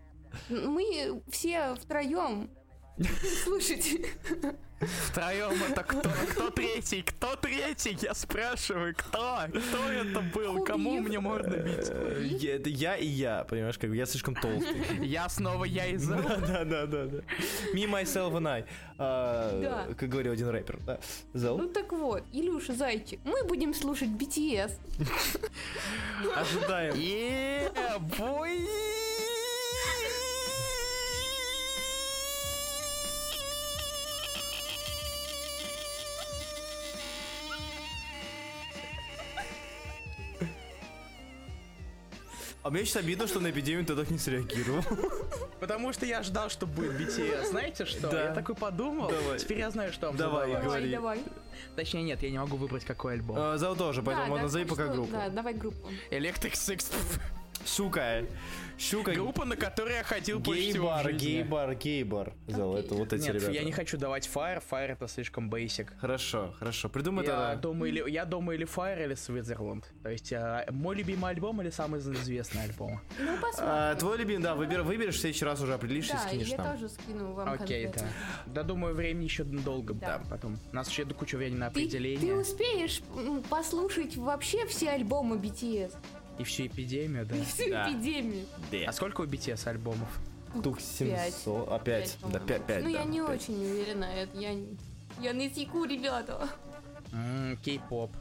мы 0.49 1.21
все 1.31 1.75
втроем. 1.75 2.49
Слушайте, 3.43 4.05
Втроем 4.79 5.61
это 5.69 5.83
кто? 5.83 6.09
Кто 6.31 6.49
третий? 6.51 7.01
Кто 7.01 7.35
третий? 7.35 7.97
Я 8.01 8.13
спрашиваю, 8.13 8.95
кто? 8.95 9.39
Кто 9.49 9.89
это 9.89 10.21
был? 10.33 10.63
Кому 10.63 11.01
мне 11.01 11.19
можно 11.19 11.57
бить? 11.57 11.89
Э, 11.89 12.55
Это 12.55 12.69
я 12.69 12.95
и 12.95 13.05
я, 13.05 13.43
понимаешь, 13.43 13.77
как 13.77 13.89
бы 13.89 13.97
я 13.97 14.05
слишком 14.05 14.35
толстый. 14.35 15.05
Я 15.05 15.27
снова 15.27 15.65
я 15.65 15.85
из 15.87 16.03
Зел. 16.03 16.21
Да, 16.21 16.37
да, 16.37 16.63
да, 16.63 16.85
да, 16.85 17.05
да. 17.07 17.17
Me, 17.73 17.85
myself 17.91 18.33
and 18.35 18.47
I. 18.47 18.65
А, 18.97 19.59
Да. 19.61 19.93
Как 19.95 20.07
говорил 20.07 20.31
один 20.31 20.47
рэпер. 20.47 20.79
Да. 20.85 20.99
Зел? 21.33 21.57
ну 21.57 21.67
так 21.67 21.91
вот, 21.91 22.23
Илюша, 22.31 22.73
зайчик, 22.73 23.19
мы 23.25 23.43
будем 23.43 23.73
слушать 23.73 24.09
BTS. 24.09 24.71
Ожидаем. 26.35 26.93
Yeah, 26.95 27.99
boy! 28.17 29.08
А 42.69 42.71
мне 42.71 42.85
сейчас 42.85 42.97
обидно, 42.97 43.25
что 43.25 43.39
на 43.39 43.49
эпидемию 43.49 43.83
ты 43.83 43.95
так 43.95 44.11
не 44.11 44.19
среагировал. 44.19 44.83
Потому 45.59 45.91
что 45.91 46.05
я 46.05 46.21
ждал, 46.21 46.51
что 46.51 46.67
будет 46.67 46.91
BTS. 47.01 47.47
Знаете 47.49 47.85
что? 47.85 48.11
Да. 48.11 48.25
Я 48.25 48.33
такой 48.35 48.53
подумал. 48.53 49.09
Давай. 49.09 49.39
Теперь 49.39 49.57
я 49.57 49.71
знаю, 49.71 49.91
что 49.91 50.05
вам 50.05 50.17
Давай, 50.17 50.45
задавать. 50.45 50.63
говори. 50.63 50.91
Давай, 50.91 51.17
давай. 51.17 51.33
Точнее, 51.75 52.03
нет, 52.03 52.21
я 52.21 52.29
не 52.29 52.37
могу 52.37 52.57
выбрать 52.57 52.85
какой 52.85 53.13
альбом. 53.13 53.37
Э, 53.39 53.57
Зел 53.57 53.75
тоже, 53.75 54.03
поэтому 54.03 54.35
да, 54.35 54.43
назови 54.43 54.65
пока 54.65 54.85
что- 54.85 54.93
группу. 54.93 55.11
Да, 55.11 55.29
давай 55.29 55.55
группу. 55.55 55.89
Electric 56.11 56.51
Six. 56.53 56.91
Щука. 57.65 58.23
Щука. 58.77 59.11
Группа, 59.11 59.43
на 59.43 59.57
которой 59.57 59.95
я 59.95 60.03
ходил 60.03 60.39
больше 60.39 60.69
всего 60.69 60.85
Гейбар, 60.87 61.11
гейбар, 61.13 61.75
гейбар. 61.75 62.33
Окей. 62.47 62.79
это 62.85 62.93
вот 62.95 63.11
эти 63.11 63.23
Нет, 63.23 63.35
ребята. 63.35 63.51
я 63.51 63.63
не 63.65 63.73
хочу 63.73 63.97
давать 63.97 64.29
Fire, 64.33 64.63
Fire 64.71 64.93
это 64.93 65.07
слишком 65.09 65.49
basic. 65.49 65.89
Хорошо, 65.99 66.53
хорошо. 66.57 66.87
Придумай 66.87 67.25
Я 67.25 67.31
тогда. 67.31 67.55
думаю, 67.55 67.91
или, 67.91 68.09
я 68.09 68.23
думаю, 68.23 68.57
или 68.57 68.65
Fire, 68.65 69.03
или 69.03 69.15
Switzerland. 69.15 69.83
То 70.01 70.09
есть, 70.09 70.31
а, 70.31 70.65
мой 70.71 70.95
любимый 70.95 71.29
альбом 71.31 71.61
или 71.61 71.71
самый 71.71 71.99
известный 71.99 72.63
альбом? 72.63 73.01
Ну, 73.19 73.35
посмотрим. 73.41 73.67
А, 73.69 73.95
твой 73.95 74.17
любимый, 74.17 74.43
да, 74.43 74.55
выбер, 74.55 74.83
выберешь, 74.83 75.15
в 75.15 75.19
следующий 75.19 75.43
раз 75.43 75.59
уже 75.59 75.73
определишь 75.73 76.07
и 76.09 76.13
да, 76.13 76.19
скинешь 76.19 76.47
я 76.47 76.57
нам. 76.57 76.71
тоже 76.71 76.87
скину 76.87 77.33
вам 77.33 77.49
Окей, 77.49 77.85
да. 77.87 77.91
конкретно. 77.91 78.07
Да, 78.45 78.63
думаю, 78.63 78.95
времени 78.95 79.25
еще 79.25 79.43
долго. 79.43 79.93
Да. 79.93 80.21
Потом. 80.29 80.57
У 80.71 80.75
нас 80.75 80.89
еще 80.89 81.03
куча 81.03 81.35
времени 81.35 81.57
на 81.59 81.69
Ты, 81.69 81.81
определение. 81.81 82.33
ты 82.33 82.39
успеешь 82.39 83.01
послушать 83.49 84.15
вообще 84.15 84.65
все 84.67 84.91
альбомы 84.91 85.35
BTS? 85.35 85.93
И 86.39 86.43
всю 86.43 86.65
эпидемию, 86.67 87.25
да. 87.25 87.35
И 87.35 87.43
всю 87.43 87.69
Да. 87.69 87.89
эпидемию. 87.91 88.45
А 88.87 88.91
сколько 88.93 89.21
у 89.21 89.25
BTS 89.25 89.67
альбомов? 89.67 90.19
Пять. 90.63 90.81
700. 90.81 91.69
Опять. 91.69 91.83
Пять, 91.83 92.17
Да, 92.21 92.39
по-моему. 92.39 92.47
5, 92.47 92.65
5. 92.65 92.83
Ну, 92.83 92.89
я 92.89 93.03
не 93.03 93.21
очень 93.21 93.55
уверена. 93.55 94.05
это 94.05 94.37
Я, 94.39 94.53
не- 94.53 94.77
я 95.21 95.33
на 95.33 95.49
секу, 95.53 95.83
ребята. 95.85 96.49
Кей-поп. 97.63 98.11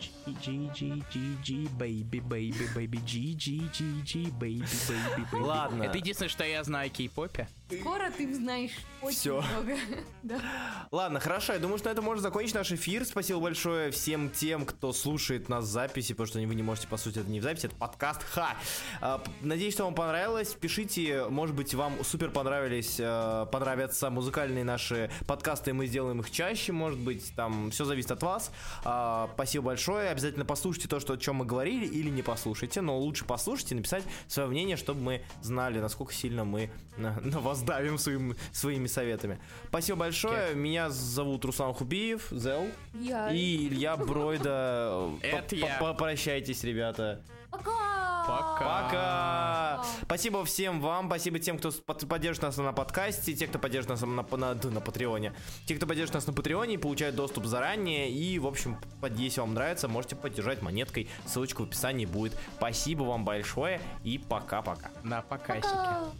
G, 0.00 0.32
G, 0.42 0.70
G, 0.74 1.02
G, 1.12 1.36
G, 1.44 1.54
baby, 1.78 2.20
baby, 2.20 2.74
baby, 2.74 2.98
G, 3.06 3.34
G, 3.34 3.68
G, 3.72 3.84
G, 4.04 4.30
baby, 4.30 4.62
baby, 4.62 5.30
baby. 5.30 5.40
Ладно. 5.44 5.82
Это 5.84 5.96
единственное, 5.98 6.28
что 6.28 6.44
я 6.44 6.64
знаю 6.64 6.86
о 6.88 6.90
кей-попе. 6.90 7.46
Скоро 7.68 8.10
ты 8.10 8.28
узнаешь 8.28 8.70
очень 9.02 9.16
Всё. 9.16 9.42
много. 9.42 9.76
Да. 10.22 10.40
Ладно, 10.90 11.20
хорошо, 11.20 11.52
я 11.52 11.60
думаю, 11.60 11.78
что 11.78 11.88
на 11.88 11.92
этом 11.92 12.04
можно 12.04 12.20
закончить 12.20 12.54
наш 12.56 12.72
эфир. 12.72 13.04
Спасибо 13.04 13.38
большое 13.38 13.92
всем 13.92 14.28
тем, 14.28 14.66
кто 14.66 14.92
слушает 14.92 15.48
нас 15.48 15.66
в 15.66 15.68
записи, 15.68 16.14
потому 16.14 16.26
что 16.26 16.38
вы 16.40 16.54
не 16.56 16.64
можете, 16.64 16.88
по 16.88 16.96
сути, 16.96 17.20
это 17.20 17.30
не 17.30 17.38
в 17.38 17.44
записи, 17.44 17.66
это 17.66 17.76
подкаст. 17.76 18.22
Ха! 18.24 18.56
А, 19.00 19.22
Надеюсь, 19.40 19.74
что 19.74 19.84
вам 19.84 19.94
понравилось. 19.94 20.48
Пишите, 20.54 21.26
может 21.28 21.54
быть, 21.54 21.74
вам 21.74 22.02
супер 22.02 22.32
понравились, 22.32 22.96
э, 22.98 23.46
понравятся 23.52 24.10
музыкальные 24.10 24.64
наши 24.64 25.12
подкасты, 25.28 25.72
мы 25.72 25.86
сделаем 25.86 26.18
их 26.18 26.30
чаще, 26.32 26.72
может 26.72 26.98
быть, 26.98 27.32
там 27.36 27.70
все 27.70 27.84
зависит 27.84 28.10
от 28.10 28.22
вас. 28.24 28.50
А, 28.84 29.30
Спасибо 29.34 29.66
большое. 29.66 30.10
Обязательно 30.10 30.44
послушайте 30.44 30.88
то, 30.88 30.98
что, 30.98 31.12
о 31.12 31.16
чем 31.18 31.36
мы 31.36 31.44
говорили, 31.44 31.86
или 31.86 32.10
не 32.10 32.22
послушайте, 32.22 32.80
но 32.80 32.98
лучше 32.98 33.24
послушайте 33.24 33.74
и 33.74 33.78
написать 33.78 34.02
свое 34.26 34.48
мнение, 34.48 34.76
чтобы 34.76 35.00
мы 35.02 35.22
знали, 35.40 35.78
насколько 35.78 36.12
сильно 36.12 36.44
мы 36.44 36.68
на, 36.96 37.20
на 37.20 37.38
вас 37.56 37.62
давим 37.64 37.98
своим, 37.98 38.36
своими 38.52 38.86
советами. 38.86 39.38
Спасибо 39.68 39.98
большое. 40.00 40.54
Меня 40.54 40.90
зовут 40.90 41.44
Руслан 41.44 41.72
Хубиев, 41.74 42.28
Зел. 42.30 42.66
Я. 42.94 43.30
И 43.30 43.68
Илья 43.68 43.96
Бройда. 43.96 45.10
Это 45.22 45.56
я. 45.56 45.78
п- 45.78 45.94
Прощайтесь, 45.94 46.62
ребята. 46.64 47.22
Пока! 47.50 47.70
Пока. 48.26 48.58
Пока! 48.58 49.84
Спасибо 50.02 50.44
всем 50.44 50.80
вам, 50.80 51.06
спасибо 51.06 51.38
тем, 51.38 51.58
кто 51.58 51.70
поддержит 52.08 52.42
нас 52.42 52.56
на 52.56 52.72
подкасте, 52.72 53.32
те, 53.34 53.46
кто 53.46 53.58
поддержит 53.60 53.88
нас 53.88 54.00
на, 54.00 54.06
на, 54.08 54.54
на 54.54 54.80
Патреоне. 54.80 55.32
Те, 55.66 55.76
кто 55.76 55.86
поддержит 55.86 56.14
нас 56.14 56.26
на 56.26 56.32
Патреоне, 56.32 56.76
получают 56.78 57.14
доступ 57.14 57.46
заранее. 57.46 58.10
И, 58.10 58.38
в 58.40 58.46
общем, 58.48 58.78
если 59.16 59.40
вам 59.40 59.54
нравится, 59.54 59.86
можете 59.86 60.16
поддержать 60.16 60.60
монеткой. 60.60 61.08
Ссылочка 61.24 61.60
в 61.60 61.64
описании 61.66 62.04
будет. 62.04 62.36
Спасибо 62.56 63.04
вам 63.04 63.24
большое 63.24 63.80
и 64.02 64.18
пока-пока. 64.18 64.90
На 65.04 65.22
покасике. 65.22 65.68
Пока! 65.68 66.10